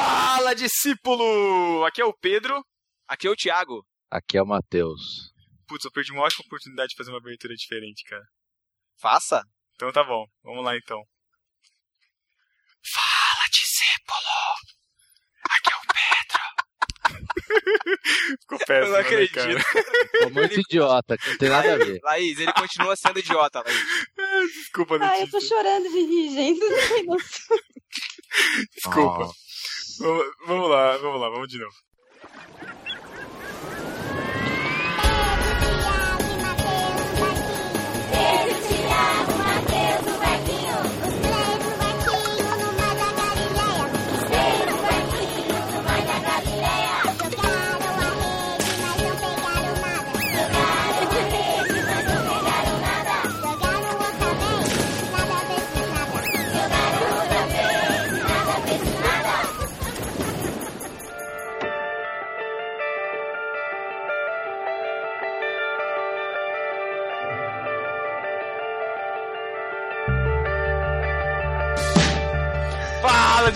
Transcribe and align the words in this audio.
Fala, 0.00 0.54
discípulo! 0.54 1.82
Aqui 1.86 2.02
é 2.02 2.04
o 2.04 2.12
Pedro. 2.12 2.62
Aqui 3.08 3.26
é 3.26 3.30
o 3.30 3.34
Thiago. 3.36 3.82
Aqui 4.10 4.36
é 4.36 4.42
o 4.42 4.46
Matheus. 4.46 5.32
Putz, 5.66 5.86
eu 5.86 5.90
perdi 5.90 6.12
uma 6.12 6.22
ótima 6.22 6.44
oportunidade 6.44 6.90
de 6.90 6.96
fazer 6.96 7.10
uma 7.10 7.16
abertura 7.18 7.54
diferente, 7.54 8.04
cara. 8.04 8.22
Faça. 9.00 9.42
Então 9.74 9.90
tá 9.90 10.04
bom, 10.04 10.26
vamos 10.44 10.62
lá 10.62 10.76
então. 10.76 11.02
Fala, 12.92 13.48
discípulo! 13.50 14.18
Aqui 15.50 15.72
é 15.72 15.76
o 15.76 15.80
Pedro. 17.16 17.96
Ficou 18.42 18.58
péssimo, 18.58 18.74
Eu 18.74 18.84
não 18.86 18.92
né, 18.92 19.00
acredito. 19.00 19.32
cara? 19.34 19.60
Ficou 20.12 20.30
muito 20.30 20.60
idiota, 20.60 21.16
que 21.18 21.28
não 21.30 21.38
tem 21.38 21.48
nada 21.48 21.72
a 21.72 21.76
ver. 21.78 22.00
Laís, 22.02 22.38
ele 22.38 22.52
continua 22.52 22.94
sendo 22.96 23.18
idiota, 23.18 23.62
Laís. 23.64 23.84
Desculpa, 24.56 24.98
Ah, 25.00 25.18
eu 25.20 25.30
tô 25.30 25.36
Letícia. 25.38 25.56
chorando 25.56 25.88
de 25.90 26.00
rir, 26.00 26.34
gente. 26.34 26.60
Não 26.60 26.88
tem 26.88 27.06
noção. 27.06 27.58
Desculpa. 28.74 29.24
Ó, 29.24 29.32
Vamos, 29.98 30.70
lá, 30.70 30.96
vamos 30.98 31.20
lá, 31.20 31.28
vamos 31.28 31.48
de 31.48 31.58
novo. 31.58 31.74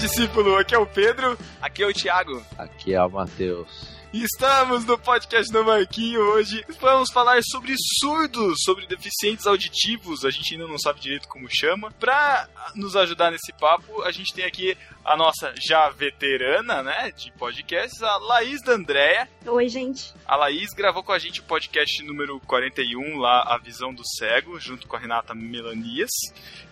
Discípulo! 0.00 0.56
Aqui 0.56 0.74
é 0.74 0.78
o 0.78 0.86
Pedro 0.86 1.36
Aqui 1.60 1.82
é 1.82 1.86
o 1.86 1.92
Thiago. 1.92 2.42
Aqui 2.56 2.94
é 2.94 3.04
o 3.04 3.10
Matheus. 3.10 3.86
estamos 4.14 4.86
no 4.86 4.98
podcast 4.98 5.52
do 5.52 5.62
Marquinho 5.62 6.22
hoje. 6.22 6.64
Vamos 6.80 7.12
falar 7.12 7.42
sobre 7.42 7.74
surdos, 7.98 8.62
sobre 8.64 8.86
deficientes 8.86 9.46
auditivos. 9.46 10.24
A 10.24 10.30
gente 10.30 10.54
ainda 10.54 10.66
não 10.66 10.78
sabe 10.78 11.00
direito 11.00 11.28
como 11.28 11.46
chama. 11.50 11.90
Pra 12.00 12.48
nos 12.74 12.96
ajudar 12.96 13.30
nesse 13.30 13.52
papo, 13.52 14.02
a 14.02 14.10
gente 14.10 14.32
tem 14.32 14.46
aqui 14.46 14.74
a 15.04 15.14
nossa 15.18 15.52
já 15.60 15.90
veterana, 15.90 16.82
né, 16.82 17.12
de 17.14 17.30
podcasts, 17.32 18.02
a 18.02 18.16
Laís 18.16 18.62
da 18.62 18.72
Andréia. 18.72 19.28
Oi, 19.44 19.68
gente. 19.68 20.14
A 20.26 20.34
Laís 20.34 20.70
gravou 20.72 21.02
com 21.02 21.12
a 21.12 21.18
gente 21.18 21.40
o 21.40 21.44
podcast 21.44 22.02
número 22.02 22.40
41, 22.46 23.18
lá, 23.18 23.42
A 23.42 23.58
Visão 23.58 23.92
do 23.92 24.02
Cego, 24.16 24.58
junto 24.58 24.88
com 24.88 24.96
a 24.96 24.98
Renata 24.98 25.34
Melanias. 25.34 26.10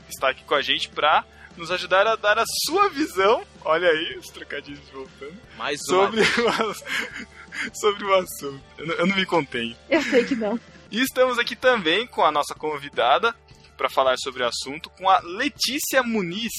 Está 0.09 0.31
aqui 0.31 0.45
com 0.45 0.55
a 0.55 0.63
gente 0.63 0.89
pra 0.89 1.27
nos 1.59 1.71
ajudar 1.71 2.07
a 2.07 2.17
dar 2.17 2.39
a 2.39 2.45
sua 2.67 2.89
visão, 2.89 3.45
olha 3.65 3.89
aí, 3.91 4.17
os 4.19 4.27
trocadilhos 4.29 4.89
voltando, 4.91 5.37
Mais 5.57 5.81
uma. 5.89 6.05
sobre 6.07 6.21
o, 6.21 6.49
ass- 6.49 6.85
sobre 7.81 8.05
o 8.05 8.15
assunto. 8.15 8.63
Eu 8.79 8.87
não, 8.87 8.95
eu 8.95 9.07
não 9.07 9.17
me 9.17 9.27
contenho. 9.27 9.77
Eu 9.91 10.03
sei 10.03 10.25
que 10.25 10.35
não. 10.37 10.59
E 10.91 11.03
estamos 11.03 11.39
aqui 11.39 11.55
também 11.57 12.07
com 12.07 12.25
a 12.25 12.31
nossa 12.33 12.55
convidada 12.55 13.35
para 13.77 13.91
falar 13.91 14.17
sobre 14.19 14.43
o 14.43 14.47
assunto, 14.47 14.89
com 14.91 15.09
a 15.09 15.19
Letícia 15.21 16.03
Muniz. 16.03 16.53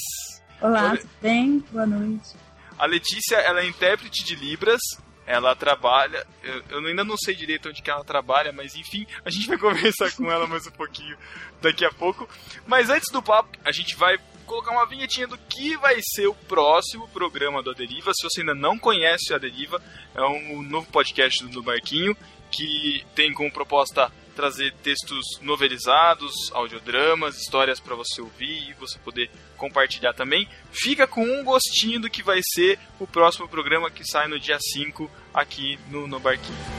Olá, 0.61 0.95
tudo 0.97 1.09
bem? 1.21 1.59
Boa 1.71 1.85
noite. 1.85 2.35
A 2.77 2.85
Letícia, 2.85 3.37
ela 3.37 3.61
é 3.61 3.65
intérprete 3.67 4.23
de 4.23 4.35
Libras. 4.35 4.79
Ela 5.25 5.55
trabalha, 5.55 6.25
eu, 6.41 6.63
eu 6.69 6.85
ainda 6.87 7.03
não 7.03 7.15
sei 7.15 7.35
direito 7.35 7.69
onde 7.69 7.83
que 7.83 7.89
ela 7.91 8.03
trabalha, 8.03 8.51
mas 8.51 8.75
enfim, 8.75 9.05
a 9.23 9.29
gente 9.29 9.47
vai 9.47 9.57
conversar 9.59 10.11
com 10.13 10.31
ela 10.31 10.47
mais 10.47 10.65
um 10.65 10.71
pouquinho 10.71 11.15
daqui 11.61 11.85
a 11.85 11.91
pouco. 11.91 12.27
Mas 12.65 12.89
antes 12.89 13.11
do 13.11 13.21
papo, 13.21 13.49
a 13.63 13.71
gente 13.71 13.95
vai 13.95 14.17
colocar 14.49 14.71
uma 14.71 14.85
vinhetinha 14.87 15.27
do 15.27 15.37
que 15.37 15.77
vai 15.77 15.99
ser 16.01 16.25
o 16.25 16.33
próximo 16.33 17.07
programa 17.09 17.61
do 17.61 17.69
Aderiva. 17.69 18.11
Se 18.15 18.27
você 18.27 18.41
ainda 18.41 18.55
não 18.55 18.79
conhece 18.79 19.31
o 19.31 19.35
Aderiva, 19.35 19.79
é 20.15 20.23
um 20.23 20.63
novo 20.63 20.87
podcast 20.91 21.45
do 21.45 21.61
Barquinho 21.61 22.17
que 22.51 23.05
tem 23.13 23.31
como 23.31 23.51
proposta 23.51 24.11
trazer 24.35 24.73
textos 24.81 25.39
novelizados, 25.41 26.33
audiodramas, 26.51 27.37
histórias 27.37 27.79
para 27.79 27.93
você 27.93 28.21
ouvir 28.21 28.69
e 28.69 28.73
você 28.73 28.97
poder 28.97 29.29
compartilhar 29.55 30.13
também. 30.13 30.49
Fica 30.71 31.05
com 31.05 31.21
um 31.21 31.43
gostinho 31.43 31.99
do 31.99 32.09
que 32.09 32.23
vai 32.23 32.39
ser 32.55 32.79
o 32.99 33.05
próximo 33.05 33.47
programa 33.47 33.91
que 33.91 34.03
sai 34.03 34.27
no 34.27 34.39
dia 34.39 34.57
5 34.59 35.11
aqui 35.31 35.77
no, 35.91 36.07
no 36.07 36.19
Barquinho. 36.19 36.78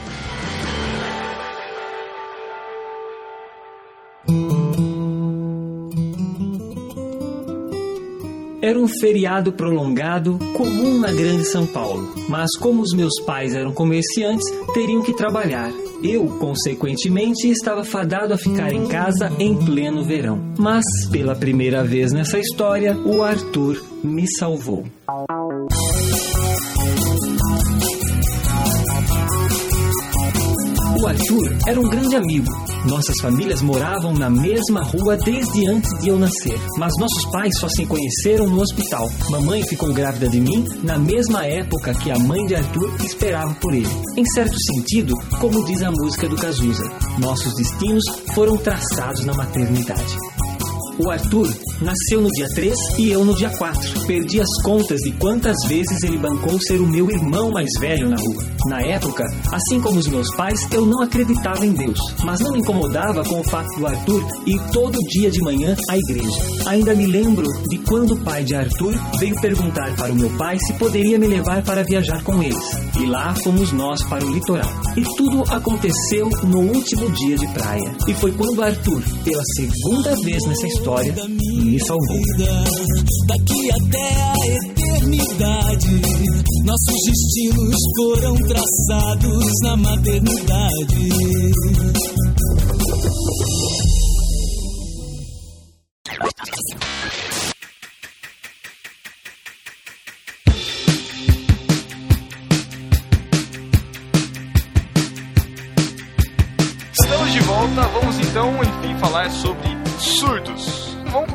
Era 8.62 8.78
um 8.78 8.86
feriado 8.86 9.52
prolongado 9.52 10.38
comum 10.54 10.98
na 10.98 11.10
Grande 11.10 11.46
São 11.46 11.66
Paulo, 11.66 12.14
mas 12.28 12.50
como 12.58 12.82
os 12.82 12.92
meus 12.92 13.18
pais 13.22 13.54
eram 13.54 13.72
comerciantes, 13.72 14.46
teriam 14.74 15.02
que 15.02 15.14
trabalhar. 15.14 15.72
Eu, 16.02 16.26
consequentemente, 16.38 17.48
estava 17.48 17.84
fadado 17.84 18.34
a 18.34 18.38
ficar 18.38 18.72
em 18.72 18.86
casa 18.86 19.32
em 19.38 19.56
pleno 19.56 20.04
verão. 20.04 20.38
Mas, 20.58 20.84
pela 21.10 21.34
primeira 21.34 21.82
vez 21.82 22.12
nessa 22.12 22.38
história, 22.38 22.96
o 22.98 23.22
Arthur 23.22 23.82
me 24.04 24.26
salvou. 24.38 24.84
Arthur 31.10 31.56
era 31.66 31.80
um 31.80 31.88
grande 31.88 32.14
amigo. 32.14 32.46
Nossas 32.86 33.16
famílias 33.20 33.60
moravam 33.62 34.14
na 34.14 34.30
mesma 34.30 34.80
rua 34.84 35.16
desde 35.16 35.66
antes 35.66 35.90
de 36.00 36.08
eu 36.08 36.16
nascer, 36.16 36.56
mas 36.78 36.92
nossos 37.00 37.26
pais 37.32 37.58
só 37.58 37.68
se 37.68 37.84
conheceram 37.84 38.46
no 38.46 38.60
hospital. 38.60 39.10
Mamãe 39.28 39.60
ficou 39.64 39.92
grávida 39.92 40.28
de 40.28 40.40
mim 40.40 40.64
na 40.84 40.96
mesma 40.98 41.44
época 41.44 41.94
que 41.94 42.12
a 42.12 42.18
mãe 42.18 42.46
de 42.46 42.54
Arthur 42.54 42.94
esperava 43.04 43.52
por 43.54 43.74
ele. 43.74 43.90
Em 44.16 44.24
certo 44.26 44.56
sentido, 44.72 45.16
como 45.40 45.64
diz 45.64 45.82
a 45.82 45.90
música 45.90 46.28
do 46.28 46.36
Cazuza, 46.36 46.88
nossos 47.18 47.56
destinos 47.56 48.04
foram 48.32 48.56
traçados 48.56 49.24
na 49.24 49.34
maternidade. 49.34 50.16
O 51.02 51.10
Arthur 51.10 51.48
nasceu 51.80 52.20
no 52.20 52.28
dia 52.28 52.46
3 52.54 52.76
e 52.98 53.10
eu 53.10 53.24
no 53.24 53.34
dia 53.34 53.48
4. 53.48 54.06
Perdi 54.06 54.38
as 54.38 54.62
contas 54.62 55.00
de 55.00 55.12
quantas 55.12 55.56
vezes 55.66 56.02
ele 56.02 56.18
bancou 56.18 56.60
ser 56.60 56.78
o 56.78 56.86
meu 56.86 57.10
irmão 57.10 57.50
mais 57.50 57.70
velho 57.80 58.10
na 58.10 58.16
rua. 58.16 58.44
Na 58.66 58.82
época, 58.82 59.24
assim 59.50 59.80
como 59.80 59.98
os 59.98 60.06
meus 60.06 60.28
pais, 60.34 60.60
eu 60.70 60.84
não 60.84 61.02
acreditava 61.02 61.64
em 61.64 61.72
Deus, 61.72 61.98
mas 62.22 62.40
não 62.40 62.52
me 62.52 62.58
incomodava 62.58 63.24
com 63.24 63.40
o 63.40 63.44
fato 63.44 63.68
do 63.78 63.86
Arthur 63.86 64.22
ir 64.46 64.60
todo 64.72 64.98
dia 65.08 65.30
de 65.30 65.40
manhã 65.40 65.74
à 65.88 65.96
igreja. 65.96 66.38
Ainda 66.66 66.94
me 66.94 67.06
lembro 67.06 67.46
de 67.70 67.78
quando 67.78 68.12
o 68.12 68.20
pai 68.20 68.44
de 68.44 68.54
Arthur 68.54 68.94
veio 69.18 69.40
perguntar 69.40 69.96
para 69.96 70.12
o 70.12 70.16
meu 70.16 70.28
pai 70.36 70.58
se 70.58 70.74
poderia 70.74 71.18
me 71.18 71.28
levar 71.28 71.62
para 71.62 71.82
viajar 71.82 72.22
com 72.22 72.42
eles. 72.42 72.78
E 73.00 73.06
lá 73.06 73.34
fomos 73.42 73.72
nós 73.72 74.02
para 74.04 74.22
o 74.22 74.30
litoral. 74.30 74.70
E 74.96 75.02
tudo 75.16 75.42
aconteceu 75.50 76.28
no 76.44 76.60
último 76.60 77.10
dia 77.12 77.36
de 77.38 77.46
praia. 77.54 77.96
E 78.06 78.12
foi 78.12 78.32
quando 78.32 78.62
Arthur, 78.62 79.02
pela 79.24 79.42
segunda 79.56 80.14
vez 80.22 80.44
nessa 80.46 80.66
história, 80.66 80.89
me 81.28 81.78
salvou. 81.80 82.20
Daqui 83.28 83.70
até 83.70 84.22
a 84.22 84.34
eternidade, 84.46 86.02
nossos 86.64 86.94
destinos 87.06 87.76
foram 87.96 88.34
traçados 88.34 89.44
na 89.62 89.76
maternidade. 89.76 91.08
Estamos 106.92 107.32
de 107.32 107.40
volta, 107.40 107.82
vamos 107.88 108.18
então, 108.18 108.50
enfim, 108.62 108.98
falar 108.98 109.30
sobre 109.30 109.68
surdos. 110.00 110.69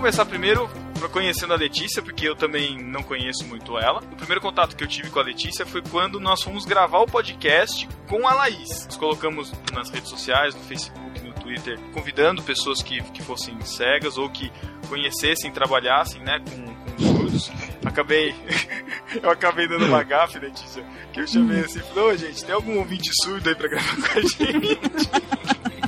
Começar 0.05 0.23
primeiro 0.27 0.69
conhecendo 1.11 1.53
a 1.53 1.55
Letícia, 1.55 1.99
porque 1.99 2.29
eu 2.29 2.35
também 2.35 2.77
não 2.77 3.01
conheço 3.01 3.43
muito 3.47 3.75
ela. 3.75 4.03
O 4.11 4.15
primeiro 4.15 4.39
contato 4.39 4.75
que 4.75 4.83
eu 4.83 4.87
tive 4.87 5.09
com 5.09 5.17
a 5.17 5.23
Letícia 5.23 5.65
foi 5.65 5.81
quando 5.81 6.19
nós 6.19 6.43
fomos 6.43 6.63
gravar 6.63 6.99
o 6.99 7.07
podcast 7.07 7.89
com 8.07 8.27
a 8.27 8.35
Laís. 8.35 8.85
Nós 8.85 8.97
colocamos 8.97 9.51
nas 9.73 9.89
redes 9.89 10.07
sociais, 10.07 10.53
no 10.53 10.61
Facebook, 10.61 11.21
no 11.21 11.33
Twitter, 11.33 11.79
convidando 11.91 12.43
pessoas 12.43 12.83
que, 12.83 13.01
que 13.01 13.23
fossem 13.23 13.59
cegas 13.61 14.15
ou 14.15 14.29
que 14.29 14.51
conhecessem, 14.87 15.51
trabalhassem, 15.51 16.21
né, 16.21 16.39
com, 16.39 17.03
surdos. 17.03 17.51
Acabei, 17.83 18.35
eu 19.23 19.31
acabei 19.31 19.67
dando 19.67 19.87
uma 19.87 20.03
gafe, 20.03 20.37
Letícia, 20.37 20.85
que 21.13 21.21
eu 21.21 21.27
chamei 21.27 21.61
assim, 21.61 21.79
falei, 21.79 22.03
ô 22.03 22.15
gente, 22.15 22.45
tem 22.45 22.53
algum 22.53 22.77
ouvinte 22.77 23.09
surdo 23.23 23.49
aí 23.49 23.55
pra 23.55 23.67
gravar 23.67 23.95
com 23.95 24.19
a 24.19 24.21
gente? 24.21 24.79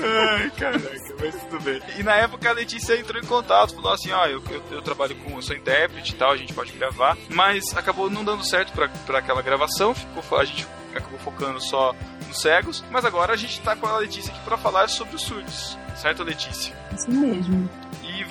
Ai, 0.00 0.50
caraca, 0.50 0.90
mas 1.20 1.34
tudo 1.42 1.60
bem. 1.60 1.80
E 1.98 2.02
na 2.02 2.16
época 2.16 2.48
a 2.48 2.52
Letícia 2.52 2.98
entrou 2.98 3.20
em 3.20 3.26
contato, 3.26 3.74
falou 3.74 3.92
assim, 3.92 4.10
ó, 4.12 4.26
eu, 4.26 4.42
eu, 4.50 4.62
eu 4.70 4.82
trabalho 4.82 5.14
com, 5.16 5.36
eu 5.36 5.42
sou 5.42 5.56
intérprete 5.56 6.12
e 6.12 6.16
tal, 6.16 6.32
a 6.32 6.36
gente 6.36 6.52
pode 6.52 6.72
gravar, 6.72 7.16
mas 7.30 7.76
acabou 7.76 8.10
não 8.10 8.24
dando 8.24 8.44
certo 8.44 8.72
pra 8.72 9.18
aquela 9.18 9.42
gravação, 9.42 9.94
ficou, 9.94 10.38
a 10.38 10.44
gente 10.44 10.66
acabou 10.94 11.18
focando 11.18 11.60
só 11.60 11.94
nos 12.26 12.40
cegos, 12.40 12.84
mas 12.90 13.04
agora 13.04 13.32
a 13.32 13.36
gente 13.36 13.60
tá 13.60 13.76
com 13.76 13.86
a 13.86 13.98
Letícia 13.98 14.32
aqui 14.32 14.44
pra 14.44 14.56
falar 14.56 14.88
sobre 14.88 15.16
os 15.16 15.22
surdos, 15.22 15.78
certo, 15.96 16.22
Letícia? 16.22 16.74
Isso 16.94 17.10
mesmo. 17.10 17.68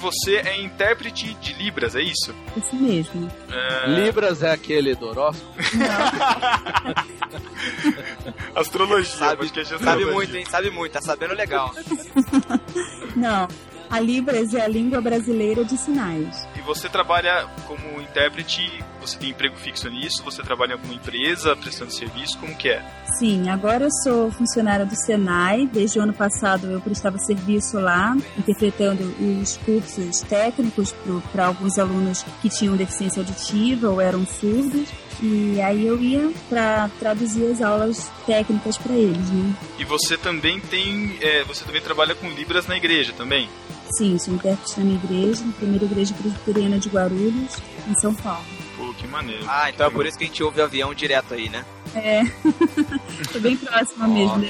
Você 0.04 0.36
é 0.36 0.62
intérprete 0.62 1.34
de 1.36 1.54
Libras, 1.54 1.96
é 1.96 2.02
isso? 2.02 2.36
Isso 2.58 2.76
mesmo. 2.76 3.32
É... 3.50 3.88
Libras 3.88 4.44
é 4.44 4.52
aquele 4.52 4.94
do 4.96 5.08
horóscopo? 5.08 5.56
Astrologia, 8.54 9.16
Sabe, 9.16 9.50
de 9.50 9.66
sabe 9.66 10.06
muito, 10.06 10.36
hein? 10.36 10.46
Sabe 10.46 10.70
muito, 10.70 10.92
tá 10.92 11.02
sabendo 11.02 11.34
legal. 11.34 11.74
Não. 13.16 13.48
A 13.90 14.00
Libras 14.00 14.54
é 14.54 14.62
a 14.62 14.68
língua 14.68 15.00
brasileira 15.02 15.64
de 15.64 15.78
sinais. 15.78 16.48
E 16.56 16.62
você 16.62 16.90
trabalha 16.90 17.48
como 17.68 18.02
intérprete, 18.02 18.84
você 19.00 19.18
tem 19.18 19.30
emprego 19.30 19.56
fixo 19.56 19.90
nisso, 19.90 20.24
você 20.24 20.42
trabalha 20.42 20.72
em 20.72 20.74
alguma 20.74 20.94
empresa 20.94 21.56
prestando 21.56 21.92
serviço, 21.92 22.38
como 22.40 22.56
que 22.56 22.70
é? 22.70 22.84
Sim, 23.20 23.50
agora 23.50 23.86
eu 23.86 23.92
sou 24.04 24.32
funcionária 24.32 24.86
do 24.86 24.96
Senai. 24.96 25.68
Desde 25.68 26.00
o 26.00 26.02
ano 26.02 26.14
passado 26.14 26.68
eu 26.68 26.82
prestava 26.82 27.18
serviço 27.20 27.80
lá, 27.80 28.16
interpretando 28.38 29.04
os 29.42 29.58
cursos 29.58 30.22
técnicos 30.22 30.94
para 31.32 31.46
alguns 31.46 31.78
alunos 31.78 32.24
que 32.42 32.50
tinham 32.50 32.76
deficiência 32.76 33.22
auditiva 33.22 33.90
ou 33.90 34.02
eram 34.02 34.26
surdos. 34.26 34.90
E 35.26 35.62
aí 35.62 35.88
eu 35.88 36.02
ia 36.02 36.30
para 36.50 36.90
traduzir 37.00 37.50
as 37.50 37.62
aulas 37.62 38.12
técnicas 38.26 38.78
para 38.78 38.94
eles, 38.94 39.30
né? 39.30 39.56
E 39.80 39.86
você 39.86 40.18
também 40.18 40.60
tem, 40.60 41.18
é, 41.22 41.46
você 41.46 41.64
também 41.64 41.82
trabalha 41.82 42.14
com 42.14 42.28
Libras 42.28 42.68
na 42.68 42.76
igreja 42.76 43.14
também? 43.14 43.48
Sim, 43.98 44.18
sou 44.18 44.34
intérprete 44.34 44.78
na 44.78 44.84
minha 44.84 45.00
igreja, 45.02 45.46
na 45.46 45.54
primeira 45.54 45.86
igreja 45.86 46.14
presbiteriana 46.14 46.78
de 46.78 46.90
Guarulhos, 46.90 47.58
em 47.88 47.96
São 48.02 48.14
Paulo. 48.14 48.44
Pô, 48.76 48.94
que 48.96 49.08
maneiro. 49.08 49.46
Ah, 49.48 49.70
então 49.70 49.88
é 49.88 49.90
por 49.90 50.06
isso 50.06 50.18
que 50.18 50.26
a 50.26 50.28
gente 50.28 50.44
ouve 50.44 50.60
o 50.60 50.64
avião 50.66 50.94
direto 50.94 51.34
aí, 51.34 51.48
né? 51.48 51.64
É, 51.96 52.24
tô 53.32 53.40
bem 53.40 53.56
próxima 53.56 54.06
mesmo, 54.10 54.40
né? 54.40 54.50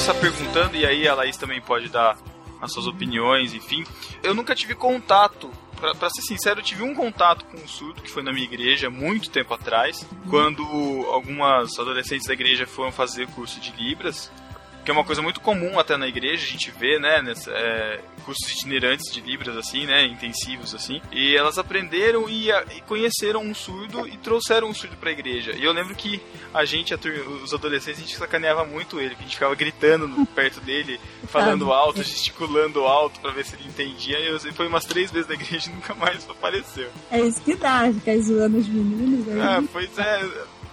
Começar 0.00 0.14
perguntando 0.14 0.76
e 0.78 0.86
aí 0.86 1.06
a 1.06 1.14
Laís 1.14 1.36
também 1.36 1.60
pode 1.60 1.90
dar 1.90 2.16
as 2.58 2.72
suas 2.72 2.86
opiniões, 2.86 3.52
enfim. 3.52 3.84
Eu 4.22 4.32
nunca 4.32 4.54
tive 4.54 4.74
contato, 4.74 5.50
pra 5.98 6.08
ser 6.08 6.22
sincero, 6.22 6.60
eu 6.60 6.64
tive 6.64 6.82
um 6.82 6.94
contato 6.94 7.44
com 7.44 7.58
um 7.58 7.68
surdo 7.68 8.00
que 8.00 8.10
foi 8.10 8.22
na 8.22 8.32
minha 8.32 8.46
igreja 8.46 8.88
muito 8.88 9.28
tempo 9.28 9.52
atrás, 9.52 10.06
quando 10.30 10.62
algumas 11.10 11.78
adolescentes 11.78 12.26
da 12.26 12.32
igreja 12.32 12.66
foram 12.66 12.90
fazer 12.90 13.26
curso 13.28 13.60
de 13.60 13.72
Libras. 13.72 14.32
Que 14.84 14.90
é 14.90 14.94
uma 14.94 15.04
coisa 15.04 15.20
muito 15.20 15.40
comum 15.40 15.78
até 15.78 15.96
na 15.96 16.08
igreja, 16.08 16.42
a 16.44 16.48
gente 16.48 16.70
vê, 16.70 16.98
né, 16.98 17.20
nessa, 17.20 17.50
é, 17.50 18.00
cursos 18.24 18.50
itinerantes 18.50 19.12
de 19.12 19.20
Libras, 19.20 19.54
assim, 19.56 19.84
né, 19.84 20.06
intensivos, 20.06 20.74
assim. 20.74 21.02
E 21.12 21.36
elas 21.36 21.58
aprenderam 21.58 22.28
e, 22.28 22.50
a- 22.50 22.64
e 22.76 22.80
conheceram 22.82 23.42
um 23.42 23.54
surdo 23.54 24.08
e 24.08 24.16
trouxeram 24.16 24.68
um 24.68 24.74
surdo 24.74 24.96
pra 24.96 25.10
igreja. 25.10 25.52
E 25.52 25.62
eu 25.64 25.72
lembro 25.72 25.94
que 25.94 26.20
a 26.54 26.64
gente, 26.64 26.94
a 26.94 26.98
os 27.44 27.52
adolescentes, 27.52 27.98
a 28.00 28.06
gente 28.06 28.16
sacaneava 28.16 28.64
muito 28.64 28.98
ele, 28.98 29.14
que 29.14 29.20
a 29.20 29.24
gente 29.24 29.34
ficava 29.34 29.54
gritando 29.54 30.08
perto 30.34 30.60
dele, 30.60 30.98
falando 31.28 31.70
alto, 31.72 32.02
gesticulando 32.02 32.80
alto 32.86 33.20
pra 33.20 33.32
ver 33.32 33.44
se 33.44 33.56
ele 33.56 33.68
entendia. 33.68 34.18
E 34.18 34.28
eu 34.28 34.40
foi 34.54 34.66
umas 34.66 34.84
três 34.86 35.10
vezes 35.10 35.28
na 35.28 35.34
igreja 35.34 35.70
e 35.70 35.74
nunca 35.74 35.94
mais 35.94 36.28
apareceu. 36.28 36.88
É 37.10 37.20
isso 37.20 37.40
que 37.42 37.54
dá, 37.54 37.90
ficar 37.92 38.16
zoando 38.18 38.56
os 38.58 38.66
meninos 38.68 39.28
aí. 39.28 39.40
Ah, 39.40 39.62
pois 39.70 39.98
é. 39.98 40.22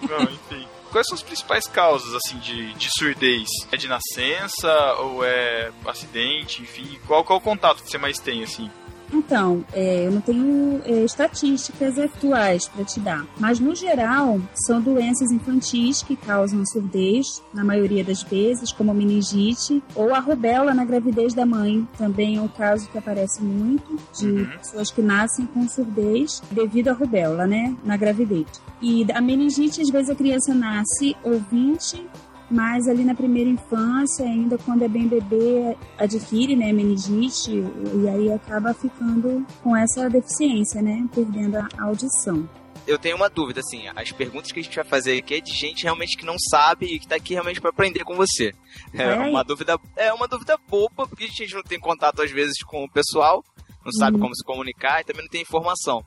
Não, 0.10 0.22
enfim. 0.24 0.66
Quais 0.98 1.10
são 1.10 1.16
as 1.16 1.22
principais 1.22 1.68
causas, 1.68 2.16
assim, 2.16 2.40
de, 2.40 2.74
de 2.74 2.90
surdez? 2.98 3.48
É 3.72 3.78
de 3.78 3.88
nascença 3.88 4.94
ou 4.94 5.24
é 5.24 5.72
acidente, 5.86 6.64
enfim? 6.64 6.98
Qual, 7.06 7.24
qual 7.24 7.38
o 7.38 7.42
contato 7.42 7.84
que 7.84 7.92
você 7.92 8.00
mais 8.00 8.18
tem, 8.18 8.42
assim? 8.42 8.72
Então, 9.12 9.64
é, 9.74 10.06
eu 10.08 10.12
não 10.12 10.22
tenho 10.22 10.82
é, 10.86 11.04
estatísticas 11.04 11.98
atuais 11.98 12.68
para 12.68 12.84
te 12.84 13.00
dar, 13.00 13.26
mas 13.40 13.60
no 13.60 13.74
geral 13.76 14.40
são 14.54 14.82
doenças 14.82 15.32
infantis 15.32 16.02
que 16.04 16.16
causam 16.16 16.66
surdez, 16.66 17.42
na 17.54 17.64
maioria 17.64 18.04
das 18.04 18.22
vezes, 18.24 18.72
como 18.72 18.92
a 18.92 18.94
meningite 18.94 19.82
ou 19.96 20.14
a 20.14 20.20
rubéola 20.20 20.74
na 20.74 20.84
gravidez 20.86 21.34
da 21.34 21.46
mãe. 21.46 21.88
Também 21.98 22.38
é 22.38 22.42
um 22.42 22.48
caso 22.48 22.90
que 22.90 22.98
aparece 22.98 23.42
muito 23.42 23.98
de 24.18 24.28
Uhum. 24.28 24.46
pessoas 24.58 24.92
que 24.92 25.02
nascem 25.02 25.46
com 25.46 25.68
surdez 25.68 26.42
devido 26.52 26.90
à 26.90 26.94
rubéola, 26.94 27.48
né, 27.48 27.76
na 27.84 27.96
gravidez. 27.98 28.46
E 28.82 29.06
a 29.12 29.22
meningite, 29.22 29.82
às 29.82 29.90
vezes 29.90 30.10
a 30.10 30.16
criança 30.16 30.54
nasce 30.54 31.16
ouvinte 31.24 32.06
mas 32.50 32.88
ali 32.88 33.04
na 33.04 33.14
primeira 33.16 33.50
infância, 33.50 34.26
ainda 34.26 34.58
quando 34.58 34.84
é 34.84 34.88
bem 34.88 35.08
bebê, 35.08 35.76
adquire, 35.98 36.56
né, 36.56 36.72
meningite 36.72 37.52
e 37.52 38.08
aí 38.10 38.32
acaba 38.32 38.74
ficando 38.74 39.46
com 39.62 39.76
essa 39.76 40.10
deficiência, 40.10 40.82
né, 40.82 41.06
perdendo 41.14 41.58
a 41.58 41.68
audição. 41.84 42.48
Eu 42.86 42.98
tenho 42.98 43.18
uma 43.18 43.30
dúvida, 43.30 43.60
assim, 43.60 43.84
as 43.94 44.14
perguntas 44.14 44.50
que 44.50 44.62
a 44.62 44.64
gente 44.64 44.76
vai 44.78 44.86
fazer 44.86 45.18
aqui 45.18 45.34
é 45.36 45.42
de 45.42 45.52
gente 45.52 45.84
realmente 45.84 46.16
que 46.16 46.26
não 46.26 46.38
sabe 46.40 46.86
e 46.86 47.00
que 47.00 47.06
tá 47.08 47.16
aqui 47.16 47.34
realmente 47.34 47.60
pra 47.60 47.70
aprender 47.70 48.06
com 48.06 48.16
você. 48.16 48.54
É 48.94 49.14
Vai. 49.16 49.30
uma 49.30 49.44
dúvida, 49.44 49.78
é 49.98 50.14
uma 50.14 50.26
dúvida 50.26 50.58
boba, 50.70 51.06
porque 51.06 51.26
a 51.26 51.28
gente 51.28 51.54
não 51.54 51.64
tem 51.64 51.78
contato 51.78 52.22
às 52.22 52.32
vezes 52.32 52.64
com 52.64 52.86
o 52.86 52.90
pessoal, 52.90 53.44
não 53.84 53.92
sabe 53.92 54.16
Uhum. 54.16 54.22
como 54.24 54.36
se 54.36 54.44
comunicar 54.46 55.02
e 55.02 55.04
também 55.04 55.24
não 55.24 55.30
tem 55.30 55.42
informação. 55.42 56.02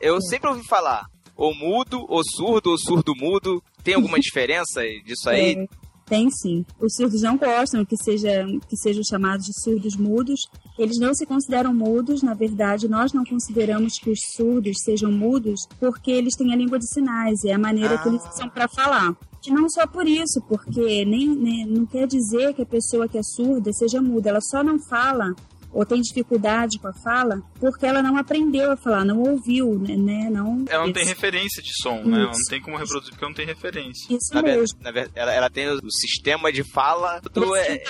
Eu 0.00 0.20
sempre 0.22 0.50
ouvi 0.50 0.64
falar, 0.66 1.06
ou 1.36 1.54
mudo, 1.54 2.04
ou 2.08 2.22
surdo, 2.24 2.70
ou 2.70 2.78
surdo 2.78 3.14
mudo. 3.14 3.62
Tem 3.84 3.94
alguma 3.94 4.18
diferença 4.18 4.82
disso 5.04 5.30
aí? 5.30 5.52
É, 5.52 5.66
tem 6.06 6.30
sim. 6.30 6.64
Os 6.80 6.94
surdos 6.96 7.22
não 7.22 7.36
gostam 7.36 7.84
que, 7.84 7.96
seja, 7.96 8.46
que 8.68 8.76
sejam 8.76 9.02
chamados 9.04 9.46
de 9.46 9.52
surdos 9.62 9.96
mudos. 9.96 10.40
Eles 10.78 10.98
não 10.98 11.14
se 11.14 11.24
consideram 11.26 11.72
mudos, 11.72 12.22
na 12.22 12.34
verdade, 12.34 12.88
nós 12.88 13.12
não 13.12 13.24
consideramos 13.24 13.98
que 13.98 14.10
os 14.10 14.20
surdos 14.36 14.76
sejam 14.84 15.10
mudos 15.10 15.66
porque 15.80 16.10
eles 16.10 16.34
têm 16.36 16.52
a 16.52 16.56
língua 16.56 16.78
de 16.78 16.88
sinais, 16.92 17.44
é 17.44 17.52
a 17.52 17.58
maneira 17.58 17.98
que 17.98 18.08
eles 18.08 18.22
usam 18.32 18.48
para 18.48 18.68
falar. 18.68 19.16
E 19.46 19.50
não 19.50 19.68
só 19.68 19.86
por 19.86 20.06
isso, 20.08 20.40
porque 20.48 21.04
nem, 21.04 21.28
nem- 21.28 21.66
não 21.66 21.84
quer 21.84 22.06
dizer 22.06 22.54
que 22.54 22.62
a 22.62 22.66
pessoa 22.66 23.06
que 23.06 23.18
é 23.18 23.22
surda 23.22 23.70
seja 23.74 24.00
muda, 24.00 24.30
ela 24.30 24.40
só 24.40 24.64
não 24.64 24.78
fala 24.78 25.34
ou 25.74 25.84
tem 25.84 26.00
dificuldade 26.00 26.78
com 26.78 26.88
a 26.88 26.92
fala 26.94 27.42
porque 27.60 27.84
ela 27.84 28.02
não 28.02 28.16
aprendeu 28.16 28.70
a 28.72 28.76
falar, 28.76 29.04
não 29.04 29.18
ouviu, 29.20 29.78
né? 29.78 29.96
né, 29.96 30.30
Não, 30.30 30.64
Ela 30.68 30.86
não 30.86 30.92
tem 30.92 31.02
Isso. 31.02 31.12
referência 31.14 31.62
de 31.62 31.70
som, 31.82 32.02
né? 32.04 32.16
Ela 32.18 32.24
não 32.26 32.30
Isso. 32.32 32.48
tem 32.50 32.60
como 32.62 32.76
reproduzir 32.76 33.10
porque 33.12 33.24
não 33.26 33.34
tem 33.34 33.44
referência. 33.46 34.06
Isso 34.14 34.32
Na 34.34 34.40
ver- 34.40 34.56
mesmo. 34.58 34.78
na 34.80 34.90
ver- 34.90 35.10
ela, 35.14 35.32
ela 35.32 35.50
tem 35.50 35.68
o 35.68 35.90
sistema 35.90 36.52
de 36.52 36.62
fala 36.62 37.20
do, 37.32 37.54
é, 37.56 37.82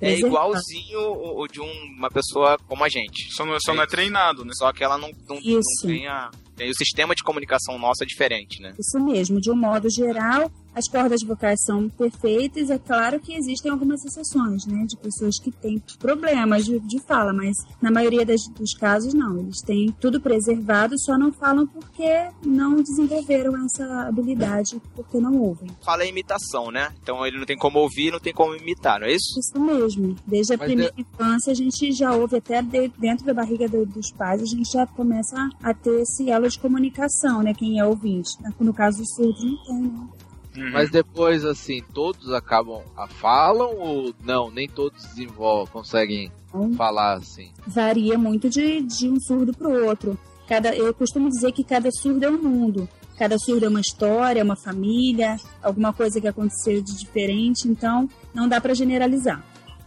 é 0.00 0.18
igualzinho 0.18 0.98
o 1.00 1.42
o 1.42 1.48
de 1.48 1.60
um- 1.60 1.94
uma 1.98 2.10
pessoa 2.10 2.56
como 2.68 2.84
a 2.84 2.88
gente. 2.88 3.32
Só 3.34 3.44
não, 3.44 3.56
só 3.60 3.74
não 3.74 3.82
é 3.82 3.86
treinado, 3.86 4.44
né? 4.44 4.52
Só 4.54 4.72
que 4.72 4.84
ela 4.84 4.96
não, 4.96 5.10
não, 5.28 5.36
não 5.36 5.58
Isso. 5.58 5.86
tem 5.86 6.06
a. 6.06 6.30
Tem 6.56 6.70
o 6.70 6.74
sistema 6.74 7.14
de 7.14 7.22
comunicação 7.22 7.78
nosso 7.78 8.02
é 8.02 8.06
diferente, 8.06 8.60
né? 8.62 8.72
Isso 8.78 8.98
mesmo, 9.04 9.40
de 9.40 9.50
um 9.50 9.56
modo 9.56 9.88
geral, 9.90 10.50
as 10.74 10.88
cordas 10.88 11.22
vocais 11.22 11.60
são 11.64 11.88
perfeitas. 11.88 12.70
É 12.70 12.78
claro 12.78 13.20
que 13.20 13.34
existem 13.34 13.70
algumas 13.70 14.04
exceções, 14.04 14.66
né, 14.66 14.84
de 14.86 14.96
pessoas 14.96 15.38
que 15.38 15.50
têm 15.50 15.82
problemas 15.98 16.64
de, 16.64 16.78
de 16.80 17.00
fala, 17.00 17.32
mas 17.32 17.56
na 17.80 17.90
maioria 17.90 18.24
das- 18.24 18.48
dos 18.48 18.74
casos 18.74 19.14
não. 19.14 19.38
Eles 19.38 19.60
têm 19.60 19.92
tudo 20.00 20.20
preservado, 20.20 20.98
só 20.98 21.16
não 21.18 21.32
falam 21.32 21.66
porque 21.66 22.28
não 22.44 22.82
desenvolveram 22.82 23.64
essa 23.64 23.84
habilidade, 24.08 24.80
porque 24.94 25.18
não 25.18 25.36
ouvem. 25.40 25.70
Fala 25.84 26.02
é 26.04 26.08
imitação, 26.08 26.70
né? 26.70 26.92
Então 27.02 27.24
ele 27.26 27.38
não 27.38 27.46
tem 27.46 27.56
como 27.56 27.78
ouvir, 27.78 28.10
não 28.10 28.20
tem 28.20 28.32
como 28.32 28.54
imitar, 28.54 29.00
não 29.00 29.06
é 29.06 29.12
isso? 29.12 29.38
Isso 29.38 29.60
mesmo. 29.60 30.14
Desde 30.26 30.54
a 30.54 30.56
Mas 30.56 30.66
primeira 30.66 30.94
infância, 30.96 31.52
a 31.52 31.54
gente 31.54 31.92
já 31.92 32.12
ouve 32.14 32.36
até 32.36 32.62
de- 32.62 32.88
dentro 32.98 33.24
da 33.24 33.34
barriga 33.34 33.68
do- 33.68 33.86
dos 33.86 34.10
pais, 34.12 34.42
a 34.42 34.46
gente 34.46 34.70
já 34.72 34.86
começa 34.86 35.36
a 35.62 35.72
ter 35.74 36.00
esse 36.02 36.30
elo 36.30 36.43
de 36.48 36.58
comunicação, 36.58 37.42
né? 37.42 37.52
Quem 37.54 37.78
é 37.78 37.84
ouvinte. 37.84 38.30
No 38.58 38.72
caso 38.72 38.98
dos 38.98 39.14
surdos, 39.14 39.44
não 39.44 39.56
tem, 39.64 39.82
né? 39.82 40.08
Uhum. 40.56 40.70
Mas 40.72 40.88
depois, 40.90 41.44
assim, 41.44 41.82
todos 41.92 42.32
acabam 42.32 42.82
a 42.96 43.08
falam 43.08 43.76
ou 43.76 44.14
não? 44.22 44.50
Nem 44.50 44.68
todos 44.68 45.02
desenvolvem, 45.04 45.72
conseguem 45.72 46.30
Então, 46.48 46.72
falar 46.74 47.14
assim. 47.14 47.50
varia 47.66 48.16
muito 48.16 48.48
de, 48.48 48.80
de 48.82 49.08
um 49.08 49.18
surdo 49.20 49.52
para 49.52 49.68
o 49.68 49.84
outro. 49.86 50.16
Cada, 50.46 50.74
eu 50.76 50.92
costumo 50.94 51.28
dizer 51.28 51.50
que 51.52 51.64
cada 51.64 51.90
surdo 51.90 52.24
é 52.24 52.30
um 52.30 52.40
mundo. 52.40 52.88
Cada 53.18 53.38
surdo 53.38 53.66
é 53.66 53.68
uma 53.68 53.80
história, 53.80 54.44
uma 54.44 54.56
família, 54.56 55.36
alguma 55.62 55.92
coisa 55.92 56.20
que 56.20 56.28
aconteceu 56.28 56.82
de 56.82 56.98
diferente, 56.98 57.66
então 57.68 58.08
não 58.34 58.48
dá 58.48 58.60
para 58.60 58.74
generalizar. 58.74 59.44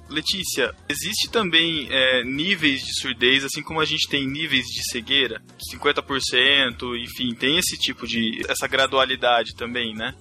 Letícia, 0.10 0.74
existe 0.88 1.30
também 1.30 1.88
é, 1.90 2.24
níveis 2.24 2.82
de 2.82 3.00
surdez, 3.00 3.44
assim 3.44 3.62
como 3.62 3.80
a 3.82 3.86
gente 3.86 4.08
tem 4.08 4.28
níveis 4.28 4.66
de 4.66 4.90
cegueira, 4.92 5.42
50%, 5.74 6.96
enfim, 7.04 7.36
tem 7.36 7.58
esse 7.58 7.78
tipo 7.78 8.08
de. 8.08 8.42
essa 8.48 8.68
gradualidade 8.68 9.56
também, 9.56 9.94
né? 9.94 10.14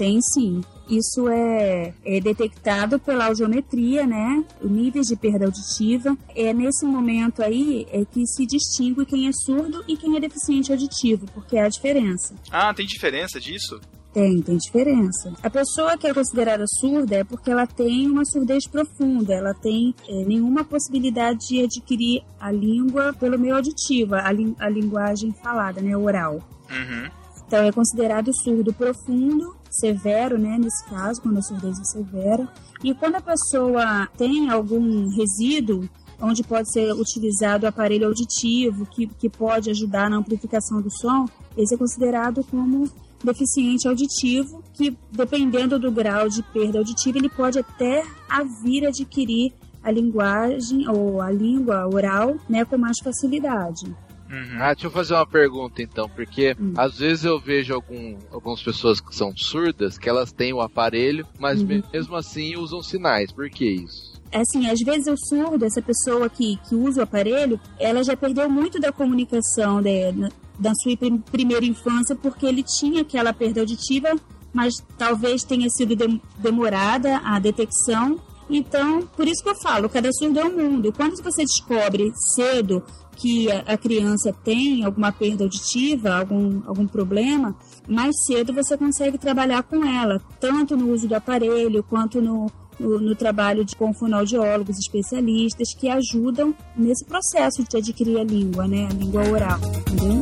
Tem 0.00 0.18
sim. 0.22 0.62
Isso 0.88 1.28
é, 1.28 1.92
é, 2.04 2.20
detectado 2.20 2.98
pela 2.98 3.26
audiometria, 3.26 4.06
né? 4.06 4.42
Níveis 4.62 5.06
de 5.06 5.14
perda 5.14 5.44
auditiva. 5.44 6.16
É 6.34 6.54
nesse 6.54 6.86
momento 6.86 7.42
aí 7.42 7.86
é 7.92 8.02
que 8.06 8.26
se 8.26 8.46
distingue 8.46 9.04
quem 9.04 9.28
é 9.28 9.30
surdo 9.32 9.84
e 9.86 9.96
quem 9.98 10.16
é 10.16 10.20
deficiente 10.20 10.72
auditivo, 10.72 11.26
porque 11.34 11.56
é 11.56 11.64
a 11.64 11.68
diferença. 11.68 12.34
Ah, 12.50 12.72
tem 12.72 12.86
diferença 12.86 13.38
disso? 13.38 13.78
Tem, 14.12 14.42
tem 14.42 14.56
diferença. 14.56 15.32
A 15.40 15.48
pessoa 15.48 15.96
que 15.96 16.06
é 16.06 16.12
considerada 16.12 16.64
surda 16.80 17.16
é 17.16 17.24
porque 17.24 17.50
ela 17.50 17.66
tem 17.66 18.10
uma 18.10 18.24
surdez 18.24 18.66
profunda, 18.66 19.32
ela 19.32 19.54
tem 19.54 19.94
é, 20.08 20.24
nenhuma 20.24 20.64
possibilidade 20.64 21.46
de 21.48 21.62
adquirir 21.62 22.22
a 22.40 22.50
língua 22.50 23.12
pelo 23.12 23.38
meio 23.38 23.54
auditivo, 23.54 24.16
a, 24.16 24.32
li 24.32 24.54
a 24.58 24.68
linguagem 24.68 25.32
falada, 25.32 25.80
né, 25.80 25.96
oral. 25.96 26.40
Uhum. 26.68 27.10
Então 27.46 27.64
é 27.64 27.70
considerado 27.70 28.32
surdo 28.42 28.72
profundo, 28.72 29.54
severo, 29.70 30.38
né, 30.38 30.58
nesse 30.58 30.84
caso, 30.86 31.22
quando 31.22 31.38
a 31.38 31.42
surdez 31.42 31.78
é 31.78 31.84
severa. 31.84 32.48
E 32.82 32.92
quando 32.94 33.14
a 33.14 33.20
pessoa 33.20 34.08
tem 34.16 34.50
algum 34.50 35.08
resíduo, 35.08 35.88
onde 36.20 36.42
pode 36.42 36.70
ser 36.72 36.92
utilizado 36.92 37.64
o 37.64 37.68
aparelho 37.68 38.08
auditivo, 38.08 38.86
que, 38.86 39.06
que 39.06 39.28
pode 39.28 39.70
ajudar 39.70 40.10
na 40.10 40.16
amplificação 40.16 40.82
do 40.82 40.90
som, 40.90 41.26
esse 41.56 41.74
é 41.74 41.78
considerado 41.78 42.44
como 42.44 42.90
deficiente 43.24 43.86
auditivo, 43.86 44.62
que 44.74 44.96
dependendo 45.12 45.78
do 45.78 45.90
grau 45.90 46.28
de 46.28 46.42
perda 46.42 46.78
auditiva, 46.78 47.18
ele 47.18 47.28
pode 47.28 47.58
até 47.58 48.02
a 48.28 48.42
vir 48.42 48.86
adquirir 48.86 49.52
a 49.82 49.90
linguagem 49.90 50.88
ou 50.88 51.20
a 51.20 51.30
língua 51.30 51.86
oral, 51.86 52.36
né, 52.48 52.64
com 52.64 52.76
mais 52.76 52.98
facilidade. 53.02 53.86
Uhum. 54.30 54.58
Ah, 54.60 54.72
deixa 54.72 54.86
eu 54.86 54.90
fazer 54.92 55.14
uma 55.14 55.26
pergunta 55.26 55.82
então, 55.82 56.08
porque 56.08 56.54
uhum. 56.58 56.74
às 56.76 56.98
vezes 56.98 57.24
eu 57.24 57.40
vejo 57.40 57.74
algum, 57.74 58.16
algumas 58.30 58.62
pessoas 58.62 59.00
que 59.00 59.14
são 59.14 59.36
surdas, 59.36 59.98
que 59.98 60.08
elas 60.08 60.30
têm 60.30 60.52
o 60.52 60.60
aparelho, 60.60 61.26
mas 61.38 61.60
uhum. 61.60 61.82
mesmo 61.92 62.14
assim 62.14 62.56
usam 62.56 62.80
sinais. 62.80 63.32
Por 63.32 63.50
que 63.50 63.64
isso? 63.68 64.09
Assim, 64.32 64.68
às 64.68 64.80
vezes 64.80 65.06
o 65.06 65.16
surdo, 65.16 65.64
essa 65.64 65.82
pessoa 65.82 66.28
que, 66.28 66.58
que 66.68 66.74
usa 66.74 67.00
o 67.00 67.04
aparelho, 67.04 67.60
ela 67.78 68.02
já 68.02 68.16
perdeu 68.16 68.48
muito 68.48 68.80
da 68.80 68.92
comunicação 68.92 69.82
de, 69.82 70.12
da 70.58 70.72
sua 70.74 70.96
primeira 71.30 71.64
infância 71.64 72.14
porque 72.14 72.46
ele 72.46 72.62
tinha 72.62 73.02
aquela 73.02 73.32
perda 73.32 73.60
auditiva, 73.60 74.08
mas 74.52 74.74
talvez 74.98 75.42
tenha 75.42 75.68
sido 75.70 75.96
de, 75.96 76.20
demorada 76.38 77.18
a 77.18 77.38
detecção. 77.38 78.20
Então, 78.48 79.02
por 79.16 79.28
isso 79.28 79.42
que 79.42 79.50
eu 79.50 79.54
falo, 79.54 79.88
cada 79.88 80.12
surdo 80.12 80.40
é 80.40 80.44
um 80.44 80.56
mundo. 80.56 80.92
Quando 80.92 81.22
você 81.22 81.44
descobre 81.44 82.12
cedo 82.34 82.82
que 83.16 83.50
a, 83.50 83.60
a 83.60 83.76
criança 83.76 84.32
tem 84.32 84.84
alguma 84.84 85.12
perda 85.12 85.44
auditiva, 85.44 86.14
algum, 86.14 86.62
algum 86.66 86.86
problema, 86.86 87.54
mais 87.88 88.14
cedo 88.26 88.52
você 88.52 88.76
consegue 88.76 89.18
trabalhar 89.18 89.62
com 89.62 89.84
ela, 89.84 90.20
tanto 90.40 90.76
no 90.76 90.92
uso 90.92 91.06
do 91.06 91.14
aparelho 91.14 91.82
quanto 91.82 92.20
no, 92.20 92.50
no, 92.80 92.98
no, 92.98 93.14
trabalho 93.14 93.64
de, 93.64 93.76
com 93.76 93.92
fonoaudiólogos 93.92 94.78
especialistas 94.78 95.74
que 95.74 95.88
ajudam 95.88 96.54
nesse 96.76 97.04
processo 97.04 97.62
de 97.62 97.76
adquirir 97.76 98.18
a 98.18 98.24
língua, 98.24 98.66
né, 98.66 98.88
a 98.90 98.94
língua 98.94 99.28
oral, 99.28 99.58
entendeu? 99.92 100.20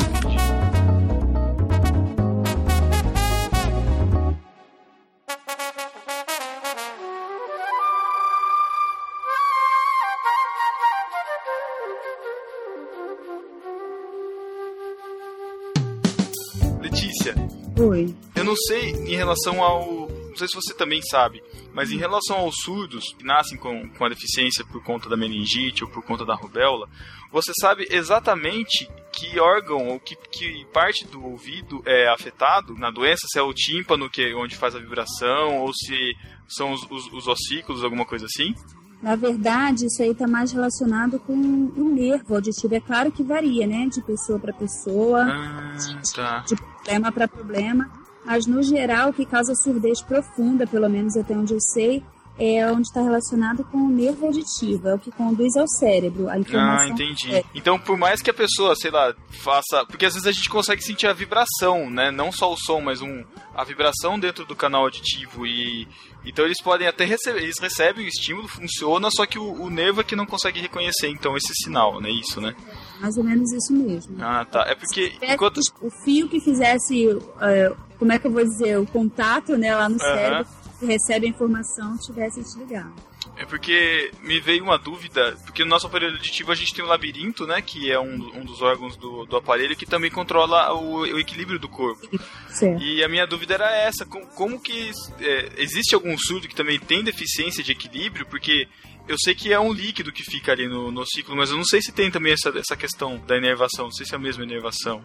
Oi. 17.81 18.13
Eu 18.35 18.43
não 18.43 18.57
sei 18.57 18.91
em 18.91 19.15
relação 19.15 19.63
ao. 19.63 20.09
Não 20.09 20.37
sei 20.37 20.49
se 20.49 20.55
você 20.55 20.75
também 20.75 21.01
sabe, 21.03 21.41
mas 21.73 21.91
em 21.91 21.97
relação 21.97 22.37
aos 22.39 22.57
surdos 22.63 23.15
que 23.17 23.25
nascem 23.25 23.59
com, 23.59 23.89
com 23.91 24.05
a 24.05 24.09
deficiência 24.09 24.65
por 24.65 24.83
conta 24.83 25.09
da 25.09 25.17
meningite 25.17 25.85
ou 25.85 25.91
por 25.91 26.03
conta 26.03 26.25
da 26.25 26.35
rubéola, 26.35 26.89
você 27.31 27.53
sabe 27.61 27.87
exatamente 27.91 28.89
que 29.13 29.39
órgão 29.39 29.89
ou 29.89 30.01
que, 30.01 30.17
que 30.17 30.65
parte 30.73 31.07
do 31.07 31.25
ouvido 31.25 31.83
é 31.85 32.09
afetado 32.09 32.75
na 32.75 32.91
doença? 32.91 33.27
Se 33.31 33.39
é 33.39 33.43
o 33.43 33.53
tímpano, 33.53 34.09
que 34.09 34.23
é 34.23 34.35
onde 34.35 34.57
faz 34.57 34.75
a 34.75 34.79
vibração, 34.79 35.59
ou 35.59 35.73
se 35.75 36.15
são 36.47 36.73
os, 36.73 36.83
os, 36.91 37.13
os 37.13 37.29
ossículos, 37.29 37.85
alguma 37.85 38.07
coisa 38.07 38.27
assim? 38.27 38.55
Na 39.03 39.15
verdade, 39.15 39.87
isso 39.87 40.03
aí 40.03 40.11
está 40.11 40.27
mais 40.27 40.51
relacionado 40.51 41.21
com 41.21 41.33
o 41.33 41.95
nervo 41.95 42.35
auditivo. 42.35 42.75
É 42.75 42.81
claro 42.81 43.13
que 43.13 43.23
varia, 43.23 43.67
né? 43.67 43.87
De 43.87 44.03
pessoa 44.03 44.41
para 44.41 44.53
pessoa, 44.53 45.23
ah, 45.23 45.77
tá. 46.15 46.39
de 46.41 46.57
problema 46.57 47.13
para 47.13 47.29
problema. 47.29 47.91
Mas, 48.25 48.47
no 48.47 48.63
geral, 48.63 49.13
que 49.13 49.25
causa 49.25 49.55
surdez 49.55 50.01
profunda, 50.01 50.67
pelo 50.67 50.89
menos 50.89 51.17
até 51.17 51.37
onde 51.37 51.55
eu 51.55 51.61
sei, 51.61 52.03
é 52.39 52.71
onde 52.71 52.83
está 52.83 53.03
relacionado 53.03 53.65
com 53.65 53.79
o 53.79 53.89
nervo 53.89 54.27
auditivo, 54.27 54.89
é 54.89 54.95
o 54.95 54.99
que 54.99 55.11
conduz 55.11 55.57
ao 55.57 55.67
cérebro, 55.67 56.29
a 56.29 56.39
informação. 56.39 56.87
Ah, 56.87 56.89
entendi. 56.89 57.35
É. 57.35 57.45
Então, 57.55 57.79
por 57.79 57.99
mais 57.99 58.23
que 58.23 58.31
a 58.31 58.35
pessoa, 58.35 58.77
sei 58.77 58.91
lá, 58.91 59.13
faça. 59.43 59.85
Porque 59.87 60.07
às 60.07 60.15
vezes 60.15 60.27
a 60.27 60.33
gente 60.33 60.49
consegue 60.49 60.83
sentir 60.83 61.09
a 61.09 61.13
vibração, 61.13 61.91
né? 61.91 62.11
Não 62.11 62.31
só 62.31 62.53
o 62.53 62.57
som, 62.57 62.81
mas 62.81 63.03
um, 63.03 63.25
a 63.55 63.65
vibração 63.65 64.19
dentro 64.19 64.45
do 64.45 64.55
canal 64.55 64.83
auditivo. 64.83 65.45
E 65.45 65.89
então 66.25 66.45
eles 66.45 66.63
podem 66.63 66.87
até 66.87 67.05
receber, 67.05 67.43
eles 67.43 67.59
recebem 67.59 68.05
o 68.05 68.09
estímulo, 68.09 68.47
funciona, 68.47 69.09
só 69.11 69.27
que 69.27 69.39
o, 69.39 69.63
o 69.63 69.71
nervo 69.71 70.01
é 70.01 70.05
que 70.05 70.15
não 70.15 70.27
consegue 70.27 70.61
reconhecer 70.61 71.09
então 71.09 71.37
esse 71.37 71.53
sinal, 71.63 72.01
né? 72.01 72.11
Isso, 72.11 72.41
né? 72.41 72.55
Mais 73.01 73.17
ou 73.17 73.25
menos 73.25 73.53
isso 73.53 73.73
mesmo. 73.73 74.17
Ah, 74.21 74.45
tá. 74.45 74.65
É 74.69 74.75
porque 74.75 75.13
enquanto 75.23 75.59
o 75.81 75.91
fio 76.05 76.29
que 76.29 76.41
fizesse, 76.41 77.09
uh, 77.09 77.77
como 77.99 78.13
é 78.13 78.19
que 78.19 78.27
eu 78.27 78.33
vou 78.33 78.45
dizer, 78.45 78.79
o 78.79 78.87
contato, 78.87 79.57
né, 79.57 79.75
lá 79.75 79.89
no 79.89 79.99
cérebro, 79.99 80.47
recebe 80.81 81.27
a 81.27 81.31
informação, 81.31 81.97
tivesse 81.99 82.41
desligado. 82.41 82.95
É 83.37 83.45
porque 83.45 84.11
me 84.23 84.41
veio 84.41 84.65
uma 84.65 84.79
dúvida, 84.79 85.37
porque 85.45 85.63
no 85.63 85.71
nosso 85.71 85.87
aparelho 85.87 86.15
auditivo 86.15 86.51
a 86.51 86.55
gente 86.55 86.75
tem 86.75 86.85
o 86.85 86.89
labirinto, 86.89 87.47
né, 87.47 87.61
que 87.63 87.91
é 87.91 87.99
um, 87.99 88.37
um 88.37 88.45
dos 88.45 88.63
órgãos 88.63 88.97
do, 88.97 89.25
do 89.27 89.37
aparelho 89.37 89.77
que 89.77 89.87
também 89.87 90.11
controla 90.11 90.73
o, 90.75 91.01
o 91.01 91.19
equilíbrio 91.19 91.59
do 91.59 91.69
corpo. 91.69 92.09
Certo. 92.49 92.83
E 92.83 93.03
a 93.05 93.09
minha 93.09 93.27
dúvida 93.27 93.55
era 93.55 93.77
essa, 93.77 94.05
como, 94.05 94.27
como 94.29 94.61
que 94.61 94.91
é, 95.21 95.53
existe 95.57 95.95
algum 95.95 96.17
surdo 96.19 96.49
que 96.49 96.55
também 96.55 96.79
tem 96.79 97.05
deficiência 97.05 97.63
de 97.63 97.73
equilíbrio? 97.73 98.27
Porque 98.27 98.67
eu 99.09 99.17
sei 99.19 99.35
que 99.35 99.53
é 99.53 99.59
um 99.59 99.73
líquido 99.73 100.13
que 100.13 100.23
fica 100.23 100.53
ali 100.53 100.69
no, 100.69 100.93
no 100.93 101.05
ciclo, 101.07 101.35
mas 101.35 101.51
eu 101.51 101.57
não 101.57 101.65
sei 101.65 101.81
se 101.81 101.91
tem 101.91 102.11
também 102.11 102.35
essa, 102.35 102.51
essa 102.59 102.77
questão 102.77 103.21
da 103.27 103.37
inervação, 103.37 103.87
não 103.87 103.93
sei 103.93 104.05
se 104.05 104.15
é 104.15 104.17
a 104.17 104.21
mesma 104.21 104.45
inervação. 104.45 105.03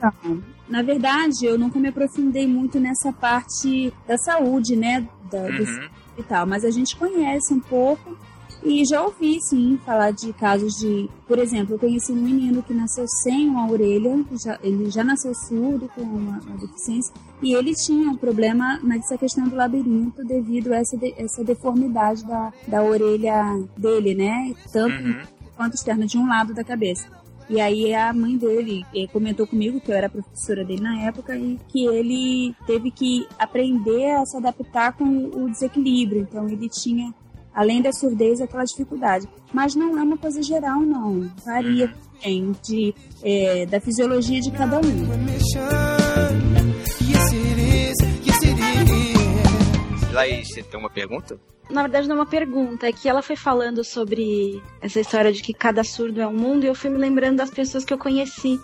Na 0.68 0.82
verdade, 0.82 1.46
eu 1.46 1.58
nunca 1.58 1.80
me 1.80 1.88
aprofundei 1.88 2.46
muito 2.46 2.80
nessa 2.80 3.14
parte 3.14 3.94
da 4.06 4.18
saúde, 4.18 4.76
né, 4.76 5.08
da, 5.32 5.40
uhum. 5.40 5.90
e 6.18 6.24
tal, 6.24 6.46
mas 6.46 6.66
a 6.66 6.70
gente 6.70 6.96
conhece 6.96 7.54
um 7.54 7.60
pouco 7.60 8.18
e 8.65 8.86
já 8.86 9.03
ouvi, 9.03 9.39
sim, 9.41 9.77
falar 9.86 10.12
de 10.12 10.32
casos 10.34 10.75
de. 10.75 11.10
Por 11.27 11.38
exemplo, 11.38 11.75
eu 11.75 11.79
conheci 11.79 12.12
um 12.12 12.22
menino 12.22 12.63
que 12.63 12.74
nasceu 12.74 13.05
sem 13.08 13.50
uma 13.50 13.70
orelha, 13.70 14.24
já, 14.41 14.58
ele 14.63 14.89
já 14.89 15.03
nasceu 15.03 15.34
surdo, 15.34 15.89
com 15.93 16.01
uma, 16.01 16.39
uma, 16.39 16.58
deficiência, 16.58 17.13
e 17.41 17.53
ele 17.53 17.74
tinha 17.74 18.10
um 18.10 18.15
problema 18.15 18.79
nessa 18.84 19.17
questão 19.17 19.48
do 19.48 19.55
labirinto 19.55 20.24
devido 20.24 20.72
a 20.74 20.77
essa, 20.77 20.98
de, 20.98 21.13
essa 21.17 21.43
deformidade 21.43 22.25
da, 22.25 22.53
da 22.67 22.84
orelha 22.84 23.63
dele, 23.77 24.15
né? 24.15 24.53
Tanto 24.72 24.96
uhum. 25.03 25.22
quanto 25.55 25.74
externa 25.75 26.05
de 26.05 26.17
um 26.17 26.27
lado 26.27 26.53
da 26.53 26.63
cabeça. 26.63 27.08
E 27.50 27.60
aí 27.60 27.93
a 27.93 28.13
mãe 28.13 28.38
dele 28.38 28.86
eh, 28.96 29.08
comentou 29.12 29.46
comigo, 29.46 29.82
que 29.82 29.91
eu 29.91 29.96
era 29.96 30.10
professora 30.10 30.63
dele 30.63 30.82
na 30.82 31.01
época, 31.01 31.36
e 31.36 31.60
que 31.67 31.86
ele 31.86 32.55
teve 32.65 32.89
que 32.89 33.27
aprender 33.38 34.12
a 34.12 34.25
se 34.25 34.38
adaptar 34.38 34.93
com 34.93 35.03
o 35.03 35.50
desequilíbrio. 35.50 36.22
Então 36.22 36.48
ele 36.48 36.70
tinha 36.70 37.13
além 37.54 37.82
da 37.82 37.92
surdez, 37.92 38.42
aquela 38.42 38.64
dificuldade. 38.64 39.28
Mas 39.54 39.76
não 39.76 39.98
é 39.98 40.04
uma 40.04 40.18
coisa 40.18 40.42
geral, 40.42 40.82
não. 40.82 41.32
Varia 41.46 41.94
uhum. 42.26 42.54
de, 42.64 42.94
é, 43.22 43.66
da 43.66 43.80
fisiologia 43.80 44.42
de 44.42 44.52
cada 44.52 44.80
um. 44.80 45.08
Laís, 50.14 50.50
você 50.50 50.62
tem 50.64 50.80
uma 50.80 50.90
pergunta? 50.90 51.40
Na 51.70 51.82
verdade, 51.82 52.08
não 52.08 52.18
é 52.18 52.20
uma 52.20 52.26
pergunta, 52.26 52.88
é 52.88 52.92
que 52.92 53.08
ela 53.08 53.22
foi 53.22 53.36
falando 53.36 53.84
sobre 53.84 54.62
essa 54.82 55.00
história 55.00 55.32
de 55.32 55.42
que 55.42 55.54
cada 55.54 55.84
surdo 55.84 56.22
é 56.22 56.28
um 56.28 56.34
mundo 56.34 56.66
e 56.66 56.68
eu 56.68 56.76
fui 56.76 56.90
me 56.90 56.98
lembrando 56.98 57.38
das 57.38 57.50
pessoas 57.50 57.86
que 57.86 57.94
eu 57.94 57.98
conheci 57.98 58.60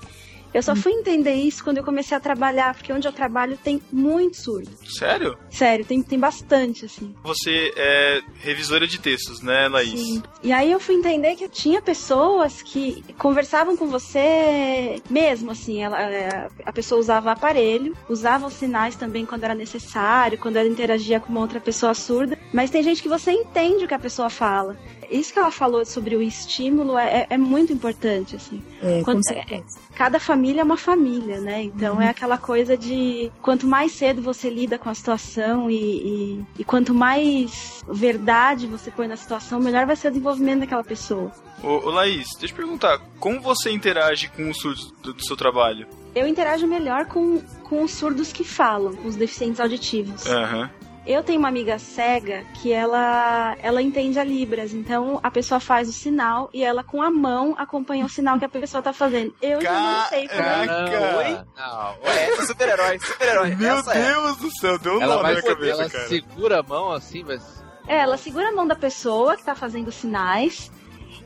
eu 0.54 0.64
só 0.64 0.76
fui 0.76 0.92
entender 0.94 1.34
isso 1.34 1.64
quando 1.64 1.78
eu 1.78 1.84
comecei 1.84 2.16
a 2.16 2.20
trabalhar, 2.20 2.74
porque 2.74 2.92
onde 2.92 3.08
eu 3.08 3.12
trabalho 3.12 3.58
tem 3.64 3.82
muito 3.92 4.38
surdo. 4.38 4.70
Sério? 4.88 5.38
Sério, 5.50 5.86
tem, 5.86 6.02
tem 6.02 6.20
bastante, 6.20 6.86
assim. 6.86 7.14
Você 7.24 7.72
é 7.76 8.22
revisora 8.40 8.88
de 8.88 9.00
textos, 9.00 9.42
né, 9.42 9.68
Laís? 9.68 10.00
Sim. 10.00 10.24
E 10.44 10.52
aí 10.52 10.72
eu 10.72 10.80
fui 10.80 10.96
entender 10.96 11.36
que 11.36 11.48
tinha 11.48 11.82
pessoas 11.82 12.62
que 12.62 13.04
conversavam 13.18 13.78
com 13.78 13.88
você 13.88 15.02
mesmo, 15.10 15.52
assim. 15.52 15.84
Ela, 15.84 16.02
é, 16.02 16.48
a 16.66 16.72
pessoa 16.72 17.00
usava 17.00 17.32
aparelho, 17.32 17.96
usava 18.10 18.48
os 18.48 18.54
sinais 18.54 18.96
também 18.96 19.26
quando 19.26 19.44
era 19.44 19.56
necessário, 19.56 20.38
quando 20.38 20.58
ela 20.58 20.68
interagia 20.68 21.20
com 21.20 21.30
uma 21.30 21.42
outra 21.42 21.60
pessoa 21.60 21.94
surda. 21.94 22.38
Mas 22.52 22.72
tem 22.72 22.82
gente 22.82 23.02
que 23.02 23.10
você 23.10 23.32
entende 23.32 23.86
o 23.86 23.88
que 23.88 23.94
a 23.94 24.00
pessoa 24.00 24.30
fala 24.30 24.78
isso 25.10 25.34
que 25.34 25.40
ela 25.40 25.52
falou 25.52 25.86
sobre 25.86 26.16
o 26.16 26.22
estímulo 26.22 26.98
é, 26.98 27.22
é, 27.22 27.28
é 27.32 27.38
muito 27.38 27.74
importante, 27.74 28.36
assim. 28.36 28.62
É, 28.82 29.02
Quando, 29.04 29.22
é, 29.32 29.64
cada 29.96 30.20
família 30.20 30.62
é 30.62 30.64
uma 30.64 30.78
família, 30.78 31.40
né? 31.40 31.64
Então 31.64 31.96
Uhum. 31.96 32.02
é 32.02 32.10
aquela 32.10 32.38
coisa 32.38 32.78
de 32.78 33.32
quanto 33.42 33.66
mais 33.68 33.92
cedo 33.94 34.22
você 34.22 34.50
lida 34.50 34.78
com 34.78 34.90
a 34.90 34.94
situação 34.96 35.70
e, 35.70 35.76
e, 35.76 36.46
e 36.60 36.64
quanto 36.64 36.94
mais 36.94 37.82
verdade 37.88 38.68
você 38.68 38.92
põe 38.92 39.08
na 39.08 39.16
situação, 39.18 39.60
melhor 39.60 39.86
vai 39.86 39.96
ser 39.96 40.08
o 40.08 40.12
desenvolvimento 40.12 40.60
daquela 40.62 40.84
pessoa. 40.84 41.32
Ô, 41.64 41.68
ô 41.88 41.90
Laís, 41.90 42.28
deixa 42.40 42.54
eu 42.54 42.58
perguntar, 42.58 43.00
como 43.20 43.42
você 43.42 43.72
interage 43.72 44.30
com 44.30 44.50
os 44.50 44.58
surdos 44.58 44.92
do, 45.02 45.14
do 45.14 45.26
seu 45.26 45.36
trabalho? 45.36 45.88
Eu 46.16 46.28
interajo 46.28 46.66
melhor 46.66 47.06
com, 47.06 47.40
com 47.64 47.84
os 47.84 47.92
surdos 47.92 48.32
que 48.34 48.44
falam, 48.44 48.96
com 48.96 49.08
os 49.08 49.16
deficientes 49.16 49.60
auditivos. 49.60 50.26
Aham. 50.26 50.70
Eu 51.06 51.24
tenho 51.24 51.40
uma 51.40 51.48
amiga 51.48 51.80
cega 51.80 52.44
que 52.56 52.72
ela, 52.72 53.56
ela 53.62 53.82
entende 53.82 54.20
a 54.20 54.24
Libras, 54.24 54.74
então 54.74 55.20
a 55.24 55.32
pessoa 55.32 55.60
faz 55.60 55.90
o 55.90 55.94
sinal 55.94 56.50
e 56.54 56.64
ela 56.64 56.84
com 56.84 57.02
a 57.02 57.10
mão 57.10 57.56
acompanha 57.58 58.06
o 58.06 58.10
sinal 58.10 58.38
que 58.38 58.46
a 58.46 58.50
pessoa 58.50 58.84
tá 58.84 58.94
fazendo. 58.94 59.34
Eu 59.42 59.62
já 59.62 59.72
não 59.72 60.06
sei 60.10 60.28
fazer. 60.28 60.44
Caraca! 60.44 61.18
Oi? 61.18 61.40
Não, 61.58 61.96
Ué, 62.04 62.30
essa 62.30 62.42
é 62.42 62.46
super-herói, 62.46 63.00
super-herói. 63.00 63.56
Meu 63.56 63.78
essa 63.80 63.94
é. 63.94 64.14
Deus 64.14 64.38
do 64.38 64.52
céu, 64.60 64.78
deu 64.78 64.98
um 64.98 65.02
ela 65.02 65.16
nó 65.16 65.22
na 65.22 65.22
vai 65.24 65.32
minha 65.34 65.44
cabeça, 65.44 65.82
ela 65.82 65.90
cara. 65.90 66.08
segura 66.08 66.60
a 66.60 66.64
mão 66.64 66.92
assim, 66.92 67.24
mas. 67.24 67.64
É, 67.88 68.00
ela 68.00 68.18
segura 68.18 68.50
a 68.50 68.52
mão 68.52 68.68
da 68.68 68.76
pessoa 68.76 69.36
que 69.36 69.44
tá 69.44 69.56
fazendo 69.56 69.92
sinais 69.92 70.72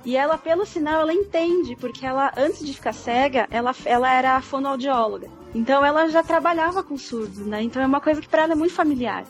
e 0.06 0.18
ela, 0.18 0.38
pelo 0.38 0.66
sinal, 0.66 1.02
ela 1.02 1.14
entende, 1.14 1.76
porque 1.78 2.06
ela, 2.06 2.32
antes 2.36 2.66
de 2.66 2.74
ficar 2.74 2.94
cega, 2.94 3.48
ela, 3.50 3.74
ela 3.86 4.12
era 4.12 4.42
fonoaudióloga. 4.42 5.30
Então 5.56 5.86
ela 5.86 6.08
já 6.10 6.22
trabalhava 6.24 6.84
com 6.84 6.98
surdos, 6.98 7.46
né? 7.46 7.62
Então 7.62 7.82
é 7.82 7.86
uma 7.86 8.02
coisa 8.02 8.20
que 8.20 8.28
pra 8.28 8.44
ela 8.44 8.54
é 8.54 8.56
muito 8.56 8.74
familiar. 8.74 9.24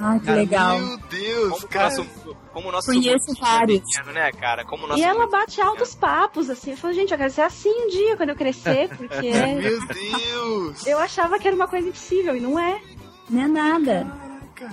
Ai, 0.00 0.20
que 0.20 0.26
Cara, 0.26 0.38
legal. 0.38 0.78
Meu 0.78 0.96
Deus, 0.98 1.50
Como 1.52 1.64
o 1.64 1.68
cara. 1.68 1.84
nosso, 1.96 2.36
como 2.52 2.68
o 2.68 2.72
nosso 2.72 2.86
Conheço 2.92 3.34
vários. 3.40 3.80
pequeno, 3.80 4.12
né, 4.12 4.30
cara? 4.32 4.64
Como 4.64 4.86
nosso 4.86 5.00
e 5.00 5.02
ela 5.02 5.26
bate 5.28 5.60
altos 5.60 5.94
papos, 5.94 6.48
assim. 6.48 6.70
Eu 6.72 6.76
falo, 6.76 6.94
gente, 6.94 7.10
eu 7.12 7.18
quero 7.18 7.30
ser 7.32 7.42
assim 7.42 7.70
um 7.70 7.88
dia 7.88 8.16
quando 8.16 8.28
eu 8.30 8.36
crescer, 8.36 8.88
porque 8.96 9.30
Meu 9.60 9.86
Deus. 9.86 10.86
eu 10.86 10.98
achava 10.98 11.38
que 11.38 11.46
era 11.48 11.56
uma 11.56 11.66
coisa 11.68 11.88
impossível 11.88 12.36
e 12.36 12.40
não 12.40 12.58
é. 12.58 12.80
Não 13.28 13.42
é 13.42 13.48
nada. 13.48 14.06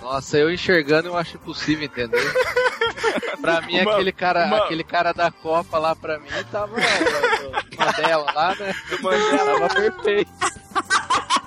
Nossa, 0.01 0.37
eu 0.37 0.51
enxergando 0.51 1.09
eu 1.09 1.17
acho 1.17 1.35
impossível 1.37 1.85
entender. 1.85 2.19
pra 3.41 3.61
mim, 3.61 3.81
Uma- 3.81 3.93
aquele 3.93 4.11
cara, 4.11 4.45
uma- 4.47 4.57
aquele 4.65 4.83
cara 4.83 5.11
da 5.13 5.29
Copa 5.31 5.77
lá 5.77 5.95
pra 5.95 6.17
mim 6.19 6.29
tava. 6.51 6.75
Uma 7.77 7.91
dela 7.93 8.31
lá, 8.33 8.55
né? 8.55 8.73
Mandela. 9.01 9.59
Tava 9.69 9.73
perfeito. 9.73 10.31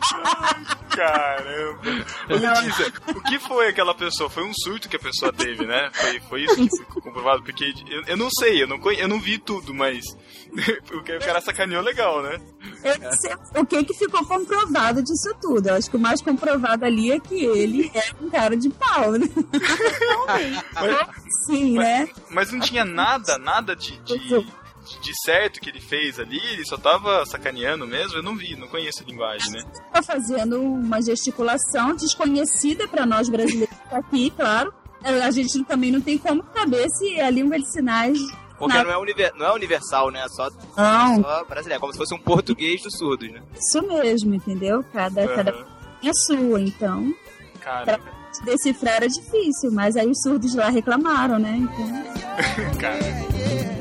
Caramba. 0.91 1.81
Ô, 2.29 2.35
Letícia, 2.35 2.93
o 3.09 3.21
que 3.23 3.39
foi 3.39 3.69
aquela 3.69 3.95
pessoa? 3.95 4.29
Foi 4.29 4.45
um 4.45 4.53
surto 4.53 4.89
que 4.89 4.97
a 4.97 5.01
pessoa 5.01 5.33
teve, 5.33 5.65
né? 5.65 5.91
Foi, 5.93 6.21
foi 6.21 6.45
isso 6.45 6.57
que 6.57 6.77
ficou 6.77 7.03
comprovado? 7.03 7.43
Porque 7.43 7.73
eu, 7.89 8.03
eu 8.07 8.17
não 8.17 8.29
sei, 8.31 8.63
eu 8.63 8.67
não, 8.67 8.79
conhe, 8.79 9.01
eu 9.01 9.09
não 9.09 9.21
vi 9.21 9.39
tudo, 9.39 9.73
mas 9.73 10.05
o 10.93 11.03
cara 11.21 11.41
sacaneou 11.41 11.83
legal, 11.83 12.23
né? 12.23 12.41
Eu 12.83 12.99
não 12.99 13.13
sei 13.13 13.33
o 13.57 13.67
que 13.67 13.85
que 13.85 13.95
ficou 13.95 14.25
comprovado 14.25 15.03
disso 15.03 15.35
tudo. 15.41 15.69
Eu 15.69 15.75
acho 15.75 15.91
que 15.91 15.97
o 15.97 16.01
mais 16.01 16.21
comprovado 16.21 16.85
ali 16.85 17.13
é 17.13 17.21
que 17.21 17.45
ele 17.45 17.91
é 17.95 18.03
um 18.21 18.31
cara 18.31 18.57
de 18.57 18.69
pau, 18.71 19.13
né? 19.13 19.29
Sim, 21.47 21.79
né? 21.79 22.09
Mas 22.31 22.53
não 22.53 22.61
tinha 22.61 22.85
nada, 22.85 23.39
nada 23.39 23.75
de, 23.75 23.97
de, 23.99 24.47
de 25.01 25.13
certo 25.25 25.61
que 25.61 25.69
ele 25.71 25.81
fez 25.81 26.19
ali, 26.19 26.39
ele 26.53 26.65
só 26.65 26.77
tava 26.77 27.25
sacaneando 27.27 27.87
mesmo, 27.87 28.17
eu 28.19 28.23
não 28.23 28.37
vi, 28.37 28.57
não 28.57 28.69
conheço 28.69 29.03
a 29.03 29.07
linguagem, 29.07 29.53
né? 29.53 29.63
Tá 29.93 30.03
fazendo 30.03 30.61
uma 30.63 31.01
gesticulação 31.03 31.95
desconhecida 31.95 32.87
para 32.89 33.05
nós 33.05 33.29
brasileiros 33.29 33.77
aqui, 33.91 34.31
claro. 34.31 34.73
A 35.03 35.31
gente 35.31 35.63
também 35.65 35.91
não 35.93 36.01
tem 36.01 36.19
como 36.19 36.45
saber 36.57 36.87
se 36.91 37.15
é 37.17 37.25
a 37.25 37.31
língua 37.31 37.59
de 37.59 37.71
sinais. 37.71 38.19
Porque 38.59 38.77
Não. 38.77 38.85
não 38.85 38.91
é, 38.91 38.99
univer, 38.99 39.33
não 39.37 39.47
é 39.47 39.53
universal, 39.53 40.11
né? 40.11 40.21
É 40.25 40.29
só, 40.29 40.49
Não, 40.77 41.23
só 41.23 41.45
brasileiro. 41.45 41.81
Como 41.81 41.93
se 41.93 41.99
fosse 41.99 42.13
um 42.13 42.19
português 42.19 42.83
dos 42.83 42.97
surdos, 42.99 43.31
né? 43.31 43.41
isso 43.57 43.81
mesmo, 43.87 44.35
entendeu? 44.35 44.83
Cada, 44.93 45.29
cada 45.29 45.53
Aham. 45.53 45.67
é 46.03 46.11
sua, 46.27 46.61
então. 46.61 47.15
Caramba, 47.61 48.19
Decifrar 48.45 48.97
era 48.97 49.09
difícil, 49.09 49.71
mas 49.73 49.97
aí 49.97 50.09
os 50.09 50.21
surdos 50.23 50.55
lá 50.55 50.69
reclamaram, 50.69 51.39
né? 51.39 51.57
Então, 51.57 52.75
cara. 52.79 53.78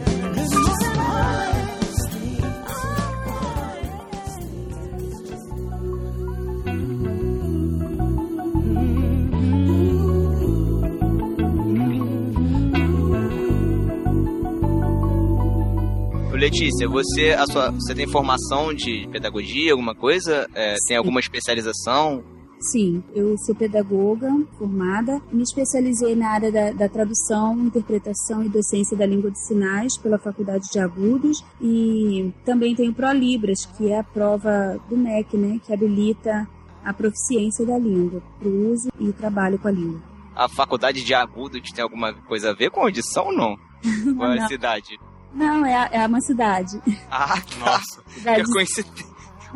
Letícia, 16.38 16.88
você, 16.88 17.32
a 17.32 17.45
sua, 17.47 17.71
você 17.71 17.95
tem 17.95 18.08
formação 18.08 18.71
de 18.71 19.08
pedagogia, 19.12 19.71
alguma 19.71 19.95
coisa? 19.95 20.47
É, 20.54 20.76
tem 20.88 20.95
alguma 20.95 21.19
especialização? 21.19 22.23
sim, 22.60 23.04
eu 23.13 23.38
sou 23.39 23.56
pedagoga 23.56 24.30
formada, 24.58 25.21
me 25.32 25.43
especializei 25.43 26.15
na 26.15 26.30
área 26.30 26.52
da, 26.52 26.71
da 26.71 26.89
tradução, 26.89 27.58
interpretação 27.60 28.43
e 28.43 28.50
docência 28.50 28.97
da 28.97 29.06
língua 29.06 29.32
de 29.32 29.39
sinais 29.45 29.97
pela 29.97 30.17
Faculdade 30.17 30.65
de 30.71 30.80
Agudos 30.80 31.43
e 31.62 32.34
também 32.45 32.76
tenho 32.76 32.93
ProLibras, 32.93 33.65
que 33.78 33.91
é 33.91 34.00
a 34.00 34.04
prova 34.04 34.80
do 34.89 34.97
MEC, 34.97 35.38
né, 35.38 35.60
que 35.65 35.73
habilita 35.73 36.47
a 36.84 36.93
proficiência 36.93 37.65
da 37.65 37.78
língua 37.78 38.21
para 38.39 38.47
o 38.47 38.71
uso 38.71 38.89
e 39.00 39.12
trabalho 39.12 39.60
com 39.60 39.67
a 39.67 39.71
língua. 39.71 40.02
A 40.36 40.47
faculdade 40.47 41.04
de 41.04 41.13
Agudos 41.13 41.71
tem 41.71 41.84
alguma 41.84 42.13
coisa 42.13 42.52
a 42.52 42.54
ver 42.54 42.69
com 42.69 42.82
audição 42.82 43.28
ou 43.28 43.34
não? 43.34 43.58
Qual 44.17 44.32
é 44.32 44.39
a 44.39 44.47
cidade? 44.47 44.97
Não, 45.38 45.65
é, 45.65 45.76
a- 45.76 45.89
é 45.91 46.06
uma 46.06 46.19
cidade. 46.21 46.82
Ah. 47.12 47.36
Nossa, 47.60 48.02
Que 48.36 48.43
coincidência. 48.52 49.06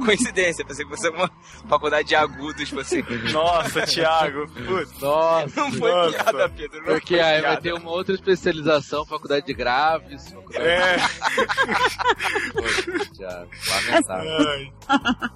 Coincidência, 0.05 0.65
pensei 0.65 0.85
que 0.85 0.91
fosse 0.91 1.09
uma 1.09 1.29
faculdade 1.67 2.07
de 2.07 2.15
agudos, 2.15 2.69
você. 2.69 3.03
nossa, 3.31 3.85
Thiago. 3.85 4.47
Putz, 4.47 4.99
Nossa. 4.99 5.59
Não 5.59 5.71
foi 5.71 5.91
Nossa. 5.91 6.11
piada, 6.23 6.49
Pedro. 6.49 6.79
Não 6.79 6.85
Porque 6.85 7.19
aí 7.19 7.41
vai 7.41 7.57
ter 7.61 7.73
uma 7.73 7.91
outra 7.91 8.15
especialização, 8.15 9.05
faculdade 9.05 9.45
de 9.45 9.53
graves, 9.53 10.29
faculdade 10.31 10.67
é. 10.67 10.97
de 12.99 13.11
Thiago, 13.17 13.49
lamentável. 13.69 14.31
Ai. 14.37 14.73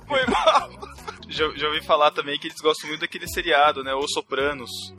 Foi 0.08 0.26
mal. 0.28 0.70
Já, 1.28 1.50
já 1.56 1.68
ouvi 1.68 1.82
falar 1.84 2.12
também 2.12 2.38
que 2.40 2.48
eles 2.48 2.62
gostam 2.62 2.88
muito 2.88 3.02
daquele 3.02 3.28
seriado, 3.28 3.84
né? 3.84 3.94
Os 3.96 4.12
Sopranos. 4.12 4.94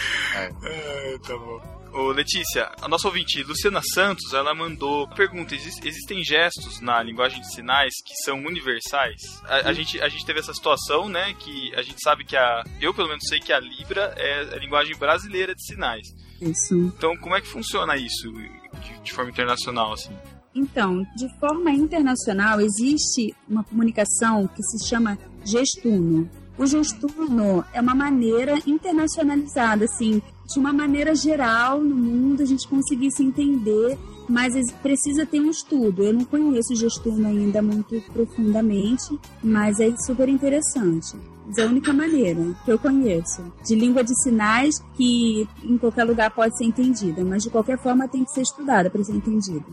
É, 0.65 1.19
tá 1.19 1.37
bom. 1.37 1.82
Ô, 1.93 2.11
Letícia, 2.11 2.73
a 2.81 2.89
nossa 2.89 3.07
ouvinte, 3.07 3.43
Luciana 3.43 3.83
Santos, 3.93 4.33
ela 4.33 4.55
mandou 4.55 5.07
pergunta: 5.09 5.55
exis- 5.55 5.79
existem 5.85 6.25
gestos 6.25 6.81
na 6.81 7.03
linguagem 7.03 7.41
de 7.41 7.53
sinais 7.53 7.93
que 8.05 8.15
são 8.25 8.39
universais? 8.39 9.21
A, 9.45 9.69
a 9.69 9.73
gente, 9.75 10.01
a 10.01 10.09
gente 10.09 10.25
teve 10.25 10.41
essa 10.41 10.55
situação, 10.55 11.09
né? 11.09 11.35
Que 11.39 11.75
a 11.75 11.83
gente 11.83 12.01
sabe 12.03 12.25
que 12.25 12.35
a. 12.37 12.65
Eu, 12.81 12.95
pelo 12.95 13.09
menos, 13.09 13.25
sei 13.29 13.41
que 13.41 13.53
a 13.53 13.61
Libra 13.61 14.15
é 14.17 14.55
a 14.55 14.59
linguagem 14.59 14.97
brasileira 14.97 15.55
de 15.55 15.63
sinais. 15.67 16.07
Isso. 16.41 16.75
Então, 16.97 17.15
como 17.17 17.37
é 17.37 17.41
que 17.43 17.47
funciona 17.49 17.95
isso 17.97 18.33
de, 18.33 19.01
de 19.03 19.13
forma 19.13 19.31
internacional, 19.31 19.93
assim? 19.93 20.17
Então, 20.55 21.03
de 21.17 21.29
forma 21.39 21.71
internacional, 21.71 22.61
existe 22.61 23.35
uma 23.49 23.65
comunicação 23.65 24.47
que 24.49 24.63
se 24.63 24.89
chama 24.89 25.19
gestuno. 25.45 26.29
O 26.59 26.67
gestuno 26.67 27.65
é 27.73 27.81
uma 27.81 27.95
maneira 27.95 28.59
internacionalizada, 28.67 29.85
assim, 29.87 30.21
de 30.47 30.59
uma 30.59 30.73
maneira 30.73 31.15
geral 31.15 31.81
no 31.81 31.95
mundo 31.95 32.43
a 32.43 32.47
gente 32.47 32.69
conseguir 32.69 33.11
se 33.11 33.23
entender, 33.23 33.99
mas 34.29 34.55
precisa 34.83 35.27
ter 35.27 35.41
um 35.41 35.51
estudo. 35.51 36.03
Eu 36.03 36.13
não 36.13 36.25
conheço 36.25 36.73
o 36.73 36.77
gestuno 36.77 37.27
ainda 37.27 37.61
muito 37.61 38.01
profundamente, 38.13 39.19
mas 39.43 39.81
é 39.81 39.95
super 39.99 40.29
interessante. 40.29 41.17
É 41.57 41.63
a 41.63 41.67
única 41.67 41.93
maneira 41.93 42.41
que 42.65 42.71
eu 42.71 42.79
conheço 42.79 43.43
de 43.65 43.75
língua 43.75 44.05
de 44.05 44.15
sinais 44.23 44.79
que 44.95 45.49
em 45.63 45.77
qualquer 45.77 46.05
lugar 46.05 46.31
pode 46.31 46.57
ser 46.57 46.65
entendida, 46.65 47.25
mas 47.25 47.43
de 47.43 47.51
qualquer 47.51 47.79
forma 47.79 48.09
tem 48.09 48.25
que 48.25 48.31
ser 48.31 48.43
estudada 48.43 48.89
para 48.89 49.03
ser 49.03 49.15
entendida. 49.15 49.67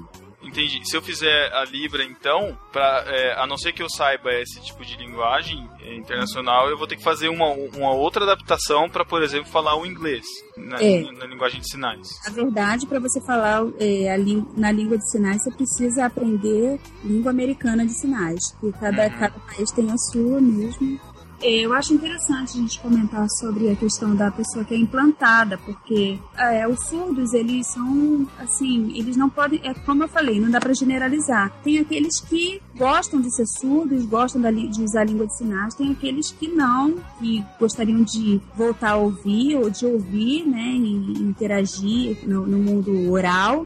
Entendi. 0.49 0.81
Se 0.83 0.97
eu 0.97 1.01
fizer 1.01 1.53
a 1.53 1.63
Libra, 1.65 2.03
então, 2.03 2.57
pra, 2.71 3.03
é, 3.07 3.33
a 3.39 3.45
não 3.45 3.57
ser 3.57 3.71
que 3.71 3.81
eu 3.83 3.89
saiba 3.89 4.33
esse 4.33 4.59
tipo 4.61 4.83
de 4.83 4.97
linguagem 4.97 5.69
é, 5.81 5.95
internacional, 5.95 6.69
eu 6.69 6.77
vou 6.77 6.87
ter 6.87 6.95
que 6.95 7.03
fazer 7.03 7.29
uma, 7.29 7.47
uma 7.51 7.91
outra 7.91 8.23
adaptação 8.23 8.89
para, 8.89 9.05
por 9.05 9.21
exemplo, 9.21 9.47
falar 9.49 9.75
o 9.79 9.85
inglês 9.85 10.25
na, 10.57 10.81
É. 10.81 11.01
na 11.11 11.25
linguagem 11.25 11.61
de 11.61 11.69
sinais. 11.69 12.07
Na 12.25 12.31
verdade, 12.31 12.85
para 12.87 12.99
você 12.99 13.21
falar 13.21 13.61
é, 13.79 14.17
na 14.57 14.71
língua 14.71 14.97
de 14.97 15.09
sinais, 15.11 15.41
você 15.43 15.51
precisa 15.51 16.05
aprender 16.05 16.79
língua 17.03 17.31
americana 17.31 17.85
de 17.85 17.93
sinais, 17.93 18.39
que 18.59 18.71
cada, 18.73 19.03
Uhum. 19.03 19.19
cada 19.19 19.39
país 19.39 19.71
tem 19.71 19.89
a 19.91 19.97
sua 20.11 20.41
mesmo. 20.41 20.99
É, 21.41 21.61
Eu 21.61 21.73
acho 21.73 21.93
interessante 21.93 22.57
a 22.57 22.61
gente 22.61 22.79
comentar 22.79 23.25
sobre 23.29 23.69
a 23.69 23.75
questão 23.75 24.15
da 24.15 24.29
pessoa 24.29 24.65
que 24.65 24.73
é 24.73 24.77
implantada, 24.77 25.57
porque 25.57 26.19
é, 26.37 26.67
os 26.67 26.79
surdos, 26.87 27.33
eles 27.33 27.67
são, 27.67 28.27
assim, 28.37 28.91
eles 28.97 29.15
não 29.15 29.29
podem, 29.29 29.61
é 29.63 29.73
como 29.73 30.03
eu 30.03 30.09
falei, 30.09 30.39
não 30.39 30.51
dá 30.51 30.59
para 30.59 30.73
generalizar. 30.73 31.51
Tem 31.63 31.79
aqueles 31.79 32.19
que 32.19 32.61
gostam 32.77 33.21
de 33.21 33.33
ser 33.33 33.45
surdos, 33.45 34.05
gostam 34.05 34.41
de 34.41 34.83
usar 34.83 35.01
a 35.01 35.05
língua 35.05 35.27
de 35.27 35.37
sinais, 35.37 35.75
tem 35.75 35.91
aqueles 35.91 36.31
que 36.31 36.47
não, 36.47 36.95
que 37.19 37.43
gostariam 37.59 38.03
de 38.03 38.41
voltar 38.55 38.91
a 38.91 38.97
ouvir 38.97 39.55
ou 39.55 39.69
de 39.69 39.85
ouvir, 39.85 40.45
né, 40.45 40.73
e 40.75 41.21
interagir 41.21 42.17
no, 42.27 42.45
no 42.45 42.57
mundo 42.57 43.11
oral. 43.11 43.65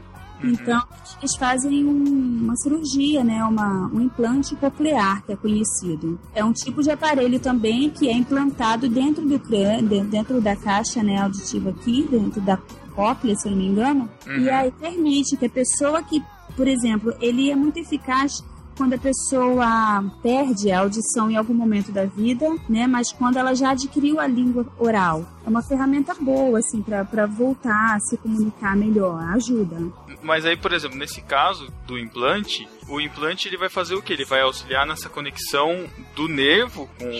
Então, 0.50 0.82
eles 1.20 1.34
fazem 1.36 1.84
um- 1.84 2.40
uma 2.44 2.56
cirurgia, 2.56 3.22
né? 3.24 3.42
Uma, 3.44 3.86
um 3.92 4.00
implante 4.00 4.54
coclear, 4.56 5.22
que 5.24 5.32
é 5.32 5.36
conhecido. 5.36 6.18
É 6.34 6.44
um 6.44 6.52
tipo 6.52 6.82
de 6.82 6.90
aparelho 6.90 7.38
também 7.40 7.90
que 7.90 8.08
é 8.08 8.12
implantado 8.12 8.88
dentro 8.88 9.26
do 9.26 9.38
crânio, 9.38 9.88
de- 9.88 10.02
dentro 10.04 10.40
da 10.40 10.54
caixa 10.56 11.02
né, 11.02 11.18
auditiva 11.22 11.70
aqui, 11.70 12.06
dentro 12.10 12.40
da 12.40 12.58
cóclea, 12.94 13.34
se 13.36 13.46
eu 13.48 13.52
não 13.52 13.58
me 13.58 13.66
engano. 13.66 14.08
E 14.26 14.48
aí 14.50 14.70
permite 14.72 15.36
que 15.36 15.46
a 15.46 15.50
pessoa 15.50 16.02
que, 16.02 16.22
por 16.56 16.68
exemplo, 16.68 17.12
ele 17.20 17.50
é 17.50 17.56
muito 17.56 17.78
eficaz 17.78 18.42
quando 18.76 18.94
a 18.94 18.98
pessoa 18.98 20.04
perde 20.22 20.70
a 20.72 20.80
audição 20.80 21.30
em 21.30 21.36
algum 21.36 21.54
momento 21.54 21.92
da 21.92 22.04
vida, 22.04 22.46
né? 22.68 22.86
Mas 22.88 23.12
quando 23.12 23.36
ela 23.36 23.54
já 23.54 23.70
adquiriu 23.70 24.18
a 24.18 24.26
língua 24.26 24.66
oral. 24.78 25.24
É 25.46 25.48
uma 25.48 25.62
ferramenta 25.62 26.14
boa, 26.20 26.58
assim, 26.58 26.82
para 26.82 27.26
voltar 27.26 27.94
a 27.94 28.00
se 28.00 28.16
comunicar 28.16 28.76
melhor. 28.76 29.22
Ajuda. 29.34 29.76
Mas 30.24 30.44
aí, 30.46 30.56
por 30.56 30.72
exemplo, 30.72 30.96
nesse 30.98 31.20
caso 31.20 31.70
do 31.86 31.98
implante, 31.98 32.66
o 32.88 33.00
implante 33.00 33.46
ele 33.46 33.56
vai 33.58 33.68
fazer 33.68 33.94
o 33.94 34.02
que? 34.02 34.12
Ele 34.12 34.24
vai 34.24 34.40
auxiliar 34.40 34.86
nessa 34.86 35.08
conexão 35.08 35.84
do 36.16 36.26
nervo 36.26 36.88
com. 36.98 37.10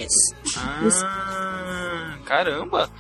Ah, 1.02 2.18
caramba! 2.24 2.90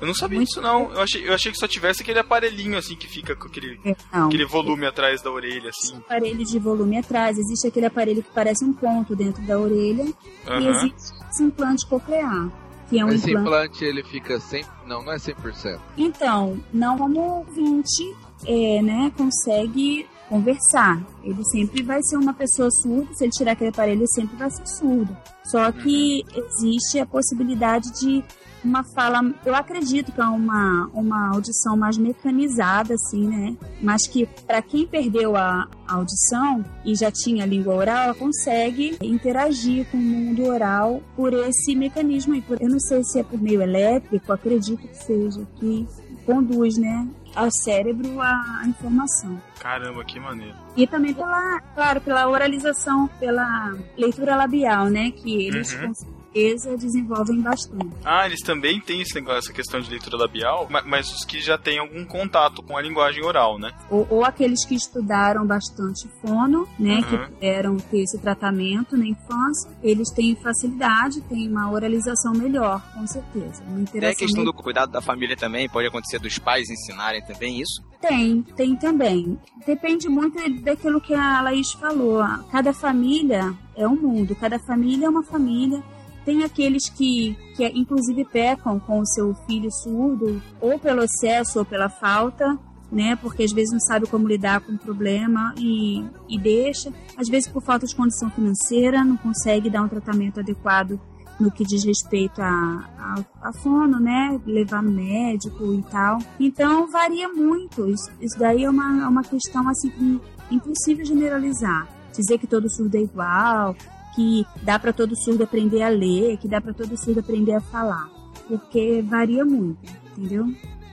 Eu 0.00 0.08
não 0.08 0.14
sabia 0.14 0.36
Muito 0.38 0.48
disso 0.48 0.60
não. 0.60 0.92
Eu 0.92 1.00
achei, 1.00 1.26
eu 1.28 1.32
achei 1.32 1.50
que 1.52 1.56
só 1.58 1.66
tivesse 1.68 2.02
aquele 2.02 2.18
aparelhinho 2.18 2.76
assim 2.76 2.94
que 2.96 3.06
fica 3.06 3.34
com 3.36 3.46
aquele, 3.46 3.80
Não. 4.12 4.26
aquele 4.26 4.44
volume 4.44 4.84
atrás 4.86 5.22
da 5.22 5.30
orelha, 5.30 5.70
assim. 5.70 5.96
aparelho 5.96 6.44
de 6.44 6.58
volume 6.58 6.98
atrás, 6.98 7.38
existe 7.38 7.68
aquele 7.68 7.86
aparelho 7.86 8.22
que 8.22 8.30
parece 8.34 8.64
um 8.64 8.72
ponto 8.72 9.14
dentro 9.16 9.40
da 9.46 9.58
orelha 9.58 10.04
e 10.04 10.66
existe 10.66 11.14
esse 11.30 11.42
implante 11.44 11.86
coclear, 11.86 12.50
que 12.90 12.98
é 12.98 13.04
um 13.04 13.08
Esse 13.08 13.30
implante. 13.30 13.46
implante 13.46 13.84
ele 13.84 14.02
fica 14.02 14.36
100%. 14.38 14.66
Não, 14.84 15.02
não 15.02 15.12
é 15.12 15.16
100%. 15.16 15.80
Então, 15.96 16.60
não 16.72 16.98
como 16.98 17.20
o 17.20 17.38
ouvinte 17.38 18.14
é, 18.46 18.82
né, 18.82 19.12
consegue 19.16 20.06
conversar. 20.28 21.02
Ele 21.22 21.44
sempre 21.44 21.82
vai 21.82 22.02
ser 22.02 22.16
uma 22.16 22.34
pessoa 22.34 22.68
surda, 22.70 23.12
se 23.14 23.24
ele 23.24 23.32
tirar 23.32 23.52
aquele 23.52 23.70
aparelho, 23.70 24.00
ele 24.00 24.08
sempre 24.08 24.36
vai 24.36 24.50
ser 24.50 24.66
surdo. 24.66 25.16
Só 25.44 25.70
que 25.70 26.24
existe 26.34 26.98
a 26.98 27.06
possibilidade 27.06 27.90
de 28.00 28.24
uma 28.64 28.82
fala, 28.82 29.20
eu 29.44 29.54
acredito 29.54 30.10
que 30.10 30.20
é 30.20 30.24
uma, 30.24 30.88
uma 30.94 31.34
audição 31.34 31.76
mais 31.76 31.98
mecanizada, 31.98 32.94
assim, 32.94 33.28
né? 33.28 33.56
Mas 33.82 34.06
que 34.06 34.26
para 34.46 34.62
quem 34.62 34.86
perdeu 34.86 35.36
a, 35.36 35.68
a 35.86 35.94
audição 35.94 36.64
e 36.84 36.94
já 36.94 37.10
tinha 37.10 37.44
língua 37.44 37.74
oral, 37.74 38.04
ela 38.04 38.14
consegue 38.14 38.96
interagir 39.02 39.86
com 39.90 39.98
o 39.98 40.00
mundo 40.00 40.46
oral 40.46 41.02
por 41.14 41.34
esse 41.34 41.76
mecanismo 41.76 42.42
Eu 42.58 42.70
não 42.70 42.80
sei 42.80 43.04
se 43.04 43.20
é 43.20 43.22
por 43.22 43.40
meio 43.40 43.60
elétrico, 43.60 44.32
acredito 44.32 44.88
que 44.88 44.96
seja, 44.96 45.46
que 45.56 45.86
conduz, 46.24 46.78
né, 46.78 47.06
ao 47.34 47.50
cérebro 47.50 48.20
a, 48.20 48.60
a 48.62 48.66
informação. 48.66 49.40
Caramba, 49.58 50.04
que 50.04 50.20
maneiro. 50.20 50.56
E 50.76 50.86
também 50.86 51.14
pela, 51.14 51.60
claro, 51.74 52.00
pela 52.00 52.28
oralização, 52.28 53.08
pela 53.20 53.74
leitura 53.96 54.36
labial, 54.36 54.88
né, 54.88 55.10
que 55.10 55.46
eles 55.46 55.72
Uhum. 55.74 55.92
Certeza 56.38 56.76
desenvolvem 56.76 57.40
bastante. 57.40 57.88
Ah, 58.04 58.26
eles 58.26 58.40
também 58.40 58.80
têm 58.80 59.00
esse 59.02 59.14
negócio, 59.14 59.38
essa 59.38 59.52
questão 59.52 59.80
de 59.80 59.88
leitura 59.88 60.16
labial, 60.16 60.66
ma- 60.68 60.82
mas 60.84 61.10
os 61.12 61.24
que 61.24 61.40
já 61.40 61.56
têm 61.56 61.78
algum 61.78 62.04
contato 62.04 62.62
com 62.62 62.76
a 62.76 62.82
linguagem 62.82 63.24
oral, 63.24 63.58
né? 63.58 63.72
Ou, 63.88 64.06
ou 64.10 64.24
aqueles 64.24 64.64
que 64.64 64.74
estudaram 64.74 65.46
bastante 65.46 66.08
fono, 66.20 66.68
né, 66.78 67.02
que 67.02 67.14
Uhum. 67.14 67.26
puderam 67.28 67.76
ter 67.76 68.00
esse 68.02 68.18
tratamento 68.18 68.96
na 68.96 69.06
infância, 69.06 69.70
eles 69.82 70.10
têm 70.10 70.34
facilidade, 70.34 71.20
têm 71.22 71.48
uma 71.48 71.70
oralização 71.70 72.32
melhor, 72.32 72.82
com 72.92 73.06
certeza. 73.06 73.62
Uma 73.68 73.84
Tem 73.86 74.00
a 74.04 74.14
questão 74.14 74.40
melhor. 74.42 74.52
do 74.52 74.62
cuidado 74.62 74.90
da 74.90 75.00
família 75.00 75.36
também, 75.36 75.68
pode 75.68 75.86
acontecer 75.86 76.18
dos 76.18 76.38
pais 76.38 76.68
ensinarem 76.68 77.22
também 77.22 77.60
isso. 77.60 77.82
Tem, 78.00 78.42
tem 78.56 78.76
também. 78.76 79.38
Depende 79.66 80.08
muito 80.08 80.36
daquilo 80.60 81.00
que 81.00 81.14
a 81.14 81.40
Laís 81.40 81.72
falou. 81.72 82.22
Cada 82.50 82.72
família 82.72 83.54
é 83.76 83.88
um 83.88 83.96
mundo, 83.96 84.34
cada 84.36 84.58
família 84.58 85.06
é 85.06 85.08
uma 85.08 85.22
família. 85.22 85.82
Tem 86.24 86.42
aqueles 86.42 86.88
que, 86.88 87.36
que 87.54 87.66
inclusive 87.68 88.24
pecam 88.24 88.80
com 88.80 89.00
o 89.00 89.06
seu 89.06 89.34
filho 89.46 89.70
surdo, 89.70 90.42
ou 90.60 90.78
pelo 90.78 91.02
excesso 91.02 91.58
ou 91.58 91.64
pela 91.64 91.88
falta, 91.88 92.58
né? 92.90 93.16
Porque 93.16 93.42
às 93.42 93.52
vezes 93.52 93.72
não 93.72 93.80
sabe 93.80 94.06
como 94.06 94.26
lidar 94.26 94.60
com 94.60 94.72
o 94.72 94.78
problema 94.78 95.54
e, 95.58 96.04
e 96.28 96.38
deixa. 96.38 96.92
Às 97.16 97.28
vezes 97.28 97.48
por 97.48 97.62
falta 97.62 97.86
de 97.86 97.94
condição 97.94 98.30
financeira, 98.30 99.04
não 99.04 99.16
consegue 99.16 99.68
dar 99.68 99.82
um 99.82 99.88
tratamento 99.88 100.40
adequado 100.40 100.98
no 101.38 101.50
que 101.50 101.64
diz 101.64 101.84
respeito 101.84 102.40
a, 102.40 102.88
a, 102.96 103.48
a 103.48 103.52
fono, 103.52 103.98
né? 103.98 104.40
Levar 104.46 104.82
no 104.82 104.90
médico 104.90 105.74
e 105.74 105.82
tal. 105.90 106.18
Então 106.38 106.90
varia 106.90 107.28
muito. 107.28 107.88
Isso, 107.88 108.10
isso 108.20 108.38
daí 108.38 108.64
é 108.64 108.70
uma, 108.70 109.04
é 109.04 109.08
uma 109.08 109.22
questão 109.22 109.68
assim 109.68 110.20
impossível 110.50 111.04
generalizar. 111.04 111.88
Dizer 112.12 112.38
que 112.38 112.46
todo 112.46 112.70
surdo 112.70 112.96
é 112.96 113.00
igual, 113.00 113.74
que 114.14 114.46
dá 114.62 114.78
para 114.78 114.92
todo 114.92 115.14
surdo 115.16 115.44
aprender 115.44 115.82
a 115.82 115.88
ler, 115.88 116.36
que 116.38 116.48
dá 116.48 116.60
para 116.60 116.72
todo 116.72 116.96
surdo 116.96 117.20
aprender 117.20 117.52
a 117.54 117.60
falar. 117.60 118.08
Porque 118.48 119.02
varia 119.02 119.44
muito, 119.44 119.78
entendeu? 120.16 120.46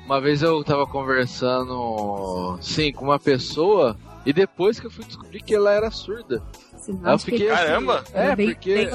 Uma 0.05 0.19
vez 0.19 0.41
eu 0.41 0.63
tava 0.63 0.85
conversando, 0.87 2.57
sim, 2.61 2.91
com 2.91 3.05
uma 3.05 3.19
pessoa 3.19 3.97
e 4.25 4.33
depois 4.33 4.79
que 4.79 4.87
eu 4.87 4.91
fui 4.91 5.05
descobrir 5.05 5.41
que 5.41 5.53
ela 5.55 5.71
era 5.71 5.89
surda. 5.91 6.41
Aí 7.03 7.13
eu 7.13 7.19
fiquei 7.19 7.49
assim, 7.49 7.63
Caramba! 7.65 8.03
É, 8.13 8.35
bem, 8.35 8.47
porque. 8.53 8.73
bem. 8.73 8.89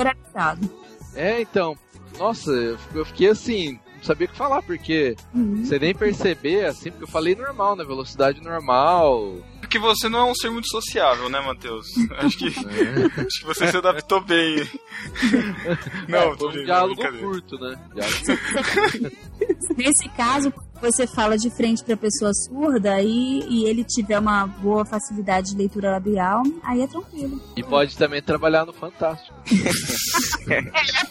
É, 1.15 1.41
então. 1.41 1.77
Nossa, 2.19 2.51
eu 2.51 2.79
eu 2.95 3.05
fiquei 3.05 3.29
assim, 3.29 3.79
não 3.97 4.03
sabia 4.03 4.27
o 4.27 4.31
que 4.31 4.37
falar, 4.37 4.63
porque 4.63 5.17
Uhum. 5.35 5.65
você 5.65 5.79
nem 5.79 5.95
perceber, 5.95 6.65
assim, 6.65 6.91
porque 6.91 7.05
eu 7.05 7.09
falei 7.09 7.35
normal, 7.35 7.77
na 7.77 7.85
velocidade 7.85 8.41
normal. 8.43 9.35
Porque 9.67 9.81
você 9.81 10.09
não 10.09 10.21
é 10.21 10.31
um 10.31 10.35
ser 10.35 10.49
muito 10.49 10.69
sociável, 10.69 11.29
né, 11.29 11.41
Matheus? 11.41 11.89
Acho 12.19 12.39
que, 12.39 12.45
né? 12.65 13.11
acho 13.17 13.41
que 13.41 13.45
você 13.47 13.67
se 13.67 13.77
adaptou 13.77 14.21
bem. 14.21 14.59
Não, 16.09 16.33
É, 16.33 16.37
tô 16.37 16.49
um 16.49 16.53
diálogo 16.53 17.03
curto, 17.19 17.59
né? 17.59 17.77
Diálogo 17.93 19.17
Nesse 19.77 20.09
caso, 20.17 20.53
você 20.81 21.07
fala 21.07 21.37
de 21.37 21.51
frente 21.51 21.85
para 21.85 21.97
pessoa 21.97 22.33
surda 22.33 23.01
e, 23.03 23.41
e 23.49 23.65
ele 23.65 23.85
tiver 23.85 24.19
uma 24.19 24.47
boa 24.47 24.85
facilidade 24.85 25.53
de 25.53 25.57
leitura 25.57 25.91
labial, 25.91 26.43
aí 26.63 26.83
é 26.83 26.87
tranquilo. 26.87 27.41
E 27.57 27.63
pode 27.63 27.97
também 27.97 28.23
trabalhar 28.23 28.65
no 28.65 28.73
Fantástico. 28.73 29.35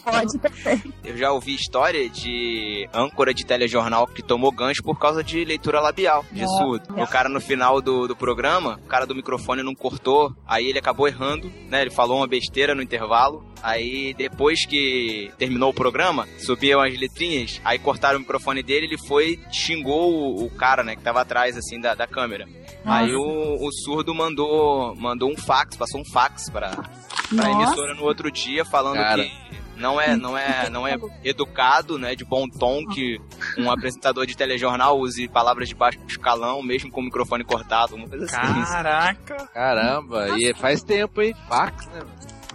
Pode 0.04 0.38
também. 0.38 0.94
Eu 1.04 1.18
já 1.18 1.32
ouvi 1.32 1.56
história 1.56 2.08
de 2.10 2.88
âncora 2.94 3.34
de 3.34 3.46
telejornal 3.46 4.08
que 4.08 4.22
tomou 4.22 4.52
gancho 4.52 4.84
por 4.84 5.00
causa 5.00 5.24
de 5.24 5.44
leitura 5.44 5.82
labial, 5.82 6.24
de 6.32 6.42
Nossa. 6.42 6.58
surdo. 6.58 7.02
O 7.02 7.08
cara 7.08 7.28
no 7.28 7.42
final 7.42 7.82
do, 7.82 8.08
do 8.08 8.16
programa, 8.16 8.80
o 8.86 8.88
cara 8.88 9.06
do 9.06 9.16
microfone 9.16 9.64
não 9.64 9.74
cortou, 9.74 10.34
aí 10.48 10.68
ele 10.68 10.80
acabou 10.80 11.08
errando, 11.08 11.52
né? 11.70 11.82
Ele 11.82 11.90
falou 11.90 12.18
uma 12.18 12.28
besteira 12.28 12.76
no 12.76 12.82
intervalo. 12.82 13.44
Aí 13.64 14.14
depois 14.14 14.66
que 14.66 15.32
terminou 15.40 15.72
o 15.72 15.74
programa, 15.74 16.28
subiam 16.38 16.82
as 16.82 16.98
letrinhas, 17.00 17.60
aí 17.66 17.80
cortaram 17.80 18.18
o 18.18 18.22
microfone 18.22 18.62
dele, 18.62 18.86
ele 18.86 18.98
foi, 19.08 19.40
xingou 19.66 20.14
o, 20.14 20.46
o 20.46 20.50
cara, 20.50 20.84
né, 20.84 20.96
que 20.96 21.02
tava 21.02 21.22
atrás 21.22 21.58
assim 21.58 21.80
da, 21.80 21.94
da 21.96 22.08
câmera. 22.08 22.48
Aí 22.84 23.16
o, 23.16 23.56
o 23.66 23.72
surdo 23.72 24.14
mandou, 24.14 24.96
mandou 24.96 25.32
um 25.32 25.36
fax, 25.36 25.76
passou 25.76 26.02
um 26.02 26.06
fax 26.06 26.50
pra, 26.50 26.70
pra 26.70 26.86
Nossa. 27.32 27.50
emissora 27.50 27.96
no 27.96 28.04
outro 28.04 28.32
dia 28.32 28.64
falando 28.64 28.98
Cara. 28.98 29.24
que 29.24 29.32
não 29.76 30.00
é, 30.00 30.16
não 30.16 30.38
é, 30.38 30.70
não 30.70 30.88
é 30.88 30.96
educado, 31.24 31.98
né, 31.98 32.16
de 32.16 32.24
bom 32.24 32.48
tom 32.48 32.86
que 32.86 33.20
um 33.58 33.70
apresentador 33.72 34.26
de 34.26 34.38
telejornal 34.38 35.00
use 35.00 35.28
palavras 35.28 35.68
de 35.68 35.76
baixo 35.76 36.00
escalão, 36.08 36.62
mesmo 36.62 36.92
com 36.92 37.02
o 37.02 37.04
microfone 37.04 37.44
cortado, 37.44 37.96
uma 37.96 38.08
coisa 38.08 38.26
assim. 38.26 38.64
Caraca! 38.64 39.50
Caramba, 39.54 40.40
e 40.40 40.54
faz 40.54 40.82
tempo, 40.84 41.22
hein? 41.22 41.36
Fax, 41.50 41.88
né? 41.88 42.02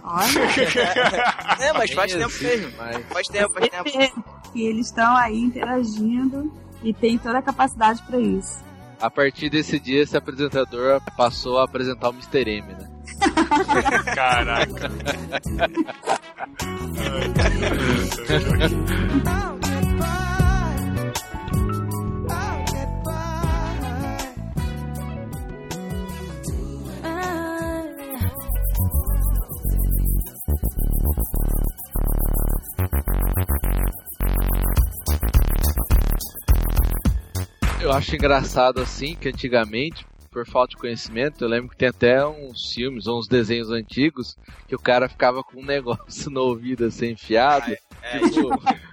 Olha, 0.03 0.25
É, 1.59 1.73
mas 1.73 1.91
faz 1.91 2.11
tempo 2.11 2.25
existe 2.25 2.43
mesmo. 2.43 2.71
Faz 3.09 3.27
tempo, 3.27 3.53
faz 3.53 3.69
tempo. 3.69 4.23
que 4.51 4.65
eles 4.65 4.87
estão 4.87 5.15
aí 5.15 5.37
interagindo 5.37 6.51
e 6.83 6.93
tem 6.93 7.17
toda 7.17 7.39
a 7.39 7.41
capacidade 7.41 8.01
para 8.03 8.19
isso. 8.19 8.63
A 8.99 9.09
partir 9.09 9.49
desse 9.49 9.79
dia, 9.79 10.03
esse 10.03 10.15
apresentador 10.15 11.01
passou 11.17 11.57
a 11.57 11.63
apresentar 11.63 12.09
o 12.09 12.13
Mr. 12.13 12.47
M, 12.47 12.67
né? 12.73 12.87
Caraca! 14.13 14.91
Eu 37.91 37.97
acho 37.97 38.15
engraçado 38.15 38.79
assim 38.79 39.15
que 39.15 39.27
antigamente, 39.27 40.05
por 40.31 40.47
falta 40.47 40.69
de 40.69 40.77
conhecimento, 40.77 41.43
eu 41.43 41.49
lembro 41.49 41.71
que 41.71 41.75
tem 41.75 41.89
até 41.89 42.25
uns 42.25 42.71
filmes 42.73 43.05
ou 43.05 43.19
uns 43.19 43.27
desenhos 43.27 43.69
antigos 43.69 44.37
que 44.65 44.73
o 44.73 44.79
cara 44.79 45.09
ficava 45.09 45.43
com 45.43 45.59
um 45.59 45.65
negócio 45.65 46.31
no 46.31 46.39
ouvido 46.39 46.85
assim 46.85 47.09
enfiado. 47.09 47.75
É, 48.01 48.19
tipo, 48.29 48.49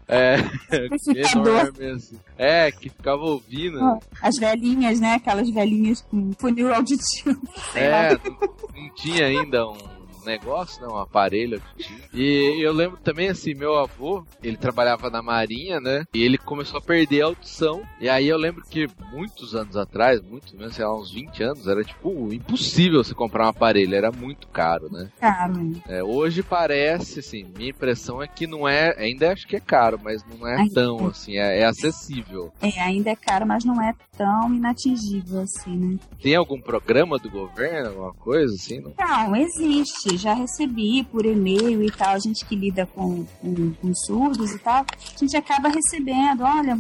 É, 0.09 0.35
Amplificador. 0.75 1.47
enorme 1.47 1.91
assim. 1.93 2.19
É, 2.37 2.73
que 2.73 2.89
ficava 2.89 3.23
ouvindo. 3.23 3.79
As 4.21 4.37
velhinhas, 4.37 4.99
né? 4.99 5.15
Aquelas 5.15 5.49
velhinhas 5.49 6.01
com 6.01 6.33
funil 6.37 6.75
auditivo. 6.75 7.41
É, 7.77 8.15
não, 8.15 8.37
não 8.75 8.95
tinha 8.97 9.27
ainda 9.27 9.65
um 9.69 9.98
negócio, 10.25 10.81
né, 10.81 10.89
um 10.89 10.99
aparelho 10.99 11.61
auditivo. 11.63 12.03
E 12.13 12.61
eu 12.61 12.73
lembro 12.73 12.99
também, 12.99 13.29
assim, 13.29 13.55
meu 13.55 13.77
avô, 13.79 14.25
ele 14.43 14.57
trabalhava 14.57 15.11
na 15.11 15.23
marinha, 15.23 15.81
né, 15.81 16.05
e 16.13 16.23
ele 16.23 16.39
começou 16.39 16.79
a 16.79 16.83
perder 16.83 17.23
a 17.23 17.27
audição. 17.27 17.83
E 18.01 18.09
aí 18.09 18.29
eu 18.29 18.37
lembro 18.37 18.65
que 18.69 18.89
muitos 19.13 19.55
anos 19.55 19.77
atrás, 19.77 20.21
muitos 20.21 20.53
mesmo, 20.53 20.73
sei 20.73 20.85
lá, 20.85 20.97
uns 20.97 21.13
20 21.13 21.43
anos, 21.43 21.67
era 21.67 21.85
tipo 21.85 22.33
impossível 22.33 23.03
você 23.03 23.15
comprar 23.15 23.47
um 23.47 23.49
aparelho, 23.49 23.95
era 23.95 24.11
muito 24.11 24.49
caro, 24.49 24.91
né. 24.91 25.09
Caro, 25.21 25.59
hein? 25.59 25.83
É, 25.89 26.03
hoje 26.03 26.43
parece, 26.43 27.21
assim, 27.21 27.45
minha 27.57 27.71
impressão 27.71 28.23
é 28.23 28.27
que 28.27 28.47
não 28.47 28.69
é, 28.69 28.95
ainda 28.99 29.33
acho 29.33 29.47
que 29.47 29.57
é 29.57 29.61
caro, 29.61 29.99
mas 30.03 30.25
não 30.25 30.47
é 30.47 30.57
Ainda. 30.57 30.75
tão, 30.75 31.07
assim, 31.07 31.37
é, 31.37 31.61
é 31.61 31.65
acessível. 31.65 32.53
É, 32.61 32.81
ainda 32.81 33.11
é 33.11 33.17
caro, 33.17 33.47
mas 33.47 33.65
não 33.65 33.81
é 33.83 33.95
tão 34.19 34.53
inatingível 34.53 35.43
assim, 35.43 35.77
né? 35.77 35.99
Tem 36.21 36.35
algum 36.35 36.61
programa 36.61 37.19
do 37.19 37.31
governo, 37.31 37.89
alguma 37.91 38.13
coisa 38.15 38.53
assim? 38.53 38.81
Não? 38.81 38.93
Não, 38.99 39.37
existe. 39.37 40.17
Já 40.19 40.35
recebi 40.35 41.05
por 41.05 41.25
e-mail 41.25 41.83
e 41.85 41.91
tal. 41.91 42.15
A 42.15 42.19
gente 42.19 42.45
que 42.45 42.57
lida 42.57 42.85
com, 42.85 43.25
com, 43.41 43.73
com 43.75 43.95
surdos 43.95 44.51
e 44.53 44.59
tal, 44.59 44.85
a 44.85 45.19
gente 45.19 45.37
acaba 45.37 45.69
recebendo. 45.69 46.43
Olha, 46.43 46.77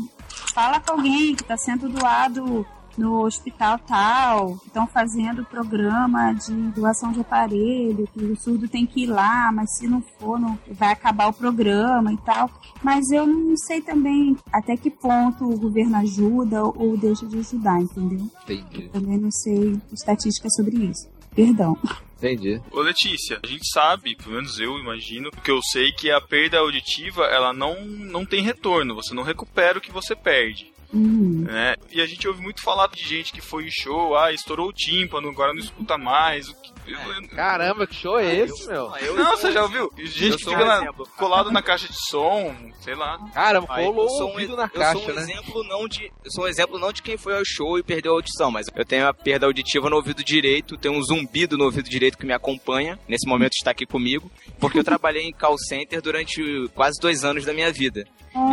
fala 0.52 0.80
com 0.80 0.92
alguém 0.92 1.36
que 1.36 1.42
está 1.42 1.56
sendo 1.56 1.88
doado 1.88 2.66
no 2.98 3.24
hospital 3.24 3.78
tal, 3.78 4.60
estão 4.66 4.86
fazendo 4.86 5.44
programa 5.44 6.32
de 6.32 6.52
doação 6.72 7.12
de 7.12 7.20
aparelho, 7.20 8.08
que 8.12 8.24
o 8.24 8.36
surdo 8.36 8.68
tem 8.68 8.84
que 8.84 9.04
ir 9.04 9.06
lá, 9.06 9.50
mas 9.52 9.76
se 9.76 9.86
não 9.86 10.02
for, 10.18 10.38
não, 10.38 10.58
vai 10.72 10.92
acabar 10.92 11.28
o 11.28 11.32
programa 11.32 12.12
e 12.12 12.16
tal. 12.18 12.50
Mas 12.82 13.10
eu 13.10 13.26
não 13.26 13.56
sei 13.56 13.80
também 13.80 14.36
até 14.52 14.76
que 14.76 14.90
ponto 14.90 15.44
o 15.44 15.58
governo 15.58 15.96
ajuda 15.96 16.64
ou 16.64 16.96
deixa 16.96 17.24
de 17.26 17.38
ajudar, 17.38 17.80
entendeu? 17.80 18.28
Entendi. 18.42 18.88
Também 18.88 19.18
não 19.18 19.30
sei 19.30 19.80
estatística 19.92 20.48
sobre 20.50 20.76
isso. 20.76 21.08
Perdão. 21.34 21.78
Entendi. 22.16 22.60
Ô 22.72 22.80
Letícia, 22.80 23.38
a 23.42 23.46
gente 23.46 23.70
sabe, 23.72 24.16
pelo 24.16 24.34
menos 24.34 24.58
eu 24.58 24.76
imagino, 24.76 25.30
que 25.30 25.50
eu 25.50 25.62
sei 25.62 25.92
que 25.92 26.10
a 26.10 26.20
perda 26.20 26.58
auditiva 26.58 27.24
ela 27.26 27.52
não, 27.52 27.84
não 27.84 28.26
tem 28.26 28.42
retorno, 28.42 28.96
você 28.96 29.14
não 29.14 29.22
recupera 29.22 29.78
o 29.78 29.80
que 29.80 29.92
você 29.92 30.16
perde. 30.16 30.72
Hum. 30.92 31.44
Né? 31.44 31.76
E 31.90 32.00
a 32.00 32.06
gente 32.06 32.26
ouve 32.26 32.40
muito 32.40 32.62
falar 32.62 32.88
de 32.88 33.02
gente 33.02 33.32
que 33.32 33.40
foi 33.40 33.66
em 33.66 33.70
show, 33.70 34.16
ah, 34.16 34.32
estourou 34.32 34.68
o 34.68 34.72
tímpano, 34.72 35.28
agora 35.28 35.52
não 35.52 35.60
escuta 35.60 35.98
mais. 35.98 36.48
O 36.48 36.54
que... 36.54 36.72
eu- 36.92 37.22
eu- 37.22 37.28
Caramba, 37.28 37.86
que 37.86 37.94
show 37.94 38.18
é 38.18 38.34
esse, 38.36 38.66
meu? 38.68 38.92
Eu 39.00 39.16
Não, 39.16 39.36
você 39.36 39.52
já 39.52 39.60
um- 39.60 39.64
ouviu? 39.64 39.92
Gente 39.98 40.30
eu 40.32 40.36
que 40.38 40.44
fica 40.44 40.62
um 40.62 40.66
na- 40.66 40.92
colado 41.16 41.50
na 41.50 41.62
caixa 41.62 41.88
de 41.88 41.96
som, 42.08 42.54
sei 42.80 42.94
lá. 42.94 43.18
Caramba, 43.32 43.66
colou 43.66 44.04
eu 44.04 44.08
sou 44.10 44.26
o 44.26 44.28
um, 44.28 44.32
ouvido 44.32 44.56
na 44.56 44.64
eu 44.64 44.70
caixa, 44.70 45.00
sou 45.00 45.10
um 45.10 45.14
né? 45.14 45.22
exemplo 45.22 45.64
não 45.64 45.88
de, 45.88 46.04
eu 46.24 46.30
sou 46.30 46.44
um 46.44 46.48
exemplo 46.48 46.78
não 46.78 46.92
de 46.92 47.02
quem 47.02 47.16
foi 47.16 47.36
ao 47.36 47.44
show 47.44 47.78
e 47.78 47.82
perdeu 47.82 48.12
a 48.12 48.14
audição, 48.16 48.50
mas 48.50 48.66
eu 48.74 48.84
tenho 48.84 49.06
a 49.06 49.14
perda 49.14 49.46
auditiva 49.46 49.88
no 49.90 49.96
ouvido 49.96 50.22
direito, 50.24 50.76
tenho 50.76 50.94
um 50.94 51.02
zumbido 51.02 51.56
no 51.56 51.64
ouvido 51.64 51.88
direito 51.88 52.16
que 52.18 52.26
me 52.26 52.32
acompanha, 52.32 52.98
nesse 53.08 53.26
momento 53.28 53.52
está 53.54 53.70
aqui 53.70 53.86
comigo, 53.86 54.30
porque 54.58 54.78
eu 54.78 54.84
trabalhei 54.84 55.24
em 55.24 55.32
call 55.32 55.58
center 55.58 56.00
durante 56.02 56.68
quase 56.74 56.98
dois 57.00 57.24
anos 57.24 57.44
da 57.44 57.52
minha 57.52 57.72
vida. 57.72 58.06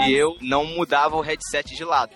E 0.08 0.14
eu 0.14 0.36
não 0.42 0.66
mudava 0.66 1.16
o 1.16 1.22
headset 1.22 1.76
de 1.76 1.84
lado. 1.84 2.12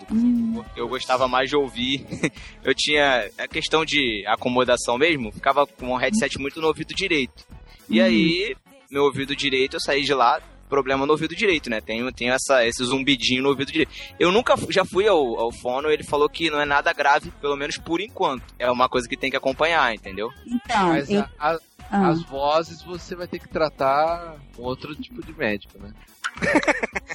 Porque 0.54 0.80
Eu 0.80 0.88
gostava 0.88 1.28
mais 1.28 1.48
de 1.48 1.54
ouvir. 1.56 2.04
Eu 2.64 2.74
tinha 2.74 3.30
a 3.38 3.46
questão 3.46 3.84
de 3.84 4.24
acomodação 4.26 4.98
mesmo, 4.98 5.30
ficava 5.30 5.66
com 5.66 5.92
o 5.92 5.96
headset 5.96 6.09
muito 6.38 6.60
no 6.60 6.68
ouvido 6.68 6.94
direito. 6.94 7.44
E 7.88 8.00
aí, 8.00 8.56
meu 8.90 9.04
ouvido 9.04 9.34
direito, 9.36 9.76
eu 9.76 9.80
saí 9.80 10.02
de 10.02 10.14
lá, 10.14 10.40
problema 10.68 11.04
no 11.04 11.12
ouvido 11.12 11.34
direito, 11.34 11.68
né? 11.68 11.80
Tenho, 11.80 12.10
tenho 12.12 12.32
essa, 12.32 12.64
esse 12.64 12.84
zumbidinho 12.84 13.42
no 13.42 13.48
ouvido 13.48 13.72
direito. 13.72 13.90
Eu 14.18 14.30
nunca 14.30 14.54
já 14.68 14.84
fui 14.84 15.08
ao, 15.08 15.38
ao 15.40 15.52
fono, 15.52 15.90
ele 15.90 16.04
falou 16.04 16.28
que 16.28 16.48
não 16.50 16.60
é 16.60 16.64
nada 16.64 16.92
grave, 16.92 17.32
pelo 17.40 17.56
menos 17.56 17.76
por 17.76 18.00
enquanto. 18.00 18.44
É 18.58 18.70
uma 18.70 18.88
coisa 18.88 19.08
que 19.08 19.16
tem 19.16 19.30
que 19.30 19.36
acompanhar, 19.36 19.92
entendeu? 19.94 20.30
Então, 20.46 20.88
Mas 20.88 21.10
eu, 21.10 21.20
a- 21.20 21.30
a- 21.54 21.58
ah, 21.90 22.08
as 22.10 22.22
vozes 22.22 22.82
você 22.84 23.16
vai 23.16 23.26
ter 23.26 23.40
que 23.40 23.48
tratar 23.48 24.36
com 24.56 24.62
outro 24.62 24.94
tipo 24.94 25.24
de 25.26 25.32
médico, 25.36 25.76
né? 25.78 25.92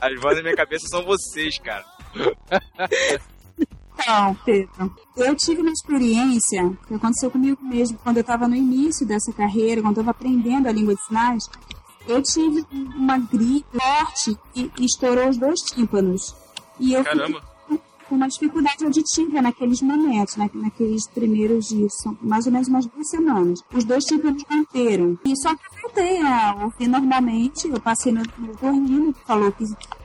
As 0.00 0.20
vozes 0.20 0.38
na 0.38 0.42
minha 0.42 0.56
cabeça 0.56 0.86
são 0.88 1.04
vocês, 1.04 1.58
cara. 1.58 1.84
então, 3.98 4.36
Pedro, 4.44 4.94
eu 5.16 5.34
tive 5.34 5.62
uma 5.62 5.70
experiência 5.70 6.70
que 6.86 6.94
aconteceu 6.94 7.30
comigo 7.30 7.58
mesmo 7.62 7.98
quando 8.02 8.18
eu 8.18 8.20
estava 8.20 8.46
no 8.46 8.54
início 8.54 9.06
dessa 9.06 9.32
carreira, 9.32 9.80
quando 9.80 9.96
eu 9.96 10.02
estava 10.02 10.10
aprendendo 10.10 10.68
a 10.68 10.72
língua 10.72 10.94
de 10.94 11.02
sinais. 11.06 11.48
Eu 12.06 12.22
tive 12.22 12.64
uma 12.70 13.18
gripe 13.18 13.66
forte 13.76 14.38
e 14.54 14.70
estourou 14.78 15.28
os 15.28 15.36
dois 15.36 15.60
tímpanos. 15.60 16.36
E 16.78 16.92
eu 16.92 17.02
Caramba. 17.02 17.42
com 18.08 18.14
uma 18.14 18.28
dificuldade 18.28 18.84
auditiva 18.84 19.42
naqueles 19.42 19.82
momentos, 19.82 20.36
né, 20.36 20.48
naqueles 20.54 21.08
primeiros 21.08 21.66
dias, 21.66 21.92
são 22.00 22.16
mais 22.20 22.46
ou 22.46 22.52
menos 22.52 22.68
umas 22.68 22.86
duas 22.86 23.08
semanas. 23.08 23.60
Os 23.74 23.84
dois 23.84 24.04
tímpanos 24.04 24.44
romperam. 24.48 25.18
E 25.24 25.36
só 25.40 25.56
que 25.56 25.66
eu 25.66 25.82
voltei 25.82 26.22
a 26.22 26.54
ouvir 26.62 26.86
normalmente, 26.86 27.66
eu 27.66 27.80
passei 27.80 28.12
no, 28.12 28.22
no 28.38 28.56
tornino, 28.56 29.12
que 29.12 29.24
falou 29.24 29.50
que, 29.50 29.64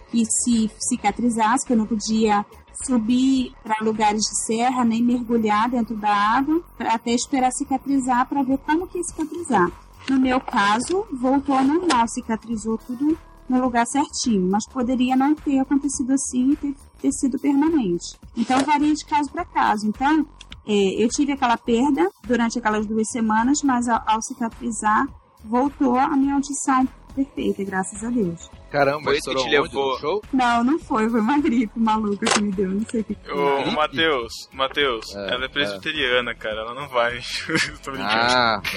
que 0.10 0.25
se 0.25 0.71
cicatrizasse, 0.89 1.67
que 1.67 1.73
eu 1.73 1.77
não 1.77 1.86
podia 1.86 2.43
subir 2.86 3.54
para 3.63 3.84
lugares 3.84 4.22
de 4.22 4.46
serra, 4.46 4.84
nem 4.84 5.04
mergulhar 5.04 5.70
dentro 5.70 5.96
da 5.96 6.13
água, 6.13 6.63
até 6.80 7.12
esperar 7.12 7.52
cicatrizar 7.52 8.28
para 8.28 8.44
ver 8.44 8.58
como 8.60 8.88
que 8.88 8.98
ia 8.98 9.04
cicatrizar. 9.04 9.72
No 10.10 10.20
meu 10.20 10.39
caso, 10.39 11.06
voltou 11.12 11.56
ao 11.56 11.63
normal, 11.63 12.08
cicatrizou 12.08 12.78
tudo 12.78 13.17
no 13.48 13.62
lugar 13.62 13.86
certinho, 13.86 14.50
mas 14.50 14.67
poderia 14.67 15.15
não 15.15 15.36
ter 15.36 15.60
acontecido 15.60 16.13
assim 16.13 16.52
e 16.52 16.56
ter, 16.56 16.76
ter 17.02 17.12
sido 17.12 17.38
permanente. 17.38 18.17
Então 18.36 18.60
varia 18.63 18.94
de 18.94 19.06
caso 19.06 19.30
para 19.32 19.46
caso. 19.46 19.88
Então, 19.88 20.26
é, 20.65 21.04
eu 21.04 21.10
tive 21.10 21.34
aquela 21.34 21.58
perda 21.58 22.10
durante 22.26 22.58
aquelas 22.58 22.86
duas 22.86 23.10
semanas, 23.10 23.62
mas 23.63 23.88
ao, 23.88 24.02
ao 24.06 24.22
cicatrizar, 24.22 25.08
voltou 25.44 25.98
a 25.98 26.15
minha 26.15 26.36
audição 26.36 26.88
perfeita, 27.13 27.63
graças 27.63 28.04
a 28.04 28.10
Deus. 28.10 28.50
Caramba, 28.71 29.03
Foi 29.03 29.17
isso 29.17 29.29
que 29.29 29.36
te 29.43 29.49
levou- 29.49 29.93
No 29.95 29.99
show? 29.99 30.21
Não, 30.31 30.63
não 30.63 30.79
foi, 30.79 31.10
foi 31.10 31.19
uma 31.19 31.38
gripe 31.39 31.77
maluca 31.77 32.25
que 32.25 32.41
me 32.41 32.51
deu, 32.53 32.69
não 32.69 32.86
sei 32.89 33.01
o 33.01 33.03
que. 33.03 33.17
Ô? 33.29 33.69
Matheus, 33.71 34.31
Matheus, 34.53 35.13
É, 35.13 35.34
ela 35.34 35.43
é 35.45 35.49
presbiteriana, 35.49 36.34
cara, 36.34 36.62
ela 36.62 36.73
não 36.73 36.88
vai. 36.88 37.19
Tô 37.84 37.91
brincando. 37.91 38.13
Ah, 38.13 38.62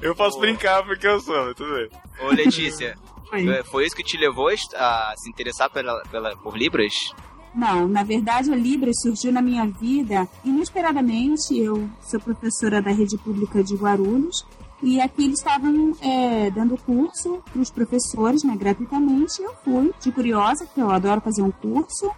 eu 0.00 0.14
posso 0.14 0.38
brincar 0.38 0.84
porque 0.84 1.06
eu 1.06 1.20
sou, 1.20 1.54
tudo 1.54 1.74
bem. 1.74 1.88
Ô, 2.20 2.28
Letícia, 2.32 2.96
Foi. 3.28 3.46
é, 3.48 3.62
foi 3.64 3.84
isso 3.86 3.96
que 3.96 4.04
te 4.04 4.16
levou 4.16 4.48
a 4.48 5.14
se 5.16 5.28
interessar 5.28 5.68
pela, 5.70 6.00
pela, 6.10 6.36
por 6.36 6.56
Libras? 6.56 6.92
Não, 7.54 7.88
na 7.88 8.02
verdade 8.04 8.52
a 8.52 8.56
Libras 8.56 9.00
surgiu 9.00 9.32
na 9.32 9.40
minha 9.42 9.66
vida 9.66 10.28
inesperadamente. 10.44 11.56
Eu 11.58 11.88
sou 12.02 12.20
professora 12.20 12.80
da 12.82 12.90
rede 12.92 13.16
pública 13.18 13.64
de 13.64 13.74
Guarulhos 13.74 14.46
e 14.82 15.00
aqui 15.00 15.24
eles 15.24 15.38
estavam 15.38 15.92
é, 16.00 16.50
dando 16.50 16.76
curso 16.78 17.42
para 17.52 17.60
os 17.62 17.70
professores, 17.70 18.42
né, 18.44 18.56
gratuitamente. 18.56 19.40
Eu 19.42 19.54
fui 19.64 19.92
de 20.00 20.12
curiosa, 20.12 20.64
porque 20.66 20.80
eu 20.80 20.90
adoro 20.90 21.20
fazer 21.20 21.42
um 21.42 21.50
curso, 21.50 22.10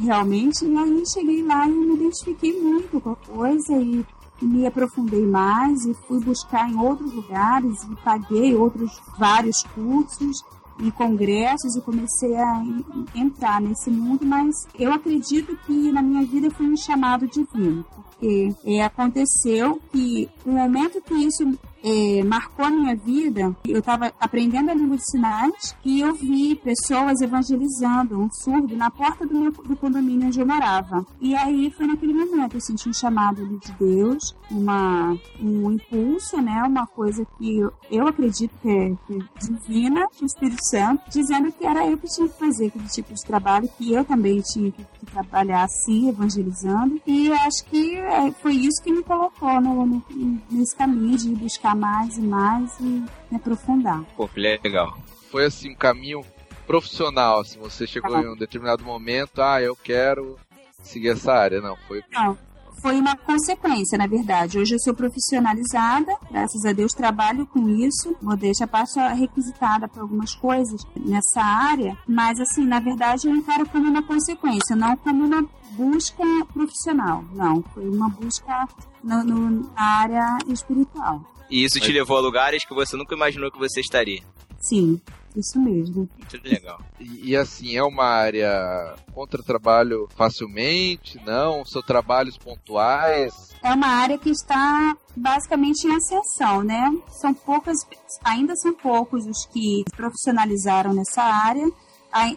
realmente. 0.00 0.64
E 0.64 0.76
aí 0.76 1.02
cheguei 1.06 1.42
lá 1.42 1.66
e 1.68 1.70
me 1.72 1.94
identifiquei 1.94 2.60
muito 2.60 3.00
com 3.00 3.10
a 3.10 3.16
coisa 3.16 3.74
e 3.76 4.04
me 4.40 4.66
aprofundei 4.66 5.26
mais 5.26 5.84
e 5.84 5.94
fui 6.06 6.20
buscar 6.20 6.70
em 6.70 6.76
outros 6.78 7.12
lugares 7.12 7.82
e 7.84 7.96
paguei 8.04 8.54
outros 8.54 8.90
vários 9.18 9.62
cursos 9.74 10.42
em 10.80 10.90
congressos 10.92 11.74
e 11.74 11.80
comecei 11.80 12.36
a 12.36 12.62
en- 12.62 12.84
entrar 13.16 13.60
nesse 13.60 13.90
mundo, 13.90 14.24
mas 14.24 14.54
eu 14.78 14.92
acredito 14.92 15.58
que 15.66 15.90
na 15.90 16.00
minha 16.00 16.24
vida 16.24 16.50
foi 16.52 16.66
um 16.66 16.76
chamado 16.76 17.26
divino, 17.26 17.84
porque 17.96 18.54
é, 18.64 18.84
aconteceu 18.84 19.80
que 19.90 20.28
no 20.46 20.52
momento 20.52 21.00
que 21.02 21.14
isso 21.14 21.58
é, 21.82 22.22
marcou 22.24 22.64
a 22.64 22.70
minha 22.70 22.94
vida, 22.96 23.54
eu 23.64 23.78
estava 23.78 24.12
aprendendo 24.20 24.70
a 24.70 24.74
língua 24.74 24.96
de 24.96 25.10
sinais 25.10 25.76
e 25.84 26.00
eu 26.00 26.14
vi 26.14 26.54
pessoas 26.56 27.20
evangelizando 27.20 28.18
um 28.20 28.28
surdo 28.30 28.76
na 28.76 28.90
porta 28.90 29.26
do, 29.26 29.34
meu, 29.38 29.52
do 29.52 29.76
condomínio 29.76 30.26
onde 30.28 30.40
eu 30.40 30.46
morava. 30.46 31.06
E 31.20 31.34
aí 31.34 31.70
foi 31.70 31.86
naquele 31.86 32.12
momento 32.12 32.54
eu 32.54 32.60
senti 32.60 32.88
um 32.88 32.92
chamado 32.92 33.46
de 33.58 33.72
Deus, 33.78 34.34
uma, 34.50 35.16
um 35.40 35.72
impulso, 35.72 36.40
né, 36.40 36.62
uma 36.64 36.86
coisa 36.86 37.24
que 37.38 37.58
eu, 37.58 37.72
eu 37.90 38.06
acredito 38.06 38.52
que 38.62 38.68
é, 38.68 38.94
que 39.06 39.14
é 39.18 39.46
divina, 39.46 40.06
do 40.18 40.26
Espírito 40.26 40.64
Santo, 40.70 41.02
dizendo 41.10 41.52
que 41.52 41.64
era 41.66 41.86
eu 41.86 41.96
que 41.98 42.06
tinha 42.08 42.28
que 42.28 42.38
fazer 42.38 42.66
aquele 42.66 42.88
tipo 42.88 43.14
de 43.14 43.22
trabalho, 43.24 43.68
que 43.78 43.92
eu 43.92 44.04
também 44.04 44.40
tinha 44.40 44.70
que, 44.72 44.84
que 44.84 45.06
trabalhar 45.06 45.64
assim, 45.64 46.08
evangelizando. 46.08 47.00
E 47.06 47.30
acho 47.32 47.64
que 47.66 47.96
é, 47.96 48.30
foi 48.32 48.54
isso 48.54 48.82
que 48.82 48.92
me 48.92 49.02
colocou 49.02 49.60
no, 49.60 49.86
no- 49.86 50.02
nesse 50.50 50.76
caminho 50.76 51.16
de 51.16 51.34
buscar 51.34 51.67
mais 51.74 52.18
e 52.18 52.22
mais 52.22 52.78
e 52.80 52.82
me 52.82 53.36
aprofundar. 53.36 54.02
Pô, 54.16 54.28
que 54.28 54.40
legal. 54.40 54.96
foi 55.30 55.46
assim 55.46 55.72
um 55.72 55.74
caminho 55.74 56.24
profissional, 56.66 57.40
assim, 57.40 57.58
você 57.58 57.86
chegou 57.86 58.18
em 58.18 58.28
um 58.28 58.36
determinado 58.36 58.84
momento, 58.84 59.40
ah, 59.40 59.60
eu 59.60 59.74
quero 59.74 60.36
seguir 60.82 61.08
essa 61.08 61.32
área, 61.32 61.60
não, 61.60 61.76
foi 61.88 62.02
Não, 62.12 62.36
foi 62.80 62.98
uma 62.98 63.16
consequência, 63.16 63.98
na 63.98 64.06
verdade. 64.06 64.58
Hoje 64.58 64.74
eu 64.74 64.78
sou 64.80 64.94
profissionalizada, 64.94 66.14
graças 66.30 66.64
a 66.64 66.72
Deus 66.72 66.92
trabalho 66.92 67.46
com 67.46 67.68
isso, 67.68 68.14
modéstia 68.20 68.64
a 68.64 68.68
parte 68.68 68.98
requisitada 69.16 69.88
para 69.88 70.02
algumas 70.02 70.34
coisas 70.34 70.82
nessa 70.94 71.40
área, 71.40 71.96
mas 72.06 72.38
assim, 72.38 72.66
na 72.66 72.80
verdade 72.80 73.26
eu 73.26 73.34
encaro 73.34 73.68
como 73.68 73.88
uma 73.88 74.02
consequência, 74.02 74.76
não 74.76 74.96
como 74.96 75.24
uma 75.24 75.42
busca 75.72 76.24
profissional, 76.52 77.24
não. 77.32 77.62
Foi 77.74 77.88
uma 77.88 78.08
busca 78.08 78.68
no, 79.02 79.24
no, 79.24 79.72
na 79.72 79.82
área 79.82 80.38
espiritual. 80.48 81.22
E 81.50 81.64
isso 81.64 81.80
te 81.80 81.92
levou 81.92 82.16
a 82.16 82.20
lugares 82.20 82.64
que 82.64 82.74
você 82.74 82.96
nunca 82.96 83.14
imaginou 83.14 83.50
que 83.50 83.58
você 83.58 83.80
estaria. 83.80 84.22
Sim, 84.60 85.00
isso 85.36 85.60
mesmo. 85.60 86.08
Muito 86.18 86.40
legal. 86.44 86.80
E, 86.98 87.30
e, 87.30 87.36
assim, 87.36 87.76
é 87.76 87.82
uma 87.82 88.04
área 88.04 88.96
contra 89.14 89.42
trabalho 89.42 90.08
facilmente, 90.16 91.18
não? 91.24 91.64
São 91.64 91.80
trabalhos 91.80 92.36
pontuais? 92.36 93.32
É 93.62 93.72
uma 93.72 93.86
área 93.86 94.18
que 94.18 94.30
está 94.30 94.96
basicamente 95.16 95.86
em 95.86 95.94
ascensão, 95.94 96.62
né? 96.62 96.90
São 97.20 97.32
poucas, 97.32 97.76
ainda 98.24 98.54
são 98.56 98.74
poucos 98.74 99.26
os 99.26 99.46
que 99.46 99.84
profissionalizaram 99.96 100.92
nessa 100.92 101.22
área. 101.22 101.70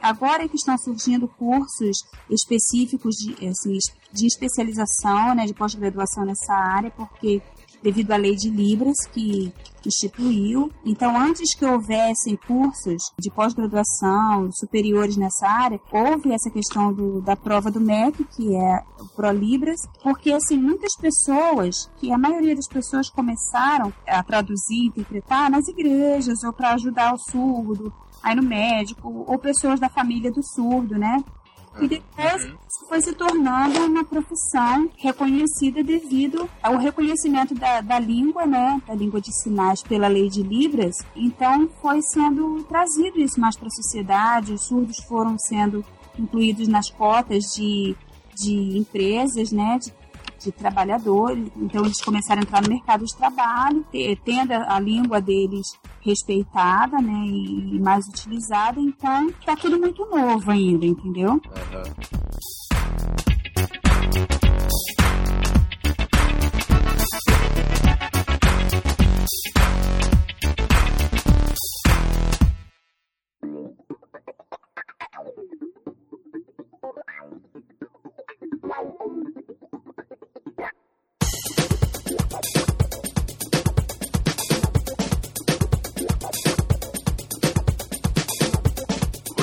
Agora 0.01 0.43
é 0.43 0.47
que 0.47 0.57
estão 0.57 0.77
surgindo 0.77 1.27
cursos 1.27 1.97
específicos 2.29 3.15
de, 3.15 3.47
assim, 3.47 3.77
de 4.11 4.27
especialização, 4.27 5.33
né, 5.33 5.45
de 5.45 5.53
pós-graduação 5.53 6.25
nessa 6.25 6.53
área, 6.53 6.91
porque 6.91 7.41
devido 7.81 8.11
à 8.11 8.17
lei 8.17 8.35
de 8.35 8.49
Libras 8.49 8.97
que 9.11 9.53
instituiu. 9.85 10.71
Então, 10.85 11.17
antes 11.17 11.55
que 11.55 11.65
houvessem 11.65 12.37
cursos 12.47 13.01
de 13.19 13.31
pós-graduação 13.31 14.49
superiores 14.51 15.17
nessa 15.17 15.47
área, 15.47 15.79
houve 15.91 16.31
essa 16.31 16.49
questão 16.49 16.93
do, 16.93 17.21
da 17.21 17.35
prova 17.35 17.71
do 17.71 17.79
MEC, 17.79 18.23
que 18.35 18.55
é 18.55 18.83
o 18.99 19.07
Pro 19.07 19.31
Libras, 19.31 19.79
porque 20.03 20.31
assim 20.31 20.57
muitas 20.57 20.95
pessoas, 20.97 21.89
que 21.97 22.11
a 22.11 22.17
maioria 22.17 22.55
das 22.55 22.67
pessoas 22.67 23.09
começaram 23.09 23.91
a 24.07 24.23
traduzir, 24.23 24.85
interpretar 24.85 25.49
nas 25.49 25.67
igrejas 25.67 26.43
ou 26.43 26.53
para 26.53 26.73
ajudar 26.73 27.13
o 27.13 27.17
surdo, 27.17 27.91
aí 28.21 28.35
no 28.35 28.43
médico, 28.43 29.25
ou 29.27 29.37
pessoas 29.39 29.79
da 29.79 29.89
família 29.89 30.31
do 30.31 30.43
surdo, 30.43 30.97
né? 30.97 31.23
E 31.79 31.87
depois 31.87 32.43
uhum. 32.43 32.57
foi 32.89 33.01
se 33.01 33.13
tornando 33.13 33.79
uma 33.85 34.03
profissão 34.03 34.89
reconhecida 34.97 35.83
devido 35.83 36.49
ao 36.61 36.77
reconhecimento 36.77 37.55
da, 37.55 37.81
da 37.81 37.97
língua, 37.97 38.45
né, 38.45 38.81
da 38.85 38.93
língua 38.93 39.21
de 39.21 39.33
sinais 39.41 39.81
pela 39.81 40.07
lei 40.07 40.29
de 40.29 40.43
Libras. 40.43 40.97
Então 41.15 41.69
foi 41.81 42.01
sendo 42.01 42.63
trazido 42.63 43.19
isso 43.19 43.39
mais 43.39 43.55
para 43.55 43.67
a 43.67 43.71
sociedade, 43.71 44.53
os 44.53 44.67
surdos 44.67 44.97
foram 45.07 45.37
sendo 45.39 45.85
incluídos 46.19 46.67
nas 46.67 46.89
cotas 46.89 47.43
de, 47.55 47.95
de 48.35 48.77
empresas, 48.77 49.51
né, 49.51 49.79
de 49.79 49.91
de 50.43 50.51
trabalhadores. 50.51 51.51
Então 51.55 51.85
eles 51.85 52.01
começaram 52.01 52.41
a 52.41 52.43
entrar 52.43 52.61
no 52.61 52.69
mercado 52.69 53.05
de 53.05 53.15
trabalho, 53.15 53.85
tendo 54.25 54.53
a 54.53 54.79
língua 54.79 55.21
deles 55.21 55.67
respeitada, 56.01 56.97
né, 56.99 57.25
e 57.25 57.79
mais 57.79 58.07
utilizada. 58.07 58.79
Então 58.79 59.29
está 59.29 59.55
tudo 59.55 59.79
muito 59.79 60.05
novo 60.05 60.51
ainda, 60.51 60.85
entendeu? 60.85 61.31
Uhum. 61.31 61.41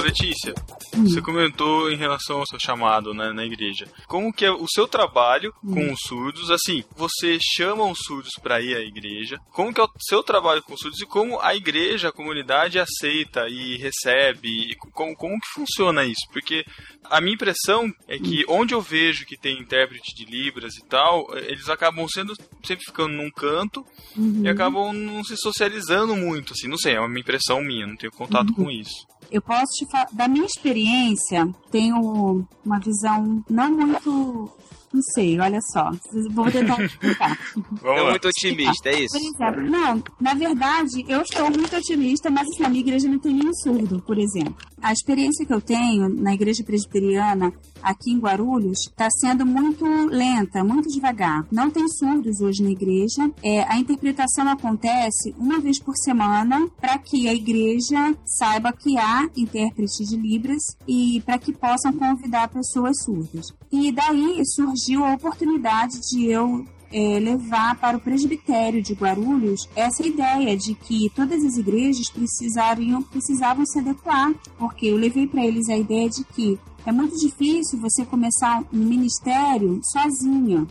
Letícia, 0.02 0.54
hum. 0.94 1.04
você 1.04 1.20
comentou 1.20 1.90
em 1.90 1.96
relação 1.96 2.38
ao 2.38 2.46
seu 2.46 2.58
chamado 2.58 3.12
né, 3.14 3.32
na 3.32 3.44
igreja. 3.44 3.86
Como 4.06 4.32
que 4.32 4.44
é 4.44 4.50
o 4.50 4.66
seu 4.68 4.86
trabalho 4.86 5.52
hum. 5.62 5.74
com 5.74 5.92
os 5.92 6.00
surdos? 6.00 6.50
Assim, 6.50 6.84
você 6.96 7.38
chama 7.40 7.84
os 7.84 7.98
surdos 8.06 8.34
para 8.42 8.60
ir 8.60 8.76
à 8.76 8.80
igreja. 8.80 9.38
Como 9.52 9.72
que 9.72 9.80
é 9.80 9.84
o 9.84 9.90
seu 10.00 10.22
trabalho 10.22 10.62
com 10.62 10.74
os 10.74 10.80
surdos 10.80 11.00
e 11.00 11.06
como 11.06 11.40
a 11.40 11.54
igreja, 11.54 12.08
a 12.08 12.12
comunidade 12.12 12.78
aceita 12.78 13.48
e 13.48 13.76
recebe? 13.76 14.48
E 14.48 14.76
como, 14.92 15.14
como 15.14 15.40
que 15.40 15.48
funciona 15.54 16.04
isso? 16.04 16.26
Porque 16.32 16.64
a 17.04 17.20
minha 17.20 17.34
impressão 17.34 17.90
é 18.06 18.18
que 18.18 18.44
hum. 18.44 18.60
onde 18.60 18.74
eu 18.74 18.80
vejo 18.80 19.26
que 19.26 19.36
tem 19.36 19.58
intérprete 19.60 20.14
de 20.14 20.24
Libras 20.24 20.76
e 20.76 20.84
tal, 20.86 21.26
eles 21.36 21.68
acabam 21.68 22.06
sendo 22.08 22.34
sempre 22.64 22.84
ficando 22.84 23.14
num 23.14 23.30
canto 23.30 23.84
uhum. 24.16 24.42
e 24.44 24.48
acabam 24.48 24.92
não 24.92 25.22
se 25.24 25.36
socializando 25.36 26.14
muito, 26.16 26.52
assim, 26.52 26.68
não 26.68 26.76
sei, 26.76 26.94
é 26.94 27.00
uma 27.00 27.18
impressão 27.18 27.62
minha, 27.62 27.86
não 27.86 27.96
tenho 27.96 28.12
contato 28.12 28.48
uhum. 28.50 28.54
com 28.54 28.70
isso. 28.70 29.06
Eu 29.30 29.42
posso 29.42 29.72
te 29.76 29.90
falar, 29.90 30.08
da 30.12 30.26
minha 30.26 30.46
experiência, 30.46 31.48
tenho 31.70 32.46
uma 32.64 32.78
visão 32.78 33.44
não 33.48 33.70
muito 33.70 34.50
não 34.92 35.02
sei, 35.14 35.38
olha 35.38 35.60
só. 35.60 35.90
Vou 36.30 36.50
tentar 36.50 36.82
explicar. 36.82 37.38
é 37.84 38.10
muito 38.10 38.28
otimista, 38.28 38.88
é 38.88 39.00
isso? 39.00 39.18
Por 39.18 39.20
exemplo, 39.20 39.70
não, 39.70 40.02
na 40.20 40.34
verdade, 40.34 41.04
eu 41.06 41.20
estou 41.20 41.50
muito 41.50 41.76
otimista, 41.76 42.30
mas 42.30 42.48
assim, 42.48 42.62
na 42.62 42.68
minha 42.70 42.80
igreja 42.80 43.08
não 43.08 43.18
tem 43.18 43.34
nenhum 43.34 43.52
surdo, 43.54 44.02
por 44.02 44.18
exemplo. 44.18 44.56
A 44.82 44.92
experiência 44.92 45.44
que 45.44 45.52
eu 45.52 45.60
tenho 45.60 46.08
na 46.08 46.32
igreja 46.32 46.64
presbiteriana 46.64 47.52
aqui 47.88 48.12
em 48.12 48.18
Guarulhos 48.18 48.80
está 48.86 49.08
sendo 49.10 49.44
muito 49.46 49.84
lenta, 50.06 50.62
muito 50.62 50.88
devagar. 50.88 51.46
Não 51.50 51.70
tem 51.70 51.88
surdos 51.88 52.40
hoje 52.40 52.62
na 52.62 52.70
igreja. 52.70 53.30
É, 53.42 53.62
a 53.62 53.78
interpretação 53.78 54.48
acontece 54.48 55.34
uma 55.38 55.60
vez 55.60 55.78
por 55.78 55.96
semana 55.96 56.68
para 56.80 56.98
que 56.98 57.28
a 57.28 57.34
igreja 57.34 58.14
saiba 58.24 58.72
que 58.72 58.98
há 58.98 59.28
intérprete 59.36 60.04
de 60.04 60.16
Libras 60.16 60.62
e 60.86 61.22
para 61.24 61.38
que 61.38 61.52
possam 61.52 61.92
convidar 61.92 62.48
pessoas 62.48 63.02
surdas. 63.02 63.46
E 63.72 63.90
daí 63.92 64.42
surgiu 64.54 65.04
a 65.04 65.14
oportunidade 65.14 65.94
de 66.10 66.26
eu 66.26 66.64
é, 66.92 67.18
levar 67.18 67.76
para 67.76 67.96
o 67.96 68.00
presbitério 68.00 68.82
de 68.82 68.94
Guarulhos 68.94 69.68
essa 69.76 70.06
ideia 70.06 70.56
de 70.56 70.74
que 70.74 71.10
todas 71.14 71.44
as 71.44 71.56
igrejas 71.56 72.10
precisariam, 72.10 73.02
precisavam 73.02 73.64
se 73.66 73.78
adequar, 73.78 74.32
porque 74.58 74.86
eu 74.86 74.96
levei 74.96 75.26
para 75.26 75.44
eles 75.44 75.68
a 75.68 75.76
ideia 75.76 76.08
de 76.08 76.24
que 76.24 76.58
é 76.86 76.92
muito 76.92 77.16
difícil 77.18 77.78
você 77.78 78.04
começar 78.04 78.62
um 78.72 78.78
ministério 78.78 79.80
sozinha. 79.82 80.66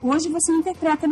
Hoje 0.00 0.28
você 0.28 0.52
interpreta, 0.52 1.06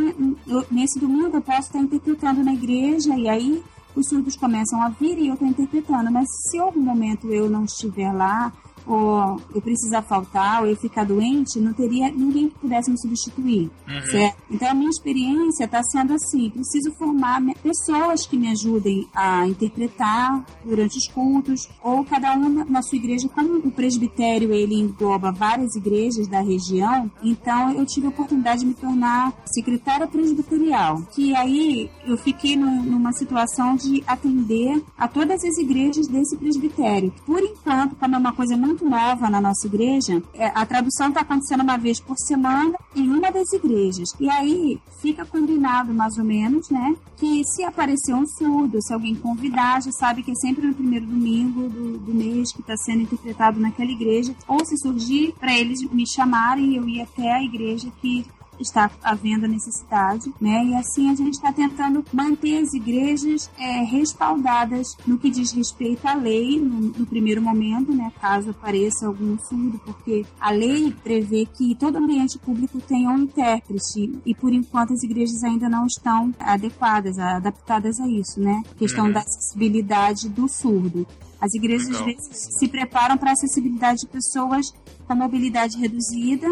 nesse 0.70 0.98
domingo 0.98 1.36
eu 1.36 1.42
posso 1.42 1.68
estar 1.68 1.78
interpretando 1.78 2.42
na 2.42 2.52
igreja 2.52 3.16
e 3.16 3.28
aí 3.28 3.62
os 3.94 4.08
surdos 4.08 4.36
começam 4.36 4.82
a 4.82 4.88
vir 4.88 5.18
e 5.18 5.28
eu 5.28 5.34
estou 5.34 5.48
interpretando, 5.48 6.10
mas 6.10 6.26
se 6.50 6.58
algum 6.58 6.80
momento 6.80 7.32
eu 7.32 7.48
não 7.48 7.64
estiver 7.64 8.12
lá, 8.12 8.52
ou 8.86 9.40
eu 9.54 9.60
precisar 9.60 10.02
faltar, 10.02 10.62
ou 10.62 10.68
eu 10.68 10.76
ficar 10.76 11.04
doente, 11.04 11.60
não 11.60 11.72
teria 11.72 12.10
ninguém 12.10 12.48
que 12.48 12.58
pudesse 12.58 12.90
me 12.90 13.00
substituir, 13.00 13.70
uhum. 13.88 14.02
certo? 14.10 14.36
Então 14.50 14.70
a 14.70 14.74
minha 14.74 14.90
experiência 14.90 15.64
está 15.64 15.82
sendo 15.82 16.14
assim, 16.14 16.50
preciso 16.50 16.92
formar 16.98 17.40
pessoas 17.62 18.26
que 18.26 18.36
me 18.36 18.48
ajudem 18.48 19.08
a 19.14 19.46
interpretar 19.46 20.44
durante 20.64 20.98
os 20.98 21.06
cultos, 21.08 21.68
ou 21.82 22.04
cada 22.04 22.34
um 22.34 22.64
na 22.64 22.82
sua 22.82 22.96
igreja, 22.96 23.28
como 23.28 23.58
o 23.58 23.70
presbitério 23.70 24.52
ele 24.52 24.74
engloba 24.74 25.32
várias 25.32 25.74
igrejas 25.76 26.26
da 26.26 26.40
região, 26.40 27.10
então 27.22 27.72
eu 27.72 27.86
tive 27.86 28.06
a 28.06 28.10
oportunidade 28.10 28.60
de 28.60 28.66
me 28.66 28.74
tornar 28.74 29.32
secretária 29.46 30.06
presbiterial, 30.06 31.02
que 31.12 31.34
aí 31.34 31.90
eu 32.06 32.16
fiquei 32.16 32.56
no, 32.56 32.70
numa 32.82 33.12
situação 33.12 33.76
de 33.76 34.02
atender 34.06 34.82
a 34.96 35.08
todas 35.08 35.44
as 35.44 35.58
igrejas 35.58 36.06
desse 36.06 36.36
presbitério. 36.36 37.12
Por 37.26 37.40
enquanto, 37.42 37.96
como 37.96 38.14
é 38.14 38.18
uma 38.18 38.32
coisa 38.32 38.56
muito 38.56 38.69
muito 38.70 38.88
nova 38.88 39.28
na 39.28 39.40
nossa 39.40 39.66
igreja, 39.66 40.22
é, 40.32 40.46
a 40.54 40.64
tradução 40.64 41.08
está 41.08 41.22
acontecendo 41.22 41.62
uma 41.62 41.76
vez 41.76 41.98
por 41.98 42.16
semana 42.16 42.78
em 42.94 43.08
uma 43.08 43.30
das 43.30 43.52
igrejas. 43.52 44.10
E 44.20 44.30
aí 44.30 44.80
fica 45.00 45.26
combinado, 45.26 45.92
mais 45.92 46.16
ou 46.16 46.24
menos, 46.24 46.70
né? 46.70 46.94
Que 47.16 47.42
se 47.44 47.64
aparecer 47.64 48.14
um 48.14 48.26
surdo, 48.26 48.80
se 48.80 48.92
alguém 48.92 49.14
convidar, 49.16 49.82
já 49.82 49.90
sabe 49.92 50.22
que 50.22 50.30
é 50.30 50.34
sempre 50.36 50.66
no 50.66 50.74
primeiro 50.74 51.06
domingo 51.06 51.68
do, 51.68 51.98
do 51.98 52.14
mês 52.14 52.52
que 52.52 52.60
está 52.60 52.76
sendo 52.76 53.02
interpretado 53.02 53.58
naquela 53.58 53.90
igreja. 53.90 54.34
Ou 54.46 54.64
se 54.64 54.76
surgir, 54.78 55.34
para 55.38 55.52
eles 55.52 55.82
me 55.90 56.06
chamarem, 56.06 56.76
eu 56.76 56.88
ir 56.88 57.02
até 57.02 57.32
a 57.32 57.42
igreja 57.42 57.90
que 58.00 58.24
está 58.62 58.90
havendo 59.02 59.44
a 59.44 59.48
necessidade, 59.48 60.32
né? 60.40 60.64
E 60.64 60.74
assim 60.74 61.10
a 61.10 61.14
gente 61.14 61.34
está 61.34 61.52
tentando 61.52 62.04
manter 62.12 62.58
as 62.58 62.72
igrejas 62.72 63.50
é, 63.58 63.82
respaldadas 63.82 64.96
no 65.06 65.18
que 65.18 65.30
diz 65.30 65.52
respeito 65.52 66.06
à 66.06 66.14
lei, 66.14 66.60
no, 66.60 66.80
no, 66.80 67.06
primeiro 67.06 67.42
momento, 67.42 67.92
né? 67.92 68.12
Caso 68.20 68.50
apareça 68.50 69.06
algum 69.06 69.38
surdo, 69.38 69.80
porque 69.84 70.24
a 70.38 70.50
lei 70.50 70.94
prevê 71.02 71.46
que 71.46 71.74
todo 71.74 71.96
ambiente 71.96 72.38
público 72.38 72.80
tenha 72.80 73.10
um 73.10 73.20
intérprete 73.20 74.20
e 74.24 74.34
por 74.34 74.52
enquanto 74.52 74.92
as 74.92 75.02
igrejas 75.02 75.42
ainda 75.42 75.68
não 75.68 75.86
estão 75.86 76.34
adequadas, 76.38 77.18
adaptadas 77.18 78.00
a 78.00 78.08
isso, 78.08 78.40
né? 78.40 78.62
A 78.70 78.74
questão 78.74 79.06
uhum. 79.06 79.12
da 79.12 79.20
acessibilidade 79.20 80.28
do 80.28 80.48
surdo. 80.48 81.06
As 81.40 81.54
igrejas 81.54 81.88
às 81.88 82.04
vezes 82.04 82.58
se 82.58 82.68
preparam 82.68 83.16
para 83.16 83.30
a 83.30 83.32
acessibilidade 83.32 84.00
de 84.00 84.08
pessoas 84.08 84.66
com 85.06 85.14
mobilidade 85.14 85.78
reduzida 85.78 86.46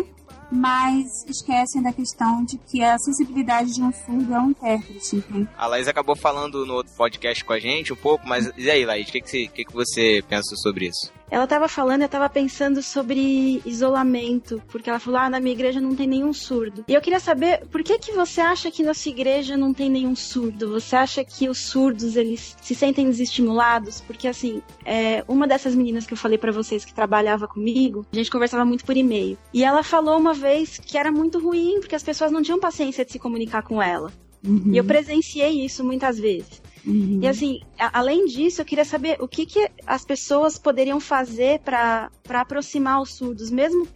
mas 0.51 1.25
esquecem 1.27 1.83
da 1.83 1.93
questão 1.93 2.45
de 2.45 2.59
que 2.59 2.83
a 2.83 2.95
acessibilidade 2.95 3.75
de 3.75 3.83
um 3.83 3.93
surdo 3.93 4.35
é 4.35 4.41
um 4.41 4.51
intérprete, 4.51 5.17
entende? 5.17 5.49
A 5.57 5.67
Laís 5.67 5.89
acabou 5.89 6.17
falando 6.17 6.65
no 6.65 6.75
outro 6.75 6.93
podcast 6.95 7.45
com 7.45 7.53
a 7.53 7.59
gente 7.59 7.93
um 7.93 7.97
pouco, 7.97 8.27
mas 8.27 8.51
e 8.57 8.71
aí, 8.71 8.85
Laís, 8.85 9.09
o 9.09 9.13
que, 9.13 9.21
que, 9.21 9.49
que, 9.49 9.65
que 9.65 9.73
você 9.73 10.23
pensa 10.29 10.57
sobre 10.57 10.87
isso? 10.87 11.18
Ela 11.31 11.45
estava 11.45 11.69
falando, 11.69 12.03
eu 12.03 12.07
estava 12.07 12.29
pensando 12.29 12.83
sobre 12.83 13.63
isolamento, 13.65 14.63
porque 14.69 14.89
ela 14.89 14.99
falou: 14.99 15.21
"Ah, 15.21 15.31
na 15.31 15.41
minha 15.41 15.53
igreja 15.55 15.81
não 15.81 15.95
tem 15.95 16.07
nenhum 16.07 16.33
surdo". 16.33 16.85
E 16.89 16.95
eu 16.95 17.01
queria 17.01 17.21
saber, 17.21 17.67
por 17.67 17.83
que 17.83 17.99
que 17.99 18.13
você 18.13 18.41
acha 18.41 18.71
que 18.71 18.83
na 18.83 18.95
sua 18.95 19.11
igreja 19.11 19.57
não 19.57 19.75
tem 19.75 19.91
nenhum 19.91 20.17
surdo? 20.17 20.71
Você 20.71 20.97
acha 20.97 21.25
que 21.25 21.49
os 21.49 21.59
surdos 21.59 22.17
eles 22.17 22.57
se 22.61 22.75
sentem 22.75 23.07
desestimulados? 23.07 24.01
Porque 24.01 24.29
assim, 24.29 24.63
é, 24.85 25.25
uma 25.29 25.47
dessas 25.47 25.75
meninas 25.75 26.07
que 26.07 26.13
eu 26.13 26.19
falei 26.19 26.39
para 26.39 26.53
vocês 26.53 26.85
que 26.85 26.95
trabalhava 26.95 27.47
comigo, 27.47 28.07
a 28.13 28.17
gente 28.17 28.31
conversava 28.31 28.65
muito 28.65 28.85
por 28.85 28.97
e-mail. 28.97 29.37
E 29.53 29.65
ela 29.65 29.83
falou 29.83 30.19
uma 30.19 30.35
vez 30.35 30.79
que 30.79 30.97
era 30.97 31.13
muito 31.13 31.39
ruim 31.39 31.81
porque 31.81 31.95
as 31.95 32.03
pessoas 32.03 32.31
não 32.31 32.43
tinham 32.43 32.59
paciência 32.59 33.05
de 33.05 33.13
se 33.13 33.19
comunicar 33.19 33.63
com 33.63 33.83
ela. 33.83 34.13
Uhum. 34.45 34.73
E 34.73 34.77
eu 34.77 34.85
presenciei 34.85 35.65
isso 35.65 35.85
muitas 35.85 36.19
vezes. 36.19 36.63
Uhum. 36.87 37.21
E 37.23 37.27
assim, 37.27 37.61
a, 37.79 37.99
além 37.99 38.27
disso, 38.27 38.61
eu 38.61 38.65
queria 38.65 38.85
saber 38.85 39.17
o 39.21 39.29
que, 39.29 39.47
que 39.47 39.69
as 39.87 40.05
pessoas 40.05 40.59
poderiam 40.59 41.01
fazer 41.01 41.61
para 41.61 42.11
aproximar 42.29 43.01
os 43.01 43.15
surdos, 43.15 43.51
mesmo 43.51 43.87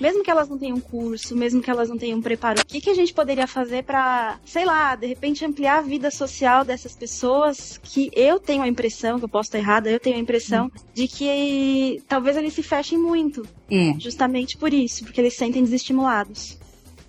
mesmo 0.00 0.22
que 0.22 0.30
elas 0.30 0.48
não 0.48 0.58
tenham 0.58 0.80
curso, 0.80 1.34
mesmo 1.36 1.62
que 1.62 1.70
elas 1.70 1.88
não 1.88 1.96
tenham 1.96 2.20
preparo, 2.20 2.60
o 2.60 2.66
que, 2.66 2.80
que 2.80 2.90
a 2.90 2.94
gente 2.94 3.14
poderia 3.14 3.46
fazer 3.46 3.84
para, 3.84 4.38
sei 4.44 4.64
lá, 4.64 4.94
de 4.94 5.06
repente 5.06 5.44
ampliar 5.44 5.78
a 5.78 5.82
vida 5.82 6.10
social 6.10 6.64
dessas 6.64 6.94
pessoas 6.94 7.80
que 7.82 8.10
eu 8.14 8.38
tenho 8.38 8.62
a 8.62 8.68
impressão, 8.68 9.18
que 9.18 9.24
eu 9.24 9.28
posso 9.28 9.48
estar 9.48 9.58
errada, 9.58 9.90
eu 9.90 10.00
tenho 10.00 10.16
a 10.16 10.20
impressão 10.20 10.64
uhum. 10.64 10.70
de 10.94 11.08
que 11.08 12.02
talvez 12.06 12.36
eles 12.36 12.52
se 12.52 12.62
fechem 12.62 12.98
muito. 12.98 13.46
É. 13.70 13.94
Justamente 13.98 14.56
por 14.56 14.72
isso, 14.72 15.04
porque 15.04 15.20
eles 15.20 15.32
se 15.32 15.38
sentem 15.38 15.62
desestimulados. 15.62 16.58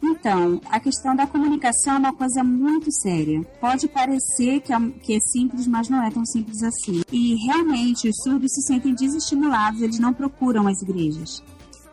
Então, 0.01 0.61
a 0.69 0.79
questão 0.79 1.15
da 1.15 1.25
comunicação 1.25 1.95
é 1.95 1.99
uma 1.99 2.13
coisa 2.13 2.43
muito 2.43 2.91
séria. 2.91 3.41
Pode 3.59 3.87
parecer 3.87 4.61
que 4.61 4.71
é, 4.71 4.79
que 5.01 5.15
é 5.15 5.19
simples, 5.19 5.67
mas 5.67 5.89
não 5.89 6.03
é 6.03 6.11
tão 6.11 6.25
simples 6.25 6.61
assim. 6.63 7.01
E 7.11 7.35
realmente 7.45 8.07
os 8.09 8.15
surdos 8.23 8.51
se 8.53 8.61
sentem 8.61 8.93
desestimulados, 8.93 9.81
eles 9.81 9.99
não 9.99 10.13
procuram 10.13 10.67
as 10.67 10.81
igrejas. 10.81 11.43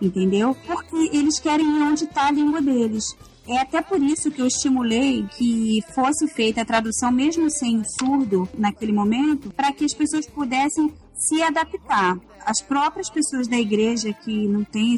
Entendeu? 0.00 0.56
Porque 0.66 1.16
eles 1.16 1.38
querem 1.38 1.66
ir 1.66 1.82
onde 1.82 2.04
está 2.04 2.28
a 2.28 2.30
língua 2.30 2.60
deles. 2.60 3.04
É 3.46 3.58
até 3.58 3.82
por 3.82 4.02
isso 4.02 4.30
que 4.30 4.40
eu 4.40 4.46
estimulei 4.46 5.26
que 5.36 5.82
fosse 5.94 6.26
feita 6.26 6.62
a 6.62 6.64
tradução, 6.64 7.10
mesmo 7.10 7.50
sem 7.50 7.78
o 7.78 7.84
surdo 7.84 8.48
naquele 8.56 8.92
momento, 8.92 9.50
para 9.50 9.70
que 9.70 9.84
as 9.84 9.92
pessoas 9.92 10.26
pudessem 10.26 10.92
se 11.14 11.42
adaptar. 11.42 12.18
As 12.44 12.60
próprias 12.60 13.08
pessoas 13.08 13.48
da 13.48 13.56
igreja 13.56 14.12
que 14.12 14.46
não 14.46 14.64
têm 14.64 14.96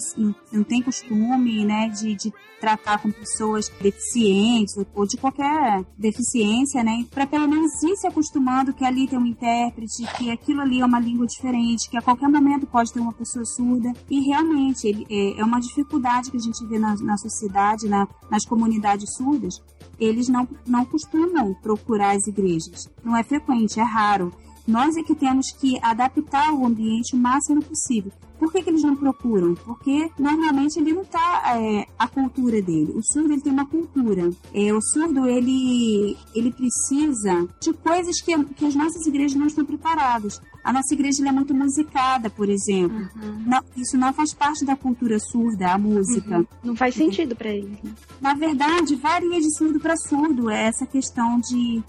não, 0.50 0.64
tem 0.64 0.82
costume 0.82 1.64
né, 1.64 1.88
de, 1.90 2.16
de 2.16 2.32
tratar 2.60 3.00
com 3.00 3.12
pessoas 3.12 3.70
deficientes 3.80 4.74
ou 4.94 5.06
de 5.06 5.16
qualquer 5.16 5.84
deficiência, 5.96 6.82
né, 6.82 7.06
para 7.10 7.26
pelo 7.26 7.46
menos 7.46 7.80
ir 7.84 7.96
se 7.96 8.06
acostumando 8.06 8.72
que 8.72 8.84
ali 8.84 9.06
tem 9.06 9.18
um 9.18 9.26
intérprete, 9.26 10.04
que 10.16 10.30
aquilo 10.30 10.60
ali 10.60 10.80
é 10.80 10.84
uma 10.84 10.98
língua 10.98 11.26
diferente, 11.26 11.88
que 11.88 11.96
a 11.96 12.02
qualquer 12.02 12.28
momento 12.28 12.66
pode 12.66 12.92
ter 12.92 12.98
uma 12.98 13.12
pessoa 13.12 13.44
surda. 13.44 13.92
E 14.10 14.20
realmente 14.20 14.88
ele, 14.88 15.06
é, 15.08 15.40
é 15.40 15.44
uma 15.44 15.60
dificuldade 15.60 16.32
que 16.32 16.36
a 16.36 16.40
gente 16.40 16.66
vê 16.66 16.80
na, 16.80 16.96
na 16.96 17.16
sociedade, 17.16 17.88
na, 17.88 18.08
nas 18.28 18.44
comunidades 18.44 19.14
surdas. 19.14 19.62
Eles 20.00 20.28
não, 20.28 20.48
não 20.66 20.84
costumam 20.84 21.54
procurar 21.62 22.16
as 22.16 22.26
igrejas. 22.26 22.90
Não 23.04 23.16
é 23.16 23.22
frequente, 23.22 23.78
é 23.78 23.84
raro. 23.84 24.32
Nós 24.66 24.96
é 24.96 25.02
que 25.02 25.14
temos 25.14 25.50
que 25.52 25.78
adaptar 25.82 26.52
o 26.52 26.66
ambiente 26.66 27.14
o 27.14 27.18
máximo 27.18 27.62
possível. 27.62 28.12
Por 28.38 28.52
que, 28.52 28.62
que 28.62 28.70
eles 28.70 28.82
não 28.82 28.94
procuram? 28.94 29.54
Porque 29.54 30.10
normalmente 30.18 30.78
ele 30.78 30.92
não 30.92 31.02
está 31.02 31.56
é, 31.58 31.86
a 31.98 32.06
cultura 32.06 32.60
dele. 32.60 32.92
O 32.94 33.02
surdo 33.02 33.32
ele 33.32 33.40
tem 33.40 33.52
uma 33.52 33.66
cultura. 33.66 34.30
É, 34.52 34.72
o 34.74 34.80
surdo 34.80 35.26
ele, 35.26 36.16
ele 36.34 36.52
precisa 36.52 37.48
de 37.60 37.72
coisas 37.72 38.20
que, 38.20 38.44
que 38.54 38.66
as 38.66 38.74
nossas 38.74 39.06
igrejas 39.06 39.38
não 39.38 39.46
estão 39.46 39.64
preparadas. 39.64 40.40
A 40.62 40.72
nossa 40.72 40.92
igreja 40.92 41.26
é 41.26 41.32
muito 41.32 41.54
musicada, 41.54 42.28
por 42.28 42.48
exemplo. 42.48 43.08
Uhum. 43.16 43.44
Não, 43.46 43.62
isso 43.76 43.96
não 43.96 44.12
faz 44.12 44.34
parte 44.34 44.64
da 44.64 44.76
cultura 44.76 45.18
surda, 45.18 45.72
a 45.72 45.78
música. 45.78 46.38
Uhum. 46.38 46.46
Não 46.62 46.76
faz 46.76 46.94
sentido 46.94 47.34
para 47.36 47.50
eles. 47.50 47.80
Né? 47.82 47.92
Na 48.20 48.34
verdade, 48.34 48.96
varia 48.96 49.40
de 49.40 49.56
surdo 49.56 49.80
para 49.80 49.96
surdo. 49.96 50.50
Essa 50.50 50.84
questão 50.84 51.38
de 51.38 51.82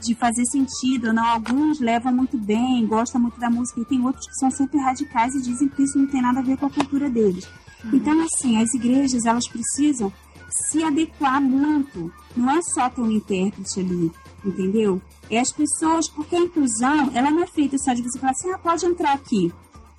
de 0.00 0.14
fazer 0.14 0.44
sentido, 0.46 1.12
não. 1.12 1.24
Alguns 1.24 1.80
levam 1.80 2.12
muito 2.12 2.38
bem, 2.38 2.86
gostam 2.86 3.20
muito 3.20 3.38
da 3.38 3.50
música, 3.50 3.80
e 3.80 3.84
tem 3.84 4.04
outros 4.04 4.26
que 4.26 4.34
são 4.34 4.50
super 4.50 4.78
radicais 4.78 5.34
e 5.34 5.42
dizem 5.42 5.68
que 5.68 5.82
isso 5.82 5.98
não 5.98 6.06
tem 6.06 6.22
nada 6.22 6.40
a 6.40 6.42
ver 6.42 6.56
com 6.56 6.66
a 6.66 6.70
cultura 6.70 7.10
deles. 7.10 7.48
Uhum. 7.84 7.90
Então, 7.94 8.20
assim, 8.22 8.60
as 8.62 8.72
igrejas, 8.74 9.24
elas 9.24 9.48
precisam 9.48 10.12
se 10.50 10.82
adequar 10.82 11.40
muito. 11.40 12.12
Não 12.36 12.50
é 12.50 12.62
só 12.62 12.88
ter 12.88 13.00
um 13.00 13.10
intérprete 13.10 13.80
ali, 13.80 14.12
entendeu? 14.44 15.02
É 15.30 15.40
as 15.40 15.52
pessoas, 15.52 16.08
porque 16.08 16.36
a 16.36 16.40
inclusão, 16.40 17.10
ela 17.14 17.30
não 17.30 17.42
é 17.42 17.46
feita 17.46 17.76
só 17.78 17.92
de 17.92 18.02
você 18.02 18.18
falar 18.18 18.32
assim, 18.32 18.50
ah, 18.50 18.58
pode 18.58 18.86
entrar 18.86 19.12
aqui. 19.12 19.52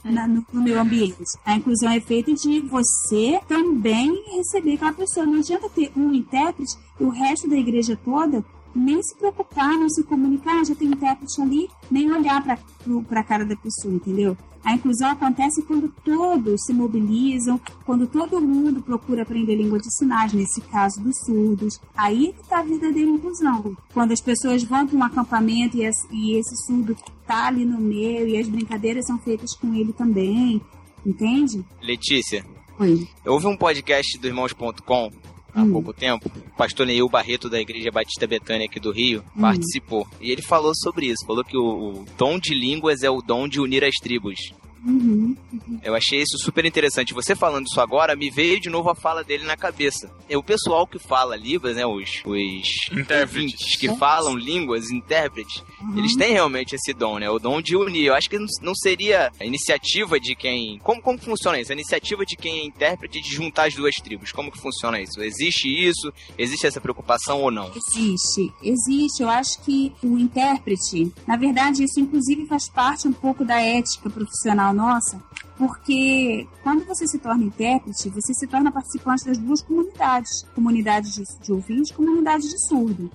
É. 0.03 0.11
Na, 0.11 0.25
no, 0.25 0.45
no, 0.53 0.61
meu 0.61 0.79
ambiente. 0.79 1.17
A 1.45 1.57
inclusão 1.57 1.91
é 1.91 1.99
feita 1.99 2.33
de 2.33 2.61
você 2.61 3.39
também 3.49 4.23
receber 4.37 4.75
aquela 4.75 4.93
pessoa. 4.93 5.25
Não 5.25 5.39
adianta 5.39 5.69
ter 5.69 5.91
um 5.95 6.13
intérprete 6.13 6.73
e 6.99 7.03
o 7.03 7.09
resto 7.09 7.49
da 7.49 7.57
igreja 7.57 7.99
toda 8.03 8.43
nem 8.75 9.01
se 9.01 9.15
preocupar, 9.15 9.73
não 9.77 9.89
se 9.89 10.03
comunicar, 10.03 10.63
já 10.65 10.75
tem 10.75 10.89
intérprete 10.89 11.41
ali, 11.41 11.69
nem 11.89 12.11
olhar 12.11 12.43
para 12.43 13.19
a 13.19 13.23
cara 13.23 13.45
da 13.45 13.55
pessoa, 13.55 13.93
entendeu? 13.93 14.37
A 14.63 14.73
inclusão 14.73 15.09
acontece 15.11 15.61
quando 15.63 15.89
todos 16.03 16.61
se 16.65 16.73
mobilizam, 16.73 17.59
quando 17.85 18.05
todo 18.05 18.41
mundo 18.41 18.81
procura 18.81 19.23
aprender 19.23 19.55
língua 19.55 19.79
de 19.79 19.89
sinais, 19.95 20.33
nesse 20.33 20.59
caso 20.61 21.01
dos 21.01 21.17
surdos. 21.25 21.79
Aí 21.95 22.33
que 22.33 22.41
está 22.41 22.59
a 22.59 22.63
verdadeira 22.63 23.09
inclusão. 23.09 23.75
Quando 23.93 24.11
as 24.11 24.21
pessoas 24.21 24.63
vão 24.63 24.85
para 24.85 24.97
um 24.97 25.03
acampamento 25.03 25.77
e 25.77 25.85
esse, 25.85 26.07
e 26.11 26.35
esse 26.35 26.55
surdo 26.65 26.91
está 26.91 27.47
ali 27.47 27.63
no 27.63 27.79
meio 27.79 28.27
e 28.27 28.37
as 28.37 28.47
brincadeiras 28.47 29.05
são 29.05 29.17
feitas 29.19 29.55
com 29.55 29.73
ele 29.73 29.93
também, 29.93 30.61
entende? 31.05 31.65
Letícia. 31.81 32.45
Oi. 32.77 33.07
Houve 33.25 33.47
um 33.47 33.57
podcast 33.57 34.17
do 34.19 34.27
Irmãos.com 34.27 35.09
há 35.53 35.61
hum. 35.61 35.71
pouco 35.71 35.93
tempo, 35.93 36.29
o 36.29 36.57
pastor 36.57 36.85
Neil 36.85 37.07
Barreto 37.09 37.49
da 37.49 37.59
Igreja 37.59 37.91
Batista 37.91 38.27
Betânia 38.27 38.65
aqui 38.65 38.79
do 38.79 38.91
Rio 38.91 39.23
hum. 39.35 39.41
participou. 39.41 40.07
E 40.21 40.31
ele 40.31 40.41
falou 40.41 40.73
sobre 40.75 41.07
isso, 41.07 41.25
falou 41.25 41.43
que 41.43 41.57
o, 41.57 41.61
o 41.61 42.05
dom 42.17 42.39
de 42.39 42.53
línguas 42.53 43.03
é 43.03 43.09
o 43.09 43.21
dom 43.21 43.47
de 43.47 43.59
unir 43.59 43.83
as 43.83 43.95
tribos. 43.95 44.53
Uhum, 44.85 45.35
uhum. 45.51 45.79
Eu 45.83 45.95
achei 45.95 46.19
isso 46.19 46.37
super 46.37 46.65
interessante. 46.65 47.13
Você 47.13 47.35
falando 47.35 47.67
isso 47.67 47.81
agora, 47.81 48.15
me 48.15 48.29
veio 48.29 48.59
de 48.59 48.69
novo 48.69 48.89
a 48.89 48.95
fala 48.95 49.23
dele 49.23 49.43
na 49.43 49.57
cabeça. 49.57 50.09
É 50.27 50.37
o 50.37 50.43
pessoal 50.43 50.87
que 50.87 50.99
fala 50.99 51.35
línguas, 51.35 51.75
né? 51.75 51.85
Os, 51.85 52.21
os 52.25 52.67
intérpretes 52.91 53.75
que 53.77 53.89
falam 53.95 54.35
línguas, 54.35 54.89
intérpretes, 54.91 55.63
uhum. 55.81 55.97
eles 55.97 56.15
têm 56.15 56.33
realmente 56.33 56.75
esse 56.75 56.93
dom, 56.93 57.19
né? 57.19 57.29
O 57.29 57.39
dom 57.39 57.61
de 57.61 57.75
unir. 57.75 58.05
Eu 58.05 58.13
acho 58.13 58.29
que 58.29 58.37
não 58.61 58.75
seria 58.75 59.31
a 59.39 59.45
iniciativa 59.45 60.19
de 60.19 60.35
quem. 60.35 60.79
Como, 60.79 61.01
como 61.01 61.17
funciona 61.17 61.59
isso? 61.59 61.71
A 61.71 61.75
iniciativa 61.75 62.25
de 62.25 62.35
quem 62.35 62.59
é 62.59 62.65
intérprete 62.65 63.21
de 63.21 63.33
juntar 63.33 63.67
as 63.67 63.75
duas 63.75 63.95
tribos. 63.95 64.31
Como 64.31 64.51
que 64.51 64.57
funciona 64.57 64.99
isso? 64.99 65.21
Existe 65.21 65.67
isso? 65.67 66.11
Existe 66.37 66.67
essa 66.67 66.81
preocupação 66.81 67.41
ou 67.41 67.51
não? 67.51 67.71
Existe, 67.75 68.51
existe. 68.63 69.21
Eu 69.21 69.29
acho 69.29 69.61
que 69.63 69.91
o 70.03 70.17
intérprete, 70.17 71.11
na 71.27 71.35
verdade, 71.35 71.83
isso 71.83 71.99
inclusive 71.99 72.45
faz 72.45 72.69
parte 72.69 73.07
um 73.07 73.13
pouco 73.13 73.43
da 73.43 73.59
ética 73.59 74.09
profissional 74.09 74.68
nossa, 74.73 75.19
porque 75.59 76.47
quando 76.63 76.85
você 76.85 77.05
se 77.05 77.19
torna 77.19 77.43
intérprete, 77.43 78.09
você 78.09 78.33
se 78.33 78.47
torna 78.47 78.71
participante 78.71 79.25
das 79.25 79.37
duas 79.37 79.61
comunidades, 79.61 80.43
comunidade 80.55 81.11
de, 81.11 81.23
de 81.41 81.51
ouvinte 81.51 81.91
e 81.91 81.93
comunidade 81.93 82.47
de 82.47 82.65
surdo, 82.65 83.11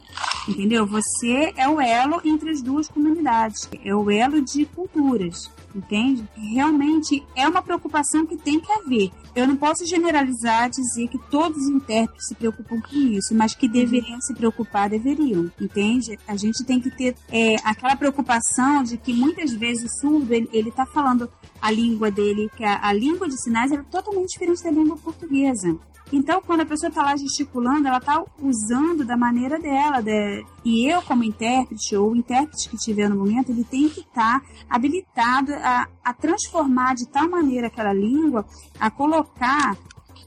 entendeu? 0.47 0.86
Você 0.86 1.55
é 1.57 1.66
o 1.66 1.80
elo 1.80 2.20
entre 2.22 2.51
as 2.51 2.61
duas 2.61 2.86
comunidades, 2.86 3.66
é 3.82 3.95
o 3.95 4.11
elo 4.11 4.42
de 4.42 4.66
culturas 4.66 5.51
entende? 5.74 6.26
Realmente 6.36 7.26
é 7.34 7.49
uma 7.49 7.61
preocupação 7.61 8.24
que 8.24 8.36
tem 8.36 8.61
que 8.61 8.70
haver. 8.72 9.11
Eu 9.34 9.47
não 9.49 9.57
posso 9.57 9.84
generalizar, 9.84 10.70
dizer 10.70 11.09
que 11.09 11.18
todos 11.30 11.59
os 11.59 11.68
intérpretes 11.68 12.28
se 12.28 12.34
preocupam 12.34 12.80
com 12.80 12.97
isso, 12.97 13.34
mas 13.34 13.55
que 13.55 13.68
deveriam 13.68 14.20
se 14.20 14.32
preocupar, 14.34 14.88
deveriam, 14.88 15.51
entende? 15.61 16.18
A 16.26 16.36
gente 16.36 16.62
tem 16.64 16.80
que 16.80 16.90
ter 16.90 17.16
é, 17.30 17.57
aquela 17.64 17.97
preocupação 17.97 18.84
de 18.84 18.97
que 18.97 19.12
muitas 19.12 19.53
vezes 19.53 19.84
o 19.84 20.01
surdo, 20.01 20.32
ele, 20.32 20.49
ele 20.53 20.70
tá 20.70 20.86
falando 20.86 21.28
a 21.61 21.70
língua 21.70 22.11
dele, 22.11 22.50
que 22.57 22.64
a, 22.64 22.86
a 22.86 22.92
língua 22.92 23.28
de 23.28 23.40
sinais 23.42 23.72
é 23.72 23.82
totalmente 23.82 24.32
diferente 24.32 24.62
da 24.62 24.70
língua 24.70 24.96
portuguesa. 24.96 25.78
Então, 26.12 26.40
quando 26.42 26.61
a 26.61 26.66
pessoa 26.66 26.90
está 26.90 27.02
lá 27.02 27.16
gesticulando, 27.16 27.88
ela 27.88 27.98
está 27.98 28.22
usando 28.38 29.05
da 29.05 29.16
maneira 29.16 29.59
dela. 29.59 30.00
De... 30.02 30.44
E 30.64 30.86
eu, 30.86 31.02
como 31.02 31.24
intérprete, 31.24 31.96
ou 31.96 32.12
o 32.12 32.16
intérprete 32.16 32.68
que 32.68 32.76
tiver 32.76 33.09
no 33.09 33.16
momento, 33.16 33.50
ele 33.50 33.64
tem 33.64 33.88
que 33.88 34.00
estar 34.00 34.40
tá 34.40 34.46
habilitado 34.68 35.52
a, 35.55 35.88
a 36.05 36.12
transformar 36.12 36.94
de 36.94 37.09
tal 37.09 37.28
maneira 37.28 37.66
aquela 37.66 37.92
língua, 37.92 38.44
a 38.78 38.90
colocar 38.90 39.76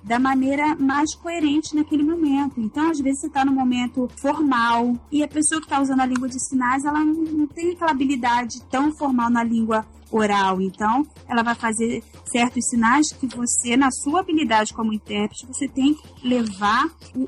da 0.07 0.17
maneira 0.17 0.75
mais 0.75 1.13
coerente 1.15 1.75
naquele 1.75 2.03
momento. 2.03 2.59
Então, 2.59 2.89
às 2.89 2.99
vezes, 2.99 3.21
você 3.21 3.27
está 3.27 3.43
no 3.43 3.51
momento 3.51 4.09
formal 4.21 4.95
e 5.11 5.21
a 5.21 5.27
pessoa 5.27 5.59
que 5.59 5.67
está 5.67 5.81
usando 5.81 5.99
a 5.99 6.05
língua 6.05 6.29
de 6.29 6.39
sinais, 6.47 6.85
ela 6.85 7.03
não 7.03 7.45
tem 7.47 7.71
aquela 7.71 7.91
habilidade 7.91 8.63
tão 8.71 8.95
formal 8.97 9.29
na 9.29 9.43
língua 9.43 9.85
oral. 10.09 10.61
Então, 10.61 11.05
ela 11.27 11.43
vai 11.43 11.55
fazer 11.55 12.03
certos 12.25 12.69
sinais 12.69 13.11
que 13.11 13.27
você, 13.27 13.75
na 13.75 13.91
sua 13.91 14.21
habilidade 14.21 14.73
como 14.73 14.93
intérprete, 14.93 15.45
você 15.45 15.67
tem 15.67 15.93
que 15.93 16.27
levar 16.27 16.85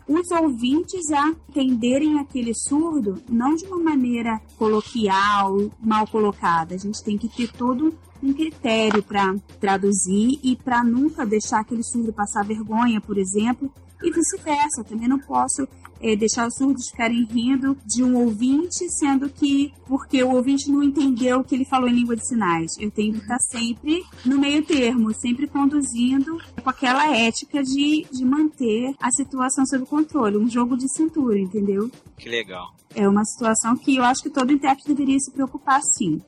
os 0.07 0.31
ouvintes 0.31 1.11
a 1.11 1.29
entenderem 1.49 2.19
aquele 2.19 2.53
surdo 2.53 3.21
não 3.27 3.55
de 3.55 3.65
uma 3.65 3.79
maneira 3.79 4.39
coloquial, 4.57 5.69
mal 5.81 6.07
colocada. 6.07 6.75
A 6.75 6.77
gente 6.77 7.03
tem 7.03 7.17
que 7.17 7.27
ter 7.27 7.51
todo 7.51 7.93
um 8.21 8.33
critério 8.33 9.01
para 9.03 9.35
traduzir 9.59 10.39
e 10.43 10.55
para 10.55 10.83
nunca 10.83 11.25
deixar 11.25 11.61
aquele 11.61 11.83
surdo 11.83 12.13
passar 12.13 12.43
vergonha, 12.43 12.99
por 13.01 13.17
exemplo, 13.17 13.71
e 14.01 14.11
vice-versa. 14.11 14.83
Também 14.83 15.07
não 15.07 15.19
posso 15.19 15.67
é, 16.01 16.15
deixar 16.15 16.47
os 16.47 16.55
surdos 16.55 16.89
ficarem 16.89 17.25
rindo 17.25 17.77
de 17.85 18.03
um 18.03 18.17
ouvinte, 18.17 18.89
sendo 18.89 19.29
que 19.29 19.73
porque 19.85 20.23
o 20.23 20.35
ouvinte 20.35 20.71
não 20.71 20.81
entendeu 20.81 21.39
o 21.39 21.43
que 21.43 21.55
ele 21.55 21.65
falou 21.65 21.89
em 21.89 21.93
língua 21.93 22.15
de 22.15 22.27
sinais. 22.27 22.71
Eu 22.79 22.89
tenho 22.89 23.13
que 23.13 23.19
estar 23.19 23.39
sempre 23.39 24.03
no 24.25 24.39
meio 24.39 24.63
termo, 24.63 25.13
sempre 25.13 25.47
conduzindo 25.47 26.37
com 26.63 26.69
aquela 26.69 27.15
ética 27.15 27.61
de, 27.61 28.05
de 28.11 28.25
manter 28.25 28.93
a 28.99 29.11
situação 29.11 29.65
sob 29.65 29.85
controle, 29.85 30.37
um 30.37 30.49
jogo 30.49 30.77
de 30.77 30.87
cintura, 30.91 31.37
entendeu? 31.37 31.91
Que 32.17 32.29
legal. 32.29 32.73
É 32.95 33.07
uma 33.07 33.23
situação 33.25 33.75
que 33.75 33.97
eu 33.97 34.03
acho 34.03 34.23
que 34.23 34.29
todo 34.29 34.51
intérprete 34.51 34.87
deveria 34.87 35.19
se 35.19 35.31
preocupar, 35.31 35.81
sim. 35.97 36.21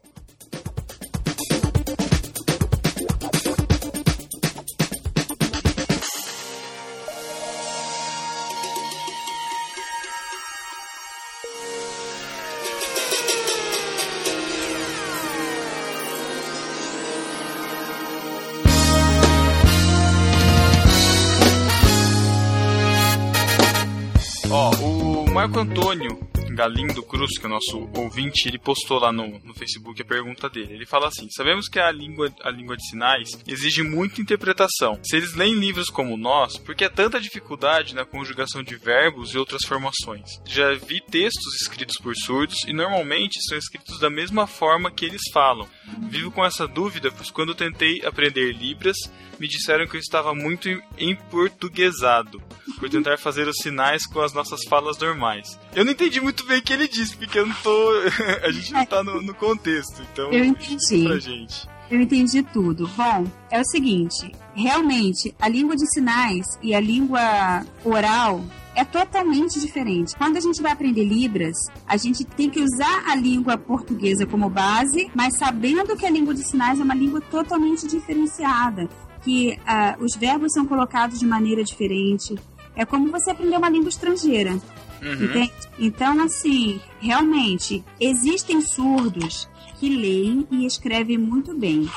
Marco 25.42 25.58
Antônio 25.58 26.20
Galindo 26.52 27.02
Cruz, 27.02 27.39
que 27.39 27.46
é 27.48 27.50
o 27.50 27.52
nosso 27.52 27.89
ouvinte, 27.98 28.48
ele 28.48 28.60
postou 28.60 29.00
lá 29.00 29.12
no, 29.12 29.39
no 29.39 29.56
Facebook 29.56 30.00
a 30.00 30.06
pergunta 30.06 30.48
dele. 30.48 30.74
Ele 30.76 30.86
fala 30.86 31.08
assim: 31.08 31.28
Sabemos 31.32 31.68
que 31.68 31.80
a 31.80 31.92
língua, 31.92 32.32
a 32.44 32.52
língua 32.52 32.78
de 32.78 32.88
sinais 32.88 33.39
exige 33.48 33.82
muita 33.82 34.22
interpretação. 34.22 35.00
Se 35.02 35.16
eles 35.16 35.34
leem 35.34 35.56
livros 35.56 35.89
como 35.89 36.16
nós, 36.16 36.60
por 36.60 36.76
que 36.76 36.86
há 36.86 36.92
tanta 36.92 37.20
dificuldade 37.20 37.96
na 37.96 38.06
conjugação 38.06 38.62
de 38.62 38.76
verbos 38.76 39.34
e 39.34 39.39
outras 39.39 39.66
formações? 39.66 40.39
Já 40.46 40.76
vi 40.76 41.02
textos 41.02 41.60
escritos 41.60 41.98
por 41.98 42.16
surdos 42.16 42.64
e 42.68 42.72
normalmente 42.74 43.42
são 43.42 43.58
escritos 43.58 44.00
da 44.00 44.12
mesma 44.12 44.46
forma 44.46 44.92
que 44.92 45.06
eles 45.06 45.24
falam. 45.34 45.68
Vivo 46.08 46.30
com 46.30 46.46
essa 46.46 46.68
dúvida, 46.68 47.12
pois 47.12 47.32
quando 47.32 47.56
tentei 47.56 48.06
aprender 48.06 48.54
Libras, 48.54 48.98
me 49.42 49.48
disseram 49.48 49.88
que 49.88 49.98
eu 49.98 50.00
estava 50.00 50.36
muito 50.36 50.70
emportuguesado 51.00 52.39
por 52.80 52.88
tentar 52.88 53.18
fazer 53.18 53.48
os 53.48 53.58
sinais 53.58 54.06
com 54.06 54.22
as 54.22 54.34
nossas 54.34 54.64
falas 54.70 55.00
normais. 55.00 55.60
Eu 55.76 55.84
não 55.84 55.94
entendi 55.94 56.22
muito 56.22 56.46
bem 56.46 56.60
o 56.60 56.62
que 56.62 56.72
ele 56.72 56.88
disse, 56.88 57.18
porque 57.18 57.39
eu 57.39 57.48
não 57.48 57.56
tô. 57.56 57.89
a 58.46 58.52
gente 58.52 58.72
não 58.72 58.86
tá 58.86 59.04
no, 59.04 59.20
no 59.20 59.34
contexto, 59.34 60.00
então. 60.12 60.32
Eu 60.32 60.46
entendi. 60.46 61.08
Pra 61.08 61.18
gente. 61.18 61.68
Eu 61.89 62.00
entendi 62.00 62.44
tudo. 62.44 62.88
Bom, 62.89 63.26
é 63.50 63.60
o 63.60 63.66
seguinte: 63.66 64.32
realmente, 64.54 65.34
a 65.39 65.50
língua 65.50 65.76
de 65.76 65.92
sinais 65.92 66.46
e 66.62 66.76
a 66.76 66.80
língua 66.80 67.66
oral 67.84 68.46
é 68.76 68.86
totalmente 68.86 69.60
diferente. 69.60 70.16
Quando 70.16 70.38
a 70.38 70.39
gente 70.39 70.62
vai 70.62 70.72
aprender 70.72 71.04
Libras, 71.04 71.58
a 71.88 71.98
gente 71.98 72.24
tem 72.24 72.48
que 72.48 72.62
usar 72.62 73.10
a 73.10 73.16
língua 73.16 73.58
portuguesa 73.58 74.26
como 74.28 74.50
base, 74.52 75.10
mas 75.16 75.36
sabendo 75.38 75.98
que 75.98 76.06
a 76.06 76.12
língua 76.12 76.36
de 76.36 76.44
sinais 76.44 76.80
é 76.80 76.84
uma 76.84 76.96
língua 76.96 77.20
totalmente 77.22 77.88
diferenciada 77.88 78.88
que 79.24 79.51
uh, 79.51 80.03
os 80.03 80.15
verbos 80.15 80.53
são 80.53 80.65
colocados 80.65 81.19
de 81.19 81.26
maneira 81.26 81.63
diferente. 81.63 82.36
É 82.76 82.86
como 82.86 83.11
você 83.11 83.32
aprender 83.32 83.57
uma 83.57 83.69
língua 83.69 83.89
estrangeira. 83.89 84.59
Uhum. 85.01 85.26
Entende? 85.26 85.53
Então, 85.80 86.22
assim, 86.22 86.80
realmente, 86.99 87.84
existem 87.99 88.61
surdos 88.61 89.49
que 89.80 89.89
leem 89.89 90.47
e 90.51 90.65
escrevem 90.65 91.17
muito 91.17 91.57
bem. 91.57 91.89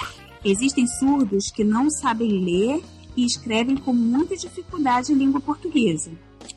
Existem 0.44 0.86
surdos 0.86 1.50
que 1.54 1.62
não 1.62 1.90
sabem 1.90 2.44
ler 2.44 2.82
e 3.16 3.24
escrevem 3.24 3.76
com 3.76 3.92
muita 3.92 4.36
dificuldade 4.36 5.12
a 5.12 5.14
língua 5.14 5.40
portuguesa. 5.40 6.10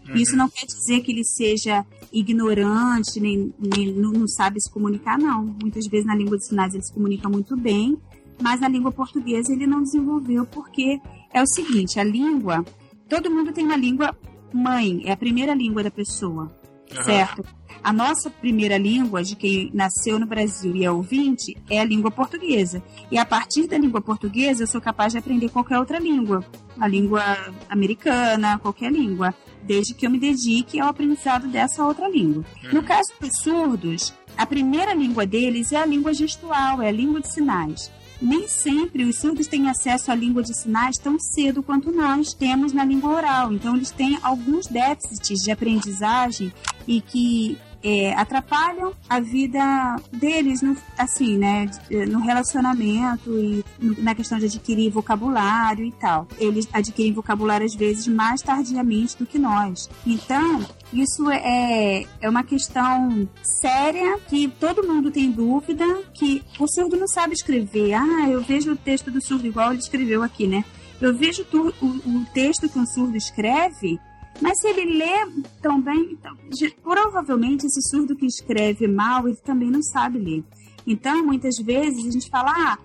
Uhum. 0.07 0.15
Isso 0.15 0.36
não 0.36 0.49
quer 0.49 0.65
dizer 0.65 1.01
que 1.01 1.11
ele 1.11 1.24
seja 1.24 1.86
ignorante, 2.11 3.20
nem, 3.20 3.53
nem 3.59 3.91
não, 3.93 4.11
não, 4.11 4.28
sabe 4.28 4.61
se 4.61 4.72
comunicar, 4.72 5.18
não. 5.18 5.55
Muitas 5.61 5.86
vezes 5.88 6.05
na 6.05 6.15
língua 6.15 6.38
de 6.38 6.45
sinais 6.45 6.74
ele 6.74 6.84
se 6.84 6.93
comunica 6.93 7.30
muito 7.30 7.55
bem, 7.55 7.97
mas 8.42 8.60
na 8.60 8.68
língua 8.68 8.92
portuguesa 8.92 9.52
ele 9.52 9.68
não 9.68 9.82
desenvolveu 9.82 10.46
porque 10.46 11.00
é 11.34 11.42
o 11.42 11.48
seguinte, 11.48 12.00
a 12.00 12.04
língua, 12.04 12.66
todo 13.10 13.32
mundo 13.32 13.52
tem 13.52 13.66
uma 13.66 13.76
língua 13.76 14.16
mãe, 14.54 15.02
é 15.06 15.12
a 15.12 15.18
primeira 15.18 15.54
língua 15.54 15.84
da 15.84 15.92
pessoa, 15.92 16.52
uhum. 16.96 17.04
certo? 17.04 17.44
A 17.84 17.94
nossa 17.94 18.30
primeira 18.30 18.78
língua, 18.78 19.24
de 19.24 19.36
quem 19.36 19.70
nasceu 19.74 20.20
no 20.20 20.26
Brasil 20.26 20.76
e 20.76 20.84
é 20.84 20.92
ouvinte, 20.92 21.56
é 21.70 21.80
a 21.80 21.86
língua 21.86 22.10
portuguesa. 22.10 22.84
E 23.12 23.18
a 23.18 23.26
partir 23.26 23.68
da 23.68 23.78
língua 23.78 24.02
portuguesa, 24.02 24.64
eu 24.64 24.68
sou 24.68 24.82
capaz 24.82 25.14
de 25.14 25.20
aprender 25.20 25.50
qualquer 25.50 25.78
outra 25.78 26.00
língua. 26.00 26.44
A 26.80 26.88
língua 26.88 27.22
americana, 27.70 28.58
qualquer 28.60 28.92
língua. 28.92 29.34
Desde 29.64 29.94
que 29.94 30.06
eu 30.06 30.10
me 30.10 30.20
dedique 30.20 30.80
ao 30.80 30.90
aprendizado 30.90 31.48
dessa 31.48 31.84
outra 31.84 32.10
língua. 32.10 32.44
Uhum. 32.64 32.74
No 32.74 32.84
caso 32.84 33.14
dos 33.22 33.32
surdos, 33.42 34.14
a 34.36 34.46
primeira 34.46 34.94
língua 34.94 35.26
deles 35.26 35.72
é 35.72 35.78
a 35.78 35.86
língua 35.86 36.14
gestual, 36.14 36.82
é 36.82 36.90
a 36.90 36.92
língua 36.92 37.22
de 37.22 37.32
sinais 37.32 37.92
nem 38.22 38.47
sempre 38.47 39.03
os 39.03 39.20
surdos 39.20 39.47
têm 39.47 39.70
acesso 39.70 40.11
à 40.11 40.15
língua 40.15 40.41
de 40.41 40.55
sinais 40.55 40.97
tão 40.97 41.20
cedo 41.20 41.61
quanto 41.61 41.91
nós 41.91 42.34
temos 42.34 42.74
na 42.74 42.84
língua 42.84 43.11
oral. 43.11 43.53
Então, 43.53 43.76
eles 43.76 43.91
têm 43.91 44.18
alguns 44.22 44.68
déficits 44.68 45.43
de 45.43 45.51
aprendizagem 45.51 46.51
e 46.88 47.01
que 47.01 47.57
é, 47.84 48.13
atrapalham 48.13 48.93
a 49.09 49.19
vida 49.19 49.95
deles, 50.11 50.61
no, 50.61 50.75
assim, 50.97 51.38
né, 51.38 51.69
no 52.09 52.19
relacionamento 52.19 53.38
e 53.38 53.63
na 53.80 54.15
questão 54.15 54.38
de 54.38 54.45
adquirir 54.45 54.91
vocabulário 54.91 55.86
e 55.86 55.91
tal. 55.91 56.28
Eles 56.38 56.67
adquirem 56.71 57.13
vocabulário 57.13 57.65
às 57.65 57.75
vezes 57.75 58.07
mais 58.07 58.41
tardiamente 58.41 59.17
do 59.17 59.25
que 59.25 59.39
nós. 59.39 59.89
Então, 60.05 60.65
isso 60.91 61.30
é, 61.30 62.05
é 62.21 62.30
uma 62.30 62.43
questão 62.43 63.28
séria 63.61 64.19
que 64.28 64.47
todo 64.59 64.88
mundo 64.88 65.11
tem 65.11 65.32
dúvida 65.32 65.86
que 66.13 66.43
o 66.59 66.67
surdo 66.67 66.97
não 66.97 67.07
sabe 67.07 67.34
escrever. 67.34 67.93
Ah, 67.93 68.30
eu 68.30 68.41
vejo 68.41 68.71
o 68.71 68.75
texto 68.75 69.11
do 69.11 69.21
surdo 69.21 69.47
igual 69.47 69.71
ele 69.71 69.80
escreveu 69.80 70.23
aqui, 70.23 70.47
né? 70.47 70.63
Eu 70.99 71.15
vejo 71.15 71.45
o, 71.53 71.86
o 71.86 72.25
texto 72.34 72.67
que 72.67 72.80
um 72.80 72.86
surdo 72.86 73.15
escreve 73.15 73.99
mas 74.42 74.60
se 74.60 74.68
ele 74.68 74.98
lê 74.98 75.44
também, 75.62 76.12
então, 76.12 76.36
provavelmente 76.84 77.66
esse 77.66 77.82
surdo 77.90 78.16
que 78.16 78.26
escreve 78.26 78.88
mal, 78.88 79.28
ele 79.28 79.38
também 79.38 79.70
não 79.70 79.82
sabe 79.82 80.20
ler. 80.20 80.44
Então, 80.86 81.26
muitas 81.26 81.58
vezes 81.58 82.06
a 82.06 82.12
gente 82.12 82.30
fala, 82.30 82.54
ah, 82.56 82.78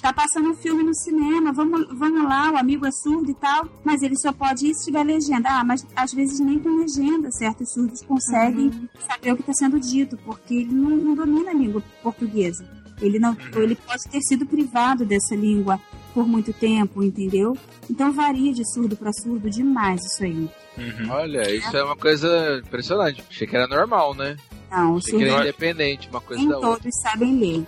tá 0.00 0.12
passando 0.12 0.50
um 0.50 0.54
filme 0.54 0.82
no 0.82 0.94
cinema, 0.94 1.52
vamos, 1.52 1.86
vamos 1.92 2.24
lá, 2.24 2.50
o 2.50 2.56
amigo 2.56 2.86
é 2.86 2.90
surdo 2.90 3.30
e 3.30 3.34
tal, 3.34 3.68
mas 3.84 4.02
ele 4.02 4.16
só 4.16 4.32
pode 4.32 4.66
ir 4.66 4.74
se 4.74 4.86
tiver 4.86 5.04
legenda. 5.04 5.48
Ah, 5.50 5.64
mas 5.64 5.86
às 5.94 6.12
vezes 6.12 6.40
nem 6.40 6.58
com 6.58 6.70
legenda, 6.70 7.30
certos 7.30 7.72
surdos 7.72 8.02
conseguem 8.02 8.68
uhum. 8.68 8.88
saber 9.06 9.32
o 9.32 9.36
que 9.36 9.42
está 9.42 9.52
sendo 9.52 9.78
dito, 9.78 10.16
porque 10.24 10.54
ele 10.54 10.72
não, 10.72 10.90
não, 10.96 11.14
domina 11.14 11.50
a 11.50 11.54
língua 11.54 11.82
portuguesa. 12.02 12.66
Ele, 13.00 13.18
não, 13.18 13.36
ele 13.56 13.74
pode 13.74 14.04
ter 14.10 14.20
sido 14.22 14.46
privado 14.46 15.04
dessa 15.04 15.34
língua 15.34 15.80
por 16.12 16.26
muito 16.26 16.52
tempo, 16.52 17.02
entendeu? 17.02 17.56
Então 17.88 18.12
varia 18.12 18.52
de 18.52 18.64
surdo 18.72 18.96
para 18.96 19.12
surdo 19.12 19.48
demais 19.48 20.04
isso 20.04 20.24
aí. 20.24 20.48
Uhum. 20.80 21.10
Olha, 21.10 21.50
isso 21.54 21.76
é 21.76 21.84
uma 21.84 21.96
coisa 21.96 22.62
impressionante. 22.64 23.22
Achei 23.28 23.46
que 23.46 23.54
era 23.56 23.66
normal, 23.66 24.14
né? 24.14 24.36
Não, 24.70 24.96
Achei 24.96 25.18
que 25.18 25.24
era 25.24 25.42
independente, 25.42 26.08
uma 26.08 26.20
coisa 26.20 26.40
Nem 26.40 26.50
da 26.50 26.56
outra. 26.56 26.70
todos 26.70 27.00
sabem 27.02 27.38
ler. 27.38 27.66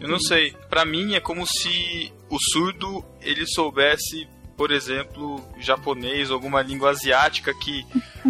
Eu 0.00 0.08
não 0.08 0.18
sei. 0.18 0.54
Para 0.68 0.84
mim 0.84 1.14
é 1.14 1.20
como 1.20 1.46
se 1.46 2.12
o 2.28 2.36
surdo 2.52 3.04
ele 3.20 3.46
soubesse 3.46 4.28
por 4.60 4.72
exemplo, 4.72 5.42
japonês 5.58 6.28
ou 6.28 6.34
alguma 6.34 6.60
língua 6.60 6.90
asiática 6.90 7.50
que 7.54 7.82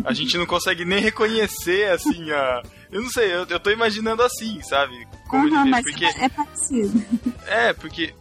a 0.04 0.12
gente 0.12 0.38
não 0.38 0.46
consegue 0.46 0.84
nem 0.84 1.00
reconhecer, 1.00 1.90
assim, 1.90 2.30
a... 2.30 2.62
Eu 2.88 3.02
não 3.02 3.10
sei, 3.10 3.34
eu, 3.34 3.44
eu 3.48 3.58
tô 3.58 3.68
imaginando 3.68 4.22
assim, 4.22 4.62
sabe? 4.62 5.08
Como 5.28 5.48
uhum, 5.48 5.68
mas 5.68 5.82
porque... 5.82 6.04
é 6.04 6.28
parecido. 6.28 7.04
É, 7.48 7.72
porque 7.72 8.14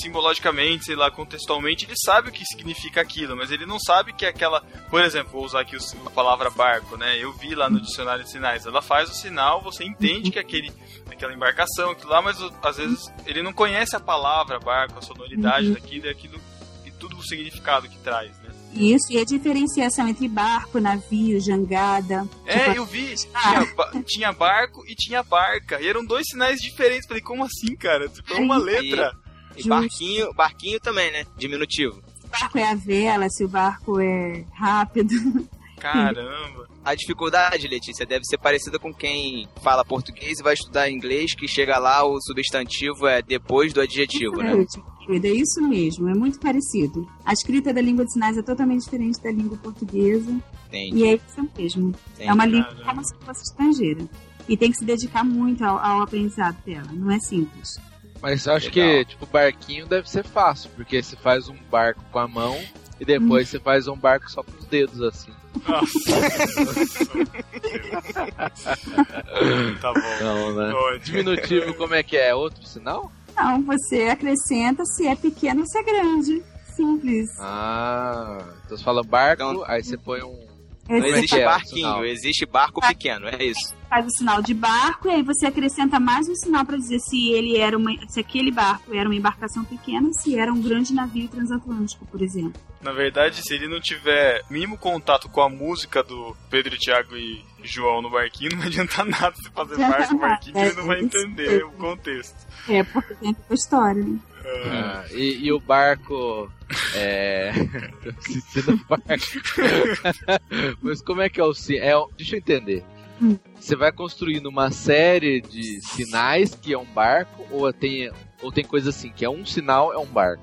simbologicamente, 0.00 0.86
sei 0.86 0.96
lá, 0.96 1.10
contextualmente, 1.10 1.84
ele 1.84 1.94
sabe 1.96 2.28
o 2.28 2.32
que 2.32 2.44
significa 2.44 3.00
aquilo, 3.00 3.36
mas 3.36 3.50
ele 3.50 3.66
não 3.66 3.78
sabe 3.78 4.12
que 4.12 4.24
é 4.24 4.28
aquela. 4.28 4.60
Por 4.90 5.00
exemplo, 5.00 5.32
vou 5.32 5.44
usar 5.44 5.60
aqui 5.60 5.76
a 5.76 6.10
palavra 6.10 6.50
barco, 6.50 6.96
né? 6.96 7.16
Eu 7.18 7.32
vi 7.32 7.54
lá 7.54 7.70
no 7.70 7.80
dicionário 7.80 8.24
de 8.24 8.30
sinais. 8.30 8.66
Ela 8.66 8.82
faz 8.82 9.10
o 9.10 9.14
sinal, 9.14 9.62
você 9.62 9.84
entende 9.84 10.30
que 10.30 10.38
aquele, 10.38 10.72
aquela 11.10 11.32
embarcação, 11.32 11.90
aquilo 11.90 12.10
lá, 12.10 12.22
mas 12.22 12.38
às 12.62 12.76
vezes 12.76 13.12
ele 13.26 13.42
não 13.42 13.52
conhece 13.52 13.94
a 13.94 14.00
palavra 14.00 14.58
barco, 14.58 14.98
a 14.98 15.02
sonoridade 15.02 15.68
uhum. 15.68 15.74
daquilo 15.74 16.06
e 16.06 16.08
aquilo 16.08 16.40
e 16.84 16.90
tudo 16.90 17.16
o 17.16 17.22
significado 17.22 17.88
que 17.88 17.98
traz, 17.98 18.36
né? 18.38 18.48
Isso, 18.74 19.12
e 19.12 19.18
a 19.18 19.24
diferenciação 19.24 20.06
entre 20.08 20.28
barco, 20.28 20.78
navio, 20.78 21.40
jangada. 21.40 22.28
É, 22.44 22.64
tipo... 22.64 22.76
eu 22.76 22.84
vi. 22.84 23.14
Tinha, 23.14 24.02
tinha, 24.04 24.32
barco 24.32 24.84
e 24.86 24.94
tinha 24.94 25.22
barca. 25.22 25.80
E 25.80 25.88
eram 25.88 26.04
dois 26.04 26.24
sinais 26.28 26.60
diferentes. 26.60 27.06
Falei, 27.06 27.22
como 27.22 27.44
assim, 27.44 27.74
cara? 27.74 28.08
Tipo, 28.08 28.34
é 28.34 28.36
uma 28.36 28.58
letra. 28.58 29.16
E 29.64 29.68
barquinho, 29.68 30.32
barquinho 30.34 30.80
também, 30.80 31.10
né? 31.12 31.24
Diminutivo. 31.36 32.02
Se 32.20 32.26
o 32.26 32.30
barco 32.30 32.58
é 32.58 32.70
a 32.70 32.74
vela, 32.74 33.28
se 33.28 33.44
o 33.44 33.48
barco 33.48 34.00
é 34.00 34.44
rápido. 34.52 35.14
Caramba. 35.78 36.68
A 36.84 36.94
dificuldade, 36.94 37.68
Letícia, 37.68 38.06
deve 38.06 38.24
ser 38.24 38.38
parecida 38.38 38.78
com 38.78 38.92
quem 38.92 39.48
fala 39.62 39.84
português 39.84 40.38
e 40.38 40.42
vai 40.42 40.54
estudar 40.54 40.90
inglês, 40.90 41.34
que 41.34 41.46
chega 41.46 41.78
lá, 41.78 42.04
o 42.04 42.20
substantivo 42.20 43.06
é 43.06 43.22
depois 43.22 43.72
do 43.72 43.80
adjetivo, 43.80 44.38
né? 44.38 44.64
É 45.08 45.28
isso 45.28 45.60
mesmo, 45.62 46.08
é 46.08 46.14
muito 46.14 46.38
parecido. 46.38 47.08
A 47.24 47.32
escrita 47.32 47.72
da 47.72 47.80
língua 47.80 48.04
de 48.04 48.12
sinais 48.12 48.36
é 48.36 48.42
totalmente 48.42 48.84
diferente 48.84 49.22
da 49.22 49.30
língua 49.30 49.56
portuguesa. 49.58 50.30
Entendi. 50.68 50.96
E 50.98 51.04
é 51.06 51.14
isso 51.14 51.50
mesmo. 51.56 51.88
entendi. 51.88 52.28
É 52.28 52.32
uma 52.32 52.44
língua 52.44 52.64
Caramba. 52.64 52.84
como 52.84 53.04
se 53.04 53.14
fosse 53.24 53.42
estrangeira. 53.42 54.08
E 54.48 54.56
tem 54.56 54.70
que 54.70 54.78
se 54.78 54.84
dedicar 54.84 55.24
muito 55.24 55.64
ao, 55.64 55.78
ao 55.78 56.02
aprendizado 56.02 56.56
dela. 56.64 56.88
Não 56.92 57.10
é 57.10 57.18
simples. 57.20 57.78
Mas 58.20 58.46
eu 58.46 58.54
acho 58.54 58.68
Legal. 58.70 58.88
que, 58.88 59.04
tipo, 59.04 59.26
barquinho 59.26 59.86
deve 59.86 60.10
ser 60.10 60.24
fácil, 60.24 60.70
porque 60.76 61.00
você 61.02 61.14
faz 61.16 61.48
um 61.48 61.56
barco 61.70 62.02
com 62.10 62.18
a 62.18 62.26
mão 62.26 62.58
e 63.00 63.04
depois 63.04 63.48
você 63.48 63.60
faz 63.60 63.86
um 63.86 63.96
barco 63.96 64.28
só 64.30 64.42
com 64.42 64.50
os 64.58 64.64
dedos, 64.64 65.00
assim. 65.02 65.30
tá 69.80 69.92
bom. 69.92 70.24
Não, 70.24 70.54
né? 70.54 70.72
Ótimo. 70.72 70.98
Diminutivo, 71.04 71.74
como 71.74 71.94
é 71.94 72.02
que 72.02 72.16
é? 72.16 72.34
Outro 72.34 72.64
sinal? 72.66 73.10
Não, 73.36 73.62
você 73.62 74.08
acrescenta 74.08 74.84
se 74.84 75.06
é 75.06 75.14
pequeno 75.14 75.60
ou 75.60 75.66
se 75.66 75.78
é 75.78 75.82
grande. 75.82 76.42
Simples. 76.74 77.28
Ah, 77.40 78.38
então 78.64 78.76
você 78.76 78.84
fala 78.84 79.02
barco, 79.02 79.42
Então- 79.42 79.64
aí 79.66 79.82
você 79.82 79.96
põe 79.96 80.22
um. 80.22 80.47
É, 80.88 80.98
Não 80.98 81.06
é 81.06 81.10
existe 81.10 81.38
é 81.38 81.44
barquinho, 81.44 82.04
existe 82.04 82.46
barco 82.46 82.80
pequeno, 82.80 83.28
é 83.28 83.44
isso. 83.44 83.76
faz 83.90 84.06
o 84.06 84.10
sinal 84.10 84.40
de 84.40 84.54
barco 84.54 85.08
e 85.08 85.10
aí 85.10 85.22
você 85.22 85.46
acrescenta 85.46 86.00
mais 86.00 86.26
um 86.28 86.34
sinal 86.34 86.64
para 86.64 86.76
dizer 86.78 86.98
se 87.00 87.30
ele 87.30 87.58
era 87.58 87.76
uma, 87.76 87.90
se 88.08 88.18
aquele 88.18 88.50
barco 88.50 88.94
era 88.94 89.08
uma 89.08 89.14
embarcação 89.14 89.64
pequena, 89.64 90.08
se 90.14 90.38
era 90.38 90.52
um 90.52 90.60
grande 90.62 90.94
navio 90.94 91.28
transatlântico, 91.28 92.06
por 92.06 92.22
exemplo. 92.22 92.60
Na 92.80 92.92
verdade, 92.92 93.42
se 93.42 93.54
ele 93.54 93.68
não 93.68 93.80
tiver 93.80 94.42
mínimo 94.48 94.78
contato 94.78 95.28
com 95.28 95.40
a 95.42 95.48
música 95.48 96.02
do 96.02 96.34
Pedro, 96.48 96.78
Thiago 96.78 97.16
e 97.16 97.44
João 97.62 98.00
no 98.00 98.10
barquinho, 98.10 98.50
não 98.52 98.58
vai 98.58 98.68
adiantar 98.68 99.04
nada 99.04 99.34
você 99.36 99.50
fazer 99.50 99.76
barco 99.78 100.14
no 100.14 100.20
barquinho, 100.20 100.54
que 100.54 100.60
ele 100.60 100.74
não 100.74 100.86
vai 100.86 101.00
entender 101.00 101.64
o 101.64 101.72
contexto. 101.72 102.36
É, 102.68 102.82
porque 102.84 103.14
tem 103.14 103.36
a 103.50 103.54
história. 103.54 104.02
né? 104.02 104.18
Ah, 104.66 105.04
e, 105.10 105.46
e 105.46 105.52
o 105.52 105.60
barco. 105.60 106.50
É. 106.94 107.52
Barco. 108.88 109.08
Mas 110.82 111.02
como 111.02 111.22
é 111.22 111.28
que 111.28 111.40
é 111.40 111.44
o 111.44 111.54
sinal? 111.54 112.10
É, 112.12 112.16
deixa 112.16 112.36
eu 112.36 112.38
entender. 112.38 112.84
Hum. 113.20 113.36
Você 113.58 113.74
vai 113.74 113.90
construindo 113.90 114.46
uma 114.46 114.70
série 114.70 115.40
de 115.40 115.80
sinais 115.80 116.54
que 116.54 116.72
é 116.72 116.78
um 116.78 116.84
barco, 116.84 117.44
ou 117.50 117.72
tem, 117.72 118.10
ou 118.40 118.52
tem 118.52 118.64
coisa 118.64 118.90
assim, 118.90 119.10
que 119.10 119.24
é 119.24 119.30
um 119.30 119.44
sinal, 119.44 119.92
é 119.92 119.98
um 119.98 120.06
barco. 120.06 120.42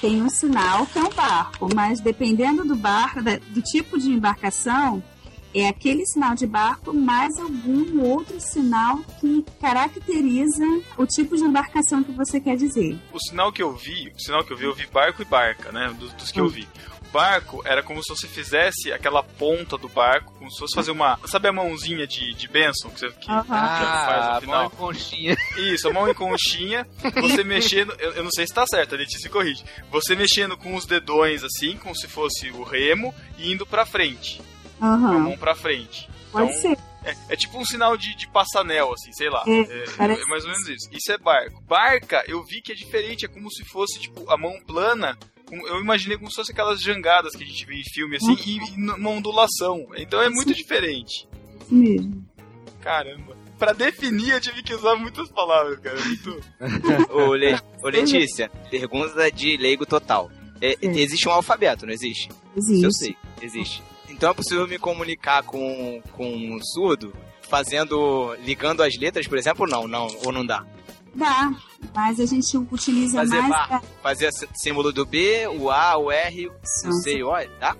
Tem 0.00 0.22
um 0.22 0.28
sinal 0.28 0.86
que 0.86 0.98
é 0.98 1.02
um 1.02 1.10
barco, 1.10 1.68
mas 1.74 2.00
dependendo 2.00 2.64
do 2.64 2.74
barco, 2.74 3.20
do 3.22 3.62
tipo 3.62 3.98
de 3.98 4.10
embarcação, 4.10 5.02
é 5.54 5.68
aquele 5.68 6.04
sinal 6.06 6.34
de 6.34 6.46
barco 6.46 6.92
mais 6.94 7.36
algum 7.38 8.00
outro 8.02 8.40
sinal 8.40 8.98
que 9.20 9.44
caracteriza 9.60 10.64
o 10.96 11.06
tipo 11.06 11.36
de 11.36 11.42
embarcação 11.44 12.02
que 12.02 12.12
você 12.12 12.40
quer 12.40 12.56
dizer. 12.56 12.98
O 13.12 13.18
sinal 13.20 13.52
que 13.52 13.62
eu 13.62 13.72
vi, 13.74 14.12
o 14.16 14.20
sinal 14.20 14.44
que 14.44 14.52
eu 14.52 14.56
vi, 14.56 14.64
eu 14.64 14.74
vi 14.74 14.86
barco 14.86 15.22
e 15.22 15.24
barca, 15.24 15.70
né? 15.72 15.94
Dos, 15.98 16.12
dos 16.14 16.30
que 16.30 16.40
eu 16.40 16.48
vi. 16.48 16.66
O 17.08 17.12
barco 17.12 17.60
era 17.66 17.82
como 17.82 18.02
se 18.02 18.08
você 18.08 18.26
fizesse 18.26 18.90
aquela 18.90 19.22
ponta 19.22 19.76
do 19.76 19.86
barco, 19.88 20.32
como 20.38 20.50
se 20.50 20.58
fosse 20.58 20.74
fazer 20.74 20.90
uma. 20.92 21.18
Sabe 21.26 21.46
a 21.48 21.52
mãozinha 21.52 22.06
de, 22.06 22.32
de 22.32 22.48
Benson 22.48 22.88
que 22.88 23.00
você 23.00 23.08
que, 23.10 23.18
que 23.20 23.26
faz 23.26 23.48
Ah, 23.50 24.26
no 24.26 24.32
mão 24.32 24.40
final? 24.40 24.66
em 24.66 24.70
conchinha. 24.70 25.36
Isso, 25.58 25.88
a 25.88 25.92
mão 25.92 26.08
em 26.08 26.14
conchinha, 26.14 26.86
você 27.20 27.44
mexendo. 27.44 27.94
Eu, 27.98 28.12
eu 28.12 28.24
não 28.24 28.30
sei 28.30 28.46
se 28.46 28.54
tá 28.54 28.66
certo, 28.66 28.94
a 28.94 28.98
Letícia 28.98 29.28
corrige. 29.28 29.62
Você 29.90 30.14
mexendo 30.16 30.56
com 30.56 30.74
os 30.74 30.86
dedões 30.86 31.44
assim, 31.44 31.76
como 31.76 31.94
se 31.94 32.08
fosse 32.08 32.50
o 32.50 32.62
remo, 32.62 33.14
e 33.36 33.52
indo 33.52 33.66
pra 33.66 33.84
frente. 33.84 34.40
Com 34.88 35.16
a 35.16 35.18
mão 35.18 35.36
pra 35.38 35.54
frente. 35.54 36.08
pode 36.30 36.50
Então, 36.50 36.60
ser. 36.60 36.78
É, 37.04 37.16
é 37.30 37.36
tipo 37.36 37.58
um 37.58 37.64
sinal 37.64 37.96
de, 37.96 38.14
de 38.16 38.28
passanel, 38.28 38.92
assim, 38.92 39.12
sei 39.12 39.28
lá. 39.28 39.42
É, 39.46 39.60
É, 39.60 40.20
é 40.20 40.24
mais 40.26 40.44
ou 40.44 40.50
menos 40.50 40.68
isso. 40.68 40.88
Isso 40.92 41.10
é 41.12 41.18
barco. 41.18 41.60
Barca, 41.62 42.22
eu 42.28 42.42
vi 42.44 42.60
que 42.62 42.70
é 42.72 42.74
diferente, 42.74 43.24
é 43.24 43.28
como 43.28 43.50
se 43.50 43.64
fosse, 43.64 43.98
tipo, 44.00 44.28
a 44.30 44.36
mão 44.36 44.52
plana. 44.66 45.18
Eu 45.50 45.80
imaginei 45.80 46.16
como 46.16 46.30
se 46.30 46.36
fosse 46.36 46.52
aquelas 46.52 46.80
jangadas 46.80 47.34
que 47.34 47.42
a 47.42 47.46
gente 47.46 47.66
vê 47.66 47.74
em 47.74 47.84
filme, 47.84 48.16
assim, 48.16 48.34
e, 48.46 48.56
e 48.56 48.76
numa 48.78 49.10
ondulação. 49.10 49.86
Então 49.96 50.20
é 50.22 50.30
muito 50.30 50.54
diferente. 50.54 51.28
Isso 51.60 51.74
mesmo. 51.74 52.24
Caramba. 52.80 53.36
Pra 53.58 53.72
definir, 53.72 54.30
eu 54.32 54.40
tive 54.40 54.62
que 54.62 54.74
usar 54.74 54.96
muitas 54.96 55.28
palavras, 55.30 55.78
cara. 55.80 55.98
é 55.98 56.04
Muito... 56.04 56.40
Ô, 57.12 57.34
Le- 57.34 57.60
ô, 57.82 57.88
Letícia, 57.88 58.48
pergunta 58.70 59.30
de 59.30 59.56
leigo 59.56 59.84
total. 59.86 60.30
É, 60.60 60.76
existe 60.80 61.28
um 61.28 61.32
alfabeto, 61.32 61.84
não 61.86 61.92
existe? 61.92 62.28
Isso 62.56 62.72
eu 62.72 62.88
Existe. 62.88 62.94
sei, 62.98 63.16
existe. 63.42 63.82
Então 64.08 64.30
é 64.30 64.34
possível 64.34 64.66
me 64.68 64.78
comunicar 64.78 65.42
com, 65.42 66.02
com 66.12 66.26
um 66.34 66.58
surdo 66.62 67.12
fazendo. 67.48 68.34
ligando 68.44 68.82
as 68.82 68.96
letras, 68.98 69.26
por 69.26 69.38
exemplo, 69.38 69.66
não, 69.66 69.86
não, 69.88 70.06
ou 70.24 70.32
não 70.32 70.44
dá? 70.44 70.64
Dá, 71.14 71.52
mas 71.94 72.18
a 72.20 72.24
gente 72.26 72.56
utiliza 72.56 73.18
Fazer 73.18 73.42
mais. 73.42 73.66
pra- 73.66 73.82
Fazer 74.02 74.30
símbolo 74.54 74.92
do 74.92 75.04
B, 75.04 75.46
o 75.48 75.70
A, 75.70 75.96
o 75.98 76.10
R, 76.10 76.48
o 76.48 76.92
C 77.02 77.18
e 77.18 77.22
o 77.22 77.28
O, 77.30 77.48
tá? 77.60 77.76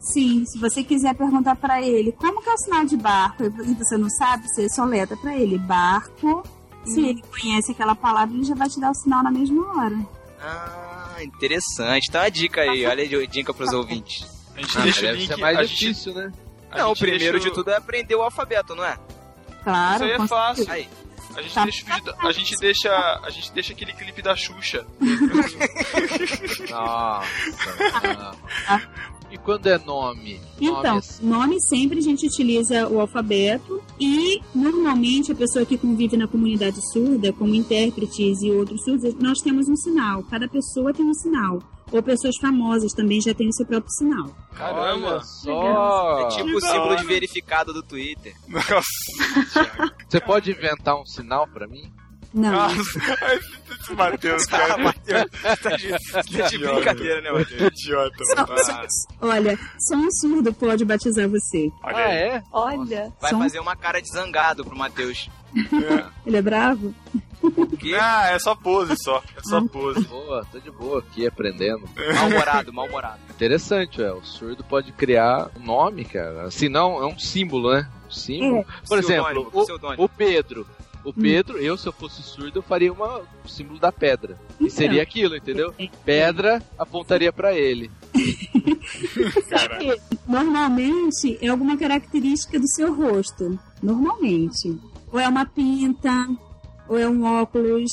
Sim, 0.00 0.44
se 0.44 0.58
você 0.58 0.84
quiser 0.84 1.14
perguntar 1.14 1.56
pra 1.56 1.80
ele 1.80 2.12
como 2.12 2.42
que 2.42 2.48
é 2.50 2.52
o 2.52 2.58
sinal 2.58 2.84
de 2.84 2.94
barco 2.96 3.42
e 3.44 3.48
você 3.74 3.96
não 3.96 4.10
sabe, 4.10 4.46
você 4.48 4.68
soleta 4.68 5.16
pra 5.16 5.34
ele 5.36 5.58
barco. 5.58 6.42
Se 6.84 7.00
ele 7.00 7.22
conhece 7.22 7.72
aquela 7.72 7.94
palavra, 7.94 8.34
ele 8.34 8.44
já 8.44 8.54
vai 8.54 8.68
te 8.68 8.78
dar 8.78 8.90
o 8.90 8.94
sinal 8.94 9.22
na 9.22 9.30
mesma 9.30 9.66
hora. 9.78 9.98
Ah, 10.38 11.16
interessante. 11.22 12.06
Então 12.10 12.20
a 12.20 12.28
dica 12.28 12.60
aí, 12.60 12.84
olha 12.84 13.02
a 13.02 13.26
dica 13.26 13.54
pros 13.54 13.72
ouvintes. 13.72 14.26
A 14.56 14.60
gente 14.60 14.78
Ah, 14.78 14.82
deixa 14.82 14.98
o 14.98 15.02
deve 15.02 15.18
link. 15.18 15.26
ser 15.28 15.36
mais 15.36 15.58
a 15.58 15.64
gente, 15.64 15.78
difícil, 15.78 16.14
né? 16.14 16.32
a 16.70 16.78
não, 16.78 16.84
o 16.86 16.88
gente 16.94 16.98
primeiro 17.00 17.32
deixa 17.32 17.48
de 17.48 17.54
tudo 17.54 17.70
é 17.70 17.76
aprender 17.76 18.14
o 18.14 18.22
alfabeto, 18.22 18.74
não 18.74 18.84
é? 18.84 18.96
Claro. 19.62 19.94
Isso 19.94 20.04
aí 20.04 20.10
é 20.12 20.26
fácil. 20.28 20.70
Aí. 20.70 20.88
A 21.36 21.42
gente, 21.42 21.54
Tá. 21.54 21.64
deixa, 21.64 21.82
o 21.82 21.86
vídeo 21.94 22.04
da- 22.04 22.28
a 22.28 22.32
gente 22.32 22.56
deixa. 22.58 23.20
A 23.24 23.30
gente 23.30 23.52
deixa 23.52 23.72
aquele 23.72 23.92
clipe 23.92 24.22
da 24.22 24.36
Xuxa. 24.36 24.86
Nossa. 26.70 28.36
E 29.30 29.38
quando 29.38 29.66
é 29.66 29.76
nome? 29.78 30.40
Então, 30.60 30.74
Nome 30.82 30.88
assim. 30.98 31.26
nome 31.26 31.60
sempre 31.62 31.98
a 31.98 32.02
gente 32.02 32.24
utiliza 32.26 32.86
o 32.88 33.00
alfabeto 33.00 33.82
e 33.98 34.40
normalmente 34.54 35.32
a 35.32 35.34
pessoa 35.34 35.64
que 35.66 35.76
convive 35.76 36.16
na 36.16 36.28
comunidade 36.28 36.78
surda, 36.92 37.32
como 37.32 37.52
intérpretes 37.54 38.40
e 38.42 38.50
outros 38.52 38.84
surdos, 38.84 39.14
nós 39.16 39.40
temos 39.40 39.68
um 39.68 39.74
sinal. 39.74 40.22
Cada 40.24 40.46
pessoa 40.46 40.92
tem 40.92 41.04
um 41.04 41.14
sinal. 41.14 41.58
Ou 41.92 42.02
pessoas 42.02 42.34
famosas 42.40 42.92
também 42.92 43.20
já 43.20 43.34
têm 43.34 43.48
o 43.48 43.52
seu 43.52 43.66
próprio 43.66 43.90
sinal. 43.92 44.34
Caramba! 44.54 45.08
Olha 45.08 45.20
só. 45.22 46.20
É 46.20 46.28
tipo 46.36 46.56
o 46.56 46.60
símbolo 46.60 46.96
de 46.96 47.04
verificado 47.04 47.72
do 47.72 47.82
Twitter. 47.82 48.34
Nossa, 48.48 49.94
Você 50.08 50.20
pode 50.20 50.50
inventar 50.50 51.00
um 51.00 51.06
sinal 51.06 51.46
pra 51.46 51.66
mim? 51.66 51.92
Não. 52.32 52.50
nossa. 52.50 52.74
Esse 53.80 53.92
Matheus, 53.94 54.44
cara. 54.46 54.76
Matheus, 54.78 55.24
tá 55.62 55.76
de, 55.76 55.88
tá 56.10 56.20
de 56.22 56.56
Idiota. 56.56 56.74
brincadeira, 56.74 57.20
né, 57.20 57.30
Matheus? 57.30 57.62
Idiota. 57.80 58.24
Olha, 59.20 59.58
só 59.78 59.94
um 59.94 60.10
surdo 60.10 60.52
pode 60.52 60.84
batizar 60.84 61.28
você. 61.28 61.68
Olha 61.82 61.96
ah, 61.96 62.12
é? 62.12 62.42
Olha. 62.50 63.12
Vai 63.20 63.30
Só 63.30 63.36
um- 63.36 63.40
fazer 63.42 63.60
uma 63.60 63.76
cara 63.76 64.00
de 64.00 64.08
zangado 64.08 64.64
pro 64.64 64.76
Matheus. 64.76 65.30
Ele 66.26 66.36
é 66.36 66.42
bravo? 66.42 66.92
Ah, 68.00 68.30
é 68.30 68.38
só 68.38 68.54
pose 68.54 68.94
só. 69.02 69.22
É 69.36 69.40
só 69.42 69.60
pose. 69.66 70.04
Boa, 70.04 70.46
tô 70.50 70.58
de 70.58 70.70
boa 70.70 71.00
aqui 71.00 71.26
aprendendo. 71.26 71.88
mal-humorado, 72.14 72.72
mal-humorado. 72.72 73.20
Interessante, 73.30 74.02
é. 74.02 74.12
O 74.12 74.24
surdo 74.24 74.64
pode 74.64 74.92
criar 74.92 75.50
um 75.58 75.64
nome, 75.64 76.04
cara. 76.04 76.44
Assim, 76.44 76.68
não, 76.68 77.02
é 77.02 77.06
um 77.06 77.18
símbolo, 77.18 77.72
né? 77.72 77.88
Um 78.06 78.10
símbolo. 78.10 78.64
Por 78.86 78.98
exemplo, 78.98 79.50
o, 79.52 80.04
o 80.04 80.08
Pedro. 80.08 80.66
O 81.04 81.12
Pedro, 81.12 81.58
eu, 81.58 81.76
se 81.76 81.86
eu 81.86 81.92
fosse 81.92 82.22
surdo, 82.22 82.60
eu 82.60 82.62
faria 82.62 82.90
uma, 82.90 83.20
o 83.44 83.48
símbolo 83.48 83.78
da 83.78 83.92
pedra. 83.92 84.38
E 84.58 84.70
seria 84.70 85.02
aquilo, 85.02 85.36
entendeu? 85.36 85.74
Pedra 86.02 86.62
apontaria 86.78 87.30
pra 87.30 87.52
ele. 87.52 87.90
Normalmente 90.26 91.38
é 91.42 91.48
alguma 91.48 91.76
característica 91.76 92.58
do 92.58 92.66
seu 92.66 92.94
rosto. 92.94 93.58
Normalmente. 93.82 94.78
Ou 95.12 95.20
é 95.20 95.28
uma 95.28 95.44
pinta, 95.44 96.26
ou 96.88 96.98
é 96.98 97.08
um 97.08 97.24
óculos, 97.24 97.90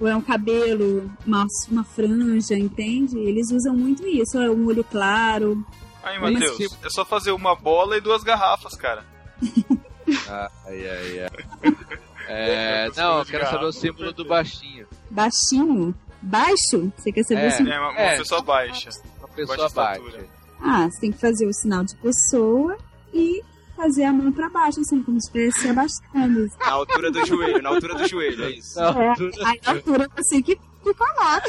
ou 0.00 0.06
é 0.06 0.14
um 0.16 0.20
cabelo, 0.20 1.10
uma, 1.26 1.46
uma 1.70 1.84
franja, 1.84 2.54
entende? 2.56 3.18
Eles 3.18 3.50
usam 3.50 3.74
muito 3.76 4.06
isso. 4.06 4.36
Ou 4.38 4.44
é 4.44 4.50
um 4.50 4.66
olho 4.66 4.84
claro. 4.84 5.64
Aí, 6.02 6.18
Matheus, 6.18 6.56
se- 6.56 6.76
é 6.84 6.90
só 6.90 7.04
fazer 7.04 7.32
uma 7.32 7.54
bola 7.54 7.96
e 7.96 8.00
duas 8.00 8.22
garrafas, 8.22 8.74
cara. 8.74 9.04
Ah, 10.28 10.50
ai, 10.66 10.88
ai, 10.88 11.20
ai. 11.20 11.76
É, 12.28 12.90
não, 12.96 13.18
eu 13.18 13.24
quero 13.26 13.46
saber 13.46 13.64
o 13.64 13.72
símbolo 13.72 14.12
do 14.12 14.24
baixinho. 14.24 14.86
Baixinho. 15.10 15.94
Baixo? 16.22 16.92
Você 16.96 17.12
quer 17.12 17.22
saber 17.24 17.42
É. 17.44 17.48
o 17.48 17.50
símbolo? 17.52 17.72
É 17.74 17.80
uma, 17.80 17.90
uma 17.90 18.00
É. 18.00 18.16
pessoa 18.18 18.42
baixa. 18.42 18.90
Uma 19.18 19.28
pessoa 19.28 19.56
Baixa 19.58 19.74
baixa. 19.74 20.24
Ah, 20.60 20.88
você 20.90 21.00
tem 21.00 21.12
que 21.12 21.18
fazer 21.18 21.46
o 21.46 21.52
sinal 21.52 21.84
de 21.84 21.94
pessoa 21.96 22.76
e 23.14 23.42
fazer 23.78 24.04
a 24.04 24.12
mão 24.12 24.32
pra 24.32 24.48
baixo, 24.50 24.80
assim, 24.80 25.02
como 25.02 25.20
se 25.20 25.28
estivesse 25.28 25.60
se 25.60 25.68
abaixando. 25.70 26.48
Na 26.58 26.70
altura 26.72 27.10
do 27.10 27.24
joelho, 27.26 27.62
na 27.62 27.68
altura 27.70 27.94
do 27.94 28.08
joelho, 28.08 28.44
é 28.44 28.50
isso. 28.50 28.78
Não, 28.80 29.00
É, 29.00 29.14
aí 29.46 29.60
a 29.64 29.70
altura 29.70 30.10
você 30.16 30.42
que, 30.42 30.56
que 30.56 30.94
falar. 30.94 31.42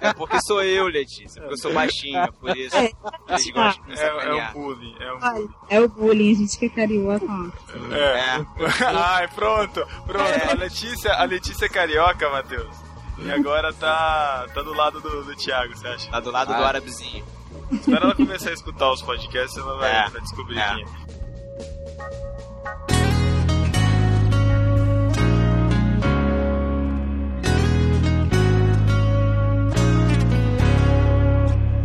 É 0.00 0.12
porque 0.12 0.38
sou 0.42 0.62
eu, 0.62 0.86
Letícia. 0.88 1.40
Porque 1.40 1.54
eu 1.54 1.58
sou 1.58 1.72
baixinho, 1.72 2.30
por 2.34 2.54
isso. 2.56 2.76
É. 2.76 2.90
Eles 3.28 3.50
gostam 3.52 3.84
de 3.86 3.90
me 3.92 3.98
É, 3.98 4.06
é 4.06 4.34
um 4.34 4.52
bullying, 4.52 4.94
é 5.00 5.08
Ai, 5.22 5.32
bullying. 5.34 5.54
É 5.70 5.80
o 5.80 5.88
bullying, 5.88 6.32
a 6.32 6.36
gente 6.36 6.58
que 6.58 6.66
é 6.66 6.68
carioca. 6.68 7.24
ó. 7.26 7.94
É. 7.94 8.36
É. 8.36 8.44
Ai, 8.94 9.28
pronto, 9.28 9.86
pronto. 10.06 10.50
A 10.50 10.54
Letícia, 10.54 11.14
a 11.14 11.24
Letícia 11.24 11.64
é 11.64 11.68
carioca, 11.70 12.28
Matheus. 12.28 12.76
E 13.18 13.30
agora 13.30 13.72
tá, 13.72 14.46
tá 14.52 14.60
do 14.62 14.74
lado 14.74 15.00
do, 15.00 15.24
do 15.24 15.34
Thiago, 15.36 15.74
você 15.74 15.86
acha? 15.86 16.10
Tá 16.10 16.20
do 16.20 16.30
lado 16.30 16.48
do 16.48 16.54
Ah. 16.62 16.66
árabezinho. 16.68 17.24
Espera 17.72 18.04
ela 18.04 18.14
começar 18.14 18.50
a 18.50 18.52
escutar 18.52 18.92
os 18.92 19.00
podcasts, 19.00 19.56
ela 19.56 19.78
vai, 19.78 19.90
É. 20.06 20.08
vai 20.10 20.20
descobrir 20.20 20.58
É. 20.58 20.74
quem 20.74 20.84
é. 20.84 21.23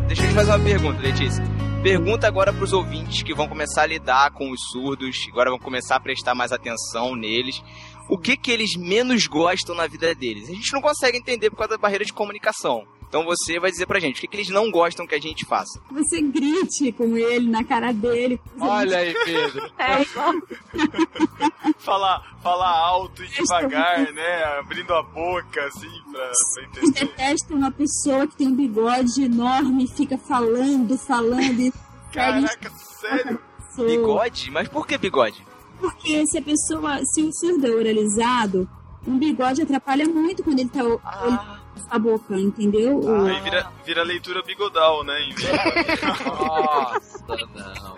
Deixa 0.07 0.24
eu 0.24 0.30
te 0.30 0.34
fazer 0.34 0.51
uma 0.51 0.60
pergunta, 0.60 1.01
Letícia. 1.01 1.43
Pergunta 1.84 2.28
agora 2.28 2.51
pros 2.51 2.74
ouvintes 2.74 3.24
que 3.24 3.34
vão 3.34 3.47
começar 3.47 3.84
a 3.84 3.86
lidar 3.86 4.32
com 4.32 4.51
os 4.51 4.60
surdos, 4.72 5.16
agora 5.32 5.49
vão 5.49 5.60
começar 5.60 5.95
a 5.95 5.99
prestar 5.99 6.36
mais 6.36 6.51
atenção 6.51 7.16
neles. 7.16 7.64
O 8.10 8.18
que 8.18 8.36
que 8.36 8.51
eles 8.51 8.76
menos 8.76 9.28
gostam 9.28 9.74
na 9.76 9.88
vida 9.88 10.14
deles? 10.14 10.49
A 10.49 10.53
gente 10.53 10.74
não 10.74 10.82
consegue 10.82 11.18
entender 11.18 11.49
por 11.49 11.57
causa 11.57 11.76
da 11.76 11.78
barreira 11.78 12.03
de 12.03 12.12
comunicação. 12.12 12.86
Então 13.10 13.26
você 13.26 13.60
vai 13.60 13.72
dizer 13.72 13.88
pra 13.88 13.99
gente 13.99 14.18
o 14.18 14.22
que, 14.22 14.28
que 14.28 14.38
eles 14.38 14.49
não 14.49 14.70
gostam 14.70 15.07
que 15.07 15.16
a 15.16 15.20
gente 15.20 15.43
faça. 15.45 15.82
Você 15.91 16.22
grite 16.22 16.91
com 16.91 17.18
ele, 17.18 17.49
na 17.49 17.64
cara 17.64 17.91
dele. 17.91 18.39
Olha 18.60 18.99
aí, 18.99 19.14
Pedro. 19.26 19.68
É 19.80 20.01
igual. 20.03 20.34
Falar, 21.80 22.38
falar 22.43 22.70
alto 22.70 23.24
e 23.24 23.28
devagar, 23.28 24.12
né? 24.14 24.43
Abrindo 24.60 24.93
a 24.93 25.01
boca, 25.01 25.66
assim, 25.66 25.89
pra, 26.12 26.30
pra 26.53 26.64
entender. 26.64 26.91
detestam 27.07 27.57
uma 27.57 27.72
pessoa 27.72 28.28
que 28.28 28.36
tem 28.36 28.47
um 28.47 28.55
bigode 28.55 29.24
enorme 29.24 29.86
e 29.86 29.88
fica 29.88 30.18
falando, 30.18 30.97
falando 30.97 31.60
e 31.60 31.74
Caraca, 32.12 32.70
sério? 32.99 33.39
Bigode? 33.78 34.51
Mas 34.51 34.68
por 34.68 34.86
que 34.86 34.97
bigode? 34.97 35.45
Porque 35.80 36.26
se 36.28 36.38
a 36.38 36.41
pessoa, 36.41 36.99
se 37.05 37.24
o 37.24 37.32
surdo 37.34 37.66
é 37.66 37.70
oralizado, 37.72 38.70
um 39.07 39.18
bigode 39.18 39.62
atrapalha 39.62 40.05
muito 40.07 40.43
quando 40.43 40.60
ele 40.60 40.70
tá 40.70 40.82
Ah, 41.03 41.59
a 41.90 42.00
boca, 42.00 42.36
entendeu? 42.40 43.00
O- 43.00 43.26
Aí 43.26 43.40
vira, 43.42 43.72
vira 43.86 44.04
leitura 44.04 44.42
bigodal, 44.44 45.04
né? 45.04 45.22
Em 45.24 45.34
vez 45.34 45.52
de- 45.52 46.26
Nossa, 46.26 47.24
não, 47.28 47.84
não. 47.84 47.96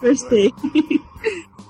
Gostei. 0.00 0.54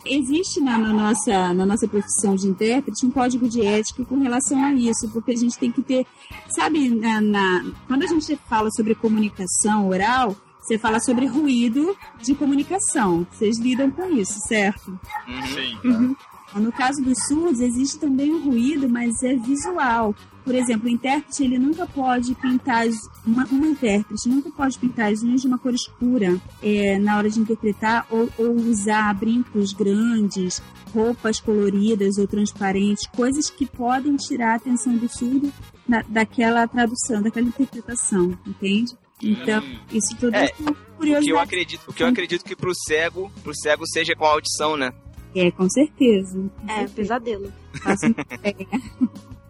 Existe 0.05 0.61
na, 0.61 0.79
na 0.79 0.93
nossa, 0.93 1.53
na 1.53 1.67
nossa 1.67 1.87
profissão 1.87 2.35
de 2.35 2.47
intérprete 2.47 3.05
um 3.05 3.11
código 3.11 3.49
de 3.49 3.65
ética 3.65 4.05
com 4.05 4.19
relação 4.21 4.63
a 4.65 4.73
isso, 4.73 5.09
porque 5.11 5.33
a 5.33 5.37
gente 5.37 5.59
tem 5.59 5.71
que 5.71 5.83
ter, 5.83 6.07
sabe, 6.49 6.89
na, 6.89 7.21
na- 7.21 7.65
quando 7.87 8.05
a 8.05 8.07
gente 8.07 8.39
fala 8.49 8.71
sobre 8.71 8.95
comunicação 8.95 9.89
oral, 9.89 10.35
você 10.61 10.79
fala 10.79 11.01
sobre 11.01 11.27
ruído 11.27 11.97
de 12.23 12.35
comunicação. 12.35 13.27
Vocês 13.31 13.59
lidam 13.59 13.91
com 13.91 14.09
isso, 14.11 14.39
certo? 14.47 14.99
uhum. 15.29 15.43
Sim. 15.47 16.17
No 16.55 16.73
caso 16.73 17.03
dos 17.03 17.19
surdos, 17.27 17.61
existe 17.61 17.99
também 17.99 18.33
o 18.33 18.43
ruído, 18.43 18.89
mas 18.89 19.23
é 19.23 19.35
visual. 19.37 20.15
Por 20.49 20.55
exemplo, 20.55 20.87
o 20.87 20.89
intérprete 20.89 21.45
ele 21.45 21.59
nunca 21.59 21.87
pode 21.87 22.35
pintar 22.37 22.87
as, 22.87 22.97
uma, 23.27 23.45
uma 23.49 23.67
intérprete 23.67 24.31
nunca 24.31 24.51
pode 24.51 24.79
pintar 24.79 25.13
as 25.13 25.23
unhas 25.23 25.43
de 25.43 25.47
uma 25.47 25.59
cor 25.59 25.75
escura 25.75 26.41
é, 26.63 26.99
na 26.99 27.19
hora 27.19 27.29
de 27.29 27.39
interpretar 27.39 28.07
ou, 28.09 28.31
ou 28.39 28.55
usar 28.55 29.13
brincos 29.13 29.75
grandes, 29.75 30.63
roupas 30.95 31.39
coloridas 31.39 32.17
ou 32.17 32.27
transparentes, 32.27 33.07
coisas 33.09 33.51
que 33.51 33.67
podem 33.67 34.17
tirar 34.17 34.53
a 34.53 34.57
atenção 34.57 34.97
do 34.97 35.07
surdo 35.07 35.53
da, 35.87 36.01
daquela 36.09 36.67
tradução, 36.67 37.21
daquela 37.21 37.47
interpretação, 37.47 38.31
entende? 38.47 38.97
Então, 39.23 39.63
isso 39.93 40.17
tudo 40.17 40.35
É, 40.35 40.47
é, 40.47 40.47
O 40.47 40.55
que 40.55 40.71
eu 40.71 40.75
curiosidade. 40.97 41.39
acredito, 41.41 41.83
o 41.89 41.93
que 41.93 42.03
eu 42.03 42.07
acredito 42.07 42.43
que 42.43 42.57
pro 42.57 42.75
cego, 42.75 43.31
pro 43.45 43.55
cego 43.55 43.87
seja 43.87 44.17
com 44.17 44.25
a 44.25 44.31
audição, 44.31 44.79
né? 44.79 44.95
É, 45.35 45.51
com 45.51 45.69
certeza. 45.69 46.51
É, 46.67 46.87
pesadelo. 46.87 47.53
Faço 47.83 48.07
é, 48.43 48.55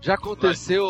Já 0.00 0.14
aconteceu, 0.14 0.84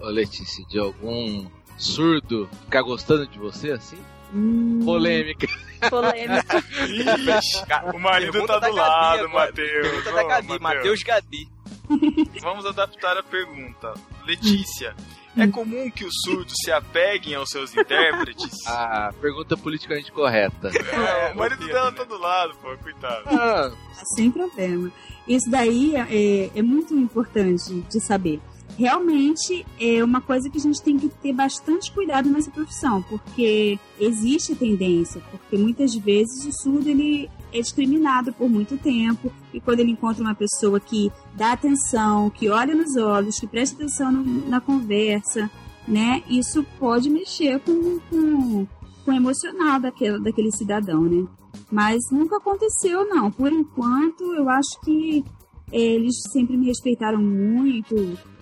Letícia, 0.00 0.64
de 0.66 0.78
algum 0.78 1.46
surdo 1.76 2.48
ficar 2.64 2.82
gostando 2.82 3.26
de 3.26 3.38
você 3.38 3.70
assim? 3.72 3.98
hum, 4.34 4.80
Polêmica. 4.84 5.46
Polêmica. 5.88 6.58
Ixi, 6.58 7.62
o 7.94 7.98
marido 7.98 8.32
Pergunta 8.32 8.60
tá 8.60 8.68
do 8.68 8.74
lado, 8.74 9.24
agora. 9.24 9.46
Matheus. 9.46 9.86
Pergunta 9.88 10.12
da 10.12 10.22
Gabi, 10.24 10.58
Matheus 10.60 11.02
Gabi. 11.02 11.48
Vamos 12.42 12.66
adaptar 12.66 13.16
a 13.16 13.22
pergunta. 13.22 13.94
Letícia, 14.26 14.94
é 15.38 15.46
comum 15.46 15.90
que 15.90 16.04
os 16.04 16.12
surdos 16.22 16.52
se 16.62 16.70
apeguem 16.70 17.34
aos 17.34 17.48
seus 17.48 17.74
intérpretes? 17.74 18.66
A 18.66 19.10
pergunta 19.22 19.56
politicamente 19.56 20.12
correta. 20.12 20.68
É, 20.68 21.32
o 21.32 21.36
marido 21.36 21.66
dela 21.66 21.90
tá 21.92 22.04
do 22.04 22.18
lado, 22.18 22.54
pô, 22.60 22.76
coitado. 22.76 23.22
Ah, 23.28 23.70
sem 24.14 24.30
problema. 24.30 24.92
Isso 25.28 25.50
daí 25.50 25.94
é, 25.94 26.50
é 26.54 26.62
muito 26.62 26.94
importante 26.94 27.84
de 27.90 28.00
saber. 28.00 28.40
Realmente 28.78 29.66
é 29.80 30.04
uma 30.04 30.20
coisa 30.20 30.48
que 30.48 30.56
a 30.56 30.60
gente 30.60 30.80
tem 30.80 30.96
que 30.96 31.08
ter 31.08 31.32
bastante 31.32 31.90
cuidado 31.90 32.30
nessa 32.30 32.50
profissão, 32.50 33.02
porque 33.02 33.78
existe 33.98 34.54
tendência, 34.54 35.20
porque 35.32 35.56
muitas 35.58 35.94
vezes 35.96 36.44
o 36.46 36.52
surdo 36.62 36.88
ele 36.88 37.28
é 37.52 37.60
discriminado 37.60 38.32
por 38.32 38.48
muito 38.48 38.76
tempo 38.78 39.32
e 39.52 39.60
quando 39.60 39.80
ele 39.80 39.90
encontra 39.90 40.22
uma 40.22 40.34
pessoa 40.34 40.78
que 40.78 41.10
dá 41.34 41.52
atenção, 41.52 42.30
que 42.30 42.48
olha 42.48 42.74
nos 42.74 42.96
olhos, 42.96 43.40
que 43.40 43.46
presta 43.48 43.74
atenção 43.76 44.12
no- 44.12 44.48
na 44.48 44.60
conversa, 44.60 45.50
né? 45.86 46.22
Isso 46.28 46.64
pode 46.78 47.10
mexer 47.10 47.58
com, 47.60 47.98
com, 48.10 48.66
com 49.04 49.10
o 49.10 49.14
emocional 49.14 49.80
daquele, 49.80 50.22
daquele 50.22 50.52
cidadão, 50.52 51.02
né? 51.02 51.26
Mas 51.70 51.98
nunca 52.10 52.36
aconteceu, 52.36 53.06
não. 53.08 53.30
Por 53.30 53.52
enquanto, 53.52 54.22
eu 54.34 54.48
acho 54.48 54.80
que 54.84 55.24
eh, 55.72 55.94
eles 55.94 56.14
sempre 56.32 56.56
me 56.56 56.66
respeitaram 56.66 57.20
muito. 57.22 57.94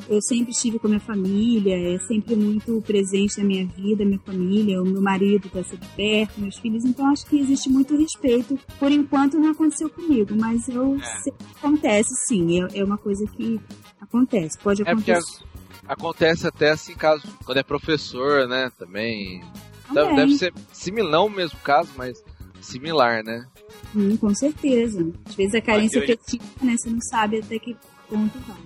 Eu 0.08 0.20
sempre 0.22 0.52
estive 0.52 0.78
com 0.78 0.86
a 0.86 0.90
minha 0.90 1.00
família, 1.00 1.74
é 1.94 1.98
sempre 2.00 2.36
muito 2.36 2.80
presente 2.86 3.38
na 3.38 3.44
minha 3.44 3.66
vida, 3.66 4.04
minha 4.04 4.20
família. 4.20 4.80
O 4.80 4.86
meu 4.86 5.02
marido 5.02 5.46
está 5.48 5.64
sempre 5.64 5.88
perto, 5.96 6.40
meus 6.40 6.56
filhos. 6.58 6.84
Então, 6.84 7.06
acho 7.10 7.26
que 7.26 7.38
existe 7.38 7.68
muito 7.68 7.96
respeito. 7.96 8.56
Por 8.78 8.92
enquanto, 8.92 9.38
não 9.38 9.50
aconteceu 9.50 9.90
comigo, 9.90 10.36
mas 10.36 10.68
eu 10.68 10.96
É. 10.96 11.30
acontece 11.58 12.10
sim. 12.28 12.62
É, 12.62 12.78
é 12.78 12.84
uma 12.84 12.98
coisa 12.98 13.26
que 13.26 13.60
acontece. 14.00 14.56
Pode 14.58 14.82
é 14.82 14.94
porque 14.94 15.10
acontecer. 15.10 15.44
acontece 15.88 16.46
até 16.46 16.70
assim, 16.70 16.94
caso 16.94 17.22
quando 17.44 17.58
é 17.58 17.62
professor, 17.64 18.46
né? 18.46 18.70
Também. 18.78 19.40
Deve, 19.92 19.94
também. 20.08 20.16
deve 20.16 20.34
ser 20.36 20.52
similar, 20.72 21.24
o 21.24 21.30
mesmo 21.30 21.58
caso, 21.60 21.90
mas 21.96 22.22
similar, 22.60 23.22
né? 23.24 23.46
Hum, 23.94 24.16
com 24.16 24.34
certeza. 24.34 25.06
Às 25.28 25.34
vezes 25.34 25.54
a 25.54 25.60
carência 25.60 26.00
Mateus- 26.00 26.18
afetiva, 26.20 26.44
né? 26.62 26.76
Você 26.76 26.90
não 26.90 27.00
sabe 27.00 27.38
até 27.38 27.58
que 27.58 27.76
ponto 28.08 28.38
vai. 28.46 28.56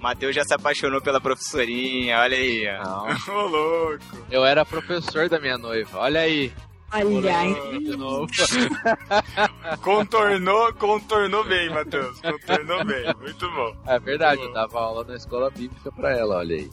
Matheus 0.00 0.34
já 0.34 0.44
se 0.44 0.52
apaixonou 0.52 1.00
pela 1.00 1.20
professorinha, 1.20 2.18
olha 2.18 2.36
aí. 2.36 2.66
Ô, 3.28 3.46
louco. 3.46 4.04
Eu 4.30 4.44
era 4.44 4.64
professor 4.64 5.28
da 5.28 5.40
minha 5.40 5.56
noiva. 5.56 5.98
Olha 5.98 6.20
aí. 6.20 6.52
Olha, 6.92 7.38
aí. 7.38 7.54
De 7.80 7.96
novo. 7.96 8.26
Contornou, 9.82 10.72
contornou 10.74 11.44
bem, 11.44 11.70
Matheus. 11.70 12.20
Contornou 12.20 12.84
bem. 12.84 13.04
Muito 13.20 13.50
bom. 13.50 13.74
É 13.86 13.98
verdade, 13.98 14.42
eu 14.42 14.52
dava 14.52 14.78
aula 14.80 15.04
na 15.04 15.16
escola 15.16 15.50
bíblica 15.50 15.90
pra 15.90 16.16
ela, 16.16 16.36
olha 16.36 16.56
aí. 16.56 16.70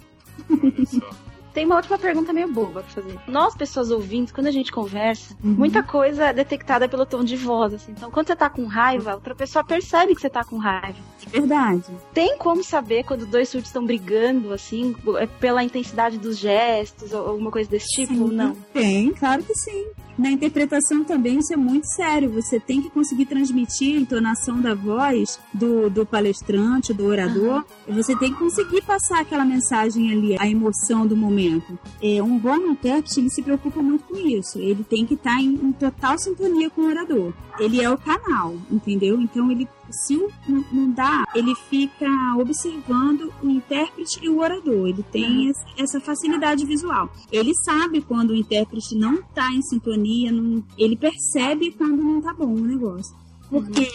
Olha 0.49 0.85
só. 0.85 1.09
Tem 1.53 1.65
uma 1.65 1.75
última 1.75 1.97
pergunta 1.97 2.31
meio 2.33 2.51
boba 2.51 2.81
pra 2.81 3.01
fazer. 3.01 3.19
Nós, 3.27 3.55
pessoas 3.55 3.91
ouvintes, 3.91 4.31
quando 4.33 4.47
a 4.47 4.51
gente 4.51 4.71
conversa, 4.71 5.35
Uhum. 5.43 5.51
muita 5.51 5.83
coisa 5.83 6.25
é 6.27 6.33
detectada 6.33 6.87
pelo 6.87 7.05
tom 7.05 7.23
de 7.23 7.35
voz, 7.35 7.73
assim. 7.73 7.91
Então, 7.91 8.09
quando 8.09 8.27
você 8.27 8.35
tá 8.35 8.49
com 8.49 8.65
raiva, 8.65 9.15
outra 9.15 9.35
pessoa 9.35 9.63
percebe 9.63 10.15
que 10.15 10.21
você 10.21 10.29
tá 10.29 10.43
com 10.43 10.57
raiva. 10.57 10.97
verdade. 11.27 11.83
Tem 12.13 12.37
como 12.37 12.63
saber 12.63 13.03
quando 13.03 13.25
dois 13.25 13.49
surdos 13.49 13.69
estão 13.69 13.85
brigando, 13.85 14.53
assim, 14.53 14.95
é 15.17 15.25
pela 15.27 15.63
intensidade 15.63 16.17
dos 16.17 16.37
gestos 16.37 17.11
ou 17.13 17.27
alguma 17.27 17.51
coisa 17.51 17.69
desse 17.69 17.87
tipo 17.87 18.13
Sim, 18.29 18.33
não? 18.35 18.55
Tem, 18.73 19.11
claro 19.13 19.43
que 19.43 19.53
sim. 19.55 19.85
Na 20.17 20.29
interpretação 20.29 21.03
também 21.03 21.39
isso 21.39 21.53
é 21.53 21.57
muito 21.57 21.85
sério. 21.87 22.29
Você 22.31 22.59
tem 22.59 22.81
que 22.81 22.89
conseguir 22.89 23.25
transmitir 23.25 23.95
a 23.95 24.01
entonação 24.01 24.61
da 24.61 24.73
voz 24.73 25.39
do, 25.53 25.89
do 25.89 26.05
palestrante, 26.05 26.93
do 26.93 27.05
orador. 27.05 27.63
E 27.87 27.91
você 27.91 28.15
tem 28.15 28.31
que 28.33 28.39
conseguir 28.39 28.81
passar 28.81 29.21
aquela 29.21 29.45
mensagem 29.45 30.11
ali, 30.11 30.35
a 30.39 30.47
emoção 30.47 31.07
do 31.07 31.15
momento. 31.15 31.77
É, 32.01 32.21
um 32.21 32.37
bom 32.37 32.57
intérprete, 32.57 33.19
ele 33.19 33.29
se 33.29 33.41
preocupa 33.41 33.81
muito 33.81 34.03
com 34.05 34.17
isso. 34.17 34.59
Ele 34.59 34.83
tem 34.83 35.05
que 35.05 35.13
estar 35.13 35.39
em, 35.39 35.53
em 35.53 35.71
total 35.71 36.17
sintonia 36.17 36.69
com 36.69 36.81
o 36.81 36.87
orador. 36.87 37.33
Ele 37.59 37.81
é 37.81 37.89
o 37.89 37.97
canal, 37.97 38.55
entendeu? 38.69 39.19
Então 39.19 39.51
ele 39.51 39.67
se 39.91 40.15
o- 40.15 40.31
não- 40.47 40.91
dá, 40.91 41.23
ele 41.35 41.53
fica 41.69 42.07
observando 42.37 43.31
o 43.41 43.49
intérprete 43.49 44.19
e 44.21 44.29
o 44.29 44.39
orador. 44.39 44.87
Ele 44.87 45.03
tem 45.03 45.49
essa- 45.49 45.65
essa 45.77 45.99
facilidade 45.99 46.65
visual. 46.65 47.11
Ele 47.31 47.53
sabe 47.55 48.01
quando 48.01 48.31
o 48.31 48.35
intérprete 48.35 48.95
não 48.95 49.15
está 49.15 49.51
em 49.51 49.61
sintonia, 49.61 50.31
não- 50.31 50.63
ele 50.77 50.95
percebe 50.95 51.71
quando 51.71 51.97
não 52.01 52.21
tá 52.21 52.33
bom 52.33 52.53
o 52.53 52.59
negócio. 52.61 53.15
Porque 53.49 53.89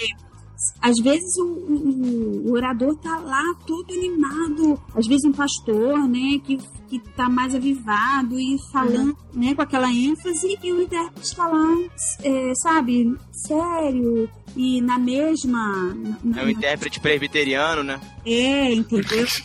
às 0.80 0.96
vezes 1.02 1.36
o, 1.38 1.44
o, 1.44 2.48
o, 2.48 2.52
orador 2.52 2.96
tá 2.96 3.18
lá 3.18 3.42
todo 3.66 3.92
animado, 3.92 4.80
às 4.94 5.06
vezes 5.06 5.24
um 5.24 5.32
pastor, 5.32 6.08
né, 6.08 6.40
que, 6.44 6.58
que 6.88 6.98
tá 7.14 7.28
mais 7.28 7.54
avivado 7.54 8.38
e 8.38 8.56
falando, 8.72 9.16
uhum. 9.34 9.40
né, 9.40 9.54
com 9.54 9.62
aquela 9.62 9.92
ênfase, 9.92 10.58
e 10.62 10.72
o 10.72 10.82
intérprete 10.82 11.36
tá 11.36 11.46
lá, 11.46 11.76
é, 12.22 12.52
sabe, 12.62 13.14
sério, 13.32 14.28
e 14.56 14.80
na 14.80 14.98
mesma. 14.98 15.94
Na, 16.24 16.40
é 16.40 16.44
um 16.44 16.48
intérprete 16.48 16.98
presbiteriano, 16.98 17.82
né? 17.84 18.00
É, 18.24 18.72
entendeu? 18.72 19.26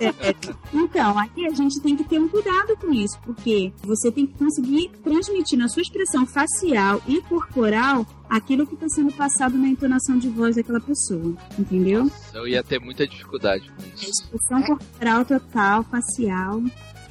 É. 0.00 0.34
Então, 0.72 1.18
aqui 1.18 1.46
a 1.46 1.50
gente 1.50 1.80
tem 1.80 1.96
que 1.96 2.04
ter 2.04 2.18
um 2.18 2.28
cuidado 2.28 2.76
com 2.76 2.92
isso, 2.92 3.18
porque 3.24 3.72
você 3.82 4.10
tem 4.10 4.26
que 4.26 4.34
conseguir 4.34 4.90
transmitir 5.02 5.58
na 5.58 5.68
sua 5.68 5.82
expressão 5.82 6.26
facial 6.26 7.00
e 7.06 7.20
corporal 7.22 8.06
aquilo 8.32 8.66
que 8.66 8.72
está 8.74 8.88
sendo 8.88 9.12
passado 9.12 9.58
na 9.58 9.68
entonação 9.68 10.18
de 10.18 10.28
voz 10.30 10.56
daquela 10.56 10.80
pessoa, 10.80 11.36
entendeu? 11.58 12.04
Nossa, 12.04 12.38
eu 12.38 12.48
ia 12.48 12.62
ter 12.62 12.80
muita 12.80 13.06
dificuldade 13.06 13.70
com 13.70 13.82
isso. 13.94 14.10
Expressão 14.10 14.62
corporal 14.62 15.24
total, 15.26 15.82
facial. 15.84 16.62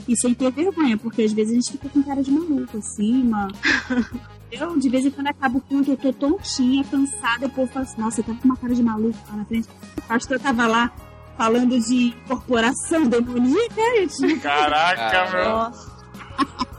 E 0.07 0.17
sem 0.17 0.34
ter 0.34 0.51
vergonha, 0.51 0.97
porque 0.97 1.22
às 1.22 1.32
vezes 1.32 1.51
a 1.51 1.55
gente 1.55 1.72
fica 1.74 1.89
com 1.89 2.01
cara 2.01 2.24
de 2.24 2.32
maluco, 2.32 2.76
assim, 2.76 3.24
mano. 3.24 3.53
Eu, 4.51 4.78
de 4.78 4.89
vez 4.89 5.05
em 5.05 5.11
quando, 5.11 5.28
acabo 5.28 5.59
o 5.59 5.61
culto, 5.61 5.91
eu 5.91 5.95
tô 5.95 6.11
tontinha, 6.11 6.84
cansada, 6.84 7.45
o 7.45 7.49
povo 7.49 7.72
fala 7.72 7.86
assim, 7.86 8.01
nossa, 8.01 8.17
você 8.17 8.24
tá 8.24 8.34
com 8.34 8.43
uma 8.43 8.57
cara 8.57 8.76
de 8.76 8.84
maluco 8.84 9.17
lá 9.30 9.38
na 9.38 9.45
frente. 9.45 9.69
O 9.97 10.01
pastor 10.01 10.38
tava 10.41 10.67
lá 10.67 10.91
falando 11.38 11.80
de 11.80 12.13
corporação 12.28 13.07
demoníaca, 13.07 13.82
gente. 13.95 14.41
Caraca, 14.41 15.32
meu. 15.32 16.70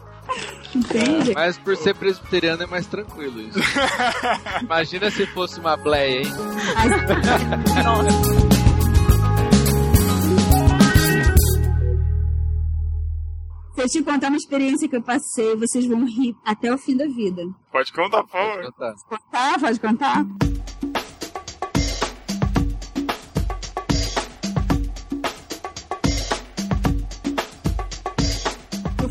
Entende? 0.74 1.32
Mas 1.34 1.58
por 1.58 1.76
ser 1.76 1.94
presbiteriano 1.94 2.62
é 2.62 2.66
mais 2.66 2.86
tranquilo 2.86 3.40
isso. 3.40 3.58
Imagina 4.62 5.10
se 5.10 5.26
fosse 5.26 5.60
uma 5.60 5.76
bleia, 5.76 6.22
hein? 6.22 6.30
Nossa. 7.84 8.52
Se 13.74 13.80
eu 13.82 13.88
te 13.88 14.02
contar 14.02 14.28
uma 14.28 14.36
experiência 14.36 14.88
que 14.88 14.96
eu 14.96 15.02
passei, 15.02 15.56
vocês 15.56 15.86
vão 15.86 16.04
rir 16.04 16.34
até 16.44 16.72
o 16.72 16.78
fim 16.78 16.96
da 16.96 17.06
vida. 17.06 17.42
Pode 17.70 17.92
contar, 17.92 18.22
por 18.22 18.30
favor. 18.30 18.54
Pode 18.56 18.72
contar. 18.72 18.94
contar? 19.08 19.60
Pode 19.60 19.80
contar? 19.80 20.61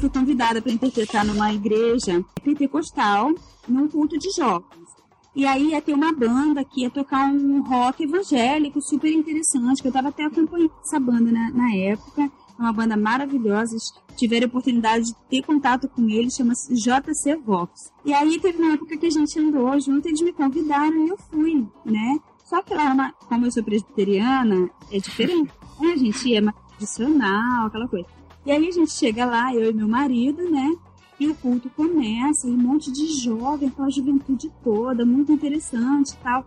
Fui 0.01 0.09
convidada 0.09 0.59
para 0.61 0.71
interpretar 0.71 1.23
numa 1.23 1.53
igreja 1.53 2.25
pentecostal, 2.43 3.31
num 3.67 3.87
culto 3.87 4.17
de 4.17 4.31
jovens. 4.31 4.89
E 5.35 5.45
aí 5.45 5.69
ia 5.69 5.81
ter 5.81 5.93
uma 5.93 6.11
banda 6.11 6.65
que 6.65 6.81
ia 6.81 6.89
tocar 6.89 7.31
um 7.31 7.61
rock 7.61 8.03
evangélico 8.03 8.81
super 8.81 9.11
interessante, 9.11 9.81
que 9.81 9.87
eu 9.87 9.91
estava 9.91 10.09
até 10.09 10.25
acompanhando 10.25 10.73
essa 10.83 10.99
banda 10.99 11.31
na, 11.31 11.51
na 11.51 11.75
época 11.75 12.29
uma 12.57 12.73
banda 12.73 12.97
maravilhosa. 12.97 13.75
Tiveram 14.17 14.45
a 14.45 14.49
oportunidade 14.49 15.05
de 15.05 15.15
ter 15.29 15.43
contato 15.43 15.87
com 15.87 16.07
eles, 16.09 16.35
chama-se 16.35 16.73
JC 16.75 17.35
Vox. 17.37 17.91
E 18.03 18.13
aí 18.13 18.39
teve 18.39 18.61
uma 18.61 18.73
época 18.73 18.97
que 18.97 19.05
a 19.05 19.09
gente 19.09 19.39
andou 19.39 19.79
junto, 19.79 20.07
eles 20.07 20.21
me 20.21 20.33
convidaram 20.33 21.05
e 21.05 21.09
eu 21.09 21.17
fui, 21.17 21.65
né? 21.85 22.19
Só 22.43 22.61
que 22.61 22.73
lá, 22.73 23.13
como 23.29 23.45
eu 23.45 23.51
sou 23.51 23.63
presbiteriana, 23.63 24.69
é 24.91 24.99
diferente, 24.99 25.51
né? 25.79 25.93
A 25.93 25.97
gente 25.97 26.27
ia 26.27 26.41
mais 26.41 26.55
tradicional, 26.77 27.67
aquela 27.67 27.87
coisa. 27.87 28.20
E 28.45 28.51
aí 28.51 28.67
a 28.67 28.71
gente 28.71 28.91
chega 28.91 29.25
lá, 29.25 29.53
eu 29.53 29.69
e 29.69 29.73
meu 29.73 29.87
marido, 29.87 30.49
né? 30.49 30.75
E 31.19 31.27
o 31.27 31.35
culto 31.35 31.69
começa, 31.69 32.47
e 32.47 32.51
um 32.51 32.57
monte 32.57 32.91
de 32.91 33.07
jovem, 33.21 33.69
aquela 33.69 33.89
juventude 33.89 34.51
toda, 34.63 35.05
muito 35.05 35.31
interessante 35.31 36.13
e 36.13 36.17
tal. 36.17 36.45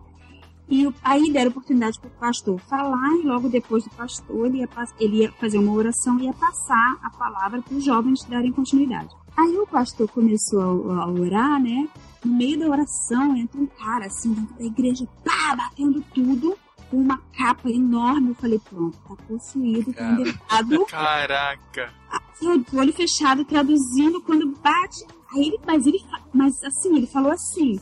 E 0.67 0.91
aí 1.03 1.31
deram 1.31 1.51
oportunidade 1.51 1.99
para 1.99 2.09
o 2.09 2.19
pastor 2.19 2.59
falar, 2.61 3.15
e 3.17 3.23
logo 3.23 3.47
depois 3.47 3.83
do 3.83 3.89
pastor 3.91 4.47
ele 4.47 4.59
ia, 4.59 4.69
ele 4.99 5.17
ia 5.17 5.31
fazer 5.33 5.59
uma 5.59 5.71
oração 5.71 6.19
e 6.19 6.25
ia 6.25 6.33
passar 6.33 6.97
a 7.03 7.09
palavra 7.11 7.61
para 7.61 7.75
os 7.75 7.83
jovens 7.83 8.23
darem 8.25 8.51
continuidade. 8.51 9.15
Aí 9.37 9.57
o 9.57 9.67
pastor 9.67 10.09
começou 10.09 10.91
a, 10.91 11.03
a, 11.03 11.07
orar, 11.07 11.61
né? 11.61 11.87
No 12.23 12.33
meio 12.33 12.57
da 12.57 12.67
oração 12.67 13.35
entra 13.35 13.61
um 13.61 13.67
cara 13.67 14.07
assim 14.07 14.33
dentro 14.33 14.55
da 14.55 14.65
igreja, 14.65 15.07
pá, 15.23 15.55
batendo 15.55 16.03
tudo, 16.13 16.57
com 16.89 16.97
uma 16.97 17.17
capa 17.37 17.69
enorme. 17.69 18.29
Eu 18.29 18.35
falei, 18.35 18.59
pronto, 18.59 18.97
tá 19.07 19.15
possuído, 19.27 19.93
tá 19.93 20.11
endemado. 20.11 20.85
Caraca! 20.89 21.93
Assim, 22.09 22.47
o 22.47 22.77
olho 22.77 22.93
fechado, 22.93 23.45
traduzindo, 23.45 24.21
quando 24.21 24.47
bate. 24.61 25.05
Aí 25.33 25.47
ele, 25.47 25.59
mas 25.65 25.85
ele, 25.85 25.99
mas 26.33 26.63
assim, 26.63 26.95
ele 26.95 27.07
falou 27.07 27.31
assim: 27.31 27.79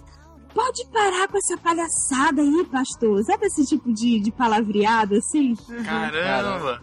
pode 0.54 0.86
parar 0.88 1.28
com 1.28 1.38
essa 1.38 1.58
palhaçada 1.58 2.41
aí, 2.41 2.66
pastor. 2.66 3.24
Sabe 3.24 3.47
esse 3.47 3.66
tipo 3.66 3.91
de, 3.91 4.20
de 4.20 4.32
palavreado 4.32 5.16
assim? 5.16 5.56
Caramba! 5.84 6.82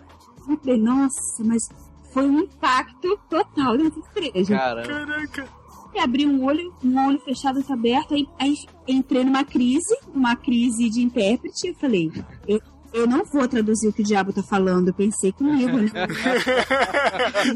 Eu 0.48 0.56
falei, 0.56 0.80
nossa, 0.80 1.44
mas 1.44 1.68
foi 2.12 2.28
um 2.28 2.40
impacto 2.40 3.18
total 3.28 3.78
dentro 3.78 4.02
da 4.02 4.20
igreja. 4.20 4.56
Caramba. 4.56 4.88
Caraca! 4.88 5.59
E 5.94 5.98
abri 5.98 6.26
um 6.26 6.44
olho, 6.44 6.72
um 6.84 7.06
olho 7.06 7.18
fechado 7.20 7.60
e 7.60 7.72
aberto, 7.72 8.14
aí, 8.14 8.28
aí 8.38 8.54
entrei 8.86 9.24
numa 9.24 9.44
crise, 9.44 9.96
uma 10.14 10.36
crise 10.36 10.88
de 10.88 11.02
intérprete, 11.02 11.68
eu 11.68 11.74
falei, 11.74 12.12
eu, 12.46 12.60
eu 12.92 13.06
não 13.06 13.24
vou 13.24 13.46
traduzir 13.48 13.88
o 13.88 13.92
que 13.92 14.02
o 14.02 14.04
diabo 14.04 14.32
tá 14.32 14.42
falando, 14.42 14.88
eu 14.88 14.94
pensei 14.94 15.32
comigo, 15.32 15.76
né? 15.76 15.90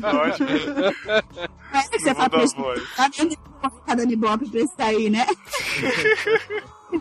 Lógico. 0.01 0.45
É 1.73 1.83
que 1.89 2.01
você 2.01 2.15
fala 2.15 2.31
pra 2.31 2.45
tá 2.97 3.11
vendo 3.17 3.37
ficar 3.71 3.95
dando 3.95 4.13
ibope 4.13 4.49
pra 4.49 4.61
isso 4.61 4.75
aí, 4.79 5.11
né? 5.11 5.27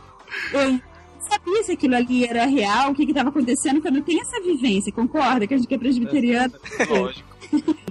eu 0.53 0.79
sabia 1.19 1.63
se 1.63 1.71
aquilo 1.71 1.95
ali 1.95 2.25
era 2.25 2.45
real, 2.45 2.91
o 2.91 2.95
que 2.95 3.05
que 3.05 3.13
tava 3.13 3.29
acontecendo, 3.29 3.75
porque 3.75 3.87
eu 3.87 3.93
não 3.93 4.01
tenho 4.01 4.21
essa 4.21 4.41
vivência, 4.41 4.91
concorda? 4.91 5.47
Que 5.47 5.53
a 5.53 5.57
gente 5.57 5.73
é 5.73 5.77
presbiteriano. 5.77 6.53
Lógico. 6.89 7.32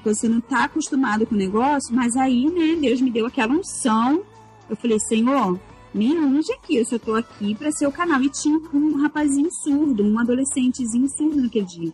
Você 0.05 0.29
não 0.29 0.41
tá 0.41 0.65
acostumado 0.65 1.27
com 1.27 1.35
o 1.35 1.39
negócio, 1.39 1.95
mas 1.95 2.17
aí, 2.17 2.51
né, 2.51 2.77
Deus 2.81 3.01
me 3.01 3.11
deu 3.11 3.27
aquela 3.27 3.53
unção. 3.53 4.23
Eu 4.69 4.77
falei, 4.77 4.99
Senhor, 5.01 5.61
me 5.95 6.19
unge 6.19 6.53
aqui, 6.53 6.77
eu 6.77 6.85
só 6.85 6.99
tô 6.99 7.15
aqui 7.15 7.55
para 7.55 7.71
ser 7.71 7.87
o 7.87 7.93
canal. 7.93 8.23
E 8.23 8.31
tinha 8.31 8.59
um 8.73 9.03
rapazinho 9.03 9.51
surdo, 9.63 10.03
um 10.03 10.19
adolescentezinho 10.19 11.09
surdo 11.09 11.41
naquele 11.41 11.67
dia. 11.67 11.93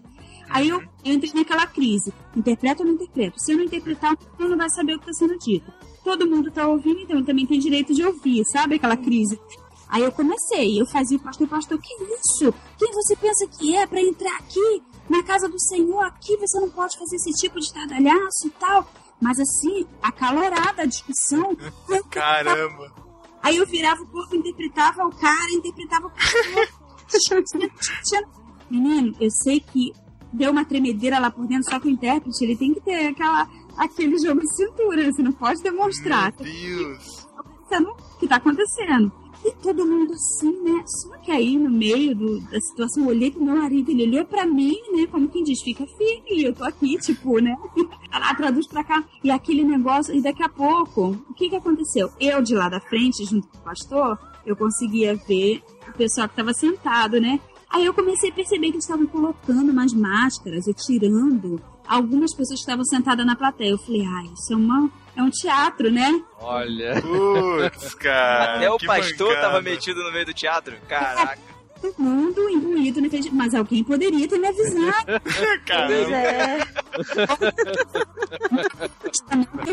Aí 0.49 0.69
eu, 0.69 0.83
eu 1.05 1.15
entrei 1.15 1.33
naquela 1.35 1.67
crise. 1.67 2.13
Interpreto 2.35 2.83
ou 2.83 2.87
não 2.87 2.95
interpreto? 2.95 3.39
Se 3.41 3.53
eu 3.53 3.59
não 3.59 3.65
interpretar, 3.65 4.17
eu 4.39 4.49
não 4.49 4.57
vai 4.57 4.71
saber 4.71 4.95
o 4.95 4.99
que 4.99 5.11
está 5.11 5.27
sendo 5.27 5.39
dito. 5.39 5.71
Todo 6.05 6.27
mundo 6.27 6.49
está 6.49 6.67
ouvindo, 6.67 7.01
então 7.01 7.19
eu 7.19 7.25
também 7.25 7.45
tenho 7.45 7.61
direito 7.61 7.93
de 7.93 8.03
ouvir, 8.03 8.43
sabe 8.47 8.77
aquela 8.77 8.97
crise? 8.97 9.39
Aí 9.89 10.03
eu 10.03 10.13
comecei, 10.13 10.81
eu 10.81 10.87
fazia 10.87 11.17
o 11.17 11.21
pastor, 11.21 11.49
pastor, 11.49 11.79
que 11.79 11.93
isso? 11.95 12.55
Quem 12.79 12.93
você 12.93 13.17
pensa 13.17 13.47
que 13.59 13.75
é 13.75 13.87
para 13.87 14.01
entrar 14.01 14.37
aqui 14.39 14.83
na 15.09 15.23
casa 15.23 15.49
do 15.49 15.59
Senhor? 15.59 16.05
Aqui 16.05 16.37
você 16.37 16.61
não 16.61 16.71
pode 16.71 16.99
fazer 16.99 17.17
esse 17.17 17.33
tipo 17.33 17.59
de 17.59 17.67
estardalhaço 17.67 18.47
e 18.47 18.51
tal. 18.51 18.89
Mas 19.21 19.41
assim, 19.41 19.87
acalorada 20.03 20.83
a 20.83 20.87
discussão. 20.87 21.57
Caramba! 22.11 22.93
Aí 23.43 23.57
eu 23.57 23.67
virava 23.67 24.03
o 24.03 24.07
corpo, 24.07 24.37
interpretava 24.37 25.07
o 25.07 25.11
cara, 25.11 25.53
interpretava 25.53 26.07
o 26.07 26.11
cara. 26.11 26.69
Menino, 28.71 29.17
eu 29.19 29.31
sei 29.31 29.61
que 29.61 29.93
deu 30.33 30.51
uma 30.51 30.65
tremedeira 30.65 31.19
lá 31.19 31.31
por 31.31 31.47
dentro, 31.47 31.71
só 31.71 31.81
que 31.81 31.89
o 31.89 31.91
intérprete 31.91 32.45
ele 32.45 32.57
tem 32.57 32.75
que 32.75 32.81
ter 32.81 33.07
aquela, 33.07 33.49
aquele 33.79 34.19
jogo 34.19 34.41
de 34.41 34.55
cintura, 34.55 35.11
você 35.11 35.23
não 35.23 35.33
pode 35.33 35.63
demonstrar. 35.63 36.35
Meu 36.39 36.53
Deus! 36.53 37.27
Pensando 37.69 37.91
o 37.91 38.19
que 38.19 38.29
tá 38.29 38.37
acontecendo. 38.37 39.13
E 39.45 39.53
todo 39.63 39.87
mundo 39.87 40.13
assim, 40.13 40.63
né? 40.63 40.83
Só 40.87 41.17
que 41.19 41.31
aí, 41.31 41.57
no 41.57 41.71
meio 41.71 42.15
do, 42.15 42.41
da 42.41 42.61
situação, 42.61 43.05
eu 43.05 43.11
olhei 43.11 43.31
pro 43.31 43.45
meu 43.45 43.57
marido, 43.57 43.91
ele 43.91 44.05
olhou 44.05 44.25
pra 44.25 44.45
mim, 44.47 44.77
né? 44.93 45.07
Como 45.07 45.29
quem 45.29 45.45
diz, 45.45 45.63
fica 45.63 45.87
firme, 45.87 46.43
eu 46.43 46.55
tô 46.55 46.65
aqui, 46.65 46.99
tipo, 47.01 47.39
né? 47.39 47.57
Lá, 48.11 48.35
traduz 48.35 48.67
pra 48.67 48.83
cá. 48.83 49.05
E 49.23 49.31
aquele 49.31 49.65
negócio, 49.65 50.15
e 50.15 50.21
daqui 50.21 50.43
a 50.43 50.49
pouco, 50.49 51.17
o 51.29 51.35
que 51.35 51.49
que 51.49 51.57
aconteceu? 51.57 52.11
Eu, 52.21 52.43
de 52.43 52.55
lá 52.55 52.69
da 52.69 52.81
frente, 52.81 53.25
junto 53.25 53.47
com 53.49 53.59
o 53.59 53.63
pastor, 53.63 54.19
eu 54.45 54.57
conseguia 54.57 55.15
ver 55.15 55.63
o 55.89 55.93
pessoal 55.93 56.29
que 56.29 56.37
tava 56.37 56.53
sentado, 56.53 57.21
né? 57.21 57.41
Aí 57.71 57.85
eu 57.85 57.93
comecei 57.93 58.31
a 58.31 58.33
perceber 58.33 58.69
que 58.69 58.75
eles 58.75 58.85
estavam 58.85 59.07
colocando 59.07 59.71
umas 59.71 59.93
máscaras 59.93 60.67
e 60.67 60.75
tirando 60.75 61.61
algumas 61.87 62.35
pessoas 62.35 62.61
que 62.61 62.65
estavam 62.65 62.85
sentadas 62.85 63.27
na 63.27 63.37
plateia. 63.37 63.71
Eu 63.71 63.79
falei, 63.79 64.05
ah, 64.05 64.25
isso 64.25 64.53
é 64.53 64.57
uma 64.57 64.91
é 65.19 65.23
um 65.23 65.31
teatro, 65.31 65.91
né? 65.91 66.23
Olha. 66.41 67.03
Putz, 67.03 67.95
cara. 67.99 68.57
Até 68.57 68.71
o 68.71 68.79
pastor 68.79 69.29
mancada. 69.29 69.49
tava 69.49 69.61
metido 69.61 70.03
no 70.05 70.13
meio 70.13 70.27
do 70.27 70.33
teatro. 70.33 70.77
Caraca. 70.89 71.39
Todo 71.81 71.95
mundo 71.99 72.49
imbuído 72.51 73.01
naquele. 73.01 73.31
Mas 73.31 73.55
alguém 73.55 73.85
poderia 73.85 74.27
ter 74.29 74.39
me 74.39 74.49
avisado. 74.49 75.21
Caramba. 75.65 76.17
É. 76.17 76.59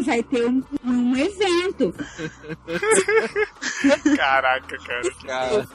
vai 0.03 0.21
ter 0.21 0.45
um, 0.45 0.63
um 0.83 1.17
evento. 1.17 1.95
Caraca, 4.15 4.77
cara. 4.77 5.11
cara. 5.25 5.67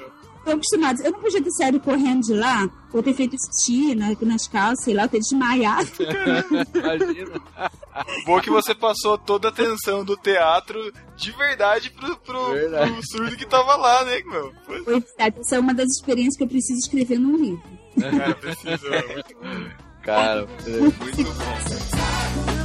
Tô 0.45 0.53
acostumado. 0.53 1.01
Eu 1.03 1.13
não 1.13 1.21
podia 1.21 1.43
ter 1.43 1.51
saído 1.51 1.81
correndo 1.81 2.23
de 2.23 2.35
lá, 2.35 2.69
ou 2.93 3.03
ter 3.03 3.15
feito 3.15 3.37
xixi 3.37 3.95
na, 3.95 4.15
nas 4.23 4.49
calças, 4.49 4.85
sei 4.85 4.95
lá, 4.95 5.07
ter 5.07 5.19
desmaiado. 5.19 5.91
Imagina. 6.75 7.41
Bom 8.25 8.41
que 8.41 8.51
você 8.51 8.75
passou 8.75 9.19
toda 9.19 9.49
a 9.49 9.51
atenção 9.51 10.05
do 10.05 10.17
teatro 10.17 10.93
de 11.17 11.33
verdade 11.33 11.91
pro, 11.91 12.17
pro, 12.19 12.53
Verdade. 12.53 12.93
pro 12.93 13.03
surdo 13.07 13.37
que 13.37 13.47
tava 13.47 13.77
lá, 13.77 14.05
né, 14.05 14.23
meu? 14.25 14.53
Foi, 14.65 15.05
essa 15.19 15.57
é 15.57 15.59
uma 15.59 15.75
das 15.75 15.89
experiências 15.89 16.37
que 16.37 16.45
eu 16.45 16.49
preciso 16.49 16.79
escrever 16.79 17.19
num 17.19 17.37
livro. 17.37 17.63
Muito 17.97 19.35
bom. 19.35 19.71
Cara, 20.03 20.49
é, 20.67 20.71
Muito 20.71 21.25
bom. 21.25 22.61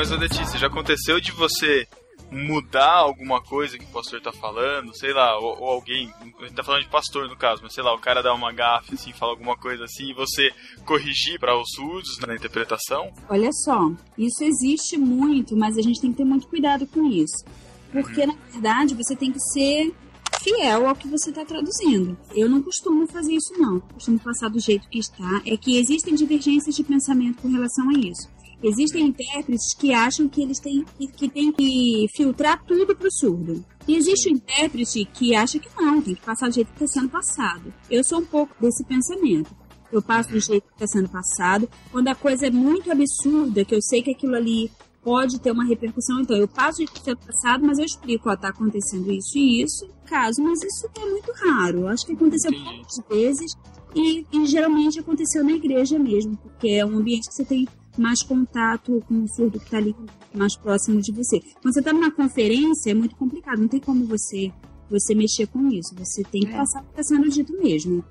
Mas, 0.00 0.10
Letícia, 0.12 0.58
já 0.58 0.66
aconteceu 0.66 1.20
de 1.20 1.30
você 1.30 1.86
mudar 2.32 2.94
alguma 2.94 3.42
coisa 3.42 3.76
que 3.76 3.84
o 3.84 3.88
pastor 3.88 4.18
tá 4.18 4.32
falando? 4.32 4.96
Sei 4.96 5.12
lá, 5.12 5.38
ou, 5.38 5.60
ou 5.60 5.68
alguém, 5.68 6.10
a 6.22 6.44
gente 6.44 6.54
tá 6.54 6.64
falando 6.64 6.84
de 6.84 6.88
pastor 6.88 7.28
no 7.28 7.36
caso, 7.36 7.60
mas 7.62 7.74
sei 7.74 7.84
lá, 7.84 7.94
o 7.94 7.98
cara 7.98 8.22
dá 8.22 8.32
uma 8.32 8.50
gafe, 8.50 8.94
assim, 8.94 9.12
fala 9.12 9.32
alguma 9.32 9.58
coisa 9.58 9.84
assim, 9.84 10.08
e 10.08 10.14
você 10.14 10.52
corrigir 10.86 11.38
para 11.38 11.54
os 11.54 11.68
surdos 11.74 12.18
na 12.26 12.34
interpretação? 12.34 13.12
Olha 13.28 13.50
só, 13.52 13.92
isso 14.16 14.42
existe 14.42 14.96
muito, 14.96 15.54
mas 15.54 15.76
a 15.76 15.82
gente 15.82 16.00
tem 16.00 16.12
que 16.12 16.16
ter 16.16 16.24
muito 16.24 16.48
cuidado 16.48 16.86
com 16.86 17.06
isso. 17.06 17.44
Porque, 17.92 18.24
na 18.24 18.34
verdade, 18.50 18.94
você 18.94 19.14
tem 19.14 19.30
que 19.30 19.40
ser 19.52 19.94
fiel 20.42 20.88
ao 20.88 20.96
que 20.96 21.08
você 21.08 21.28
está 21.28 21.44
traduzindo. 21.44 22.16
Eu 22.34 22.48
não 22.48 22.62
costumo 22.62 23.06
fazer 23.06 23.34
isso, 23.34 23.52
não. 23.58 23.80
Costumo 23.80 24.18
passar 24.18 24.48
do 24.48 24.60
jeito 24.60 24.88
que 24.88 24.98
está. 24.98 25.42
É 25.44 25.58
que 25.58 25.76
existem 25.76 26.14
divergências 26.14 26.74
de 26.74 26.82
pensamento 26.82 27.42
com 27.42 27.52
relação 27.52 27.90
a 27.90 27.92
isso. 27.98 28.39
Existem 28.62 29.06
intérpretes 29.06 29.74
que 29.74 29.92
acham 29.92 30.28
que 30.28 30.42
eles 30.42 30.58
têm 30.58 30.84
que, 31.16 31.28
têm 31.28 31.50
que 31.52 32.06
filtrar 32.14 32.62
tudo 32.64 32.94
para 32.94 33.08
o 33.08 33.12
surdo. 33.12 33.64
E 33.88 33.96
existe 33.96 34.28
o 34.28 34.32
intérprete 34.32 35.04
que 35.06 35.34
acha 35.34 35.58
que 35.58 35.68
não, 35.76 36.00
tem 36.02 36.14
que 36.14 36.20
passar 36.20 36.48
do 36.48 36.54
jeito 36.54 36.72
que 36.72 36.84
está 36.84 37.00
sendo 37.00 37.10
passado. 37.10 37.72
Eu 37.90 38.04
sou 38.04 38.20
um 38.20 38.26
pouco 38.26 38.54
desse 38.60 38.84
pensamento. 38.84 39.50
Eu 39.90 40.00
passo 40.02 40.30
do 40.30 40.38
jeito 40.38 40.68
que 40.68 40.74
está 40.74 40.86
sendo 40.86 41.08
passado. 41.08 41.68
Quando 41.90 42.08
a 42.08 42.14
coisa 42.14 42.46
é 42.46 42.50
muito 42.50 42.92
absurda, 42.92 43.64
que 43.64 43.74
eu 43.74 43.82
sei 43.82 44.02
que 44.02 44.12
aquilo 44.12 44.36
ali 44.36 44.70
pode 45.02 45.40
ter 45.40 45.50
uma 45.50 45.64
repercussão, 45.64 46.20
então 46.20 46.36
eu 46.36 46.46
passo 46.46 46.72
do 46.72 46.76
jeito 46.78 46.92
que 46.92 46.98
está 46.98 47.10
sendo 47.12 47.26
passado, 47.26 47.66
mas 47.66 47.78
eu 47.78 47.84
explico, 47.84 48.30
ó, 48.30 48.36
tá 48.36 48.48
acontecendo 48.48 49.10
isso 49.10 49.38
e 49.38 49.62
isso. 49.62 49.88
Caso, 50.06 50.42
mas 50.42 50.62
isso 50.62 50.86
é 50.96 51.10
muito 51.10 51.32
raro. 51.32 51.88
Acho 51.88 52.06
que 52.06 52.12
aconteceu 52.12 52.52
poucas 52.52 53.08
vezes 53.08 53.52
e, 53.94 54.26
e 54.32 54.46
geralmente 54.46 55.00
aconteceu 55.00 55.42
na 55.42 55.52
igreja 55.52 55.98
mesmo, 55.98 56.36
porque 56.36 56.68
é 56.68 56.84
um 56.84 56.98
ambiente 56.98 57.28
que 57.28 57.34
você 57.34 57.44
tem 57.44 57.66
mais 57.98 58.22
contato 58.22 59.02
com 59.06 59.24
o 59.24 59.28
surdo 59.28 59.58
que 59.58 59.64
está 59.64 59.78
ali 59.78 59.94
mais 60.34 60.56
próximo 60.56 61.00
de 61.00 61.12
você. 61.12 61.40
Quando 61.60 61.74
você 61.74 61.80
está 61.80 61.92
numa 61.92 62.10
conferência, 62.10 62.90
é 62.90 62.94
muito 62.94 63.16
complicado, 63.16 63.60
não 63.60 63.68
tem 63.68 63.80
como 63.80 64.04
você 64.06 64.52
você 64.90 65.14
mexer 65.14 65.46
com 65.46 65.68
isso. 65.68 65.94
Você 65.98 66.24
tem 66.24 66.40
que 66.40 66.48
É. 66.52 66.56
passar 66.56 66.80
o 66.80 66.84
que 66.86 67.00
está 67.00 67.02
sendo 67.04 67.30
dito 67.30 67.52
mesmo. 67.62 68.04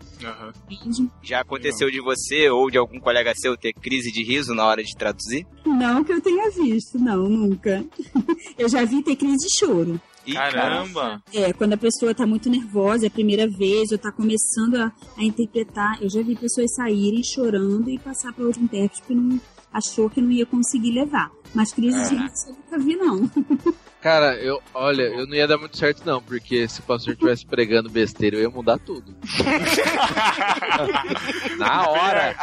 Entende? 0.69 1.09
Já 1.21 1.41
aconteceu 1.41 1.91
de 1.91 1.99
você 1.99 2.49
ou 2.49 2.71
de 2.71 2.77
algum 2.77 3.01
colega 3.01 3.33
seu 3.35 3.57
ter 3.57 3.73
crise 3.73 4.09
de 4.13 4.23
riso 4.23 4.53
na 4.55 4.65
hora 4.65 4.81
de 4.81 4.95
traduzir? 4.95 5.45
Não 5.65 6.05
que 6.05 6.13
eu 6.13 6.21
tenha 6.21 6.49
visto, 6.49 6.97
não, 6.97 7.27
nunca. 7.27 7.83
Eu 8.57 8.69
já 8.69 8.85
vi 8.85 9.03
ter 9.03 9.17
crise 9.17 9.35
de 9.45 9.57
choro. 9.59 9.99
Caramba! 10.33 11.21
É, 11.33 11.51
quando 11.51 11.73
a 11.73 11.77
pessoa 11.77 12.15
tá 12.15 12.25
muito 12.25 12.49
nervosa, 12.49 13.05
é 13.05 13.07
a 13.07 13.11
primeira 13.11 13.45
vez, 13.45 13.91
ou 13.91 13.97
tá 13.97 14.11
começando 14.11 14.75
a, 14.75 14.93
a 15.17 15.23
interpretar. 15.23 16.01
Eu 16.01 16.09
já 16.09 16.21
vi 16.21 16.33
pessoas 16.35 16.73
saírem 16.75 17.21
chorando 17.23 17.89
e 17.89 17.97
passar 17.99 18.31
para 18.31 18.45
outro 18.45 18.61
intérprete 18.63 19.01
que 19.03 19.13
não 19.13 19.39
achou 19.73 20.09
que 20.09 20.21
não 20.21 20.31
ia 20.31 20.45
conseguir 20.45 20.91
levar. 20.91 21.29
Mas 21.53 21.73
crise 21.73 22.09
de 22.09 22.15
riso 22.15 22.49
eu 22.49 22.53
nunca 22.53 22.79
vi, 22.79 22.95
não. 22.95 23.29
Cara, 24.01 24.35
eu, 24.35 24.61
olha, 24.73 25.03
eu 25.03 25.27
não 25.27 25.35
ia 25.35 25.45
dar 25.45 25.57
muito 25.57 25.75
certo 25.75 26.05
não, 26.05 26.21
porque 26.21 26.65
se 26.69 26.79
o 26.79 26.83
pastor 26.83 27.11
estivesse 27.13 27.45
pregando 27.45 27.89
besteira, 27.89 28.37
eu 28.37 28.43
ia 28.43 28.49
mudar 28.49 28.79
tudo. 28.79 29.13
Na 31.57 31.89
hora. 31.89 32.33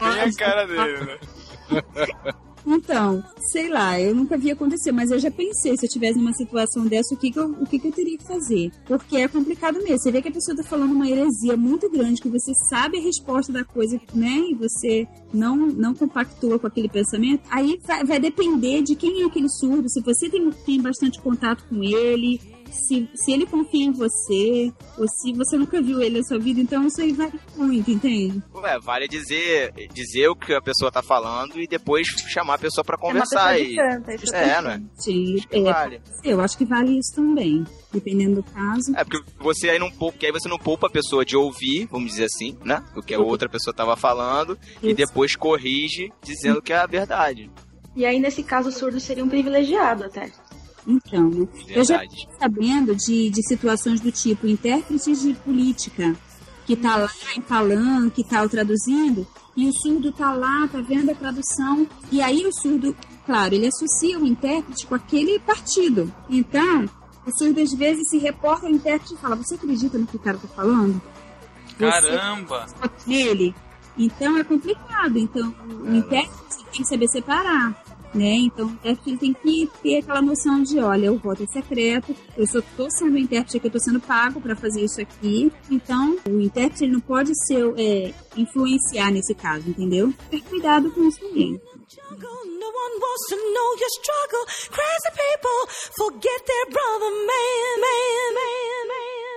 Bem 0.00 0.20
a 0.20 0.32
cara 0.36 0.66
dele, 0.66 1.04
né? 1.04 1.16
Então, 2.66 3.22
sei 3.38 3.68
lá, 3.68 4.00
eu 4.00 4.14
nunca 4.14 4.36
vi 4.36 4.50
acontecer, 4.50 4.92
mas 4.92 5.10
eu 5.10 5.18
já 5.18 5.30
pensei, 5.30 5.76
se 5.76 5.86
eu 5.86 5.90
tivesse 5.90 6.18
numa 6.18 6.32
situação 6.32 6.86
dessa, 6.86 7.14
o 7.14 7.18
que 7.18 7.30
que 7.30 7.38
eu, 7.38 7.50
o 7.52 7.66
que 7.66 7.78
que 7.78 7.88
eu 7.88 7.92
teria 7.92 8.18
que 8.18 8.24
fazer? 8.24 8.70
Porque 8.86 9.16
é 9.16 9.28
complicado 9.28 9.82
mesmo. 9.82 9.98
Você 9.98 10.12
vê 10.12 10.22
que 10.22 10.28
a 10.28 10.32
pessoa 10.32 10.56
tá 10.56 10.62
falando 10.62 10.92
uma 10.92 11.08
heresia 11.08 11.56
muito 11.56 11.90
grande, 11.90 12.20
que 12.20 12.28
você 12.28 12.52
sabe 12.68 12.98
a 12.98 13.02
resposta 13.02 13.52
da 13.52 13.64
coisa, 13.64 14.00
né? 14.14 14.36
E 14.50 14.54
você 14.54 15.06
não, 15.32 15.56
não 15.56 15.94
compactua 15.94 16.58
com 16.58 16.66
aquele 16.66 16.88
pensamento. 16.88 17.42
Aí 17.50 17.78
vai, 17.84 18.04
vai 18.04 18.20
depender 18.20 18.82
de 18.82 18.94
quem 18.94 19.22
é 19.22 19.26
aquele 19.26 19.48
surdo, 19.48 19.88
se 19.88 20.00
você 20.00 20.28
tem, 20.28 20.50
tem 20.50 20.80
bastante 20.80 21.20
contato 21.20 21.64
com 21.68 21.82
ele, 21.82 22.40
se, 22.70 23.08
se 23.14 23.32
ele 23.32 23.46
confia 23.46 23.84
em 23.86 23.92
você, 23.92 24.72
ou 24.98 25.06
se 25.08 25.32
você 25.32 25.56
nunca 25.56 25.80
viu 25.82 26.00
ele 26.00 26.18
na 26.18 26.24
sua 26.24 26.38
vida, 26.38 26.60
então 26.60 26.86
isso 26.86 27.00
aí 27.00 27.12
vai 27.12 27.30
muito, 27.56 27.90
entende? 27.90 28.42
Ué, 28.54 28.78
vale 28.80 29.08
dizer, 29.08 29.72
dizer 29.92 30.28
o 30.28 30.36
que 30.36 30.52
a 30.54 30.60
pessoa 30.62 30.90
tá 30.90 31.02
falando 31.02 31.60
e 31.60 31.66
depois 31.66 32.06
chamar 32.28 32.54
a 32.54 32.58
pessoa 32.58 32.84
pra 32.84 32.96
É 32.96 32.98
uma 32.98 33.12
conversar. 33.12 33.54
pessoa 33.54 33.66
de 33.66 33.72
e... 33.72 33.76
canta, 33.76 34.14
isso 34.14 34.34
É, 34.36 34.62
não 34.62 34.70
é? 34.70 34.82
Sim, 34.94 35.34
Acho 35.36 35.48
que 35.48 35.56
é, 35.56 35.62
vale. 35.72 36.00
eu 36.24 36.40
acho 36.40 36.58
que 36.58 36.64
vale 36.64 36.98
isso 36.98 37.14
também, 37.14 37.64
dependendo 37.92 38.36
do 38.36 38.42
caso. 38.42 38.92
É, 38.96 39.04
porque 39.04 39.22
você 39.38 39.70
aí 39.70 39.78
não 39.78 39.90
poupa, 39.90 40.12
porque 40.12 40.26
aí 40.26 40.32
você 40.32 40.48
não 40.48 40.58
poupa 40.58 40.86
a 40.86 40.90
pessoa 40.90 41.24
de 41.24 41.36
ouvir, 41.36 41.86
vamos 41.90 42.10
dizer 42.12 42.24
assim, 42.24 42.56
né? 42.64 42.82
O 42.96 43.02
que 43.02 43.14
a 43.14 43.20
outra 43.20 43.48
pessoa 43.48 43.74
tava 43.74 43.96
falando, 43.96 44.58
e 44.82 44.88
Isso. 44.88 44.96
depois 44.96 45.34
corrige 45.36 46.12
dizendo 46.22 46.60
que 46.62 46.72
é 46.72 46.76
a 46.76 46.86
verdade. 46.86 47.50
E 47.96 48.06
aí, 48.06 48.20
nesse 48.20 48.42
caso, 48.44 48.68
o 48.68 48.72
surdo 48.72 49.00
seria 49.00 49.24
um 49.24 49.28
privilegiado 49.28 50.04
até. 50.04 50.30
Então, 50.86 51.28
né? 51.28 51.46
Eu 51.68 51.84
já 51.84 52.00
fiquei 52.00 52.26
sabendo 52.38 52.94
de, 52.94 53.30
de 53.30 53.46
situações 53.46 54.00
do 54.00 54.10
tipo 54.10 54.46
intérpretes 54.46 55.20
de 55.20 55.34
política, 55.34 56.16
que 56.66 56.76
tá 56.76 56.96
lá 56.96 57.10
em 57.36 57.42
falando, 57.42 58.10
que 58.10 58.24
tá 58.24 58.42
o 58.42 58.48
traduzindo, 58.48 59.26
e 59.56 59.68
o 59.68 59.72
surdo 59.72 60.12
tá 60.12 60.32
lá, 60.32 60.66
tá 60.68 60.80
vendo 60.80 61.10
a 61.10 61.14
tradução, 61.14 61.86
e 62.10 62.22
aí 62.22 62.46
o 62.46 62.52
surdo, 62.52 62.96
claro, 63.26 63.54
ele 63.54 63.68
associa 63.68 64.18
o 64.18 64.26
intérprete 64.26 64.86
com 64.86 64.94
aquele 64.94 65.38
partido. 65.40 66.12
Então, 66.28 66.88
o 67.26 67.38
surdo 67.38 67.60
às 67.60 67.72
vezes 67.74 68.08
se 68.08 68.18
reporta 68.18 68.66
ao 68.66 68.72
intérprete 68.72 69.14
e 69.14 69.18
fala, 69.18 69.36
você 69.36 69.54
acredita 69.54 69.98
no 69.98 70.06
que 70.06 70.16
o 70.16 70.20
cara 70.20 70.38
tá 70.38 70.48
falando? 70.48 71.00
Caramba! 71.78 72.66
Você 72.66 73.10
nele? 73.10 73.54
Então 73.96 74.38
é 74.38 74.44
complicado. 74.44 75.18
Então 75.18 75.54
o 75.68 75.94
intérprete 75.94 76.64
tem 76.72 76.82
que 76.82 76.88
saber 76.88 77.08
separar. 77.08 77.74
Né? 78.12 78.34
Então, 78.38 78.66
o 78.66 78.70
intérprete 78.70 79.10
ele 79.10 79.18
tem 79.18 79.32
que 79.32 79.70
ter 79.82 79.98
aquela 79.98 80.20
noção 80.20 80.62
de, 80.62 80.80
olha, 80.80 81.12
o 81.12 81.18
voto 81.18 81.44
é 81.44 81.46
secreto, 81.46 82.14
eu 82.36 82.44
só 82.44 82.58
estou 82.58 82.90
sendo 82.90 83.16
intérprete 83.16 83.56
aqui, 83.56 83.66
eu 83.66 83.68
estou 83.68 83.80
sendo 83.80 84.00
pago 84.00 84.40
para 84.40 84.56
fazer 84.56 84.84
isso 84.84 85.00
aqui. 85.00 85.52
Então, 85.70 86.16
o 86.28 86.40
intérprete 86.40 86.84
ele 86.84 86.94
não 86.94 87.00
pode 87.00 87.30
ser 87.46 87.62
é, 87.76 88.12
influenciar 88.36 89.12
nesse 89.12 89.34
caso, 89.34 89.68
entendeu? 89.68 90.12
Ter 90.28 90.42
cuidado 90.42 90.90
com 90.90 91.06
isso 91.06 91.20
também. 91.20 91.60
Crazy 94.70 95.10
people 95.14 95.66
forget 95.96 96.46
their 96.46 96.66
brother, 96.70 97.10
man, 97.10 97.80
man, 97.80 98.34
man, 98.34 98.88
man. 98.88 99.29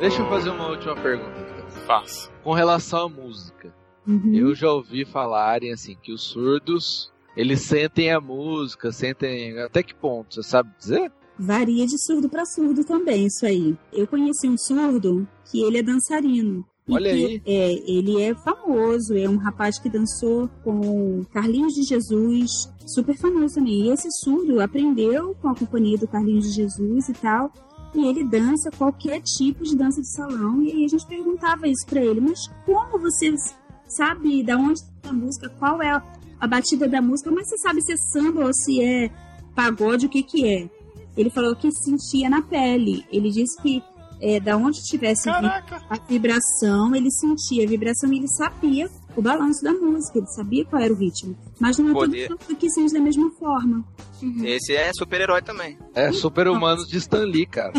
Deixa 0.00 0.22
eu 0.22 0.28
fazer 0.28 0.50
uma 0.50 0.68
última 0.68 0.94
pergunta. 0.96 1.30
então. 1.40 1.82
Faço. 1.86 2.30
Com 2.42 2.52
relação 2.52 3.06
à 3.06 3.08
música, 3.08 3.74
Uhum. 4.06 4.32
eu 4.34 4.54
já 4.54 4.70
ouvi 4.72 5.04
falarem 5.04 5.72
assim 5.72 5.96
que 6.02 6.12
os 6.12 6.22
surdos 6.22 7.12
eles 7.36 7.60
sentem 7.60 8.10
a 8.10 8.20
música, 8.20 8.90
sentem 8.90 9.58
até 9.60 9.82
que 9.82 9.94
ponto, 9.94 10.34
você 10.34 10.42
sabe 10.42 10.70
dizer? 10.78 11.12
Varia 11.38 11.86
de 11.86 11.96
surdo 12.04 12.28
para 12.28 12.44
surdo 12.44 12.84
também, 12.84 13.26
isso 13.26 13.46
aí. 13.46 13.76
Eu 13.92 14.06
conheci 14.08 14.48
um 14.48 14.56
surdo 14.58 15.26
que 15.50 15.62
ele 15.62 15.78
é 15.78 15.82
dançarino. 15.82 16.64
E 16.88 16.94
Olha 16.94 17.10
que, 17.12 17.24
aí. 17.26 17.42
É, 17.46 17.72
ele 17.92 18.20
é 18.22 18.34
famoso, 18.34 19.14
é 19.16 19.28
um 19.28 19.36
rapaz 19.36 19.78
que 19.78 19.88
dançou 19.90 20.48
com 20.64 21.22
Carlinhos 21.32 21.74
de 21.74 21.82
Jesus, 21.82 22.50
super 22.86 23.16
famoso 23.16 23.54
também. 23.56 23.86
E 23.86 23.90
esse 23.90 24.08
surdo 24.24 24.60
aprendeu 24.60 25.34
com 25.40 25.48
a 25.50 25.54
companhia 25.54 25.98
do 25.98 26.08
Carlinhos 26.08 26.46
de 26.46 26.52
Jesus 26.54 27.08
e 27.08 27.12
tal. 27.12 27.52
E 27.94 28.06
ele 28.06 28.24
dança 28.24 28.70
qualquer 28.76 29.20
tipo 29.22 29.64
de 29.64 29.76
dança 29.76 30.00
de 30.00 30.14
salão. 30.14 30.62
E 30.62 30.72
aí 30.72 30.84
a 30.84 30.88
gente 30.88 31.06
perguntava 31.06 31.66
isso 31.66 31.86
pra 31.86 32.00
ele, 32.00 32.20
mas 32.20 32.46
como 32.66 32.98
você 32.98 33.34
sabe 33.86 34.42
da 34.42 34.56
onde 34.56 34.82
tá 35.00 35.10
a 35.10 35.12
música, 35.12 35.48
qual 35.58 35.80
é 35.80 35.90
a, 35.90 36.02
a 36.38 36.46
batida 36.46 36.86
da 36.86 37.00
música, 37.00 37.30
mas 37.30 37.48
você 37.48 37.58
sabe 37.58 37.80
se 37.82 37.92
é 37.92 37.96
samba 37.96 38.44
ou 38.44 38.52
se 38.52 38.82
é 38.82 39.10
pagode, 39.54 40.06
o 40.06 40.08
que 40.08 40.22
que 40.22 40.46
é? 40.46 40.70
Ele 41.16 41.30
falou 41.30 41.56
que 41.56 41.70
sentia 41.72 42.30
na 42.30 42.42
pele. 42.42 43.04
Ele 43.10 43.30
disse 43.30 43.60
que 43.60 43.82
é, 44.20 44.38
da 44.38 44.56
onde 44.56 44.82
tivesse 44.82 45.24
Caraca! 45.24 45.82
a 45.88 45.96
vibração, 45.96 46.94
ele 46.94 47.10
sentia 47.10 47.64
a 47.64 47.68
vibração 47.68 48.12
e 48.12 48.18
ele 48.18 48.28
sabia 48.28 48.88
o 49.18 49.22
balanço 49.22 49.62
da 49.64 49.72
música, 49.72 50.18
ele 50.18 50.26
sabia 50.28 50.64
qual 50.64 50.80
era 50.80 50.92
o 50.92 50.96
ritmo. 50.96 51.36
Mas 51.58 51.76
não 51.78 51.90
é 51.90 51.92
Poder. 51.92 52.28
todo 52.28 52.56
que 52.56 52.70
sente 52.70 52.92
da 52.92 53.00
mesma 53.00 53.30
forma. 53.32 53.84
Esse 54.44 54.74
é 54.74 54.90
super-herói 54.96 55.42
também. 55.42 55.78
É 55.94 56.10
super 56.12 56.48
humanos 56.48 56.88
de 56.88 56.98
Stan 56.98 57.24
Lee, 57.24 57.46
cara. 57.46 57.72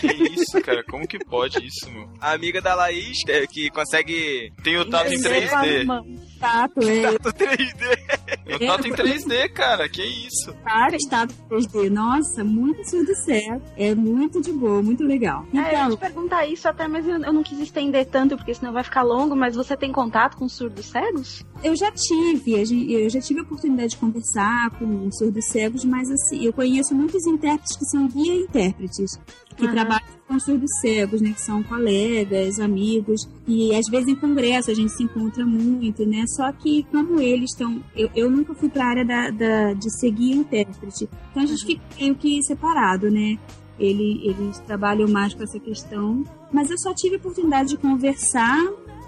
Que 0.00 0.06
isso, 0.34 0.60
cara? 0.62 0.82
Como 0.84 1.06
que 1.06 1.18
pode 1.24 1.64
isso, 1.64 1.88
meu? 1.92 2.08
A 2.20 2.32
amiga 2.32 2.60
da 2.60 2.74
Laís, 2.74 3.18
é, 3.28 3.46
que 3.46 3.70
consegue. 3.70 4.52
Tem 4.64 4.76
o 4.78 4.84
tato 4.88 5.08
em 5.12 5.16
Dizer 5.16 5.48
com 5.48 5.56
as 5.56 5.66
3D. 5.66 5.84
mãos. 5.84 6.20
Tato, 6.40 6.80
é. 6.88 7.02
Tato 7.02 7.32
3D. 7.32 8.54
O 8.56 8.66
tato 8.66 8.88
em 8.88 8.92
3D, 8.92 9.48
cara. 9.52 9.88
Que 9.88 10.02
isso? 10.02 10.52
Para 10.64 10.96
estado 10.96 11.32
3D. 11.48 11.88
Nossa, 11.90 12.42
muito 12.42 12.88
surdo 12.90 13.14
cego. 13.24 13.62
É 13.76 13.94
muito 13.94 14.40
de 14.40 14.52
boa, 14.52 14.82
muito 14.82 15.04
legal. 15.04 15.44
É, 15.54 15.58
eu 15.58 15.62
ia 15.62 15.72
Então, 15.84 15.90
te 15.90 16.00
perguntar 16.00 16.46
isso 16.46 16.68
até, 16.68 16.88
mas 16.88 17.06
eu, 17.06 17.18
não 17.32 17.42
quis 17.44 17.58
estender 17.60 18.06
tanto, 18.06 18.36
porque 18.36 18.54
senão 18.54 18.72
vai 18.72 18.82
ficar 18.82 19.02
longo, 19.02 19.36
mas 19.36 19.54
você 19.54 19.76
tem 19.76 19.92
contato 19.92 20.36
com 20.36 20.48
surdos 20.60 20.86
cegos? 20.86 21.44
eu 21.62 21.74
já 21.76 21.90
tive, 21.92 22.52
eu 22.92 23.08
já 23.10 23.20
tive 23.20 23.40
a 23.40 23.42
oportunidade 23.42 23.90
de 23.90 23.96
conversar 23.96 24.70
com 24.78 25.10
surdos 25.12 25.46
cegos, 25.48 25.84
mas 25.84 26.10
assim, 26.10 26.44
eu 26.44 26.52
conheço 26.52 26.94
muitos 26.94 27.26
intérpretes 27.26 27.76
que 27.76 27.84
são 27.86 28.06
guia 28.08 28.34
intérpretes, 28.34 29.18
que 29.56 29.64
Aham. 29.64 29.72
trabalham 29.74 30.08
com 30.28 30.38
surdos 30.38 30.70
cegos, 30.80 31.20
né? 31.20 31.32
Que 31.32 31.40
são 31.40 31.62
colegas, 31.62 32.60
amigos, 32.60 33.28
e 33.46 33.74
às 33.74 33.86
vezes 33.90 34.08
em 34.08 34.14
congresso 34.16 34.70
a 34.70 34.74
gente 34.74 34.92
se 34.92 35.02
encontra 35.02 35.44
muito, 35.44 36.06
né? 36.06 36.24
Só 36.36 36.50
que 36.52 36.84
como 36.84 37.20
eles 37.20 37.50
estão. 37.50 37.82
Eu, 37.96 38.08
eu 38.14 38.30
nunca 38.30 38.54
fui 38.54 38.68
para 38.68 38.84
a 38.84 38.88
área 38.88 39.04
da, 39.04 39.30
da- 39.30 39.72
de 39.74 39.90
ser 39.98 40.10
guia 40.12 40.34
intérprete. 40.36 41.08
Então 41.30 41.42
a 41.42 41.46
gente 41.46 41.64
fica 41.66 41.82
meio 41.98 42.14
que 42.14 42.42
separado, 42.44 43.10
né? 43.10 43.38
Ele, 43.78 44.20
eles 44.24 44.58
trabalham 44.60 45.08
mais 45.08 45.34
com 45.34 45.42
essa 45.42 45.58
questão. 45.58 46.22
Mas 46.52 46.70
eu 46.70 46.78
só 46.78 46.92
tive 46.94 47.16
a 47.16 47.18
oportunidade 47.18 47.70
de 47.70 47.76
conversar, 47.78 48.58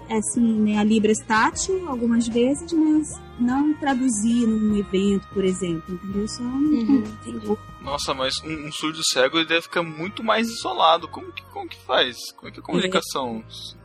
assim, 0.09 0.59
né, 0.59 0.77
a 0.77 0.83
Libras 0.83 1.17
tátil 1.19 1.87
algumas 1.87 2.27
vezes, 2.27 2.71
mas 2.73 3.19
não 3.39 3.73
traduzir 3.75 4.47
num 4.47 4.75
evento, 4.77 5.27
por 5.33 5.43
exemplo, 5.43 5.95
entendeu? 5.95 6.27
Só 6.27 6.43
Uhum, 6.43 7.03
entendi. 7.25 7.57
Nossa, 7.81 8.13
mas 8.13 8.35
um, 8.43 8.67
um 8.67 8.71
surdo 8.71 9.03
cego 9.03 9.37
ele 9.37 9.47
deve 9.47 9.63
ficar 9.63 9.83
muito 9.83 10.23
mais 10.23 10.47
isolado. 10.47 11.07
Como 11.07 11.31
que, 11.31 11.43
como 11.51 11.67
que 11.67 11.77
faz? 11.77 12.17
Como 12.35 12.49
é 12.49 12.51
que 12.51 12.59
é 12.59 12.61
a 12.61 12.65
comunicação? 12.65 13.43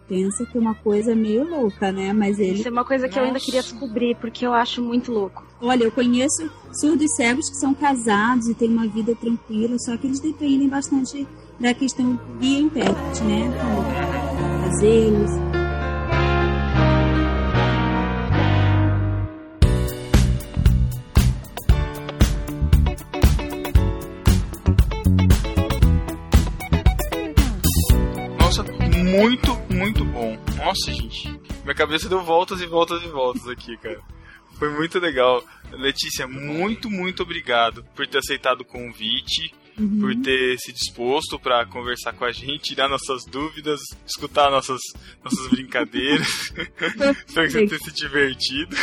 pensa 0.09 0.47
que 0.47 0.57
é 0.57 0.61
uma 0.61 0.75
coisa 0.75 1.15
meio 1.15 1.49
louca, 1.49 1.93
né? 1.93 2.13
Mas 2.13 2.39
ele. 2.39 2.55
Isso 2.55 2.67
é 2.67 2.71
uma 2.71 2.85
coisa 2.85 3.09
que 3.09 3.19
eu 3.19 3.23
ainda 3.23 3.35
Nossa. 3.35 3.45
queria 3.45 3.63
descobrir, 3.63 4.17
porque 4.17 4.47
eu 4.47 4.55
acho 4.55 4.83
muito 4.83 5.13
louco. 5.13 5.45
Olha, 5.61 5.85
eu 5.85 5.93
conheço 5.93 6.51
surdos 6.73 7.15
cegos 7.15 7.49
que 7.51 7.57
são 7.57 7.75
casados 7.75 8.49
e 8.49 8.55
têm 8.55 8.71
uma 8.71 8.89
vida 8.89 9.15
tranquila, 9.15 9.77
só 9.79 9.97
que 9.97 10.07
eles 10.07 10.21
dependem 10.21 10.69
bastante 10.69 11.27
da 11.61 11.75
questão 11.75 12.19
guia 12.41 12.61
intérprete, 12.61 13.23
né? 13.25 13.51
Como 13.61 14.63
fazê-los. 14.65 15.31
Nossa, 15.31 15.58
muito, 29.05 29.55
muito 29.73 30.05
bom. 30.05 30.37
Nossa, 30.57 30.93
gente. 30.93 31.29
Minha 31.63 31.75
cabeça 31.75 32.09
deu 32.09 32.23
voltas 32.23 32.61
e 32.61 32.67
voltas 32.67 33.03
e 33.03 33.09
voltas 33.09 33.49
aqui, 33.49 33.77
cara. 33.79 34.01
Foi 34.59 34.71
muito 34.71 34.99
legal. 34.99 35.45
Letícia, 35.73 36.27
muito, 36.27 36.91
muito 36.91 37.23
obrigado 37.23 37.85
por 37.95 38.07
ter 38.07 38.19
aceitado 38.19 38.63
o 38.63 38.65
convite, 38.65 39.55
Uhum. 39.79 40.01
por 40.01 40.15
ter 40.17 40.59
se 40.59 40.73
disposto 40.73 41.39
para 41.39 41.65
conversar 41.67 42.13
com 42.13 42.25
a 42.25 42.33
gente, 42.33 42.71
tirar 42.71 42.89
nossas 42.89 43.25
dúvidas, 43.25 43.81
escutar 44.07 44.51
nossas, 44.51 44.81
nossas 45.25 45.47
brincadeiras. 45.51 46.53
Espero 47.27 47.47
que 47.47 47.53
você 47.53 47.67
tenha 47.67 47.81
se 47.81 47.93
divertido, 47.93 48.77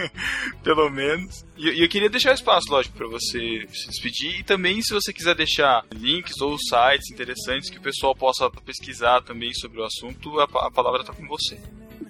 pelo 0.62 0.90
menos. 0.90 1.44
E 1.56 1.74
e 1.74 1.82
eu 1.82 1.88
queria 1.88 2.08
deixar 2.08 2.34
espaço, 2.34 2.70
lógico, 2.70 2.96
para 2.96 3.08
você 3.08 3.66
se 3.72 3.88
despedir. 3.88 4.38
E 4.38 4.44
também, 4.44 4.80
se 4.80 4.94
você 4.94 5.12
quiser 5.12 5.34
deixar 5.34 5.84
links 5.92 6.40
ou 6.40 6.56
sites 6.58 7.10
interessantes 7.10 7.68
que 7.68 7.78
o 7.78 7.82
pessoal 7.82 8.14
possa 8.14 8.48
pesquisar 8.64 9.22
também 9.22 9.52
sobre 9.54 9.80
o 9.80 9.84
assunto, 9.84 10.38
a, 10.38 10.44
a 10.44 10.70
palavra 10.70 11.00
está 11.00 11.12
com 11.12 11.26
você. 11.26 11.58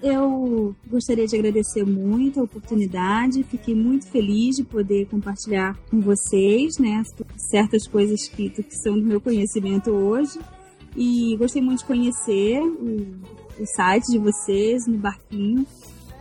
Eu 0.03 0.75
gostaria 0.87 1.27
de 1.27 1.35
agradecer 1.35 1.85
muito 1.85 2.41
a 2.41 2.43
oportunidade, 2.43 3.43
fiquei 3.43 3.75
muito 3.75 4.07
feliz 4.09 4.57
de 4.57 4.65
poder 4.65 5.07
compartilhar 5.07 5.79
com 5.91 6.01
vocês, 6.01 6.79
né, 6.79 7.03
certas 7.37 7.87
coisas 7.87 8.29
que, 8.29 8.51
que 8.51 8.77
são 8.77 8.99
do 8.99 9.05
meu 9.05 9.21
conhecimento 9.21 9.91
hoje. 9.91 10.39
E 10.97 11.37
gostei 11.37 11.63
muito 11.63 11.81
de 11.81 11.87
conhecer 11.87 12.61
o, 12.61 13.07
o 13.59 13.67
site 13.67 14.13
de 14.13 14.19
vocês, 14.19 14.87
no 14.87 14.99
Barquinho. 14.99 15.67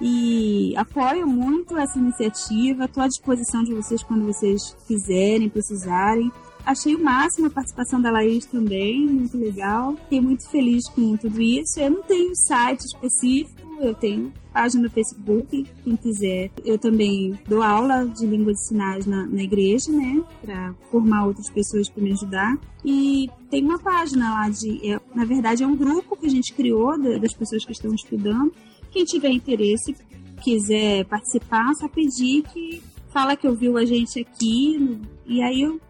E 0.01 0.75
apoio 0.75 1.27
muito 1.27 1.77
essa 1.77 1.99
iniciativa, 1.99 2.85
estou 2.85 3.03
à 3.03 3.07
disposição 3.07 3.63
de 3.63 3.73
vocês 3.73 4.01
quando 4.03 4.25
vocês 4.25 4.75
quiserem, 4.87 5.49
precisarem. 5.49 6.31
Achei 6.65 6.95
o 6.95 7.03
máximo 7.03 7.47
a 7.47 7.49
participação 7.49 8.01
da 8.01 8.09
Laís 8.09 8.45
também, 8.45 9.05
muito 9.05 9.37
legal. 9.37 9.95
Fiquei 10.03 10.21
muito 10.21 10.49
feliz 10.49 10.87
com 10.89 11.17
tudo 11.17 11.41
isso. 11.41 11.79
Eu 11.79 11.89
não 11.91 12.03
tenho 12.03 12.31
site 12.35 12.85
específico, 12.85 13.61
eu 13.81 13.93
tenho 13.93 14.31
página 14.53 14.83
no 14.83 14.89
Facebook, 14.89 15.65
quem 15.83 15.95
quiser. 15.97 16.51
Eu 16.63 16.77
também 16.77 17.37
dou 17.49 17.61
aula 17.61 18.05
de 18.05 18.25
línguas 18.25 18.55
de 18.57 18.67
sinais 18.67 19.05
na, 19.05 19.25
na 19.25 19.43
igreja, 19.43 19.91
né, 19.91 20.23
para 20.41 20.73
formar 20.89 21.25
outras 21.25 21.49
pessoas 21.49 21.89
para 21.89 22.01
me 22.03 22.11
ajudar. 22.13 22.57
E 22.85 23.29
tem 23.49 23.63
uma 23.63 23.79
página 23.79 24.31
lá 24.33 24.49
de, 24.49 24.89
é, 24.89 24.99
na 25.13 25.25
verdade 25.25 25.63
é 25.63 25.67
um 25.67 25.75
grupo 25.75 26.15
que 26.15 26.27
a 26.27 26.29
gente 26.29 26.53
criou 26.53 26.97
da- 26.97 27.17
das 27.17 27.33
pessoas 27.33 27.65
que 27.65 27.71
estão 27.73 27.93
estudando. 27.93 28.53
Quem 28.91 29.03
tiver 29.03 29.31
interesse, 29.31 29.95
quiser 30.41 31.03
participar, 31.05 31.73
só 31.75 31.87
pedir 31.89 32.43
que 32.43 32.81
fala 33.11 33.35
que 33.35 33.47
ouviu 33.47 33.75
a 33.77 33.85
gente 33.85 34.19
aqui 34.19 34.77
no- 34.77 35.01
e 35.25 35.41
aí 35.41 35.61
eu 35.61 35.81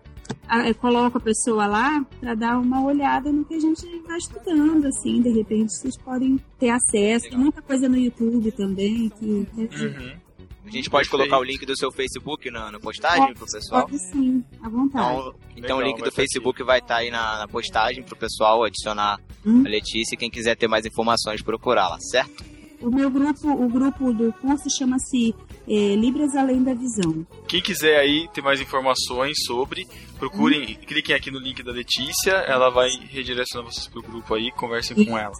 coloco 0.79 1.17
a 1.17 1.21
pessoa 1.21 1.65
lá 1.67 2.05
para 2.19 2.35
dar 2.35 2.57
uma 2.59 2.83
olhada 2.83 3.31
no 3.31 3.43
que 3.45 3.55
a 3.55 3.59
gente 3.59 3.85
vai 4.05 4.17
estudando, 4.17 4.85
assim, 4.85 5.21
de 5.21 5.29
repente 5.29 5.73
vocês 5.73 5.97
podem 5.97 6.39
ter 6.59 6.69
acesso. 6.69 7.29
Tem 7.29 7.37
muita 7.37 7.61
coisa 7.61 7.87
no 7.89 7.97
YouTube 7.97 8.51
também 8.51 9.09
que 9.09 9.25
Uhum. 9.25 10.23
A 10.65 10.69
gente 10.69 10.89
pode 10.89 11.09
colocar 11.09 11.37
o 11.37 11.43
link 11.43 11.65
do 11.65 11.77
seu 11.77 11.91
Facebook 11.91 12.49
na, 12.49 12.71
na 12.71 12.79
postagem 12.79 13.33
pro 13.33 13.45
pessoal. 13.45 13.83
pode 13.85 13.99
sim, 13.99 14.43
à 14.61 14.69
vontade. 14.69 15.11
Então, 15.11 15.35
então 15.57 15.77
o 15.77 15.79
Legal, 15.79 15.81
link 15.81 15.99
vai 15.99 16.09
do 16.09 16.11
tá 16.11 16.15
Facebook 16.15 16.63
vai 16.63 16.79
estar 16.79 16.95
aí 16.97 17.11
na, 17.11 17.39
na 17.39 17.47
postagem 17.47 18.01
pro 18.01 18.15
pessoal 18.15 18.63
adicionar 18.63 19.19
Hum. 19.45 19.63
a 19.65 19.69
Letícia 19.69 20.15
e 20.15 20.17
quem 20.17 20.29
quiser 20.29 20.55
ter 20.55 20.69
mais 20.69 20.85
informações 20.85 21.41
procurar 21.41 21.89
lá, 21.89 21.99
certo? 21.99 22.43
O 22.81 22.89
meu 22.89 23.09
grupo, 23.09 23.49
o 23.49 23.67
grupo 23.69 24.13
do 24.13 24.31
curso 24.33 24.69
chama-se 24.77 25.35
é, 25.67 25.95
Libras 25.95 26.33
Além 26.35 26.63
da 26.63 26.73
Visão. 26.73 27.25
Quem 27.47 27.61
quiser 27.61 27.97
aí 27.99 28.27
ter 28.33 28.41
mais 28.41 28.59
informações 28.61 29.37
sobre, 29.45 29.85
procurem, 30.29 30.75
cliquem 30.75 31.15
aqui 31.15 31.29
no 31.31 31.39
link 31.39 31.61
da 31.63 31.71
Letícia, 31.71 32.31
ela 32.47 32.69
vai 32.69 32.89
redirecionar 33.09 33.69
vocês 33.71 33.87
pro 33.87 34.01
grupo 34.01 34.33
aí, 34.33 34.51
conversem 34.51 35.05
com 35.05 35.17
ela. 35.17 35.33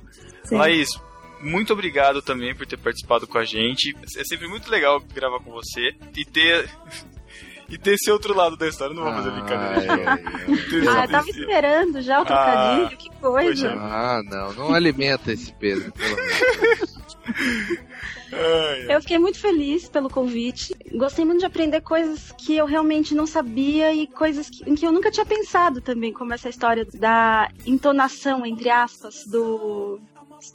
Certo? 0.43 0.55
Laís, 0.55 0.89
muito 1.41 1.71
obrigado 1.73 2.21
também 2.21 2.53
por 2.55 2.65
ter 2.65 2.77
participado 2.77 3.25
com 3.27 3.37
a 3.37 3.45
gente. 3.45 3.95
É 4.17 4.23
sempre 4.23 4.47
muito 4.47 4.69
legal 4.69 4.99
gravar 5.13 5.39
com 5.39 5.51
você 5.51 5.95
e 6.15 6.25
ter. 6.25 6.69
E 7.69 7.77
ter 7.77 7.93
esse 7.95 8.11
outro 8.11 8.35
lado 8.35 8.55
da 8.55 8.67
história, 8.67 8.93
não 8.93 9.03
vou 9.03 9.13
fazer 9.13 9.31
brincadeira. 9.31 9.79
Ai, 9.79 9.89
ai, 9.89 10.05
ai. 10.05 10.57
Ter 10.69 10.77
esse 10.77 10.87
Ah, 10.89 11.05
eu 11.05 11.09
tava 11.09 11.29
esperando 11.29 12.01
já 12.01 12.21
o 12.21 12.25
trocadilho, 12.25 12.97
que 12.97 13.09
coisa. 13.19 13.69
poxa. 13.69 13.79
Ah, 13.79 14.21
não, 14.25 14.53
não 14.53 14.73
alimenta 14.75 15.31
esse 15.31 15.51
Pedro, 15.53 15.91
pelo 15.93 16.13
amor 16.13 16.92
Eu 18.89 18.99
fiquei 19.01 19.17
muito 19.19 19.39
feliz 19.39 19.87
pelo 19.87 20.09
convite. 20.09 20.73
Gostei 20.93 21.23
muito 21.25 21.39
de 21.39 21.45
aprender 21.45 21.81
coisas 21.81 22.31
que 22.37 22.55
eu 22.55 22.65
realmente 22.65 23.13
não 23.15 23.25
sabia 23.27 23.93
e 23.93 24.07
coisas 24.07 24.49
que, 24.49 24.69
em 24.69 24.75
que 24.75 24.85
eu 24.85 24.91
nunca 24.91 25.11
tinha 25.11 25.25
pensado 25.25 25.81
também, 25.81 26.11
como 26.11 26.33
essa 26.33 26.49
história 26.49 26.85
da 26.93 27.49
entonação, 27.65 28.45
entre 28.45 28.69
aspas, 28.69 29.25
do. 29.27 29.99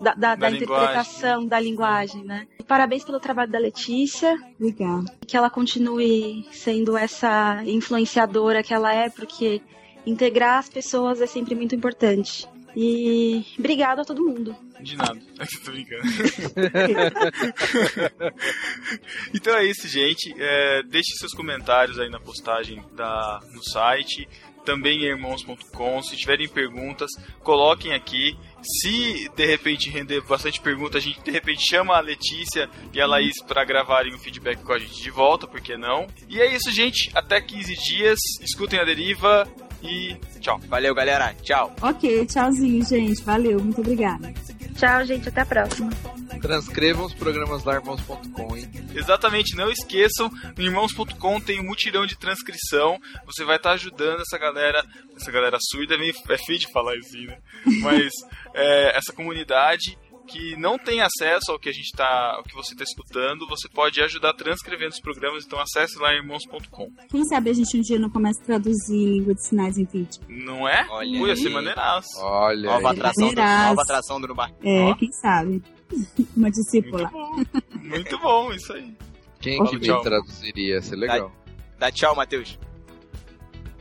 Da, 0.01 0.13
da- 0.13 0.35
da 0.35 0.49
linguagem. 0.51 0.63
interpretação 0.63 1.47
da 1.47 1.59
linguagem, 1.59 2.23
né? 2.23 2.47
Parabéns 2.67 3.05
pelo 3.05 3.19
trabalho 3.19 3.51
da 3.51 3.59
Letícia, 3.59 4.39
Obrigada. 4.61 5.11
que 5.27 5.35
ela 5.35 5.49
continue 5.49 6.47
sendo 6.53 6.95
essa 6.95 7.63
influenciadora 7.65 8.63
que 8.63 8.75
ela 8.75 8.93
é, 8.93 9.09
porque 9.09 9.63
integrar 10.05 10.59
as 10.59 10.69
pessoas 10.69 11.23
é 11.23 11.27
sempre 11.27 11.55
muito 11.55 11.75
importante. 11.75 12.47
E 12.81 13.45
obrigado 13.59 14.03
a 14.03 14.05
todo 14.05 14.23
mundo. 14.23 14.55
De 14.81 14.97
nada. 14.97 15.21
Tô 15.65 15.73
brincando. 15.73 16.05
então 19.35 19.57
é 19.57 19.65
isso, 19.65 19.89
gente. 19.89 20.33
É, 20.39 20.85
deixe 20.85 21.17
seus 21.17 21.35
comentários 21.35 21.99
aí 21.99 22.09
na 22.09 22.21
postagem 22.21 22.81
da, 22.95 23.41
no 23.53 23.65
site. 23.65 24.29
Também 24.65 25.01
em 25.01 25.07
irmãos.com. 25.07 26.03
Se 26.03 26.17
tiverem 26.17 26.49
perguntas, 26.49 27.11
coloquem 27.41 27.95
aqui. 27.95 28.39
Se 28.63 29.29
de 29.35 29.45
repente 29.45 29.91
render 29.91 30.21
bastante 30.21 30.61
pergunta, 30.61 30.99
a 30.99 31.01
gente 31.01 31.21
de 31.21 31.33
repente 31.33 31.69
chama 31.69 31.97
a 31.97 32.01
Letícia 32.01 32.71
e 32.93 33.01
a 33.01 33.09
Laís 33.09 33.43
para 33.43 33.65
gravarem 33.65 34.15
um 34.15 34.19
feedback 34.19 34.63
com 34.63 34.73
a 34.73 34.79
gente 34.79 35.03
de 35.03 35.11
volta, 35.11 35.49
por 35.49 35.61
que 35.61 35.77
não? 35.77 36.07
E 36.29 36.41
é 36.41 36.55
isso, 36.55 36.71
gente. 36.71 37.11
Até 37.13 37.41
15 37.41 37.75
dias. 37.75 38.21
Escutem 38.41 38.79
a 38.79 38.85
deriva 38.85 39.53
e 39.83 40.17
tchau. 40.41 40.59
Valeu, 40.69 40.95
galera. 40.95 41.35
Tchau. 41.43 41.75
Ok, 41.83 42.27
tchauzinho, 42.27 42.85
gente. 42.85 43.23
Valeu, 43.23 43.61
muito 43.63 43.81
obrigada. 43.81 44.33
Tchau, 44.77 45.05
gente. 45.05 45.29
Até 45.29 45.41
a 45.43 45.47
próxima. 45.47 45.91
Transcrevam 46.41 47.07
os 47.07 47.15
programas 47.15 47.65
lá, 47.65 47.75
irmãos.com, 47.75 48.57
hein? 48.57 48.71
Exatamente, 48.95 49.57
não 49.57 49.69
esqueçam, 49.71 50.31
no 50.57 50.63
irmãos.com 50.63 51.41
tem 51.41 51.61
um 51.61 51.65
mutirão 51.65 52.07
de 52.07 52.17
transcrição. 52.17 52.99
Você 53.27 53.45
vai 53.45 53.57
estar 53.57 53.73
ajudando 53.73 54.21
essa 54.21 54.39
galera, 54.39 54.85
essa 55.17 55.33
galera 55.33 55.59
surda, 55.61 55.95
é 55.95 55.99
meio- 55.99 56.15
é 56.29 56.39
feio 56.39 56.59
de 56.61 56.71
falar 56.71 56.95
assim, 56.97 57.27
né? 57.27 57.39
Mas 57.83 58.13
é, 58.55 58.97
essa 58.97 59.13
comunidade 59.13 59.99
que 60.29 60.57
não 60.57 60.79
tem 60.79 61.01
acesso 61.01 61.51
ao 61.51 61.59
que 61.59 61.69
a 61.69 61.73
gente 61.73 61.91
tá, 61.97 62.35
ao 62.37 62.43
que 62.43 62.55
você 62.55 62.73
está 62.73 62.85
escutando, 62.85 63.47
você 63.49 63.69
pode 63.69 64.01
ajudar 64.03 64.35
transcrevendo 64.35 64.91
os 64.91 65.01
programas, 65.01 65.45
então 65.45 65.59
acesse 65.59 65.99
lá 65.99 66.13
irmãos.com. 66.15 66.91
Quem 67.09 67.25
sabe 67.25 67.51
a 67.51 67.53
gente 67.55 67.77
um 67.77 67.81
dia 67.81 67.99
não 67.99 68.11
começa 68.11 68.41
a 68.43 68.45
traduzir 68.45 69.07
língua 69.07 69.35
de 69.35 69.47
sinais 69.47 69.79
em 69.79 69.85
vídeo. 69.85 70.21
Não 70.29 70.69
é? 70.69 70.87
Olha 70.91 71.23
Ui, 71.23 71.29
ia 71.29 71.37
ser 71.37 71.49
maneiraço. 71.49 72.21
Olha 72.21 72.71
Nova 72.71 72.91
atração, 72.91 73.29
do, 73.29 73.41
nova 73.41 73.83
atração 73.83 74.21
do 74.21 74.29
Nubar. 74.29 74.53
É, 74.63 74.85
Ó. 74.85 74.95
quem 74.95 75.11
sabe? 75.13 75.63
Uma 76.37 76.51
discípula. 76.51 77.11
Muito 77.83 78.19
bom, 78.19 78.53
isso 78.53 78.73
aí. 78.73 78.95
Quem 79.41 79.65
que 79.65 79.79
Tchau. 79.79 79.99
me 79.99 80.03
traduziria? 80.03 80.75
Ia 80.75 80.83
ser 80.83 80.97
legal. 80.97 81.33
Dá 81.79 81.91
tchau, 81.91 82.15
Matheus. 82.15 82.59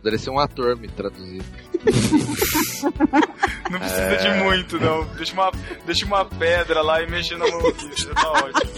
Poderia 0.08 0.20
ser 0.24 0.30
um 0.30 0.40
ator 0.40 0.78
me 0.78 0.88
traduzir. 0.88 1.42
Não 3.70 3.78
precisa 3.78 4.16
de 4.16 4.30
muito, 4.42 4.80
não. 4.80 5.04
Deixa 5.16 5.34
uma, 5.34 5.52
deixa 5.86 6.06
uma 6.06 6.24
pedra 6.24 6.82
lá 6.82 7.04
e 7.04 7.08
mexer 7.12 7.38
na 7.38 7.46
mão 7.46 7.68
aqui. 7.68 7.92
Já 8.02 8.14
tá 8.14 8.32
ótimo. 8.32 8.72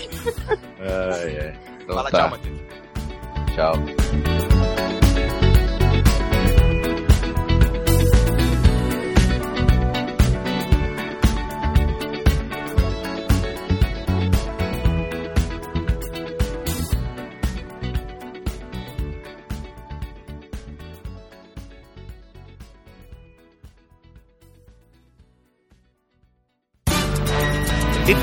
Ai, 0.79 1.39
ai. 1.39 1.59
Então 1.83 1.95
Fala 1.95 2.09
tá. 2.09 2.17
tchau, 2.17 2.29
Matheus. 2.31 2.59
Tchau. 3.53 4.38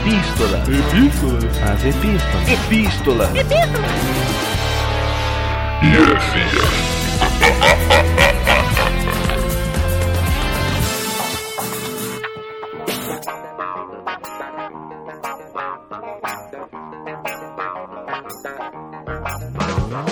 Epístola. 0.07 0.63
Epístola. 0.69 1.73
As 1.73 1.85
epístolas. 1.85 2.49
Epístola. 2.49 3.33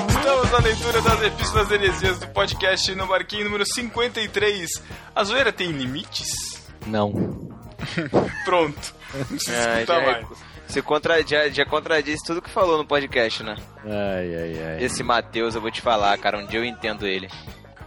Estamos 0.08 0.50
na 0.50 0.58
leitura 0.58 1.02
das 1.02 1.22
epístolas 1.22 1.70
heresias 1.70 2.18
do 2.18 2.26
podcast 2.30 2.92
no 2.96 3.06
Barquinho 3.06 3.44
número 3.44 3.64
53. 3.64 4.70
A 5.14 5.22
zoeira 5.22 5.52
tem 5.52 5.70
limites? 5.70 6.32
Não. 6.84 7.12
Pronto. 8.44 9.03
É, 9.48 9.86
já, 9.86 10.00
mais. 10.00 10.26
você 10.66 10.82
contra, 10.82 11.26
já, 11.26 11.48
já 11.48 11.64
contradiz 11.64 12.20
tudo 12.26 12.42
que 12.42 12.50
falou 12.50 12.78
no 12.78 12.86
podcast, 12.86 13.42
né? 13.42 13.56
Ai, 13.84 14.34
ai, 14.34 14.62
ai. 14.66 14.84
Esse 14.84 15.02
Matheus, 15.02 15.54
eu 15.54 15.60
vou 15.60 15.70
te 15.70 15.80
falar, 15.80 16.16
cara, 16.18 16.38
um 16.38 16.46
dia 16.46 16.60
eu 16.60 16.64
entendo 16.64 17.06
ele. 17.06 17.28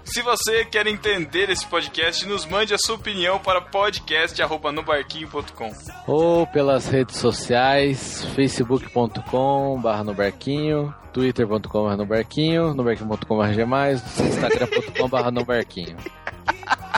Se 0.08 0.22
você 0.22 0.64
quer 0.64 0.88
entender 0.88 1.50
esse 1.50 1.68
podcast, 1.68 2.26
nos 2.26 2.46
mande 2.46 2.74
a 2.74 2.78
sua 2.78 2.96
opinião 2.96 3.40
para 3.40 3.60
podcast.nobarquinho.com. 3.60 5.74
Ou 6.08 6.48
pelas 6.48 6.88
redes 6.88 7.18
sociais, 7.18 8.24
facebook.com 8.34 9.82
barra 9.82 10.06
no 10.06 10.14
barquinho, 10.14 10.96
twitter.com 11.12 11.84
barra 11.84 11.98
no 11.98 12.06
barquinho, 12.06 12.74
no 12.74 12.86
barquinho.com 12.86 13.38
barra 13.38 13.52
gmais, 13.52 14.02
instagram.com 14.18 15.10
barra 15.10 15.30
no 15.30 15.44
barquinho. 15.44 15.98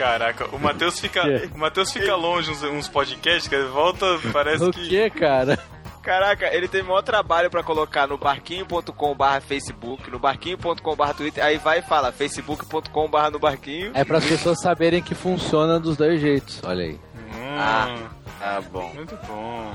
Caraca, 0.00 0.46
o 0.50 0.58
Matheus 0.58 0.98
fica, 0.98 1.22
o 1.54 1.58
Matheus 1.58 1.92
fica 1.92 2.16
longe 2.16 2.50
uns, 2.50 2.62
uns 2.62 2.88
podcasts, 2.88 3.46
que 3.46 3.54
ele 3.54 3.68
volta, 3.68 4.06
parece 4.32 4.64
O 4.64 4.70
que... 4.72 4.88
que, 4.88 5.10
cara? 5.10 5.58
Caraca, 6.02 6.46
ele 6.56 6.66
tem 6.68 6.82
maior 6.82 7.02
trabalho 7.02 7.50
pra 7.50 7.62
colocar 7.62 8.06
no 8.06 8.16
barquinho.com 8.16 9.14
barra 9.14 9.42
Facebook, 9.42 10.10
no 10.10 10.18
barquinho.com 10.18 10.96
barra 10.96 11.12
Twitter, 11.12 11.44
aí 11.44 11.58
vai 11.58 11.80
e 11.80 11.82
fala 11.82 12.10
facebook.com 12.10 13.10
barra 13.10 13.30
no 13.30 13.38
barquinho. 13.38 13.90
É 13.92 14.02
para 14.02 14.16
as 14.16 14.24
pessoas 14.24 14.58
saberem 14.62 15.02
que 15.02 15.14
funciona 15.14 15.78
dos 15.78 15.98
dois 15.98 16.18
jeitos. 16.18 16.62
Olha 16.64 16.84
aí. 16.84 16.94
Hum, 17.14 17.58
Ah. 17.58 17.94
Tá 18.40 18.58
bom. 18.72 18.90
Muito 18.94 19.14
bom. 19.26 19.74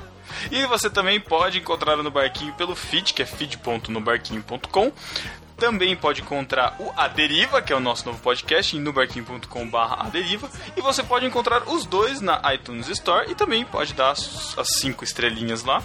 E 0.52 0.66
você 0.66 0.90
também 0.90 1.20
pode 1.20 1.60
encontrar 1.60 1.96
no 1.98 2.10
Barquinho 2.10 2.52
pelo 2.54 2.76
feed, 2.76 3.14
que 3.14 3.22
é 3.22 3.26
feed.nobarquinho.com. 3.28 4.92
Também 5.58 5.96
pode 5.96 6.22
encontrar 6.22 6.76
o 6.80 6.92
A 6.98 7.08
Deriva, 7.08 7.62
que 7.62 7.72
é 7.72 7.76
o 7.76 7.80
nosso 7.80 8.06
novo 8.06 8.20
podcast, 8.20 8.76
em 8.76 8.80
nobarquinho.com.br 8.80 9.78
A. 9.78 10.12
E 10.76 10.82
você 10.82 11.02
pode 11.02 11.26
encontrar 11.26 11.70
os 11.70 11.86
dois 11.86 12.20
na 12.20 12.42
iTunes 12.54 12.90
Store 12.90 13.32
e 13.32 13.36
também 13.36 13.64
pode 13.64 13.94
dar 13.94 14.12
as 14.12 14.68
cinco 14.80 15.04
estrelinhas 15.04 15.64
lá. 15.64 15.82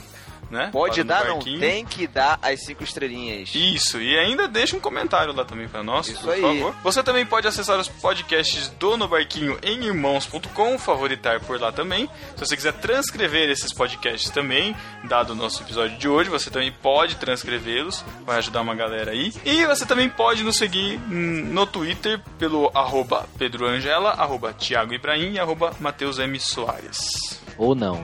Né? 0.50 0.68
Pode 0.72 1.04
dar, 1.04 1.26
não, 1.26 1.38
tem 1.38 1.84
que 1.84 2.08
dar 2.08 2.38
as 2.42 2.64
cinco 2.64 2.82
estrelinhas. 2.82 3.54
Isso, 3.54 4.00
e 4.00 4.18
ainda 4.18 4.48
deixa 4.48 4.76
um 4.76 4.80
comentário 4.80 5.32
lá 5.32 5.44
também 5.44 5.68
pra 5.68 5.82
nós, 5.82 6.08
Isso 6.08 6.22
por 6.22 6.32
aí. 6.32 6.40
favor. 6.40 6.74
Você 6.82 7.02
também 7.04 7.24
pode 7.24 7.46
acessar 7.46 7.78
os 7.78 7.86
podcasts 7.86 8.68
do 8.68 8.96
No 8.96 9.06
Barquinho 9.06 9.56
em 9.62 9.84
irmãos.com, 9.84 10.76
favoritar 10.76 11.38
por 11.40 11.60
lá 11.60 11.70
também. 11.70 12.10
Se 12.36 12.44
você 12.44 12.56
quiser 12.56 12.72
transcrever 12.72 13.48
esses 13.48 13.72
podcasts 13.72 14.28
também, 14.30 14.74
dado 15.04 15.34
o 15.34 15.36
nosso 15.36 15.62
episódio 15.62 15.96
de 15.96 16.08
hoje, 16.08 16.28
você 16.28 16.50
também 16.50 16.72
pode 16.72 17.14
transcrevê-los, 17.16 18.04
vai 18.26 18.38
ajudar 18.38 18.62
uma 18.62 18.74
galera 18.74 19.12
aí. 19.12 19.32
E 19.44 19.64
você 19.66 19.86
também 19.86 20.08
pode 20.08 20.42
nos 20.42 20.56
seguir 20.56 20.98
hum, 21.08 21.44
no 21.52 21.64
Twitter 21.64 22.20
pelo 22.38 22.72
arroba 22.74 23.28
Pedro 23.38 23.66
Angela, 23.66 24.10
arroba 24.10 24.52
Thiago 24.52 24.92
Ibrahim 24.94 25.34
e 25.34 25.38
arroba 25.38 25.72
M. 26.18 26.40
Soares. 26.40 27.40
Ou 27.60 27.74
não. 27.74 28.02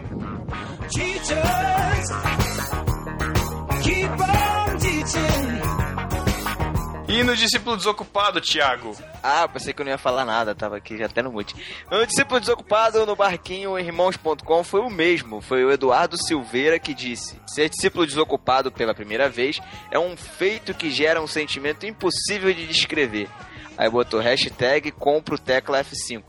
Teachers, 0.90 2.08
keep 3.82 4.12
on 4.12 4.78
teaching. 4.78 5.56
E 7.08 7.22
no 7.22 7.34
Discípulo 7.34 7.74
Desocupado, 7.74 8.38
Thiago? 8.38 8.94
Ah, 9.22 9.48
pensei 9.48 9.72
que 9.72 9.80
eu 9.80 9.86
não 9.86 9.92
ia 9.92 9.96
falar 9.96 10.26
nada, 10.26 10.54
tava 10.54 10.76
aqui 10.76 10.98
já 10.98 11.06
até 11.06 11.22
no 11.22 11.32
mute. 11.32 11.54
O 11.90 12.04
discípulo 12.04 12.38
desocupado 12.38 13.06
no 13.06 13.16
barquinho 13.16 13.78
irmãos.com 13.78 14.62
foi 14.62 14.80
o 14.80 14.90
mesmo, 14.90 15.40
foi 15.40 15.64
o 15.64 15.70
Eduardo 15.70 16.22
Silveira 16.22 16.78
que 16.78 16.92
disse: 16.92 17.40
Ser 17.46 17.70
discípulo 17.70 18.04
desocupado 18.04 18.70
pela 18.70 18.94
primeira 18.94 19.30
vez 19.30 19.58
é 19.90 19.98
um 19.98 20.18
feito 20.18 20.74
que 20.74 20.90
gera 20.90 21.22
um 21.22 21.26
sentimento 21.26 21.86
impossível 21.86 22.52
de 22.52 22.66
descrever. 22.66 23.26
Aí 23.78 23.88
botou 23.88 24.20
hashtag 24.20 24.90
compro 24.90 25.38
tecla 25.38 25.82
F5. 25.82 26.22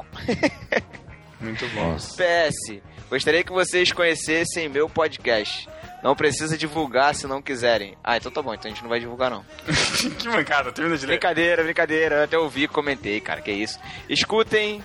Muito 1.41 1.67
bom. 1.69 1.95
PS, 1.95 2.81
gostaria 3.09 3.43
que 3.43 3.51
vocês 3.51 3.91
conhecessem 3.91 4.69
meu 4.69 4.89
podcast. 4.89 5.67
Não 6.03 6.15
precisa 6.15 6.57
divulgar 6.57 7.15
se 7.15 7.27
não 7.27 7.41
quiserem. 7.41 7.97
Ah, 8.03 8.17
então 8.17 8.31
tá 8.31 8.41
bom, 8.41 8.53
então 8.53 8.69
a 8.69 8.73
gente 8.73 8.83
não 8.83 8.89
vai 8.89 8.99
divulgar 8.99 9.31
não. 9.31 9.45
que 10.17 10.27
mancada, 10.29 10.71
termina 10.71 10.97
de 10.97 11.05
ler. 11.05 11.13
Brincadeira, 11.13 11.63
brincadeira. 11.63 12.15
Eu 12.17 12.23
até 12.23 12.37
ouvi, 12.37 12.67
comentei, 12.67 13.19
cara, 13.19 13.41
que 13.41 13.51
isso. 13.51 13.79
Escutem 14.07 14.83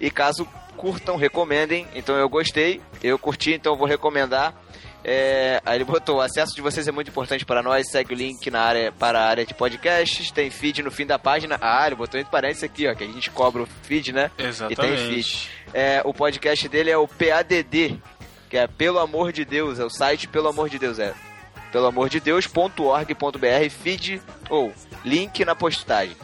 e 0.00 0.10
caso 0.10 0.46
curtam, 0.76 1.16
recomendem. 1.16 1.86
Então 1.94 2.16
eu 2.16 2.28
gostei, 2.28 2.80
eu 3.02 3.18
curti, 3.18 3.52
então 3.52 3.72
eu 3.72 3.78
vou 3.78 3.86
recomendar. 3.86 4.54
É, 5.04 5.60
aí 5.64 5.76
ele 5.76 5.84
botou, 5.84 6.18
o 6.18 6.20
acesso 6.20 6.54
de 6.54 6.60
vocês 6.60 6.86
é 6.86 6.92
muito 6.92 7.08
importante 7.08 7.44
para 7.44 7.62
nós, 7.62 7.90
segue 7.90 8.14
o 8.14 8.16
link 8.16 8.50
na 8.50 8.60
área, 8.60 8.92
para 8.92 9.20
a 9.20 9.26
área 9.26 9.44
de 9.44 9.52
podcasts, 9.52 10.30
tem 10.30 10.48
feed 10.50 10.82
no 10.82 10.90
fim 10.90 11.06
da 11.06 11.18
página. 11.18 11.58
Ah, 11.60 11.86
ele 11.86 11.96
botou 11.96 12.20
entre 12.20 12.30
parênteses 12.30 12.64
aqui, 12.64 12.86
ó, 12.86 12.94
que 12.94 13.04
a 13.04 13.06
gente 13.06 13.30
cobra 13.30 13.62
o 13.62 13.68
feed, 13.82 14.12
né? 14.12 14.30
E 14.34 14.38
tem 14.38 14.46
Exatamente. 14.48 15.08
feed. 15.08 15.50
É, 15.74 16.02
o 16.04 16.14
podcast 16.14 16.68
dele 16.68 16.90
é 16.90 16.96
o 16.96 17.08
PADD, 17.08 18.00
que 18.48 18.56
é 18.56 18.66
Pelo 18.66 18.98
Amor 18.98 19.32
de 19.32 19.44
Deus, 19.44 19.78
é 19.78 19.84
o 19.84 19.90
site 19.90 20.28
Pelo 20.28 20.48
Amor 20.48 20.68
de 20.68 20.78
Deus, 20.78 20.98
é 20.98 21.14
peloamordedeus.org.br, 21.72 23.70
feed 23.70 24.22
ou 24.50 24.72
link 25.04 25.44
na 25.44 25.54
postagem. 25.56 26.16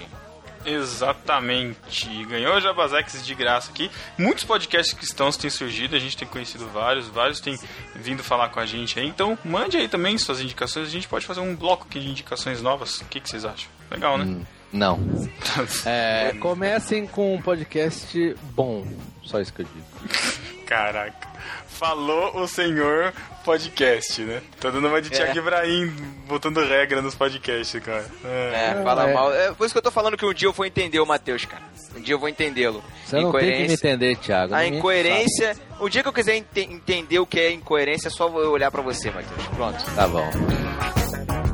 Exatamente. 0.64 2.24
Ganhou 2.24 2.60
Jabazex 2.60 3.24
de 3.24 3.34
graça 3.34 3.70
aqui. 3.70 3.90
Muitos 4.16 4.44
podcasts 4.44 4.92
cristãos 4.94 5.36
têm 5.36 5.50
surgido, 5.50 5.96
a 5.96 5.98
gente 5.98 6.16
tem 6.16 6.26
conhecido 6.28 6.66
vários, 6.68 7.08
vários 7.08 7.40
têm 7.40 7.58
vindo 7.94 8.22
falar 8.22 8.48
com 8.50 8.60
a 8.60 8.66
gente 8.66 8.98
aí. 8.98 9.06
Então, 9.06 9.38
mande 9.44 9.76
aí 9.76 9.88
também 9.88 10.16
suas 10.18 10.40
indicações, 10.40 10.88
a 10.88 10.90
gente 10.90 11.08
pode 11.08 11.26
fazer 11.26 11.40
um 11.40 11.54
bloco 11.54 11.86
aqui 11.88 12.00
de 12.00 12.08
indicações 12.08 12.60
novas. 12.62 13.00
O 13.00 13.04
que, 13.06 13.20
que 13.20 13.28
vocês 13.28 13.44
acham? 13.44 13.68
Legal, 13.90 14.18
né? 14.18 14.24
Hum, 14.24 14.44
Não. 14.72 14.98
É, 15.86 16.34
comecem 16.40 17.06
com 17.06 17.34
um 17.34 17.40
podcast 17.42 18.34
bom. 18.54 18.86
Só 19.24 19.40
isso 19.40 19.52
que 19.52 19.62
eu 19.62 19.66
digo. 19.66 20.57
Caraca. 20.68 21.26
Falou 21.66 22.36
o 22.42 22.46
senhor 22.46 23.14
podcast, 23.42 24.20
né? 24.20 24.42
Tá 24.60 24.68
dando 24.68 24.86
uma 24.86 25.00
de 25.00 25.08
É. 25.14 25.16
Thiago 25.16 25.38
Ibrahim 25.38 25.86
botando 26.26 26.58
regra 26.62 27.00
nos 27.00 27.14
podcasts, 27.14 27.82
cara. 27.82 28.04
É. 28.22 28.74
É, 28.78 28.82
fala 28.84 29.08
é. 29.08 29.14
mal. 29.14 29.32
É 29.32 29.52
por 29.54 29.64
isso 29.64 29.72
que 29.72 29.78
eu 29.78 29.82
tô 29.82 29.90
falando 29.90 30.16
que 30.16 30.26
um 30.26 30.34
dia 30.34 30.46
eu 30.48 30.52
vou 30.52 30.66
entender 30.66 31.00
o 31.00 31.06
Matheus, 31.06 31.46
cara. 31.46 31.62
Um 31.96 32.00
dia 32.02 32.14
eu 32.14 32.18
vou 32.18 32.28
entendê-lo. 32.28 32.84
Você 33.06 33.16
não 33.18 33.32
tem 33.32 33.50
que 33.62 33.68
me 33.68 33.72
entender, 33.74 34.16
Thiago. 34.16 34.54
A 34.54 34.66
incoerência. 34.66 35.56
O 35.80 35.88
dia 35.88 36.02
que 36.02 36.08
eu 36.08 36.12
quiser 36.12 36.36
ente- 36.36 36.60
entender 36.60 37.18
o 37.18 37.26
que 37.26 37.40
é 37.40 37.50
incoerência, 37.50 38.08
é 38.08 38.10
só 38.10 38.28
eu 38.28 38.50
olhar 38.50 38.70
pra 38.70 38.82
você, 38.82 39.10
Matheus. 39.10 39.46
Pronto. 39.56 39.80
sabe. 39.80 39.96
Tá 39.96 40.06
bom. 40.08 41.47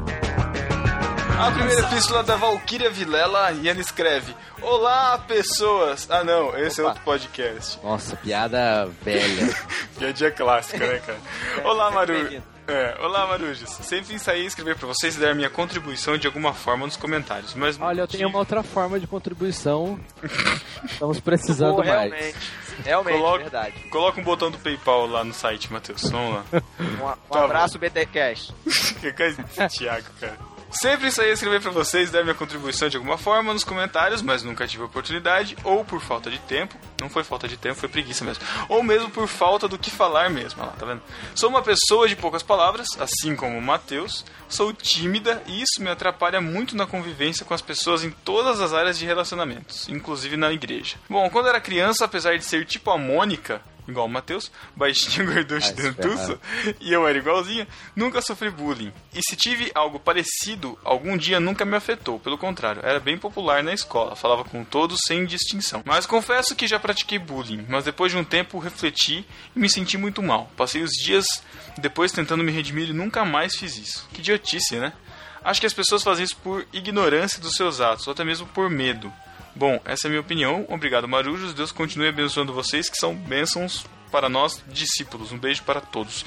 A 1.39 1.51
primeira 1.51 1.81
epístola 1.83 2.23
da 2.23 2.37
Valkyria 2.37 2.91
Vilela 2.91 3.53
e 3.53 3.69
ela 3.69 3.81
escreve: 3.81 4.35
Olá, 4.63 5.19
pessoas. 5.19 6.09
Ah, 6.11 6.23
não, 6.25 6.57
esse 6.59 6.81
é 6.81 6.85
Opa. 6.85 6.91
outro 6.93 7.05
podcast. 7.05 7.79
Nossa, 7.83 8.17
piada 8.17 8.87
velha. 9.03 9.55
Piadinha 9.99 10.31
clássica, 10.31 10.87
né, 10.87 11.01
cara? 11.01 11.19
Olá, 11.69 11.91
Maru. 11.91 12.43
É, 12.67 12.97
olá, 12.99 13.27
Marujos. 13.27 13.69
Sempre 13.69 14.15
ensaiei 14.15 14.47
escrever 14.47 14.75
pra 14.79 14.89
vocês 14.89 15.17
e 15.17 15.21
dar 15.21 15.35
minha 15.35 15.51
contribuição 15.51 16.17
de 16.17 16.27
alguma 16.27 16.55
forma 16.55 16.87
nos 16.87 16.97
comentários, 16.97 17.53
mas 17.53 17.79
Olha, 17.79 18.01
eu 18.01 18.09
tenho 18.09 18.27
uma 18.27 18.39
outra 18.39 18.63
forma 18.63 18.99
de 18.99 19.07
contribuição. 19.07 20.01
Estamos 20.83 21.21
precisando 21.21 21.77
Pô, 21.77 21.85
mais. 21.85 22.11
realmente. 22.11 22.39
Realmente, 22.83 23.19
Coloca- 23.19 23.39
verdade. 23.43 23.75
Coloca 23.91 24.19
um 24.19 24.25
botão 24.25 24.51
do 24.51 24.57
PayPal 24.59 25.07
lá 25.07 25.23
no 25.23 25.35
site, 25.35 25.71
Matheus. 25.71 26.09
Vamos 26.11 26.37
lá. 26.37 26.45
Um, 26.81 27.05
um 27.07 27.13
Tá 27.31 27.45
abraço, 27.45 27.79
BTCast. 27.79 28.55
Que 28.99 29.13
coisa 29.13 29.43
de 29.43 29.69
Thiago, 29.69 30.07
cara. 30.19 30.39
Sempre 30.75 31.11
saí 31.13 31.31
escrever 31.31 31.61
pra 31.61 31.71
vocês, 31.71 32.11
dar 32.11 32.25
minha 32.25 32.35
contribuição 32.35 32.89
de 32.89 32.97
alguma 32.97 33.17
forma 33.17 33.53
nos 33.53 33.63
comentários, 33.63 34.21
mas 34.21 34.43
nunca 34.43 34.67
tive 34.67 34.83
oportunidade, 34.83 35.57
ou 35.63 35.85
por 35.85 36.01
falta 36.01 36.29
de 36.29 36.39
tempo. 36.41 36.77
Não 37.01 37.09
foi 37.09 37.23
falta 37.23 37.47
de 37.47 37.57
tempo, 37.57 37.77
foi 37.79 37.89
preguiça 37.89 38.25
mesmo. 38.25 38.43
Ou 38.69 38.83
mesmo 38.83 39.09
por 39.09 39.29
falta 39.29 39.69
do 39.69 39.79
que 39.79 39.89
falar 39.89 40.29
mesmo. 40.29 40.61
Olha 40.61 40.73
lá, 40.73 40.77
tá 40.77 40.85
vendo? 40.85 41.01
Sou 41.33 41.49
uma 41.49 41.63
pessoa 41.63 42.09
de 42.09 42.17
poucas 42.17 42.43
palavras, 42.43 42.89
assim 42.99 43.37
como 43.37 43.57
o 43.57 43.63
Matheus. 43.63 44.25
Sou 44.49 44.73
tímida 44.73 45.41
e 45.47 45.63
isso 45.63 45.81
me 45.81 45.89
atrapalha 45.89 46.41
muito 46.41 46.77
na 46.77 46.87
convivência 46.87 47.45
com 47.45 47.55
as 47.55 47.63
pessoas 47.63 48.03
em 48.03 48.11
todas 48.11 48.61
as 48.61 48.73
áreas 48.73 48.99
de 48.99 49.07
relacionamentos, 49.07 49.89
inclusive 49.89 50.37
na 50.37 50.53
igreja. 50.53 50.97
Bom, 51.09 51.31
quando 51.31 51.49
era 51.49 51.61
criança, 51.61 52.05
apesar 52.05 52.37
de 52.37 52.45
ser 52.45 52.67
tipo 52.67 52.91
a 52.91 52.99
Mônica, 52.99 53.63
igual 53.87 54.07
o 54.07 54.09
Matheus, 54.09 54.51
baixinho, 54.75 55.27
gorducho, 55.33 55.71
Ah, 55.71 55.83
dentuço, 55.83 56.41
e 56.81 56.93
eu 56.93 57.07
era 57.07 57.19
igualzinha, 57.19 57.67
nunca 57.95 58.23
sofri 58.23 58.51
bullying. 58.51 58.93
E 59.15 59.21
se 59.23 59.37
tive 59.37 59.71
algo 59.75 59.99
parecido, 59.99 60.79
algum 60.85 61.17
dia 61.17 61.39
nunca 61.41 61.65
me 61.65 61.77
afetou. 61.77 62.19
Pelo 62.19 62.39
contrário, 62.39 62.81
era 62.85 63.01
bem 63.01 63.19
popular 63.19 63.63
na 63.63 63.73
escola, 63.73 64.17
falava 64.17 64.45
com 64.45 64.65
todos 64.65 64.99
sem 65.07 65.25
distinção. 65.27 65.83
Mas 65.85 66.07
confesso 66.07 66.55
que 66.57 66.67
já 66.67 66.79
pratiquei 66.79 67.19
bullying, 67.19 67.67
mas 67.69 67.85
depois 67.85 68.13
de 68.13 68.19
um 68.19 68.25
tempo 68.25 68.59
refleti 68.59 69.27
e 69.55 69.59
me 69.59 69.69
senti 69.69 69.97
muito 69.99 70.23
mal. 70.23 70.51
Passei 70.57 70.83
os 70.83 70.91
dias 70.93 71.25
depois 71.79 72.13
tentando 72.13 72.45
me 72.45 72.53
redimir 72.53 72.91
e 72.91 72.93
nunca 72.93 73.25
mais 73.25 73.57
fiz 73.57 73.77
isso. 73.77 74.09
Que 74.13 74.21
idiotice, 74.21 74.77
né? 74.77 74.93
Acho 75.43 75.61
que 75.61 75.67
as 75.67 75.75
pessoas 75.75 76.03
fazem 76.03 76.25
isso 76.25 76.37
por 76.39 76.67
ignorância 76.73 77.39
dos 77.41 77.55
seus 77.55 77.81
atos, 77.81 78.07
ou 78.07 78.13
até 78.13 78.25
mesmo 78.25 78.47
por 78.47 78.71
medo. 78.71 79.13
Bom, 79.55 79.81
essa 79.85 80.07
é 80.07 80.09
a 80.09 80.11
minha 80.11 80.21
opinião. 80.21 80.65
Obrigado, 80.69 81.07
Marujos. 81.09 81.55
Deus 81.55 81.71
continue 81.73 82.09
abençoando 82.09 82.53
vocês, 82.53 82.89
que 82.89 82.97
são 82.97 83.15
bênçãos 83.15 83.87
para 84.11 84.29
nós, 84.29 84.63
discípulos. 84.69 85.33
Um 85.33 85.39
beijo 85.39 85.63
para 85.63 85.81
todos. 85.81 86.25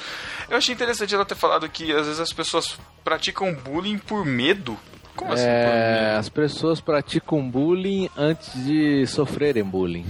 Eu 0.49 0.57
achei 0.57 0.73
interessante 0.73 1.13
ela 1.13 1.25
ter 1.25 1.35
falado 1.35 1.67
que 1.69 1.91
às 1.93 2.05
vezes 2.05 2.19
as 2.19 2.33
pessoas 2.33 2.77
praticam 3.03 3.53
bullying 3.53 3.97
por 3.97 4.25
medo. 4.25 4.77
Como 5.15 5.33
assim? 5.33 5.45
É, 5.47 6.15
as 6.17 6.29
pessoas 6.29 6.79
praticam 6.79 7.49
bullying 7.49 8.09
antes 8.15 8.53
de 8.65 9.05
sofrerem 9.07 9.63
bullying. 9.63 10.05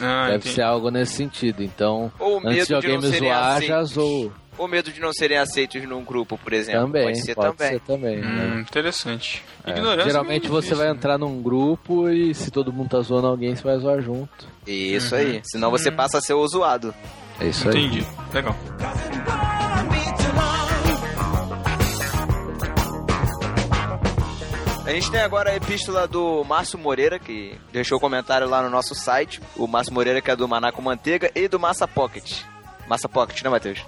Ah, 0.00 0.24
Deve 0.26 0.36
entendi. 0.38 0.54
ser 0.54 0.62
algo 0.62 0.90
nesse 0.90 1.14
sentido. 1.14 1.62
Então, 1.62 2.12
Ou 2.18 2.40
antes 2.44 2.66
de 2.66 2.74
alguém 2.74 2.98
me 2.98 3.06
zoar, 3.06 3.62
já 3.62 3.82
zoou. 3.84 4.32
Ou 4.58 4.68
medo 4.68 4.92
de 4.92 5.00
não 5.00 5.12
serem 5.12 5.38
aceitos 5.38 5.82
num 5.88 6.04
grupo, 6.04 6.36
por 6.36 6.52
exemplo. 6.52 6.82
Também, 6.82 7.04
Pode 7.04 7.22
ser 7.22 7.34
também. 7.34 7.78
também. 7.80 8.16
né? 8.20 8.52
Hum, 8.56 8.60
interessante. 8.60 9.42
É, 9.64 9.70
Ignorância. 9.70 10.10
Geralmente 10.10 10.46
é 10.46 10.48
você 10.48 10.68
difícil, 10.68 10.76
vai 10.76 10.86
né? 10.86 10.92
entrar 10.92 11.16
num 11.18 11.40
grupo 11.40 12.08
e 12.10 12.34
se 12.34 12.50
todo 12.50 12.72
mundo 12.72 12.90
tá 12.90 13.00
zoando 13.00 13.26
alguém, 13.28 13.54
você 13.56 13.62
vai 13.62 13.78
zoar 13.78 14.02
junto. 14.02 14.46
Isso 14.66 15.14
aí. 15.14 15.40
Senão 15.44 15.70
você 15.70 15.90
passa 15.90 16.18
a 16.18 16.20
ser 16.20 16.34
o 16.34 16.46
zoado. 16.46 16.94
É 17.40 17.46
isso 17.46 17.68
aí. 17.70 17.76
Entendi. 17.86 18.06
Legal. 18.34 18.54
A 24.86 24.92
gente 24.92 25.10
tem 25.10 25.20
agora 25.20 25.50
a 25.50 25.56
epístola 25.56 26.08
do 26.08 26.42
Márcio 26.44 26.78
Moreira, 26.78 27.18
que 27.18 27.56
deixou 27.72 27.98
o 27.98 28.00
comentário 28.00 28.48
lá 28.48 28.60
no 28.62 28.68
nosso 28.70 28.94
site. 28.94 29.40
O 29.56 29.66
Márcio 29.68 29.94
Moreira, 29.94 30.20
que 30.20 30.30
é 30.30 30.34
do 30.36 30.48
Manaco 30.48 30.82
Manteiga, 30.82 31.30
e 31.34 31.46
do 31.46 31.60
Massa 31.60 31.86
Pocket. 31.86 32.42
Massa 32.88 33.08
Pocket, 33.08 33.40
né, 33.42 33.50
Matheus? 33.50 33.84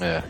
É. 0.00 0.22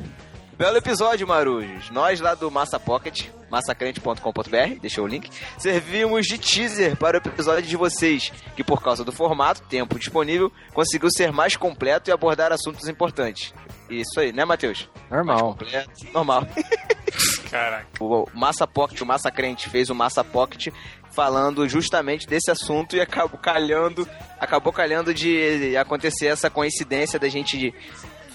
Belo 0.56 0.78
episódio, 0.78 1.26
Marujos. 1.28 1.90
Nós 1.90 2.18
lá 2.18 2.34
do 2.34 2.50
Massa 2.50 2.80
Pocket, 2.80 3.26
massacrente.com.br, 3.50 4.80
deixou 4.80 5.04
o 5.04 5.06
link, 5.06 5.28
servimos 5.58 6.26
de 6.26 6.38
teaser 6.38 6.96
para 6.96 7.18
o 7.18 7.28
episódio 7.28 7.68
de 7.68 7.76
vocês, 7.76 8.32
que 8.56 8.64
por 8.64 8.82
causa 8.82 9.04
do 9.04 9.12
formato, 9.12 9.62
tempo 9.68 9.98
disponível, 9.98 10.50
conseguiu 10.72 11.10
ser 11.10 11.30
mais 11.30 11.56
completo 11.56 12.08
e 12.08 12.12
abordar 12.12 12.52
assuntos 12.52 12.88
importantes. 12.88 13.52
Isso 13.90 14.18
aí, 14.18 14.32
né, 14.32 14.46
Matheus? 14.46 14.88
Mais 15.10 15.26
Normal. 15.26 15.40
completo, 15.40 15.90
normal. 16.12 16.46
Caraca. 17.50 17.86
O 18.00 18.26
Massa 18.34 18.66
Pocket, 18.66 19.00
o 19.00 19.06
Massa 19.06 19.30
Crente, 19.30 19.68
fez 19.68 19.90
o 19.90 19.94
Massa 19.94 20.24
Pocket 20.24 20.68
falando 21.12 21.66
justamente 21.68 22.26
desse 22.26 22.50
assunto 22.50 22.96
e 22.96 23.00
acabou 23.00 23.38
calhando, 23.38 24.06
acabou 24.38 24.72
calhando 24.72 25.14
de 25.14 25.76
acontecer 25.76 26.26
essa 26.26 26.50
coincidência 26.50 27.18
da 27.18 27.28
gente 27.28 27.56
de 27.56 27.74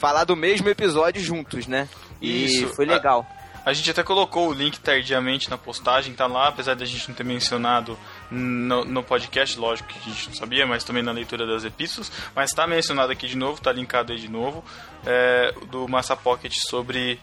falar 0.01 0.23
do 0.23 0.35
mesmo 0.35 0.67
episódio 0.67 1.21
juntos, 1.21 1.67
né? 1.67 1.87
E 2.19 2.45
Isso. 2.45 2.73
foi 2.73 2.85
legal. 2.85 3.23
A 3.63 3.71
gente 3.71 3.91
até 3.91 4.01
colocou 4.01 4.49
o 4.49 4.53
link 4.53 4.79
tardiamente 4.79 5.47
na 5.47 5.59
postagem, 5.59 6.15
tá 6.15 6.25
lá, 6.25 6.47
apesar 6.47 6.75
da 6.75 6.83
gente 6.83 7.07
não 7.07 7.15
ter 7.15 7.23
mencionado 7.23 7.95
no, 8.31 8.83
no 8.83 9.03
podcast, 9.03 9.59
lógico 9.59 9.89
que 9.89 9.99
a 9.99 10.11
gente 10.11 10.29
não 10.29 10.35
sabia, 10.35 10.65
mas 10.65 10.83
também 10.83 11.03
na 11.03 11.11
leitura 11.11 11.45
das 11.45 11.63
epístolas, 11.63 12.11
mas 12.35 12.51
tá 12.51 12.65
mencionado 12.65 13.11
aqui 13.11 13.27
de 13.27 13.37
novo, 13.37 13.61
tá 13.61 13.71
linkado 13.71 14.11
aí 14.11 14.17
de 14.17 14.27
novo, 14.27 14.63
é, 15.05 15.53
do 15.69 15.87
Massa 15.87 16.15
Pocket 16.15 16.51
sobre 16.67 17.19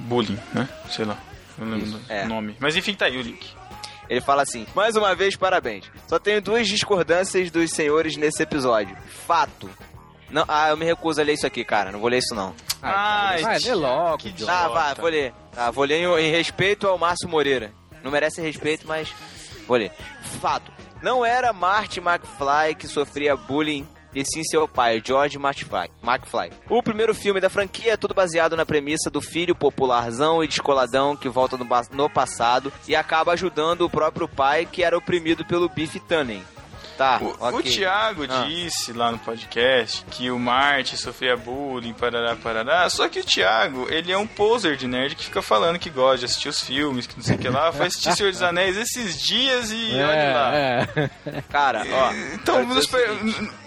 bullying, 0.00 0.40
né? 0.52 0.68
Sei 0.90 1.04
lá, 1.04 1.16
não 1.56 1.70
lembro 1.70 1.86
Isso, 1.86 2.00
o 2.08 2.12
é. 2.12 2.26
nome. 2.26 2.56
Mas 2.58 2.74
enfim, 2.74 2.94
tá 2.94 3.04
aí 3.04 3.16
o 3.16 3.22
link. 3.22 3.48
Ele 4.10 4.20
fala 4.20 4.42
assim: 4.42 4.66
mais 4.74 4.96
uma 4.96 5.14
vez, 5.14 5.36
parabéns. 5.36 5.84
Só 6.08 6.18
tenho 6.18 6.42
duas 6.42 6.66
discordâncias 6.66 7.52
dos 7.52 7.70
senhores 7.70 8.16
nesse 8.16 8.42
episódio. 8.42 8.96
Fato. 9.28 9.70
Não, 10.32 10.44
ah, 10.48 10.70
eu 10.70 10.76
me 10.76 10.84
recuso 10.84 11.20
a 11.20 11.24
ler 11.24 11.34
isso 11.34 11.46
aqui, 11.46 11.64
cara. 11.64 11.92
Não 11.92 12.00
vou 12.00 12.08
ler 12.08 12.18
isso, 12.18 12.34
não. 12.34 12.54
Ai, 12.82 13.42
vai, 13.42 13.58
lê 13.58 13.74
logo, 13.74 14.18
que 14.18 14.28
idiota. 14.30 14.52
Ah, 14.52 14.68
vai, 14.68 14.94
vou 14.94 15.08
ler. 15.10 15.34
Tá, 15.52 15.70
vou 15.70 15.84
ler 15.84 16.02
em, 16.02 16.26
em 16.26 16.30
respeito 16.30 16.88
ao 16.88 16.98
Márcio 16.98 17.28
Moreira. 17.28 17.72
Não 18.02 18.10
merece 18.10 18.40
respeito, 18.40 18.86
mas 18.88 19.12
vou 19.66 19.76
ler. 19.76 19.92
Fato. 20.40 20.72
Não 21.02 21.24
era 21.24 21.52
Marty 21.52 22.00
McFly 22.00 22.74
que 22.76 22.88
sofria 22.88 23.36
bullying, 23.36 23.86
e 24.14 24.24
sim 24.24 24.42
seu 24.44 24.68
pai, 24.68 25.02
George 25.04 25.38
McFly. 25.38 25.90
McFly. 26.02 26.50
O 26.68 26.82
primeiro 26.82 27.14
filme 27.14 27.40
da 27.40 27.48
franquia 27.48 27.92
é 27.92 27.96
tudo 27.96 28.14
baseado 28.14 28.56
na 28.56 28.66
premissa 28.66 29.10
do 29.10 29.20
filho 29.20 29.54
popularzão 29.54 30.42
e 30.42 30.48
descoladão 30.48 31.16
que 31.16 31.28
volta 31.28 31.56
no, 31.56 31.66
no 31.92 32.10
passado 32.10 32.72
e 32.86 32.94
acaba 32.94 33.32
ajudando 33.32 33.82
o 33.82 33.90
próprio 33.90 34.28
pai 34.28 34.66
que 34.66 34.82
era 34.82 34.96
oprimido 34.96 35.44
pelo 35.44 35.68
Biff 35.68 35.98
Tannen. 36.00 36.44
Tá, 36.96 37.18
O, 37.20 37.26
o 37.26 37.58
ok. 37.58 37.72
Thiago 37.72 38.24
Ah. 38.28 38.44
disse 38.46 38.92
lá 38.92 39.10
no 39.10 39.18
podcast 39.18 40.04
que 40.10 40.30
o 40.30 40.38
Marte 40.38 40.96
sofria 40.96 41.36
bullying, 41.36 41.92
parará, 41.92 42.36
parará. 42.36 42.88
Só 42.90 43.08
que 43.08 43.20
o 43.20 43.24
Thiago, 43.24 43.86
ele 43.90 44.12
é 44.12 44.18
um 44.18 44.26
poser 44.26 44.76
de 44.76 44.86
nerd 44.86 45.14
que 45.16 45.24
fica 45.24 45.40
falando 45.42 45.78
que 45.78 45.90
gosta 45.90 46.18
de 46.18 46.24
assistir 46.26 46.48
os 46.48 46.60
filmes, 46.60 47.06
que 47.06 47.16
não 47.16 47.22
sei 47.24 47.36
o 47.36 47.38
que 47.38 47.48
lá. 47.48 47.72
Foi 47.72 47.86
assistir 47.86 48.12
Senhor 48.14 48.30
dos 48.32 48.42
Anéis 48.42 48.76
esses 48.76 49.20
dias 49.22 49.70
e 49.72 49.90
olha 49.94 50.32
lá. 50.34 50.54
É, 50.54 50.88
é. 51.26 51.42
Cara, 51.50 51.82
ó. 51.90 52.12
Então, 52.34 52.64
nos 52.66 52.84
o 52.84 52.88
per... 52.90 53.08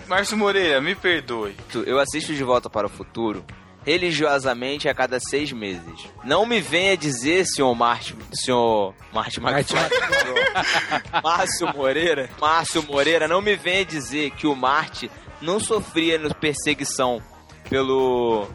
Márcio 0.07 0.37
Moreira, 0.37 0.79
me 0.79 0.93
perdoe. 0.93 1.55
Eu 1.85 1.99
assisto 1.99 2.33
De 2.33 2.43
Volta 2.43 2.69
para 2.69 2.85
o 2.85 2.89
Futuro 2.89 3.43
religiosamente 3.85 4.89
a 4.89 4.93
cada 4.93 5.19
seis 5.19 5.51
meses. 5.51 6.07
Não 6.23 6.45
me 6.45 6.59
venha 6.59 6.97
dizer, 6.97 7.45
senhor 7.45 7.73
Márcio... 7.75 8.17
Senhor... 8.33 8.93
Márcio 9.13 9.41
Márcio 9.41 9.77
McFly. 9.77 11.21
Márcio 11.23 11.73
Moreira. 11.73 12.29
Márcio 12.41 12.83
Moreira, 12.83 13.27
não 13.27 13.41
me 13.41 13.55
venha 13.55 13.85
dizer 13.85 14.31
que 14.31 14.47
o 14.47 14.55
Marte 14.55 15.09
não 15.39 15.59
sofria 15.59 16.19
perseguição 16.33 17.21
pelo... 17.69 18.47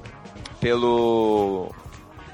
Pelo... 0.60 1.72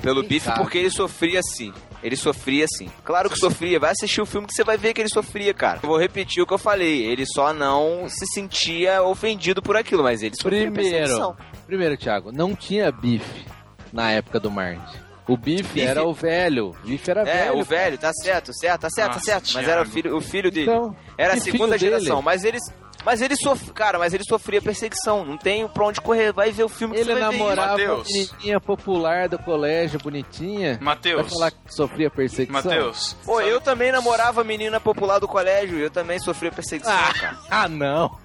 Pelo 0.01 0.21
Quem 0.21 0.29
bife, 0.29 0.47
sabe? 0.47 0.61
porque 0.61 0.79
ele 0.79 0.91
sofria 0.91 1.41
sim. 1.43 1.73
Ele 2.07 2.15
sofria 2.15 2.67
sim. 2.69 2.89
Claro 3.05 3.29
que 3.29 3.37
sofria. 3.37 3.81
Vai 3.81 3.91
assistir 3.91 4.21
o 4.21 4.27
filme 4.27 4.47
que 4.47 4.55
você 4.55 4.63
vai 4.63 4.77
ver 4.79 4.95
que 4.95 5.01
ele 5.01 5.09
sofria, 5.09 5.53
cara. 5.53 5.81
Eu 5.83 5.89
vou 5.89 5.99
repetir 5.99 6.41
o 6.41 6.47
que 6.47 6.55
eu 6.55 6.59
falei. 6.59 7.05
Ele 7.05 7.27
só 7.27 7.53
não 7.53 8.09
se 8.09 8.25
sentia 8.33 9.03
ofendido 9.03 9.61
por 9.61 9.77
aquilo, 9.77 10.05
mas 10.05 10.23
ele 10.23 10.37
sofria 10.41 10.71
Primeiro, 10.71 11.37
primeiro, 11.67 11.97
Thiago, 11.97 12.31
não 12.31 12.55
tinha 12.55 12.93
bife 12.93 13.45
na 13.93 14.13
época 14.13 14.39
do 14.39 14.49
Martin. 14.53 14.99
O 15.27 15.37
bife, 15.37 15.81
era 15.81 16.07
o 16.07 16.13
velho. 16.13 16.69
O 16.69 16.87
bife 16.87 17.11
era 17.11 17.23
É, 17.23 17.47
velho. 17.47 17.59
o 17.59 17.65
velho, 17.65 17.99
tá 17.99 18.13
certo, 18.13 18.53
certo, 18.55 18.83
tá 18.83 18.89
certo, 18.91 19.15
Nossa, 19.15 19.19
tá 19.19 19.25
certo. 19.25 19.51
Mas 19.55 19.67
era 19.67 19.83
o 19.83 19.87
filho, 19.87 20.17
o 20.17 20.21
filho 20.21 20.49
dele. 20.53 20.71
Então, 20.71 20.97
era 21.19 21.35
a 21.35 21.41
segunda 21.41 21.77
geração, 21.77 22.17
dele? 22.19 22.25
mas 22.25 22.45
eles. 22.45 22.63
Mas 23.07 23.23
ele 23.23 23.37
sofre, 23.37 23.73
cara, 23.73 24.01
mas 24.01 24.13
ele 24.13 24.25
sofria 24.25 24.61
perseguição. 24.61 25.25
Não 25.25 25.37
tem 25.39 25.69
pra 25.69 25.87
onde 25.87 26.01
correr. 26.01 26.33
Vai 26.33 26.51
ver 26.51 26.65
o 26.65 26.69
filme 26.69 26.93
que 26.95 27.01
Ele 27.01 27.15
você 27.15 27.21
vai 27.21 27.31
ver 27.31 27.39
namorava 27.39 27.71
Mateus. 27.79 28.09
menininha 28.13 28.61
popular 28.61 29.29
do 29.29 29.39
colégio, 29.39 30.01
bonitinha. 30.01 30.75
Vai 30.75 30.83
Matheus, 30.83 31.33
falar 31.33 31.53
que 31.53 31.59
sofria 31.73 32.11
perseguição? 32.11 32.65
Matheus. 32.65 33.17
Pô, 33.25 33.41
eu 33.41 33.61
também 33.61 33.93
namorava 33.93 34.41
a 34.41 34.45
menina 34.45 34.81
popular 34.81 35.21
do 35.21 35.29
colégio. 35.29 35.79
Eu 35.79 35.89
também 35.89 36.19
sofria 36.19 36.51
perseguição, 36.51 36.93
cara. 36.93 37.39
Ah, 37.49 37.69
não. 37.69 38.19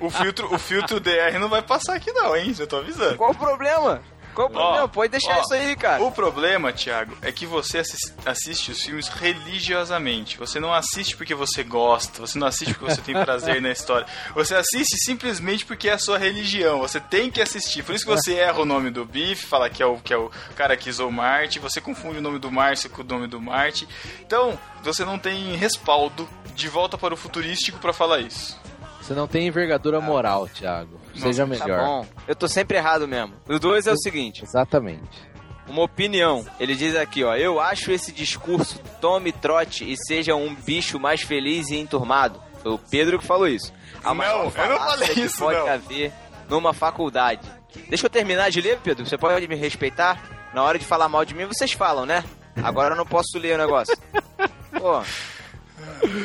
o 0.00 0.08
filtro, 0.08 0.54
o 0.54 0.58
filtro 0.58 0.98
DR 0.98 1.38
não 1.38 1.50
vai 1.50 1.60
passar 1.60 1.94
aqui 1.94 2.10
não, 2.10 2.34
hein? 2.34 2.54
Eu 2.58 2.66
tô 2.66 2.78
avisando. 2.78 3.16
Qual 3.18 3.32
o 3.32 3.34
problema? 3.36 4.00
Qual 4.38 4.48
o 4.48 4.50
problema? 4.50 4.88
Pode 4.88 5.10
deixar 5.10 5.38
ó, 5.38 5.40
isso 5.40 5.54
aí, 5.54 5.74
cara. 5.76 6.02
O 6.02 6.12
problema, 6.12 6.72
Thiago, 6.72 7.16
é 7.22 7.32
que 7.32 7.44
você 7.46 7.78
assis- 7.78 8.14
assiste 8.24 8.70
os 8.70 8.82
filmes 8.82 9.08
religiosamente. 9.08 10.38
Você 10.38 10.60
não 10.60 10.72
assiste 10.72 11.16
porque 11.16 11.34
você 11.34 11.62
gosta, 11.64 12.20
você 12.20 12.38
não 12.38 12.46
assiste 12.46 12.74
porque 12.74 12.94
você 12.94 13.00
tem 13.00 13.14
prazer 13.24 13.60
na 13.60 13.70
história. 13.70 14.06
Você 14.34 14.54
assiste 14.54 14.96
simplesmente 15.04 15.64
porque 15.66 15.88
é 15.88 15.92
a 15.94 15.98
sua 15.98 16.18
religião. 16.18 16.78
Você 16.80 17.00
tem 17.00 17.30
que 17.30 17.40
assistir. 17.42 17.82
Por 17.82 17.94
isso 17.94 18.04
que 18.06 18.10
você 18.10 18.34
erra 18.34 18.60
o 18.60 18.64
nome 18.64 18.90
do 18.90 19.04
Biff, 19.04 19.46
fala 19.46 19.68
que 19.68 19.82
é 19.82 19.86
o, 19.86 19.96
que 19.98 20.12
é 20.12 20.16
o 20.16 20.30
cara 20.54 20.76
que 20.76 20.88
usou 20.88 21.10
Marte, 21.10 21.58
você 21.58 21.80
confunde 21.80 22.18
o 22.18 22.22
nome 22.22 22.38
do 22.38 22.50
Márcio 22.50 22.88
com 22.90 23.02
o 23.02 23.04
nome 23.04 23.26
do 23.26 23.40
Marte. 23.40 23.88
Então, 24.20 24.58
você 24.82 25.04
não 25.04 25.18
tem 25.18 25.56
respaldo 25.56 26.28
de 26.54 26.68
volta 26.68 26.96
para 26.96 27.14
o 27.14 27.16
futurístico 27.16 27.78
pra 27.78 27.92
falar 27.92 28.20
isso. 28.20 28.56
Você 29.00 29.14
não 29.14 29.26
tem 29.26 29.46
envergadura 29.46 30.00
moral, 30.00 30.46
Thiago. 30.48 31.00
Seja 31.20 31.42
Tá 31.46 31.46
melhor. 31.66 31.84
bom. 31.84 32.06
Eu 32.26 32.34
tô 32.36 32.46
sempre 32.48 32.76
errado 32.78 33.06
mesmo. 33.08 33.34
Os 33.48 33.58
dois 33.60 33.86
é 33.86 33.92
o 33.92 33.96
seguinte. 33.98 34.42
Exatamente. 34.44 35.28
Uma 35.68 35.82
opinião. 35.82 36.46
Ele 36.58 36.74
diz 36.74 36.96
aqui, 36.96 37.22
ó. 37.24 37.34
Eu 37.36 37.60
acho 37.60 37.90
esse 37.92 38.10
discurso 38.12 38.78
tome 39.00 39.32
trote 39.32 39.90
e 39.90 39.96
seja 40.06 40.34
um 40.34 40.54
bicho 40.54 40.98
mais 40.98 41.20
feliz 41.22 41.68
e 41.68 41.76
enturmado. 41.76 42.40
Foi 42.62 42.72
o 42.72 42.78
Pedro 42.78 43.18
que 43.18 43.26
falou 43.26 43.46
isso. 43.46 43.72
A 44.02 44.14
Não, 44.14 44.24
eu 44.24 44.44
não 44.44 44.50
falei 44.50 45.08
que 45.08 45.20
isso, 45.20 45.38
pode 45.38 45.58
não. 45.58 45.68
haver 45.68 46.12
numa 46.48 46.72
faculdade. 46.72 47.46
Deixa 47.88 48.06
eu 48.06 48.10
terminar 48.10 48.50
de 48.50 48.60
ler, 48.60 48.78
Pedro. 48.82 49.04
Você 49.06 49.18
pode 49.18 49.46
me 49.46 49.54
respeitar? 49.56 50.50
Na 50.54 50.62
hora 50.62 50.78
de 50.78 50.84
falar 50.86 51.08
mal 51.08 51.24
de 51.24 51.34
mim, 51.34 51.44
vocês 51.44 51.72
falam, 51.72 52.06
né? 52.06 52.24
Agora 52.62 52.94
eu 52.94 52.96
não 52.96 53.04
posso 53.06 53.38
ler 53.38 53.54
o 53.54 53.58
negócio. 53.58 53.94
Pô. 54.80 55.02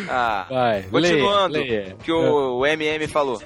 Ah. 0.09 0.45
Vai, 0.49 0.83
Continuando, 0.83 1.53
leia, 1.53 1.81
leia. 1.83 1.95
que 2.03 2.11
o, 2.11 2.59
o 2.59 2.65
MM 2.65 3.07
falou. 3.07 3.41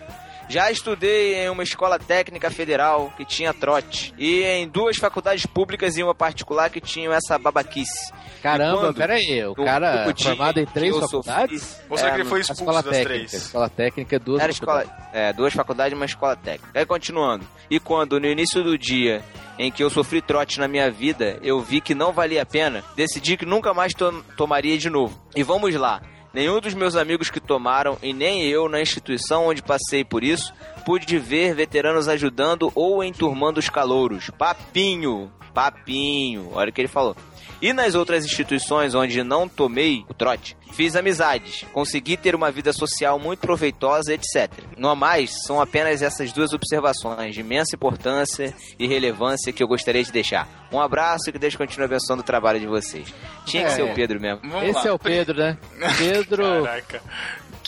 Já 0.49 0.71
estudei 0.71 1.35
em 1.35 1.49
uma 1.49 1.63
escola 1.63 1.99
técnica 1.99 2.49
federal 2.49 3.11
que 3.17 3.25
tinha 3.25 3.53
trote. 3.53 4.13
E 4.17 4.43
em 4.43 4.67
duas 4.67 4.95
faculdades 4.97 5.45
públicas 5.45 5.97
e 5.97 6.03
uma 6.03 6.15
particular 6.15 6.69
que 6.69 6.79
tinham 6.79 7.11
essa 7.11 7.37
babaquice. 7.37 8.11
Caramba, 8.41 8.79
quando? 8.79 8.95
pera 8.97 9.15
aí. 9.15 9.43
O 9.45 9.53
cara 9.55 10.05
último 10.07 10.13
dia 10.13 10.25
formado 10.27 10.59
em 10.59 10.65
três 10.65 10.95
faculdades? 10.97 11.61
sofri- 11.61 11.85
Ou 11.89 11.97
será 11.97 12.09
É, 12.09 12.13
que 12.15 12.21
ele 12.21 12.29
foi 12.29 12.39
expulso 12.39 12.61
escola 12.61 12.81
das 12.83 12.91
técnica. 12.93 13.09
três? 13.15 13.33
Escola 13.33 13.69
técnica 13.69 14.15
é 14.15 14.19
duas 14.19 14.41
Era 14.41 14.51
escola, 14.51 14.81
faculdades. 14.83 15.09
é, 15.13 15.33
duas 15.33 15.53
faculdades 15.53 15.91
e 15.91 15.95
uma 15.95 16.05
escola 16.05 16.35
técnica. 16.37 16.79
Aí 16.79 16.85
continuando. 16.85 17.45
E 17.69 17.79
quando, 17.79 18.19
no 18.19 18.27
início 18.27 18.63
do 18.63 18.77
dia 18.77 19.21
em 19.59 19.69
que 19.71 19.83
eu 19.83 19.89
sofri 19.89 20.21
trote 20.21 20.59
na 20.59 20.67
minha 20.67 20.89
vida, 20.89 21.39
eu 21.41 21.59
vi 21.59 21.81
que 21.81 21.93
não 21.95 22.13
valia 22.13 22.43
a 22.43 22.45
pena, 22.45 22.83
decidi 22.95 23.35
que 23.35 23.45
nunca 23.45 23.73
mais 23.73 23.91
to- 23.93 24.23
tomaria 24.37 24.77
de 24.77 24.89
novo. 24.89 25.19
E 25.35 25.43
vamos 25.43 25.73
lá. 25.75 26.01
Nenhum 26.38 26.61
dos 26.61 26.76
meus 26.76 26.95
amigos 26.95 27.31
que 27.31 27.39
tomaram 27.39 27.97
e 27.99 28.14
nem 28.14 28.43
eu 28.43 28.69
na 28.69 28.80
instituição 28.80 29.47
onde 29.47 29.64
passei 29.64 30.05
por 30.05 30.23
isso 30.23 30.53
pude 30.85 31.18
ver 31.18 31.55
veteranos 31.55 32.07
ajudando 32.07 32.72
ou 32.76 33.03
enturmando 33.03 33.59
os 33.59 33.72
calouros. 33.72 34.30
Papinho, 34.38 35.31
papinho. 35.51 36.51
Olha 36.53 36.69
o 36.69 36.72
que 36.72 36.81
ele 36.81 36.88
falou. 36.88 37.15
E 37.61 37.73
nas 37.73 37.95
outras 37.95 38.23
instituições 38.23 38.93
onde 38.93 39.23
não 39.23 39.47
tomei 39.47 40.05
o 40.07 40.13
trote, 40.13 40.55
fiz 40.73 40.95
amizades, 40.95 41.65
consegui 41.73 42.15
ter 42.15 42.35
uma 42.35 42.51
vida 42.51 42.71
social 42.71 43.17
muito 43.17 43.39
proveitosa, 43.39 44.13
etc. 44.13 44.51
No 44.77 44.95
mais, 44.95 45.43
são 45.45 45.59
apenas 45.59 46.01
essas 46.03 46.31
duas 46.31 46.53
observações 46.53 47.34
de 47.34 47.41
imensa 47.41 47.75
importância 47.75 48.53
e 48.77 48.85
relevância 48.88 49.51
que 49.51 49.63
eu 49.63 49.67
gostaria 49.67 50.03
de 50.03 50.11
deixar. 50.11 50.47
Um 50.71 50.79
abraço 50.79 51.29
e 51.29 51.31
que 51.34 51.39
Deus 51.39 51.55
continue 51.55 51.85
abençoando 51.85 52.21
o 52.21 52.25
trabalho 52.25 52.59
de 52.59 52.67
vocês. 52.67 53.11
Tinha 53.45 53.63
que 53.63 53.69
É. 53.71 53.75
ser 53.75 53.81
o 53.84 53.93
Pedro 53.93 54.19
mesmo. 54.21 54.41
Esse 54.63 54.73
lá. 54.73 54.88
é 54.88 54.91
o 54.91 54.99
Pedro, 54.99 55.38
né? 55.38 55.57
Pedro. 55.97 56.43
Caraca. 56.63 57.01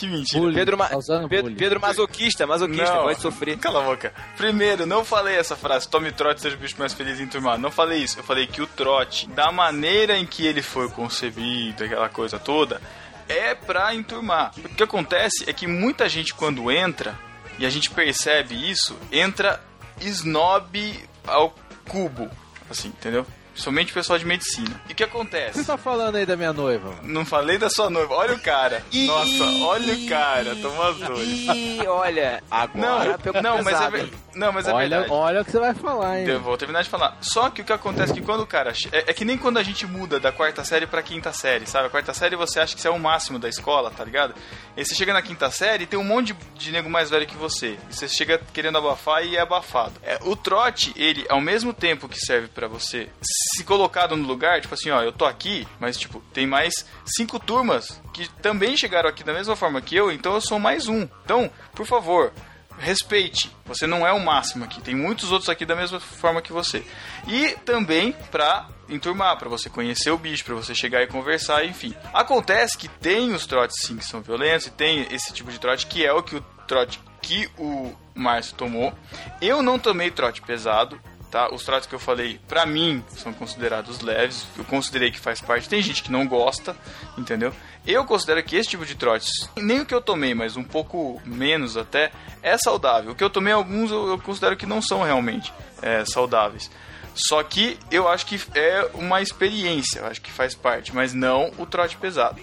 Que 0.00 0.06
mentira. 0.06 0.40
Bullying, 0.40 0.54
Pedro, 0.54 0.78
ma 0.78 0.88
Pedro. 1.28 1.54
Pedro 1.54 1.78
masoquista, 1.78 2.46
masoquista, 2.46 2.94
Não. 2.94 3.02
gosta 3.02 3.16
de 3.16 3.20
sofrer. 3.20 3.58
Cala 3.58 3.80
a 3.80 3.84
boca. 3.84 4.14
Primeiro, 4.34 4.86
não 4.86 5.04
falei 5.04 5.36
essa 5.36 5.54
frase, 5.54 5.86
tome 5.86 6.10
trote, 6.10 6.40
seja 6.40 6.56
o 6.56 6.58
bicho 6.58 6.76
mais 6.78 6.94
feliz 6.94 7.20
em 7.20 7.26
turmar. 7.26 7.58
Não 7.58 7.70
falei 7.70 8.02
isso. 8.02 8.18
Eu 8.18 8.24
falei 8.24 8.46
que 8.46 8.62
o 8.62 8.66
trote, 8.66 9.28
da 9.28 9.52
maneira 9.52 10.16
em 10.16 10.24
que 10.24 10.46
ele 10.46 10.62
foi 10.62 10.88
concebido, 10.88 11.84
aquela 11.84 12.08
coisa 12.08 12.38
toda, 12.38 12.80
é 13.28 13.54
pra 13.54 13.94
enturmar. 13.94 14.52
O 14.64 14.70
que 14.70 14.82
acontece 14.82 15.44
é 15.46 15.52
que 15.52 15.66
muita 15.66 16.08
gente, 16.08 16.32
quando 16.32 16.72
entra, 16.72 17.14
e 17.58 17.66
a 17.66 17.68
gente 17.68 17.90
percebe 17.90 18.54
isso, 18.70 18.96
entra 19.12 19.60
snob 20.00 20.98
ao 21.26 21.54
cubo. 21.86 22.30
Assim, 22.70 22.88
entendeu? 22.88 23.26
Somente 23.54 23.90
o 23.90 23.94
pessoal 23.94 24.18
de 24.18 24.24
medicina. 24.24 24.80
E 24.88 24.92
o 24.92 24.94
que 24.94 25.00
O 25.00 25.06
que 25.08 25.16
acontece? 25.16 25.58
você 25.58 25.64
tá 25.64 25.76
falando 25.78 26.16
aí 26.16 26.26
da 26.26 26.36
minha 26.36 26.52
noiva? 26.52 26.90
mano? 26.90 27.00
Não 27.02 27.24
falei 27.24 27.58
da 27.58 27.68
sua 27.70 27.88
noiva. 27.90 28.14
Olha 28.14 28.34
o 28.34 28.40
cara. 28.40 28.82
Nossa, 28.92 29.44
olha 29.64 29.94
o 29.94 30.08
cara. 30.08 30.54
Toma 30.56 30.88
as 30.90 30.96
dores. 30.98 31.46
E 31.48 31.80
olha, 31.86 32.42
agora 32.50 33.18
Não, 33.32 33.42
não, 33.42 33.62
mas 33.64 33.80
é, 33.80 34.08
não, 34.34 34.52
mas 34.52 34.68
é 34.68 34.72
olha, 34.72 34.88
verdade. 35.00 35.12
olha 35.12 35.40
o 35.40 35.44
que 35.44 35.50
você 35.50 35.58
vai 35.58 35.74
falar, 35.74 36.20
hein? 36.20 36.26
Eu 36.28 36.40
vou 36.40 36.56
terminar 36.56 36.82
de 36.82 36.88
falar. 36.90 37.16
Só 37.20 37.50
que 37.50 37.62
o 37.62 37.64
que 37.64 37.72
acontece 37.72 38.12
é 38.12 38.14
que 38.14 38.22
quando 38.22 38.40
o 38.42 38.46
cara. 38.46 38.72
É, 38.92 39.10
é 39.10 39.12
que 39.14 39.24
nem 39.24 39.36
quando 39.38 39.58
a 39.58 39.62
gente 39.62 39.86
muda 39.86 40.20
da 40.20 40.30
quarta 40.30 40.62
série 40.64 40.86
pra 40.86 41.02
quinta 41.02 41.32
série, 41.32 41.66
sabe? 41.66 41.86
A 41.86 41.90
quarta 41.90 42.12
série 42.14 42.36
você 42.36 42.60
acha 42.60 42.74
que 42.74 42.80
você 42.80 42.88
é 42.88 42.90
o 42.90 42.98
máximo 42.98 43.38
da 43.38 43.48
escola, 43.48 43.90
tá 43.90 44.04
ligado? 44.04 44.34
E 44.76 44.84
você 44.84 44.94
chega 44.94 45.12
na 45.12 45.22
quinta 45.22 45.50
série 45.50 45.84
e 45.84 45.86
tem 45.86 45.98
um 45.98 46.04
monte 46.04 46.32
de, 46.32 46.36
de 46.56 46.72
nego 46.72 46.88
mais 46.90 47.10
velho 47.10 47.26
que 47.26 47.36
você. 47.36 47.78
E 47.90 47.94
você 47.94 48.06
chega 48.08 48.40
querendo 48.52 48.78
abafar 48.78 49.24
e 49.24 49.36
é 49.36 49.40
abafado. 49.40 49.94
É, 50.02 50.18
o 50.22 50.36
trote, 50.36 50.92
ele, 50.96 51.24
ao 51.28 51.40
mesmo 51.40 51.72
tempo 51.72 52.08
que 52.08 52.18
serve 52.18 52.48
pra 52.48 52.68
você 52.68 53.08
se 53.56 53.64
colocado 53.64 54.16
no 54.16 54.26
lugar, 54.26 54.60
tipo 54.60 54.74
assim, 54.74 54.90
ó, 54.90 55.02
eu 55.02 55.12
tô 55.12 55.24
aqui, 55.24 55.66
mas 55.78 55.96
tipo, 55.96 56.20
tem 56.32 56.46
mais 56.46 56.86
cinco 57.04 57.38
turmas 57.38 58.00
que 58.12 58.28
também 58.40 58.76
chegaram 58.76 59.08
aqui 59.08 59.24
da 59.24 59.32
mesma 59.32 59.56
forma 59.56 59.80
que 59.80 59.96
eu, 59.96 60.10
então 60.10 60.34
eu 60.34 60.40
sou 60.40 60.58
mais 60.58 60.88
um. 60.88 61.08
Então, 61.24 61.50
por 61.74 61.86
favor, 61.86 62.32
respeite. 62.80 63.54
Você 63.66 63.86
não 63.86 64.06
é 64.06 64.12
o 64.12 64.20
máximo 64.20 64.64
aqui. 64.64 64.80
Tem 64.80 64.94
muitos 64.94 65.30
outros 65.30 65.48
aqui 65.48 65.64
da 65.64 65.76
mesma 65.76 66.00
forma 66.00 66.42
que 66.42 66.52
você. 66.52 66.84
E 67.28 67.50
também 67.64 68.12
pra 68.30 68.68
enturmar, 68.88 69.36
pra 69.38 69.48
você 69.48 69.70
conhecer 69.70 70.10
o 70.10 70.18
bicho, 70.18 70.44
pra 70.44 70.54
você 70.54 70.74
chegar 70.74 71.02
e 71.02 71.06
conversar, 71.06 71.64
enfim. 71.64 71.94
Acontece 72.12 72.76
que 72.76 72.88
tem 72.88 73.32
os 73.32 73.46
trotes 73.46 73.82
sim 73.82 73.96
que 73.96 74.04
são 74.04 74.20
violentos 74.20 74.66
e 74.66 74.70
tem 74.70 75.06
esse 75.12 75.32
tipo 75.32 75.52
de 75.52 75.60
trote 75.60 75.86
que 75.86 76.04
é 76.04 76.12
o 76.12 76.22
que 76.22 76.36
o 76.36 76.40
trote 76.66 77.00
que 77.22 77.48
o 77.58 77.92
Márcio 78.14 78.56
tomou. 78.56 78.92
Eu 79.40 79.62
não 79.62 79.78
tomei 79.78 80.10
trote 80.10 80.42
pesado. 80.42 81.00
Tá? 81.30 81.48
Os 81.52 81.62
trotes 81.62 81.86
que 81.86 81.94
eu 81.94 81.98
falei, 81.98 82.40
pra 82.48 82.66
mim, 82.66 83.04
são 83.10 83.32
considerados 83.32 84.00
leves. 84.00 84.46
Eu 84.58 84.64
considerei 84.64 85.12
que 85.12 85.20
faz 85.20 85.40
parte. 85.40 85.68
Tem 85.68 85.80
gente 85.80 86.02
que 86.02 86.10
não 86.10 86.26
gosta, 86.26 86.76
entendeu? 87.16 87.52
Eu 87.86 88.04
considero 88.04 88.42
que 88.42 88.56
esse 88.56 88.68
tipo 88.68 88.84
de 88.84 88.96
trotes, 88.96 89.48
nem 89.56 89.80
o 89.80 89.86
que 89.86 89.94
eu 89.94 90.00
tomei, 90.00 90.34
mas 90.34 90.56
um 90.56 90.64
pouco 90.64 91.22
menos 91.24 91.76
até, 91.76 92.10
é 92.42 92.58
saudável. 92.58 93.12
O 93.12 93.14
que 93.14 93.22
eu 93.22 93.30
tomei, 93.30 93.52
alguns 93.52 93.92
eu, 93.92 94.18
considero 94.18 94.56
que 94.56 94.66
não 94.66 94.82
são 94.82 95.02
realmente 95.02 95.52
é, 95.80 96.04
saudáveis. 96.04 96.68
Só 97.14 97.42
que 97.42 97.78
eu 97.90 98.08
acho 98.08 98.26
que 98.26 98.40
é 98.54 98.90
uma 98.94 99.22
experiência, 99.22 100.00
eu 100.00 100.06
acho 100.06 100.20
que 100.20 100.30
faz 100.30 100.54
parte, 100.54 100.94
mas 100.94 101.14
não 101.14 101.52
o 101.58 101.66
trote 101.66 101.96
pesado. 101.96 102.40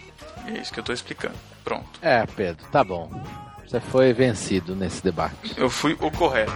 É 0.48 0.52
isso 0.60 0.72
que 0.72 0.80
eu 0.80 0.84
tô 0.84 0.94
explicando. 0.94 1.36
Pronto. 1.64 2.00
É, 2.02 2.26
Pedro, 2.26 2.66
tá 2.72 2.84
bom. 2.84 3.10
Você 3.66 3.82
foi 3.82 4.14
vencido 4.14 4.76
nesse 4.76 5.04
debate. 5.04 5.54
Eu 5.58 5.70
fui 5.70 5.98
o 6.00 6.10
correto. 6.10 6.54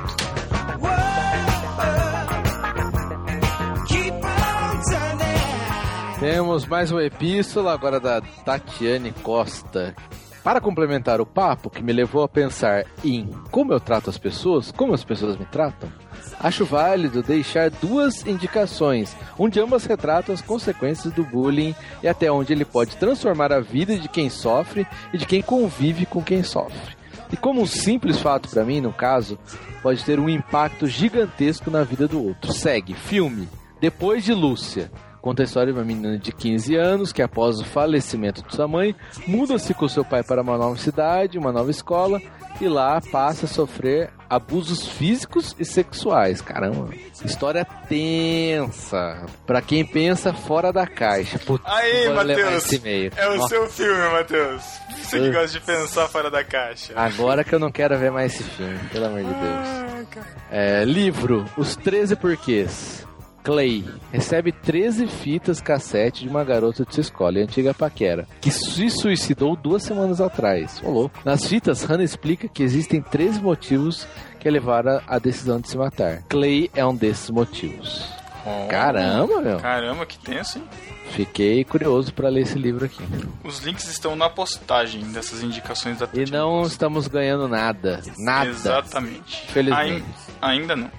Temos 6.22 6.68
mais 6.68 6.91
uma 6.91 7.03
epístola 7.03 7.73
agora 7.73 7.99
da 7.99 8.22
Tatiane 8.22 9.11
Costa. 9.23 9.95
Para 10.43 10.61
complementar 10.61 11.19
o 11.19 11.26
papo 11.26 11.68
que 11.68 11.81
me 11.81 11.91
levou 11.91 12.22
a 12.22 12.30
pensar 12.30 12.85
em 13.03 13.27
como 13.49 13.73
eu 13.73 13.80
trato 13.80 14.07
as 14.07 14.19
pessoas, 14.19 14.72
como 14.72 14.93
as 14.93 15.03
pessoas 15.03 15.35
me 15.35 15.45
tratam, 15.45 15.91
acho 16.39 16.64
válido 16.64 17.23
deixar 17.23 17.72
duas 17.72 18.23
indicações, 18.23 19.18
onde 19.35 19.60
ambas 19.60 19.84
retratam 19.85 20.35
as 20.35 20.43
consequências 20.43 21.11
do 21.11 21.23
bullying 21.23 21.73
e 22.03 22.07
até 22.07 22.31
onde 22.31 22.53
ele 22.53 22.65
pode 22.65 22.98
transformar 22.98 23.52
a 23.52 23.60
vida 23.60 23.98
de 23.98 24.07
quem 24.07 24.30
sofre 24.30 24.85
e 25.11 25.18
de 25.18 25.26
quem 25.26 25.41
convive 25.41 26.06
com 26.06 26.22
quem 26.22 26.43
sofre. 26.43 26.95
E 27.31 27.35
como 27.35 27.64
um 27.64 27.65
simples 27.65 28.19
fato 28.19 28.48
para 28.48 28.64
mim, 28.64 28.80
no 28.80 28.93
caso, 28.93 29.39
pode 29.81 30.06
ter 30.06 30.19
um 30.19 30.30
impacto 30.30 30.85
gigantesco 30.85 31.72
na 31.72 31.84
vida 31.84 32.07
do 32.07 32.23
outro. 32.23 32.53
Segue, 32.53 32.93
filme, 32.93 33.49
Depois 33.80 34.23
de 34.23 34.31
Lúcia, 34.31 34.91
Conta 35.22 35.43
a 35.43 35.45
história 35.45 35.72
de 35.72 35.77
uma 35.77 35.85
menina 35.85 36.18
de 36.18 36.31
15 36.31 36.76
anos 36.76 37.14
que, 37.14 37.22
após 37.22 37.60
o 37.60 37.64
falecimento 37.64 38.41
de 38.41 38.56
sua 38.56 38.68
mãe, 38.68 38.95
muda-se 39.27 39.73
com 39.73 39.88
seu 39.88 40.03
pai 40.03 40.23
para 40.23 40.41
uma 40.41 40.57
nova 40.57 40.76
cidade, 40.77 41.38
uma 41.38 41.52
nova 41.52 41.69
escola, 41.69 42.19
e 42.60 42.68
lá 42.68 42.99
passa 43.11 43.45
a 43.45 43.49
sofrer 43.49 44.10
abusos 44.27 44.88
físicos 44.88 45.56
e 45.60 45.65
sexuais. 45.65 46.41
Caramba, 46.41 46.89
história 47.23 47.64
tensa. 47.88 49.26
Pra 49.45 49.61
quem 49.61 49.85
pensa 49.85 50.34
fora 50.34 50.73
da 50.73 50.88
caixa. 50.88 51.38
Putz, 51.38 51.64
Aí, 51.68 52.10
Matheus. 52.10 52.72
É 53.15 53.30
o 53.30 53.35
Nossa, 53.38 53.49
seu 53.49 53.68
filme, 53.68 54.10
Matheus. 54.11 54.64
Você 55.03 55.19
que 55.19 55.31
gosta 55.31 55.60
de 55.60 55.60
pensar 55.60 56.07
fora 56.07 56.31
da 56.31 56.43
caixa. 56.43 56.93
Agora 56.95 57.43
que 57.43 57.53
eu 57.53 57.60
não 57.60 57.72
quero 57.72 57.98
ver 57.98 58.11
mais 58.11 58.34
esse 58.34 58.43
filme, 58.43 58.80
pelo 58.91 59.06
amor 59.06 59.19
de 59.19 59.34
Deus. 59.34 60.27
É, 60.49 60.84
livro 60.84 61.45
Os 61.56 61.76
13 61.76 62.15
Porquês. 62.15 63.06
Clay 63.43 63.84
recebe 64.11 64.51
13 64.51 65.07
fitas 65.07 65.59
cassete 65.59 66.23
de 66.23 66.30
uma 66.30 66.43
garota 66.43 66.85
de 66.85 66.93
sua 66.93 67.01
escola 67.01 67.39
e 67.39 67.43
antiga 67.43 67.73
paquera, 67.73 68.27
que 68.39 68.51
se 68.51 68.89
suicidou 68.89 69.55
duas 69.55 69.84
semanas 69.84 70.22
atrás. 70.22 70.81
Ô 70.84 70.91
louco. 70.91 71.19
Nas 71.26 71.45
fitas, 71.45 71.84
Hannah 71.84 72.03
explica 72.03 72.47
que 72.47 72.61
existem 72.63 73.01
13 73.01 73.41
motivos 73.41 74.07
que 74.39 74.49
levaram 74.49 75.01
à 75.07 75.18
decisão 75.19 75.59
de 75.59 75.69
se 75.69 75.77
matar. 75.77 76.23
Clay 76.30 76.69
é 76.76 76.85
um 76.85 76.95
desses 76.95 77.30
motivos. 77.30 78.05
Oh. 78.45 78.68
Caramba, 78.68 79.39
meu. 79.41 79.57
Caramba, 79.59 80.05
que 80.05 80.18
tenso, 80.18 80.57
hein? 80.57 80.63
Fiquei 81.11 81.63
curioso 81.63 82.11
para 82.13 82.30
ler 82.30 82.41
esse 82.41 82.57
livro 82.57 82.85
aqui. 82.85 83.03
Os 83.43 83.59
links 83.59 83.88
estão 83.88 84.15
na 84.15 84.30
postagem 84.30 85.03
dessas 85.11 85.43
indicações 85.43 85.99
da 85.99 86.07
E 86.13 86.26
não 86.31 86.63
estamos 86.63 87.07
ganhando 87.07 87.47
nada. 87.47 88.01
Nada. 88.18 88.49
Exatamente. 88.49 89.45
Felizmente. 89.51 89.91
Ain- 89.93 90.03
ainda 90.41 90.76
não. 90.76 90.89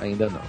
Ainda 0.00 0.28
não. 0.30 0.40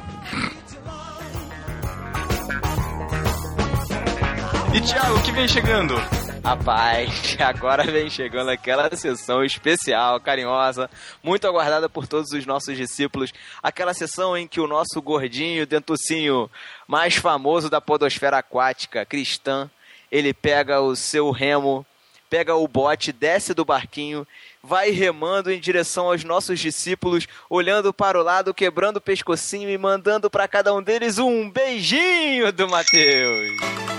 E 4.78 4.80
Thiago, 4.80 5.18
o 5.18 5.24
que 5.24 5.32
vem 5.32 5.48
chegando? 5.48 5.95
Rapaz, 6.44 7.36
agora 7.41 7.84
vem 7.84 8.12
chegando 8.12 8.52
aquela 8.52 8.95
sessão 8.95 9.44
especial, 9.44 10.20
carinhosa, 10.20 10.88
muito 11.24 11.48
aguardada 11.48 11.90
por 11.90 12.06
todos 12.06 12.32
os 12.32 12.45
nossos 12.45 12.78
discípulos. 12.78 13.34
Aquela 13.64 13.91
sessão 13.95 14.38
em 14.38 14.45
que 14.48 14.62
o 14.62 14.68
nosso 14.68 15.02
gordinho, 15.02 15.66
dentucinho 15.66 16.48
mais 16.88 17.16
famoso 17.16 17.72
da 17.72 17.82
podosfera 17.82 18.38
aquática 18.38 19.04
cristã, 19.04 19.68
ele 20.12 20.32
pega 20.32 20.80
o 20.80 20.95
seu 20.95 21.32
remo, 21.32 21.84
pega 22.30 22.54
o 22.54 22.68
bote, 22.68 23.12
desce 23.12 23.56
do 23.56 23.66
barquinho, 23.66 24.28
vai 24.62 24.91
remando 24.91 25.52
em 25.52 25.60
direção 25.60 26.06
aos 26.06 26.24
nossos 26.24 26.60
discípulos, 26.60 27.28
olhando 27.49 27.91
para 27.91 28.20
o 28.20 28.24
lado, 28.24 28.54
quebrando 28.54 28.98
o 28.98 29.02
pescocinho 29.02 29.72
e 29.72 29.78
mandando 29.78 30.30
para 30.30 30.48
cada 30.48 30.72
um 30.72 30.84
deles 30.84 31.18
um 31.18 31.49
beijinho 31.49 32.54
do 32.54 32.70
Mateus. 32.70 33.97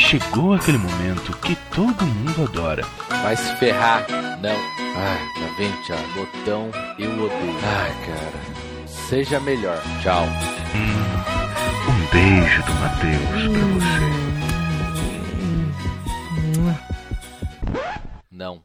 Chegou 0.00 0.54
aquele 0.54 0.78
momento 0.78 1.36
que 1.36 1.54
todo 1.72 2.04
mundo 2.04 2.42
adora. 2.42 2.82
Vai 3.22 3.36
se 3.36 3.54
ferrar. 3.56 4.04
Não. 4.40 4.56
Ai, 4.96 5.18
tá 5.38 5.54
vendo, 5.56 5.76
Thiago? 5.84 6.02
Botão 6.14 6.70
eu 6.98 7.12
odeio. 7.12 7.58
Ai, 7.62 7.92
cara. 8.06 8.40
Seja 8.86 9.38
melhor. 9.38 9.80
Tchau. 10.02 10.24
Um 11.86 12.06
beijo 12.12 12.62
do 12.64 12.74
Matheus 12.74 13.46
pra 13.52 13.66
você. 13.66 14.10
Não. 18.32 18.62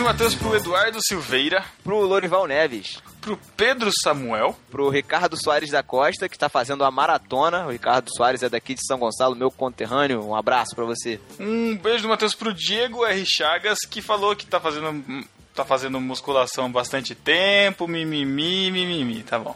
Do 0.00 0.04
Matheus 0.04 0.34
pro 0.34 0.56
Eduardo 0.56 0.98
Silveira, 1.06 1.62
Pro 1.84 2.00
Lorival 2.00 2.46
Neves. 2.46 2.98
pro 3.20 3.38
Pedro 3.54 3.90
Samuel, 4.02 4.56
pro 4.70 4.88
Ricardo 4.88 5.36
Soares 5.36 5.70
da 5.70 5.82
Costa, 5.82 6.26
que 6.26 6.36
está 6.36 6.48
fazendo 6.48 6.84
a 6.84 6.90
maratona. 6.90 7.66
O 7.66 7.70
Ricardo 7.70 8.08
Soares 8.16 8.42
é 8.42 8.48
daqui 8.48 8.72
de 8.74 8.80
São 8.86 8.98
Gonçalo, 8.98 9.36
meu 9.36 9.50
conterrâneo. 9.50 10.24
Um 10.24 10.34
abraço 10.34 10.74
para 10.74 10.86
você. 10.86 11.20
um 11.38 11.76
beijo 11.76 12.04
do 12.04 12.08
Matheus 12.08 12.34
pro 12.34 12.54
Diego 12.54 13.04
R. 13.04 13.24
Chagas, 13.26 13.80
que 13.80 14.00
falou 14.00 14.34
que 14.34 14.46
tá 14.46 14.58
fazendo, 14.58 15.22
tá 15.54 15.66
fazendo 15.66 16.00
musculação 16.00 16.64
há 16.64 16.68
bastante 16.70 17.14
tempo, 17.14 17.86
mimimi, 17.86 18.70
mimimi, 18.70 19.22
tá 19.22 19.38
bom. 19.38 19.54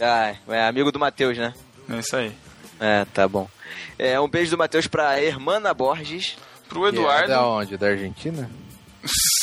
Ah, 0.00 0.34
é 0.48 0.66
amigo 0.66 0.90
do 0.90 0.98
Matheus, 0.98 1.38
né? 1.38 1.54
É 1.88 1.98
isso 2.00 2.16
aí. 2.16 2.32
É, 2.80 3.04
tá 3.14 3.28
bom. 3.28 3.48
É, 3.96 4.18
um 4.18 4.26
beijo 4.28 4.50
do 4.50 4.58
Matheus 4.58 4.88
pra 4.88 5.22
Hermana 5.22 5.72
Borges. 5.72 6.36
Pro 6.68 6.80
Que 6.80 6.86
é 6.86 6.88
Eduardo. 6.88 7.28
da 7.28 7.46
onde? 7.46 7.76
Da 7.76 7.86
Argentina? 7.86 8.50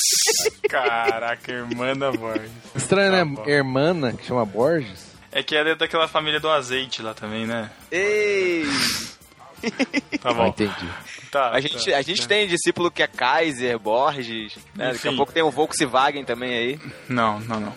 Caraca, 0.71 1.51
irmã 1.51 1.95
da 1.95 2.11
Borges. 2.11 2.49
Estranho, 2.75 3.11
Tá 3.11 3.25
né? 3.25 3.25
bom. 3.35 3.43
Hermana, 3.49 4.13
que 4.13 4.25
chama 4.25 4.45
Borges. 4.45 5.11
É 5.31 5.43
que 5.43 5.55
ela 5.55 5.69
é 5.69 5.75
daquela 5.75 6.07
família 6.07 6.39
do 6.39 6.49
azeite 6.49 7.01
lá 7.01 7.13
também, 7.13 7.45
né? 7.45 7.69
Ei! 7.91 8.65
Tá 10.21 10.29
Ah, 10.29 10.33
bom. 10.33 10.47
entendi. 10.47 10.89
Tá, 11.29 11.51
A 11.51 11.59
gente, 11.61 11.85
tá, 11.91 11.97
a 11.97 12.01
gente 12.01 12.21
tá. 12.23 12.27
tem 12.27 12.47
discípulo 12.47 12.89
que 12.91 13.03
é 13.03 13.07
Kaiser, 13.07 13.77
Borges. 13.79 14.57
Né? 14.75 14.91
Daqui 14.93 15.07
a 15.07 15.13
pouco 15.13 15.31
tem 15.31 15.43
o 15.43 15.51
Volkswagen 15.51 16.25
também 16.25 16.53
aí. 16.53 16.79
Não, 17.07 17.39
não, 17.41 17.59
não. 17.59 17.73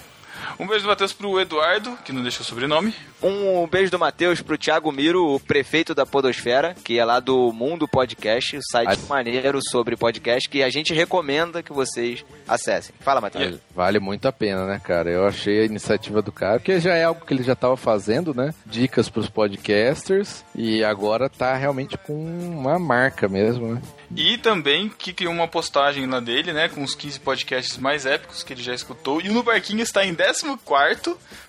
Um 0.58 0.66
beijo 0.66 0.84
do 0.84 0.88
Matheus 0.88 1.12
pro 1.12 1.40
Eduardo, 1.40 1.96
que 2.04 2.12
não 2.12 2.22
deixou 2.22 2.42
o 2.42 2.44
sobrenome. 2.44 2.94
Um 3.22 3.66
beijo 3.66 3.90
do 3.90 3.98
Matheus 3.98 4.40
pro 4.40 4.58
Thiago 4.58 4.92
Miro, 4.92 5.34
o 5.34 5.40
prefeito 5.40 5.94
da 5.94 6.04
Podosfera, 6.04 6.74
que 6.84 6.98
é 6.98 7.04
lá 7.04 7.20
do 7.20 7.52
Mundo 7.52 7.88
Podcast, 7.88 8.56
o 8.56 8.62
site 8.62 9.00
maneiro 9.08 9.60
sobre 9.70 9.96
podcast 9.96 10.48
que 10.48 10.62
a 10.62 10.70
gente 10.70 10.92
recomenda 10.92 11.62
que 11.62 11.72
vocês 11.72 12.24
acessem. 12.46 12.94
Fala, 13.00 13.20
Matheus. 13.20 13.58
Vale 13.74 13.98
muito 13.98 14.26
a 14.28 14.32
pena, 14.32 14.66
né, 14.66 14.80
cara? 14.82 15.10
Eu 15.10 15.26
achei 15.26 15.62
a 15.62 15.64
iniciativa 15.64 16.20
do 16.22 16.30
cara, 16.30 16.58
porque 16.58 16.78
já 16.78 16.94
é 16.94 17.04
algo 17.04 17.24
que 17.24 17.32
ele 17.32 17.42
já 17.42 17.56
tava 17.56 17.76
fazendo, 17.76 18.34
né? 18.34 18.54
Dicas 18.66 19.08
pros 19.08 19.28
podcasters. 19.28 20.44
E 20.54 20.84
agora 20.84 21.28
tá 21.28 21.54
realmente 21.54 21.96
com 21.98 22.14
uma 22.14 22.78
marca 22.78 23.28
mesmo, 23.28 23.74
né? 23.74 23.82
E 24.16 24.38
também 24.38 24.88
que 24.88 25.12
criou 25.12 25.32
uma 25.32 25.48
postagem 25.48 26.06
lá 26.06 26.20
dele, 26.20 26.52
né? 26.52 26.68
Com 26.68 26.82
os 26.82 26.94
15 26.94 27.20
podcasts 27.20 27.76
mais 27.78 28.06
épicos 28.06 28.42
que 28.42 28.52
ele 28.52 28.62
já 28.62 28.74
escutou. 28.74 29.20
E 29.20 29.28
o 29.28 29.32
No 29.32 29.42
Barquinho 29.42 29.82
está 29.82 30.04
em 30.04 30.14
14 30.14 30.56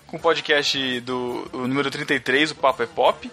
com 0.06 0.16
o 0.16 0.20
podcast 0.20 1.00
do 1.00 1.48
o 1.52 1.68
número 1.68 1.90
33, 1.90 2.50
o 2.50 2.54
Papo 2.56 2.82
é 2.82 2.86
Pop. 2.86 3.30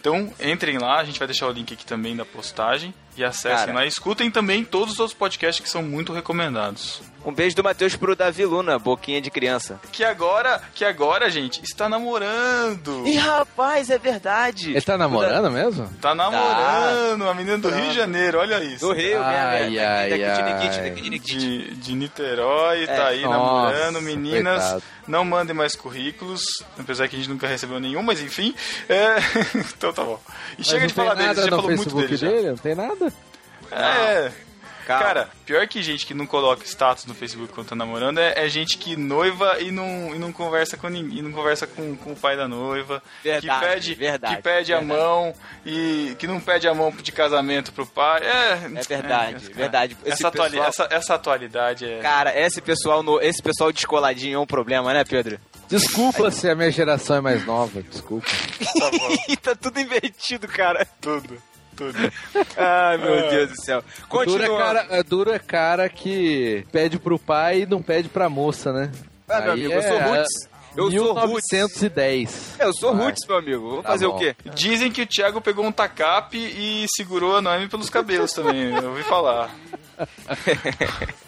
Então 0.00 0.32
entrem 0.40 0.78
lá, 0.78 0.98
a 0.98 1.04
gente 1.04 1.18
vai 1.18 1.28
deixar 1.28 1.46
o 1.46 1.52
link 1.52 1.74
aqui 1.74 1.84
também 1.84 2.16
da 2.16 2.24
postagem. 2.24 2.94
E 3.16 3.24
acessem 3.24 3.66
Cara. 3.66 3.72
lá. 3.80 3.84
E 3.84 3.88
escutem 3.88 4.30
também 4.30 4.64
todos 4.64 4.94
os 4.94 5.00
outros 5.00 5.18
podcasts 5.18 5.62
que 5.62 5.68
são 5.68 5.82
muito 5.82 6.12
recomendados. 6.12 7.02
Um 7.24 7.34
beijo 7.34 7.54
do 7.54 7.62
Matheus 7.62 7.94
pro 7.96 8.16
Davi 8.16 8.46
Luna, 8.46 8.78
boquinha 8.78 9.20
de 9.20 9.30
criança. 9.30 9.78
Que 9.92 10.02
agora, 10.02 10.60
que 10.74 10.84
agora, 10.86 11.28
gente, 11.28 11.60
está 11.62 11.86
namorando. 11.86 13.06
Ih, 13.06 13.16
rapaz, 13.16 13.90
é 13.90 13.98
verdade. 13.98 14.70
Ele 14.70 14.80
tá 14.80 14.96
namorando 14.96 15.50
mesmo? 15.50 15.86
Tá 16.00 16.14
namorando, 16.14 17.28
a 17.28 17.34
menina 17.34 17.58
do 17.58 17.68
Rio 17.68 17.90
de 17.90 17.94
Janeiro, 17.94 18.38
olha 18.38 18.64
isso. 18.64 18.86
Do 18.86 18.94
Rio, 18.94 19.22
Ai, 19.22 19.68
minha 19.68 19.90
ai, 19.98 20.08
daqui 20.10 20.24
ai. 20.24 20.52
Nikit, 20.54 20.80
daqui 20.80 21.00
de 21.02 21.10
Nikit. 21.10 21.74
de, 21.74 21.94
Niterói, 21.94 22.86
tá 22.86 23.08
aí 23.08 23.22
Nossa, 23.22 23.36
namorando. 23.36 24.00
Meninas, 24.00 24.62
coitado. 24.62 24.82
não 25.06 25.22
mandem 25.24 25.54
mais 25.54 25.76
currículos, 25.76 26.42
apesar 26.78 27.06
que 27.06 27.16
a 27.16 27.18
gente 27.18 27.28
nunca 27.28 27.46
recebeu 27.46 27.78
nenhum, 27.78 28.02
mas 28.02 28.22
enfim. 28.22 28.54
É... 28.88 29.16
então 29.76 29.92
tá 29.92 30.02
bom. 30.02 30.18
E 30.52 30.54
Mas 30.58 30.66
chega 30.66 30.80
não 30.80 30.86
de 30.86 30.94
falar 30.94 31.14
dele, 31.14 31.34
já 31.34 31.42
no 31.42 31.48
falou 31.50 31.62
muito 31.70 31.82
Facebook 31.90 32.06
dele. 32.06 32.16
já. 32.16 32.28
dele? 32.28 32.48
Não 32.48 32.56
tem 32.56 32.74
nada? 32.74 33.12
É. 33.70 34.32
Calma. 34.90 35.04
Cara, 35.04 35.28
pior 35.46 35.66
que 35.68 35.82
gente 35.82 36.04
que 36.06 36.12
não 36.14 36.26
coloca 36.26 36.64
status 36.64 37.06
no 37.06 37.14
Facebook 37.14 37.52
quando 37.52 37.68
tá 37.68 37.74
namorando 37.76 38.18
é, 38.18 38.34
é 38.44 38.48
gente 38.48 38.76
que 38.78 38.96
noiva 38.96 39.56
e 39.60 39.70
não, 39.70 40.14
e 40.14 40.18
não 40.18 40.32
conversa 40.32 40.76
com 40.76 40.88
ninguém, 40.88 41.18
e 41.18 41.22
não 41.22 41.32
conversa 41.32 41.66
com, 41.66 41.96
com 41.96 42.12
o 42.12 42.16
pai 42.16 42.36
da 42.36 42.46
noiva, 42.48 43.02
Verdade, 43.22 43.46
que 43.60 43.66
pede, 43.66 43.94
verdade, 43.94 44.36
que 44.36 44.42
pede 44.42 44.72
a 44.74 44.78
verdade. 44.78 45.00
mão 45.00 45.34
e 45.64 46.16
que 46.18 46.26
não 46.26 46.40
pede 46.40 46.66
a 46.68 46.74
mão 46.74 46.90
de 46.90 47.12
casamento 47.12 47.72
pro 47.72 47.86
pai. 47.86 48.20
É, 48.22 48.52
É 48.52 48.56
verdade, 48.82 49.40
cara, 49.44 49.54
verdade. 49.54 49.96
Esse 50.04 50.12
Essa, 50.14 50.28
atuali- 50.28 50.50
pessoal- 50.58 50.68
essa, 50.68 50.88
essa 50.94 51.14
atualidade 51.14 51.84
é. 51.86 51.98
Cara, 52.00 52.38
esse 52.38 52.60
pessoal, 52.60 53.02
no, 53.02 53.20
esse 53.20 53.42
pessoal 53.42 53.72
descoladinho 53.72 54.36
é 54.36 54.38
um 54.38 54.46
problema, 54.46 54.92
né, 54.92 55.04
Pedro? 55.04 55.38
Desculpa 55.68 56.30
se 56.32 56.48
a 56.50 56.54
minha 56.56 56.70
geração 56.70 57.16
é 57.16 57.20
mais 57.20 57.46
nova, 57.46 57.80
desculpa. 57.82 58.26
tá 59.40 59.54
tudo 59.60 59.78
invertido, 59.78 60.48
cara. 60.48 60.84
Tudo, 61.00 61.40
tudo. 61.76 61.96
Ai, 62.56 62.96
meu 62.98 63.14
É. 63.14 63.30
Deus 63.30 63.50
do 63.50 63.62
céu. 63.64 63.82
Duro 63.82 63.92
é, 64.02 64.06
Continua. 64.08 64.58
cara, 64.58 64.86
é 64.90 65.02
duro 65.02 65.32
é 65.32 65.38
cara 65.38 65.88
que 65.88 66.66
pede 66.72 66.98
pro 66.98 67.18
pai 67.18 67.62
e 67.62 67.66
não 67.66 67.82
pede 67.82 68.08
pra 68.08 68.28
moça, 68.28 68.72
né? 68.72 68.90
Ah, 69.28 69.40
meu 69.40 69.52
Aí 69.52 69.60
amigo, 69.66 69.72
eu 69.74 69.78
é- 69.78 69.82
sou 69.88 69.98
roots. 69.98 70.50
Eu 70.76 70.88
sou 70.92 71.12
Roots. 71.12 71.24
1910. 71.50 72.54
Eu 72.60 72.72
sou 72.72 72.94
Vai. 72.94 73.06
Roots, 73.06 73.26
meu 73.26 73.38
amigo. 73.38 73.70
Vou 73.70 73.82
Tá 73.82 73.88
fazer 73.90 74.06
bom. 74.06 74.14
o 74.14 74.18
quê? 74.20 74.36
Dizem 74.54 74.90
que 74.92 75.02
o 75.02 75.06
Thiago 75.06 75.40
pegou 75.40 75.64
um 75.66 75.72
tacape 75.72 76.38
e 76.38 76.86
segurou 76.94 77.36
a 77.36 77.42
Noemi 77.42 77.66
pelos 77.68 77.90
cabelos 77.90 78.32
também. 78.32 78.72
Eu 78.76 78.90
ouvi 78.90 79.02
falar. 79.02 79.50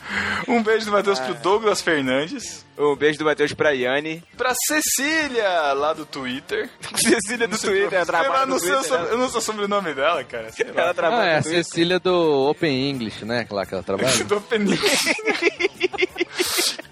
Um 0.49 0.63
beijo 0.63 0.87
do 0.87 0.93
Matheus 0.93 1.19
pro 1.21 1.35
Douglas 1.35 1.81
Fernandes. 1.81 2.65
Um 2.77 2.97
beijo 2.97 3.19
do 3.19 3.25
Matheus 3.25 3.53
pra 3.53 3.71
Yane. 3.71 4.23
Pra 4.37 4.53
Cecília, 4.67 5.73
lá 5.75 5.93
do 5.93 6.05
Twitter. 6.07 6.69
Cecília 6.97 7.47
do 7.47 7.59
Twitter, 7.59 7.99
lá, 8.01 8.07
trabalha 8.07 8.47
não 8.47 8.57
no 8.57 8.61
Twitter, 8.61 8.93
né? 9.01 9.09
Eu 9.11 9.19
não 9.19 9.29
sei 9.29 9.39
o 9.39 9.43
sobrenome 9.43 9.95
dela, 9.95 10.25
cara. 10.25 10.51
Sei 10.53 10.67
lá. 10.67 10.81
Ela 10.83 10.91
Ah, 10.91 10.95
trabalha 10.95 11.31
é 11.31 11.37
a. 11.39 11.43
Cecília 11.43 11.99
do 12.01 12.49
Open 12.51 12.91
English, 12.91 13.25
né? 13.25 13.47
Lá 13.51 13.65
que 13.67 13.75
ela 13.75 13.83
trabalha. 13.83 14.13
Do 14.25 14.41
Penin. 14.41 14.77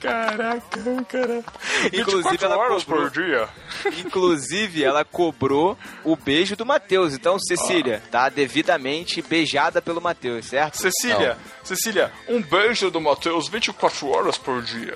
Caraca, 0.00 1.04
cara. 1.08 1.44
Inclusive, 1.92 2.30
24 2.30 2.46
ela 2.46 2.56
horas 2.56 2.84
cobrou. 2.84 3.02
por 3.02 3.10
dia. 3.10 3.48
Inclusive, 3.98 4.82
ela 4.82 5.04
cobrou 5.04 5.76
o 6.04 6.16
beijo 6.16 6.56
do 6.56 6.64
Matheus. 6.64 7.12
Então, 7.14 7.38
Cecília, 7.38 8.02
tá 8.10 8.28
devidamente 8.30 9.20
beijada 9.22 9.82
pelo 9.82 10.00
Matheus, 10.00 10.46
certo? 10.46 10.76
Cecília, 10.78 11.36
Cecília, 11.62 12.10
um 12.28 12.40
beijo 12.40 12.90
do 12.90 12.98
Matheus 13.00 13.09
24 13.48 14.08
horas 14.08 14.38
por 14.38 14.62
dia. 14.62 14.94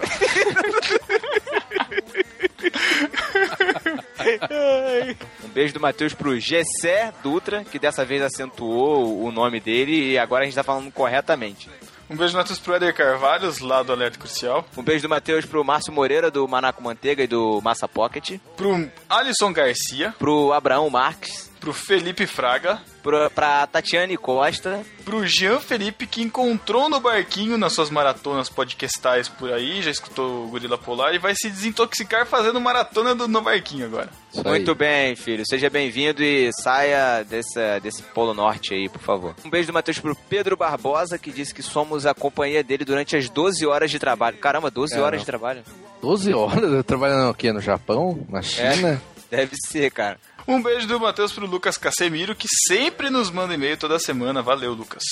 Um 5.44 5.48
beijo 5.48 5.74
do 5.74 5.80
Matheus 5.80 6.14
pro 6.14 6.38
Gessé 6.38 7.12
Dutra, 7.22 7.64
que 7.64 7.78
dessa 7.78 8.04
vez 8.04 8.22
acentuou 8.22 9.22
o 9.22 9.30
nome 9.30 9.60
dele 9.60 10.12
e 10.12 10.18
agora 10.18 10.42
a 10.42 10.44
gente 10.46 10.54
tá 10.54 10.62
falando 10.62 10.90
corretamente. 10.90 11.68
Um 12.08 12.16
beijo 12.16 12.34
do 12.34 12.38
Matheus 12.38 12.58
pro 12.58 12.74
Eder 12.74 12.94
Carvalhos, 12.94 13.60
lá 13.60 13.82
do 13.82 13.92
Alerta 13.92 14.18
Crucial. 14.18 14.64
Um 14.76 14.82
beijo 14.82 15.02
do 15.02 15.08
Matheus 15.08 15.46
pro 15.46 15.64
Márcio 15.64 15.92
Moreira, 15.92 16.30
do 16.30 16.46
Manaco 16.46 16.82
Manteiga 16.82 17.22
e 17.22 17.26
do 17.26 17.60
Massa 17.62 17.88
Pocket. 17.88 18.38
Pro 18.56 18.90
Alisson 19.08 19.52
Garcia. 19.52 20.14
Pro 20.18 20.52
Abraão 20.52 20.90
Marques. 20.90 21.50
Pro 21.64 21.72
Felipe 21.72 22.26
Fraga. 22.26 22.78
Pro, 23.02 23.30
pra 23.30 23.66
Tatiane 23.66 24.18
Costa. 24.18 24.82
Pro 25.02 25.26
Jean 25.26 25.58
Felipe, 25.58 26.06
que 26.06 26.20
encontrou 26.20 26.90
no 26.90 27.00
barquinho 27.00 27.56
nas 27.56 27.72
suas 27.72 27.88
maratonas 27.88 28.50
podcastais 28.50 29.30
por 29.30 29.50
aí, 29.50 29.80
já 29.80 29.90
escutou 29.90 30.44
o 30.44 30.48
Gorila 30.48 30.76
Polar 30.76 31.14
e 31.14 31.18
vai 31.18 31.32
se 31.34 31.48
desintoxicar 31.48 32.26
fazendo 32.26 32.60
maratona 32.60 33.14
do, 33.14 33.26
no 33.26 33.40
barquinho 33.40 33.86
agora. 33.86 34.10
Isso 34.30 34.42
aí. 34.46 34.50
Muito 34.56 34.74
bem, 34.74 35.16
filho. 35.16 35.42
Seja 35.48 35.70
bem-vindo 35.70 36.22
e 36.22 36.50
saia 36.52 37.22
desse, 37.24 37.80
desse 37.80 38.02
Polo 38.02 38.34
Norte 38.34 38.74
aí, 38.74 38.86
por 38.86 39.00
favor. 39.00 39.34
Um 39.42 39.48
beijo 39.48 39.68
do 39.68 39.72
Matheus 39.72 39.98
pro 39.98 40.14
Pedro 40.14 40.58
Barbosa, 40.58 41.16
que 41.16 41.32
disse 41.32 41.54
que 41.54 41.62
somos 41.62 42.04
a 42.04 42.12
companhia 42.12 42.62
dele 42.62 42.84
durante 42.84 43.16
as 43.16 43.30
12 43.30 43.66
horas 43.66 43.90
de 43.90 43.98
trabalho. 43.98 44.36
Caramba, 44.36 44.70
12 44.70 44.90
Caramba. 44.90 45.06
horam 45.06 45.18
de 45.18 45.24
trabalho? 45.24 45.62
12 46.02 46.34
horas 46.34 46.84
trabalhando 46.84 47.30
o 47.30 47.34
quê? 47.34 47.50
No 47.54 47.60
Japão? 47.62 48.22
Na 48.28 48.42
China? 48.42 49.00
Deve 49.30 49.56
ser, 49.56 49.90
cara. 49.90 50.18
Um 50.46 50.62
beijo 50.62 50.86
do 50.86 51.00
Matheus 51.00 51.32
pro 51.32 51.46
Lucas 51.46 51.78
Casemiro, 51.78 52.34
que 52.34 52.46
sempre 52.68 53.08
nos 53.08 53.30
manda 53.30 53.54
e-mail 53.54 53.78
toda 53.78 53.98
semana. 53.98 54.42
Valeu, 54.42 54.74
Lucas. 54.74 55.02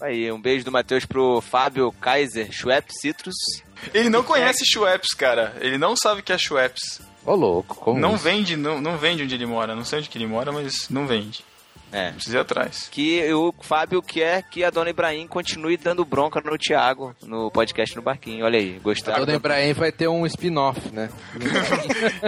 Aí, 0.00 0.32
um 0.32 0.40
beijo 0.40 0.64
do 0.64 0.72
Matheus 0.72 1.04
pro 1.04 1.40
Fábio 1.42 1.92
Kaiser 2.00 2.50
Schwepp 2.50 2.90
Citrus. 2.98 3.34
Ele 3.92 4.08
não 4.08 4.22
conhece 4.22 4.64
Schweppes, 4.64 5.14
cara. 5.14 5.54
Ele 5.60 5.76
não 5.76 5.94
sabe 5.94 6.20
o 6.20 6.24
que 6.24 6.32
é 6.32 6.38
Schweppes. 6.38 7.00
Ô, 7.24 7.34
louco, 7.34 7.74
como 7.76 8.00
Não 8.00 8.14
isso? 8.14 8.24
vende, 8.24 8.56
não, 8.56 8.80
não 8.80 8.96
vende 8.96 9.22
onde 9.22 9.34
ele 9.34 9.44
mora. 9.44 9.76
Não 9.76 9.84
sei 9.84 9.98
onde 9.98 10.08
que 10.08 10.16
ele 10.16 10.26
mora, 10.26 10.50
mas 10.50 10.88
não 10.88 11.06
vende. 11.06 11.44
É. 11.92 12.10
Precisa 12.12 12.38
ir 12.38 12.40
atrás. 12.40 12.88
Que 12.90 13.32
o 13.32 13.54
Fábio 13.60 14.02
quer 14.02 14.42
que 14.42 14.62
a 14.62 14.70
dona 14.70 14.90
Ibrahim 14.90 15.26
continue 15.26 15.76
dando 15.76 16.04
bronca 16.04 16.40
no 16.40 16.58
Thiago 16.58 17.14
no 17.22 17.50
podcast 17.50 17.96
no 17.96 18.02
Barquinho. 18.02 18.44
Olha 18.44 18.58
aí, 18.58 18.76
A 18.78 18.82
gostaram? 18.82 19.24
Dona 19.24 19.36
Ibrahim 19.36 19.72
vai 19.72 19.90
ter 19.92 20.08
um 20.08 20.26
spin-off, 20.26 20.80
né? 20.92 21.08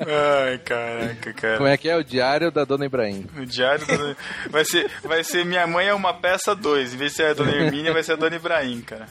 Ai, 0.00 0.58
caraca, 0.58 1.32
cara. 1.32 1.56
Como 1.56 1.68
é 1.68 1.76
que 1.76 1.88
é? 1.88 1.96
O 1.96 2.04
Diário 2.04 2.50
da 2.50 2.64
Dona 2.64 2.86
Ibrahim. 2.86 3.26
O 3.36 3.46
diário 3.46 3.86
da... 3.86 4.16
vai 4.50 4.64
ser 4.64 4.90
vai 5.02 5.22
ser 5.24 5.44
Minha 5.44 5.66
Mãe 5.66 5.86
é 5.86 5.94
uma 5.94 6.12
peça 6.14 6.54
2. 6.54 6.94
Em 6.94 6.96
vez 6.96 7.12
de 7.12 7.16
ser 7.16 7.26
a 7.26 7.34
Dona 7.34 7.52
Hermínia, 7.52 7.92
vai 7.92 8.02
ser 8.02 8.12
a 8.12 8.16
Dona 8.16 8.36
Ibrahim, 8.36 8.80
cara. 8.80 9.08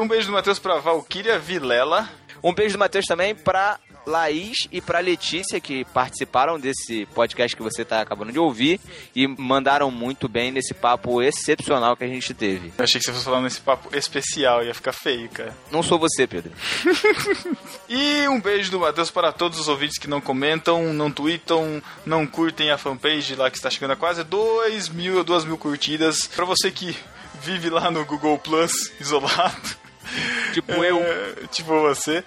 Um 0.00 0.06
beijo 0.06 0.28
do 0.28 0.32
Matheus 0.32 0.58
pra 0.58 0.78
Valkyria 0.78 1.38
Vilela. 1.38 2.08
Um 2.42 2.52
beijo 2.52 2.76
do 2.76 2.78
Matheus 2.78 3.04
também 3.06 3.34
pra 3.34 3.78
Laís 4.06 4.56
e 4.70 4.80
pra 4.80 4.98
Letícia, 4.98 5.60
que 5.60 5.84
participaram 5.86 6.58
desse 6.58 7.06
podcast 7.14 7.56
que 7.56 7.62
você 7.62 7.84
tá 7.84 8.00
acabando 8.00 8.32
de 8.32 8.38
ouvir 8.38 8.80
e 9.14 9.26
mandaram 9.26 9.90
muito 9.90 10.28
bem 10.28 10.50
nesse 10.50 10.74
papo 10.74 11.22
excepcional 11.22 11.96
que 11.96 12.04
a 12.04 12.08
gente 12.08 12.34
teve. 12.34 12.72
Eu 12.76 12.84
achei 12.84 12.98
que 12.98 13.06
você 13.06 13.12
fosse 13.12 13.24
falar 13.24 13.40
nesse 13.40 13.60
papo 13.60 13.96
especial, 13.96 14.64
ia 14.64 14.74
ficar 14.74 14.92
feio, 14.92 15.28
cara. 15.28 15.56
Não 15.70 15.82
sou 15.82 15.98
você, 15.98 16.26
Pedro. 16.26 16.52
E 17.88 18.26
um 18.28 18.40
beijo 18.40 18.70
do 18.70 18.80
Matheus 18.80 19.10
para 19.10 19.32
todos 19.32 19.58
os 19.58 19.68
ouvintes 19.68 19.98
que 19.98 20.08
não 20.08 20.20
comentam, 20.20 20.94
não 20.94 21.10
tweetam, 21.10 21.82
não 22.06 22.26
curtem 22.26 22.70
a 22.70 22.78
fanpage 22.78 23.34
lá 23.34 23.50
que 23.50 23.56
está 23.56 23.68
chegando 23.68 23.90
a 23.90 23.96
quase 23.96 24.24
2 24.24 24.88
mil, 24.88 25.22
2 25.22 25.44
mil 25.44 25.58
curtidas. 25.58 26.26
Pra 26.26 26.46
você 26.46 26.70
que 26.70 26.96
vive 27.42 27.68
lá 27.68 27.90
no 27.90 28.04
Google 28.04 28.38
Plus 28.38 28.72
isolado. 28.98 29.81
Tipo 30.52 30.72
eu. 30.84 30.98
É, 30.98 31.46
tipo 31.50 31.80
você. 31.80 32.24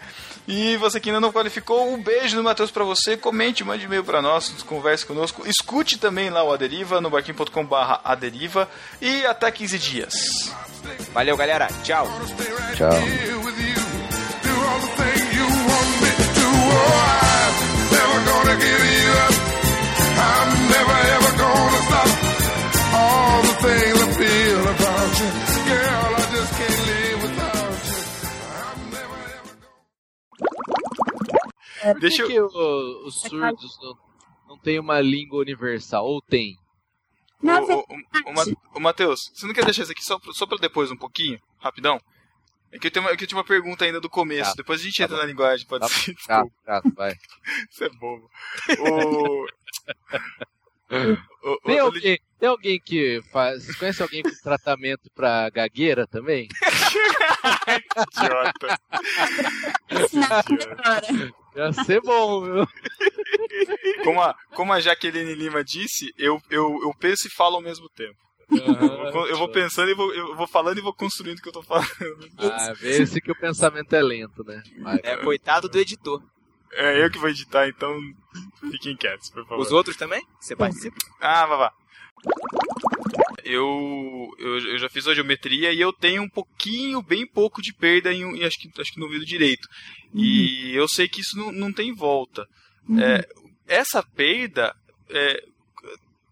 E 0.47 0.77
você 0.77 0.99
que 0.99 1.09
ainda 1.09 1.19
não 1.19 1.31
qualificou, 1.31 1.91
um 1.91 2.01
beijo 2.01 2.35
do 2.35 2.43
Matheus 2.43 2.69
pra 2.69 2.83
você. 2.83 3.17
Comente, 3.17 3.63
mande 3.63 3.85
e-mail 3.85 4.03
pra 4.03 4.21
nós, 4.21 4.49
converse 4.63 5.05
conosco. 5.05 5.47
Escute 5.47 5.97
também 5.97 6.29
lá 6.29 6.43
o 6.43 6.53
Aderiva 6.53 7.01
no 7.01 7.09
barquinho.com 7.09 7.65
barra 7.65 7.99
Aderiva. 8.03 8.69
E 9.01 9.25
até 9.25 9.49
15 9.51 9.79
dias. 9.79 10.13
Valeu, 11.13 11.35
galera. 11.35 11.67
Tchau. 11.83 12.07
Tchau. 12.75 13.25
Deixa 31.93 32.23
Por 32.23 32.31
que, 32.31 32.35
eu. 32.37 32.49
que 32.49 32.57
o- 32.57 33.05
os 33.07 33.21
surdos 33.21 33.77
não, 33.81 33.97
não 34.49 34.57
têm 34.59 34.79
uma 34.79 34.99
língua 35.01 35.39
universal? 35.39 36.05
Ou 36.05 36.21
tem? 36.21 36.57
Na 37.41 37.59
Ô, 37.61 37.65
verdade, 37.65 37.85
ô, 38.25 38.29
ô, 38.29 38.33
Ma- 38.33 38.43
ô, 38.75 38.79
Matheus, 38.79 39.31
você 39.33 39.45
não 39.45 39.53
quer 39.53 39.63
deixar 39.65 39.83
isso 39.83 39.91
aqui 39.91 40.03
só, 40.03 40.17
pra- 40.19 40.33
só 40.33 40.45
pra 40.45 40.57
depois 40.57 40.89
um 40.91 40.95
pouquinho? 40.97 41.39
Rapidão? 41.59 41.99
É 42.71 42.79
que 42.79 42.87
eu 42.87 42.91
tenho 42.91 43.05
uma, 43.05 43.11
é 43.11 43.15
que 43.15 43.23
eu 43.23 43.27
tinha 43.27 43.37
uma 43.37 43.43
pergunta 43.45 43.85
ainda 43.85 44.01
do 44.01 44.09
começo. 44.09 44.49
Tá. 44.51 44.55
Depois 44.57 44.81
a 44.81 44.83
gente 44.83 44.97
Tá 44.97 45.03
entra 45.03 45.15
bom. 45.15 45.21
na 45.21 45.27
linguagem, 45.27 45.65
pode 45.67 45.81
Tá 45.81 45.87
ser. 45.87 46.13
Desculpa, 46.13 46.51
chato, 46.65 46.93
vai. 46.95 47.13
Isso 47.71 47.83
é 47.83 47.89
bobo. 47.89 48.29
O... 50.87 51.51
o, 51.51 51.57
Tem 51.65 51.81
o- 51.81 51.85
alguém, 51.85 52.19
tem 52.39 52.47
alguém 52.49 52.79
que 52.79 53.19
faz. 53.31 53.65
Você 53.65 53.73
conhece 53.73 54.03
alguém 54.03 54.21
com 54.21 54.29
tratamento 54.43 55.09
pra 55.15 55.49
gagueira 55.49 56.05
também? 56.05 56.47
idiota. 58.13 58.79
agora. 59.89 61.33
Ia 61.55 61.71
ser 61.71 62.01
bom, 62.01 62.41
viu? 62.41 62.67
Como 64.03 64.21
a, 64.21 64.35
como 64.53 64.73
a 64.73 64.79
Jaqueline 64.79 65.33
Lima 65.33 65.63
disse, 65.63 66.13
eu, 66.17 66.39
eu, 66.49 66.79
eu 66.83 66.93
penso 66.99 67.27
e 67.27 67.31
falo 67.31 67.55
ao 67.55 67.61
mesmo 67.61 67.89
tempo. 67.89 68.17
Eu 68.51 69.11
vou, 69.11 69.27
eu 69.27 69.37
vou 69.37 69.49
pensando 69.49 69.89
e 69.89 69.95
vou, 69.95 70.13
eu 70.13 70.35
vou 70.35 70.45
falando 70.47 70.77
e 70.77 70.81
vou 70.81 70.93
construindo 70.93 71.39
o 71.39 71.41
que 71.41 71.49
eu 71.49 71.53
tô 71.53 71.63
falando. 71.63 71.87
Ah, 72.37 72.73
vê-se 72.73 73.19
que 73.19 73.31
o 73.31 73.35
pensamento 73.39 73.93
é 73.95 74.01
lento, 74.01 74.43
né? 74.43 74.61
Vai. 74.81 74.99
É, 75.01 75.17
coitado 75.17 75.67
do 75.67 75.79
editor. 75.79 76.21
É 76.73 77.03
eu 77.03 77.09
que 77.09 77.17
vou 77.17 77.29
editar, 77.29 77.67
então 77.67 77.97
fiquem 78.69 78.95
quietos, 78.95 79.29
por 79.29 79.45
favor. 79.47 79.61
Os 79.61 79.71
outros 79.71 79.95
também? 79.95 80.21
Você 80.39 80.55
participa? 80.55 80.97
Ah, 81.19 81.45
vá, 81.45 81.55
vá. 81.55 81.73
Eu, 83.45 84.27
eu, 84.39 84.57
eu 84.57 84.77
já 84.79 84.89
fiz 84.89 85.07
a 85.07 85.13
geometria 85.13 85.71
e 85.71 85.79
eu 85.79 85.93
tenho 85.93 86.23
um 86.23 86.29
pouquinho, 86.29 87.01
bem 87.01 87.27
pouco 87.27 87.61
de 87.61 87.71
perda 87.73 88.11
em, 88.11 88.23
em 88.23 88.43
acho, 88.43 88.57
que, 88.57 88.69
acho 88.81 88.91
que 88.91 88.99
no 88.99 89.05
ouvido 89.05 89.23
direito. 89.23 89.67
E 90.13 90.71
eu 90.73 90.87
sei 90.87 91.07
que 91.07 91.21
isso 91.21 91.37
não, 91.37 91.51
não 91.51 91.71
tem 91.71 91.93
volta. 91.93 92.47
É, 92.99 93.27
essa 93.67 94.01
perda, 94.01 94.75
é, 95.09 95.43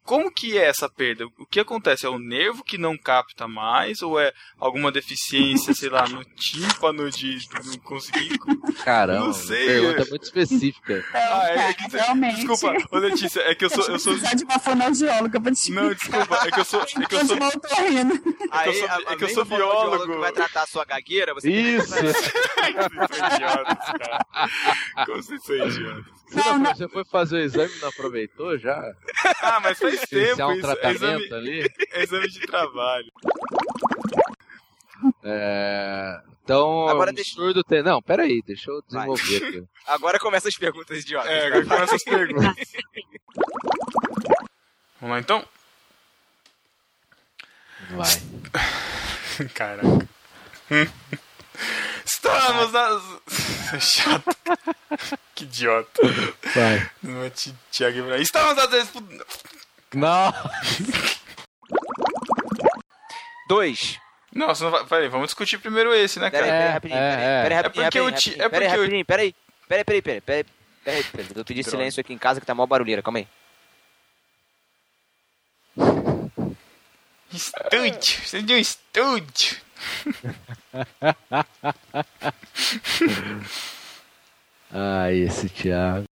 como 0.04 0.32
que 0.32 0.58
é 0.58 0.66
essa 0.68 0.90
perda? 0.90 1.26
O 1.40 1.46
que 1.46 1.60
acontece? 1.60 2.06
É 2.06 2.10
o 2.10 2.20
nervo 2.20 2.64
que 2.64 2.78
não 2.78 2.98
capta 2.98 3.48
mais? 3.48 4.02
Ou 4.02 4.20
é 4.20 4.34
alguma 4.60 4.92
deficiência, 4.92 5.74
sei 5.74 5.90
lá, 5.90 6.08
no 6.08 6.24
tímpano 6.26 7.10
de 7.10 7.38
não 7.66 7.78
conseguir... 7.80 8.38
Caramba, 8.84 9.26
Não 9.28 9.34
sei. 9.34 9.66
pergunta 9.66 10.06
muito 10.10 10.24
específica. 10.24 11.06
Ah, 11.14 11.48
é, 11.50 11.70
é 11.70 11.74
que, 11.74 11.90
Cara, 11.90 12.04
realmente. 12.04 12.46
desculpa, 12.46 12.76
ô 12.92 12.98
Letícia, 13.00 13.42
é 13.42 13.56
que 13.56 13.66
eu 13.66 13.70
sou... 13.70 13.86
Eu 13.88 14.00
sou 14.00 14.14
precisar 14.14 14.36
de 14.36 14.44
uma 14.44 14.60
fonoaudióloga 14.60 15.40
pra 15.42 15.52
te 15.52 15.72
não, 15.72 15.94
desculpa, 15.94 16.36
é 16.48 16.52
que 16.52 16.60
eu 16.60 16.66
sou... 16.66 16.82
É 16.82 16.86
que 17.06 17.16
eu 17.16 17.26
sou 17.26 17.38
uma 17.38 17.48
otorrina. 17.48 18.22
Aí, 18.52 18.74
sou- 18.74 18.88
é 18.88 19.16
que 19.16 19.24
eu 19.24 19.30
sou 19.30 19.46
biólogo. 19.46 20.14
que 20.14 20.20
vai 20.20 20.32
tratar 20.32 20.64
a 20.64 20.68
sua 20.68 20.86
gagueira, 20.86 21.34
você 21.34 21.50
Isso! 21.50 21.88
Vocês 21.88 22.16
são 22.18 23.28
idiotas, 23.28 23.78
cara. 24.00 24.26
Como 25.06 25.22
vocês 25.24 25.44
são 25.44 25.56
idiotas. 25.56 26.14
Você, 26.30 26.50
não, 26.50 26.66
você 26.76 26.88
foi 26.90 27.06
fazer 27.06 27.36
o 27.36 27.40
exame 27.42 27.72
e 27.78 27.80
não 27.80 27.90
aproveitou 27.90 28.58
já? 28.58 28.82
Ah, 29.42 29.60
mas 29.62 29.78
faz 29.98 30.10
tempo 30.10 30.26
Iniciar 30.26 30.48
um 30.48 30.54
isso. 30.54 30.60
É 30.60 30.76
tratamento 30.76 31.04
exame, 31.04 31.34
ali? 31.34 31.74
é 31.92 32.04
exame 32.04 32.28
de 32.30 32.40
trabalho. 32.42 33.12
É, 35.24 36.22
Então, 36.44 36.88
Agora 36.88 37.12
o 37.12 37.14
deixa- 37.14 37.34
surdo 37.36 37.64
tem. 37.64 37.82
Não, 37.84 38.02
peraí, 38.02 38.42
deixa 38.46 38.70
eu 38.72 38.82
desenvolver 38.88 39.38
aqui. 39.38 39.64
Agora 39.88 40.20
começa 40.20 40.48
as 40.50 40.56
perguntas 40.56 41.00
idiotas. 41.00 41.30
É, 41.32 41.48
agora 41.48 41.66
começa 41.66 41.96
as 41.96 42.04
perguntas. 42.04 42.54
Vamos 45.02 45.16
lá 45.16 45.20
então? 45.20 45.46
Vai. 47.92 48.22
Caraca. 49.54 50.08
Estamos 52.06 52.72
nas. 52.72 53.04
Chato. 53.84 54.38
Que 55.36 55.44
idiota. 55.44 56.02
Vai. 56.56 56.90
Não 57.02 57.24
é 57.24 57.30
Ti- 57.30 57.54
Thiago 57.72 57.98
Ibrahim. 58.00 58.22
Estamos 58.22 58.56
nas 58.56 58.70
disputas. 58.70 59.26
Não. 59.94 60.34
Dois. 63.48 63.98
Nossa, 64.34 64.64
não 64.64 64.72
vai... 64.72 64.86
peraí, 64.86 65.08
vamos 65.10 65.28
discutir 65.28 65.60
primeiro 65.60 65.94
esse, 65.94 66.20
né, 66.20 66.30
Peraí, 66.32 66.50
cara? 66.50 66.60
peraí, 66.60 66.70
É, 66.70 66.74
rapidinho, 66.74 67.00
é, 67.00 67.12
peraí, 67.12 67.24
é. 67.24 67.44
peraí, 67.44 67.58
É 67.58 67.62
rapidinho, 67.62 67.86
porque 67.86 68.00
ti- 68.20 68.30
rapidinho, 68.30 68.46
é 68.46 68.50
peraí, 68.50 68.68
porque 68.68 68.78
o- 68.78 68.82
rapidinho, 68.82 69.06
peraí, 69.06 69.36
peraí, 69.68 69.84
peraí, 69.84 70.02
peraí, 70.02 70.22
peraí, 70.22 70.46
peraí, 70.84 71.04
peraí, 71.04 71.28
eu 71.36 71.46
pedi 71.46 71.64
silêncio 71.64 72.02
aqui 72.02 72.14
em 72.14 72.18
casa 72.18 72.40
que 72.40 72.46
tá 72.46 72.56
mó 72.56 72.66
barulheira, 72.66 73.04
calma 73.04 73.20
aí. 73.20 73.28
Estúdio. 77.32 78.26
Você 78.26 78.42
de 78.42 78.54
um 78.54 78.58
estúdio. 78.58 79.58
Ai, 84.72 85.18
esse 85.26 85.50
Thiago. 85.50 86.06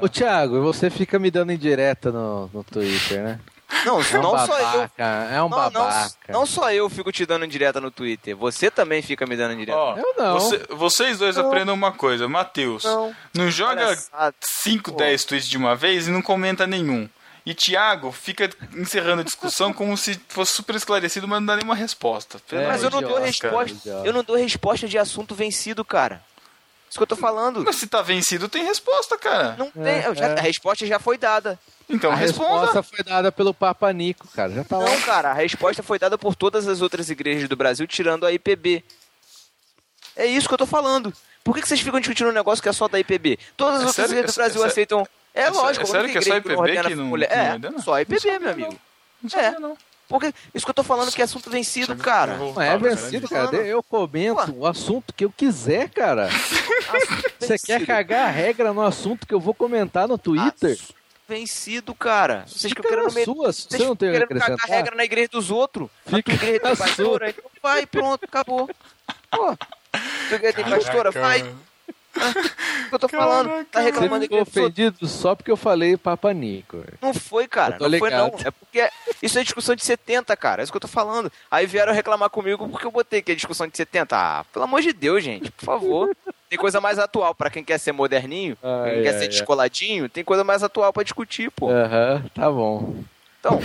Ô, 0.00 0.08
Thiago, 0.08 0.60
você 0.62 0.90
fica 0.90 1.18
me 1.18 1.30
dando 1.30 1.52
indireta 1.52 2.10
no, 2.12 2.48
no 2.52 2.64
Twitter, 2.64 3.22
né? 3.22 3.40
Não, 3.86 4.00
É 4.00 4.18
um 4.18 4.22
não 4.22 4.46
só 4.46 4.58
eu. 4.58 4.64
babaca, 4.66 5.04
é 5.30 5.42
um 5.42 5.48
Não, 5.48 5.56
não, 5.70 5.70
babaca. 5.70 6.10
não 6.28 6.44
só 6.44 6.72
eu 6.72 6.90
fico 6.90 7.12
te 7.12 7.24
dando 7.24 7.44
indireta 7.44 7.80
no 7.80 7.90
Twitter, 7.90 8.36
você 8.36 8.68
também 8.70 9.00
fica 9.00 9.24
me 9.26 9.36
dando 9.36 9.54
indireta. 9.54 9.78
Ó, 9.78 9.96
Eu 9.96 10.14
não. 10.18 10.34
você- 10.40 10.66
vocês 10.70 11.18
dois 11.18 11.38
aprendam 11.38 11.74
uma 11.74 11.92
coisa. 11.92 12.28
Matheus, 12.28 12.82
Não. 12.84 13.14
não 13.32 13.50
joga 13.50 13.76
Palhaçada. 13.84 14.34
5, 14.40 14.90
Pô. 14.92 14.98
10 14.98 15.24
tweets 15.24 15.48
de 15.48 15.56
uma 15.56 15.76
vez 15.76 16.08
e 16.08 16.10
não 16.10 16.20
comenta 16.20 16.66
nenhum. 16.66 17.08
E 17.46 17.54
Thiago 17.54 18.12
fica 18.12 18.50
encerrando 18.76 19.22
a 19.22 19.24
discussão 19.24 19.72
como 19.72 19.96
se 19.96 20.20
fosse 20.28 20.52
super 20.52 20.74
esclarecido, 20.76 21.26
mas 21.26 21.38
não 21.40 21.46
dá 21.46 21.56
nenhuma 21.56 21.74
resposta. 21.74 22.38
É, 22.52 22.66
Mas 22.66 22.82
eu 22.82 22.90
não 22.90 22.98
de 22.98 23.04
dou 23.06 23.14
cara. 23.14 23.26
resposta. 23.26 23.76
idiota. 23.78 24.06
Eu 24.06 24.12
não 24.12 24.22
dou 24.22 24.36
resposta 24.36 24.86
de 24.86 24.98
assunto 24.98 25.34
vencido, 25.34 25.82
cara. 25.82 26.22
Isso 26.90 26.98
que 26.98 27.02
eu 27.04 27.06
tô 27.06 27.14
falando. 27.16 27.62
Mas 27.64 27.76
se 27.76 27.86
tá 27.86 28.02
vencido, 28.02 28.48
tem 28.48 28.64
resposta, 28.64 29.16
cara. 29.16 29.54
Não 29.56 29.70
tem. 29.70 30.02
eu 30.02 30.12
já- 30.14 30.26
é. 30.26 30.38
A 30.38 30.42
resposta 30.42 30.84
já 30.84 30.98
foi 30.98 31.16
dada. 31.16 31.56
Então 31.88 32.10
A 32.10 32.14
responda. 32.16 32.66
resposta 32.66 32.82
foi 32.82 33.04
dada 33.04 33.30
pelo 33.32 33.54
Papa 33.54 33.92
Nico, 33.92 34.26
cara. 34.28 34.50
Já 34.52 34.64
tá 34.64 34.76
lá. 34.78 34.84
Não, 34.90 35.00
cara, 35.02 35.30
a 35.30 35.34
resposta 35.34 35.82
foi 35.84 35.98
dada 36.00 36.18
por 36.18 36.34
todas 36.34 36.66
as 36.68 36.82
outras 36.82 37.08
igrejas 37.08 37.48
do 37.48 37.54
Brasil, 37.56 37.86
tirando 37.86 38.26
a 38.26 38.32
IPB. 38.32 38.84
É 40.16 40.26
isso 40.26 40.48
que 40.48 40.54
eu 40.54 40.58
tô 40.58 40.66
falando. 40.66 41.12
Por 41.42 41.54
que, 41.54 41.62
que 41.62 41.68
vocês 41.68 41.80
ficam 41.80 41.98
discutindo 42.00 42.28
um 42.28 42.32
negócio 42.32 42.62
que 42.62 42.68
é 42.68 42.72
só 42.72 42.86
da 42.88 42.98
IPB? 42.98 43.38
Todas 43.56 43.76
as 43.76 43.82
É 43.82 43.86
outras 43.86 43.94
sério? 44.08 44.12
igrejas 44.12 44.34
do 44.34 44.40
É 44.40 44.42
Brasil 44.44 44.60
sé- 44.62 44.66
aceitam. 44.66 45.08
É, 45.32 45.42
é 45.42 45.50
lógico, 45.50 45.84
é 45.84 45.88
sério 45.88 46.10
que 46.10 46.18
é 46.18 46.20
só 46.20 46.36
IPB 46.36 46.42
que 46.42 46.48
não- 46.54 46.56
mulher- 46.60 46.82
que 46.84 46.94
não 46.96 47.16
É, 47.46 47.52
ordena? 47.52 47.78
só 47.82 47.94
a 47.94 48.02
IPB, 48.02 48.20
sabia, 48.20 48.38
meu 48.40 48.48
não. 48.48 48.54
amigo. 48.66 48.80
Não 49.22 49.30
sabia, 49.30 49.46
É. 49.48 49.58
não. 49.60 49.78
Porque 50.10 50.34
isso 50.52 50.66
que 50.66 50.70
eu 50.70 50.74
tô 50.74 50.82
falando 50.82 51.12
que 51.12 51.20
é 51.20 51.24
assunto 51.24 51.48
vencido, 51.48 51.94
cara. 51.94 52.36
Não 52.36 52.60
é 52.60 52.76
vencido, 52.76 53.28
cara. 53.28 53.56
Eu 53.58 53.80
comento 53.80 54.52
o 54.56 54.66
assunto 54.66 55.14
que 55.14 55.24
eu 55.24 55.30
quiser, 55.30 55.88
cara. 55.88 56.28
Você 57.38 57.56
quer 57.56 57.86
cagar 57.86 58.26
a 58.26 58.30
regra 58.30 58.72
no 58.72 58.82
assunto 58.82 59.24
que 59.24 59.32
eu 59.32 59.38
vou 59.38 59.54
comentar 59.54 60.08
no 60.08 60.18
Twitter? 60.18 60.72
Assunto 60.72 60.94
vencido, 61.28 61.94
cara. 61.94 62.44
Vocês 62.44 62.72
ficam 62.72 62.82
Fica 62.82 62.88
querendo 62.88 63.06
na 63.06 63.14
meio. 63.14 63.24
sua, 63.24 63.52
se 63.52 63.62
Vocês 63.62 63.80
você 63.80 63.86
não 63.86 63.94
tem 63.94 64.10
querendo 64.10 64.40
cagar 64.40 64.58
regra 64.66 64.96
na 64.96 65.04
igreja 65.04 65.28
dos 65.28 65.48
outros. 65.48 65.88
Fica 66.04 66.22
tua 66.24 66.34
igreja 66.34 66.60
tem 66.60 66.70
na 66.70 66.76
pastora, 66.76 67.30
então 67.30 67.44
vai, 67.62 67.86
pronto, 67.86 68.24
acabou. 68.24 68.68
Pô, 69.30 69.56
tua 70.28 70.34
igreja 70.34 70.54
tem 70.54 70.64
pastora, 70.64 71.12
vai. 71.12 71.54
Mano. 72.16 72.34
O 72.80 72.88
que 72.90 72.94
eu 72.96 72.98
tô 72.98 73.08
falando? 73.08 73.64
Tá 73.66 73.80
reclamando 73.80 74.24
outros. 74.24 74.48
ofendido 74.48 75.06
só 75.06 75.36
porque 75.36 75.50
eu 75.50 75.56
falei 75.56 75.96
Papa 75.96 76.32
Nico. 76.32 76.82
Não 77.00 77.14
foi, 77.14 77.46
cara. 77.46 77.76
Não 77.78 77.88
foi, 77.98 78.10
não. 78.10 78.26
ligado. 78.26 78.48
É 78.48 78.50
porque 78.50 78.90
isso 79.22 79.38
é 79.38 79.44
discussão 79.44 79.76
de 79.76 79.84
70, 79.84 80.36
cara. 80.36 80.60
É 80.60 80.64
isso 80.64 80.72
que 80.72 80.76
eu 80.76 80.80
tô 80.80 80.88
falando. 80.88 81.30
Aí 81.48 81.66
vieram 81.66 81.92
reclamar 81.92 82.28
comigo 82.30 82.68
porque 82.68 82.84
eu 82.84 82.90
botei 82.90 83.22
que 83.22 83.30
é 83.30 83.34
discussão 83.36 83.68
de 83.68 83.76
70. 83.76 84.16
Ah, 84.16 84.44
pelo 84.52 84.64
amor 84.64 84.82
de 84.82 84.92
Deus, 84.92 85.22
gente, 85.22 85.52
por 85.52 85.64
favor. 85.64 86.16
Tem 86.50 86.58
coisa 86.58 86.80
mais 86.80 86.98
atual 86.98 87.32
pra 87.32 87.48
quem 87.48 87.62
quer 87.62 87.78
ser 87.78 87.92
moderninho, 87.92 88.56
pra 88.56 88.82
Ai, 88.82 88.90
quem 88.94 89.02
quer 89.04 89.08
ai, 89.10 89.14
ser 89.18 89.22
ai. 89.22 89.28
descoladinho, 89.28 90.08
tem 90.08 90.24
coisa 90.24 90.42
mais 90.42 90.64
atual 90.64 90.92
pra 90.92 91.04
discutir, 91.04 91.48
pô. 91.52 91.70
Aham, 91.70 92.24
tá 92.34 92.50
bom. 92.50 92.96
Então, 93.38 93.60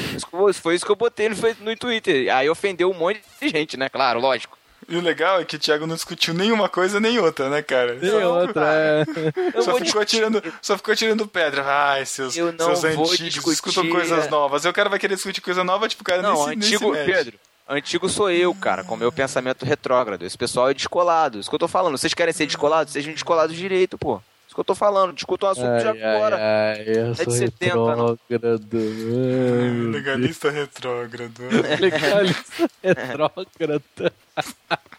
foi 0.53 0.75
isso 0.75 0.85
que 0.85 0.91
eu 0.91 0.95
botei 0.95 1.27
no, 1.27 1.35
no 1.61 1.75
Twitter. 1.75 2.31
Aí 2.31 2.47
ofendeu 2.47 2.91
um 2.91 2.93
monte 2.93 3.23
de 3.41 3.49
gente, 3.49 3.75
né? 3.75 3.89
Claro, 3.89 4.19
lógico. 4.19 4.55
E 4.87 4.95
o 4.95 5.01
legal 5.01 5.41
é 5.41 5.45
que 5.45 5.55
o 5.55 5.59
Thiago 5.59 5.87
não 5.87 5.95
discutiu 5.95 6.33
nenhuma 6.33 6.69
coisa 6.69 6.99
nem 6.99 7.17
outra, 7.19 7.49
né, 7.49 7.61
cara? 7.61 7.95
Tem 7.95 8.09
Só- 8.09 8.39
outra, 8.39 8.63
é. 8.67 9.03
Eu 9.53 9.63
Só 9.63 9.75
ficou, 9.77 10.01
atirando, 10.01 10.43
só 10.61 10.77
ficou 10.77 10.93
atirando 10.93 11.27
pedra. 11.27 11.63
Ai, 11.65 12.05
seus, 12.05 12.37
Eu 12.37 12.51
não 12.51 12.75
seus 12.75 12.95
vou 12.95 13.05
antigos 13.05 13.33
discutir, 13.33 13.53
escutam 13.53 13.89
coisas 13.89 14.27
é. 14.27 14.29
novas. 14.29 14.63
Eu 14.63 14.73
quero 14.73 14.89
vai 14.89 14.99
querer 14.99 15.15
discutir 15.15 15.41
coisa 15.41 15.63
nova, 15.63 15.87
tipo, 15.87 16.01
o 16.01 16.05
cara 16.05 16.21
Não, 16.21 16.47
nem, 16.47 16.57
nem 16.57 16.67
antigo, 16.67 16.91
mexe. 16.91 17.11
Pedro, 17.11 17.39
antigo 17.67 18.07
sou 18.07 18.29
eu, 18.29 18.53
cara, 18.53 18.83
com 18.83 18.95
meu 18.95 19.11
pensamento 19.11 19.65
retrógrado. 19.65 20.23
Esse 20.23 20.37
pessoal 20.37 20.69
é 20.69 20.73
descolado. 20.73 21.39
Isso 21.39 21.49
que 21.49 21.55
eu 21.55 21.59
tô 21.59 21.67
falando. 21.67 21.97
Vocês 21.97 22.13
querem 22.13 22.33
ser 22.33 22.45
descolados? 22.45 22.93
Sejam 22.93 23.11
descolados 23.13 23.55
direito, 23.55 23.97
pô. 23.97 24.21
Isso 24.55 24.61
que 24.61 24.61
eu 24.61 24.63
tô 24.63 24.73
falando. 24.75 25.11
Discutam 25.13 25.49
um 25.49 25.51
assunto 25.51 25.77
de 25.81 25.87
Ai, 26.01 26.15
agora. 26.15 26.35
ai, 26.37 26.79
ai, 26.79 26.83
eu 26.87 27.07
É 27.07 27.11
de 27.11 27.23
sou 27.25 27.33
70, 27.33 27.75
não. 27.75 27.85
retrógrado. 28.15 28.77
Legalista 29.91 30.49
retrógrado. 30.49 31.41
Legalista 31.81 32.69
retrógrado. 32.81 33.83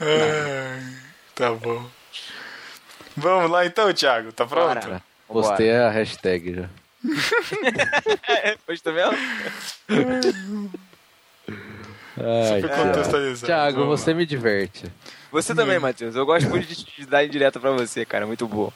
Ai, 0.00 0.82
tá 1.34 1.52
bom. 1.52 1.84
Vamos 3.16 3.50
lá 3.50 3.66
então, 3.66 3.92
Thiago. 3.92 4.32
Tá 4.32 4.46
pronto? 4.46 4.80
Bora. 4.86 5.02
Postei 5.26 5.74
a 5.74 5.90
hashtag 5.90 6.54
já. 6.54 6.68
Hoje 8.68 8.80
tá 8.82 8.90
vendo? 8.92 9.10
Ai, 12.16 12.60
Super 12.60 12.68
Thiago. 12.70 12.82
contextualizado. 12.88 13.46
Thiago, 13.46 13.80
Vamos 13.80 14.00
você 14.00 14.14
me 14.14 14.24
diverte. 14.24 14.86
Você 15.30 15.54
também, 15.54 15.78
hum. 15.78 15.82
Matheus. 15.82 16.16
Eu 16.16 16.24
gosto 16.26 16.48
muito 16.48 16.66
de, 16.66 16.84
de 16.84 17.06
dar 17.06 17.24
indireta 17.24 17.60
pra 17.60 17.72
você, 17.72 18.04
cara. 18.04 18.26
Muito 18.26 18.46
boa. 18.46 18.72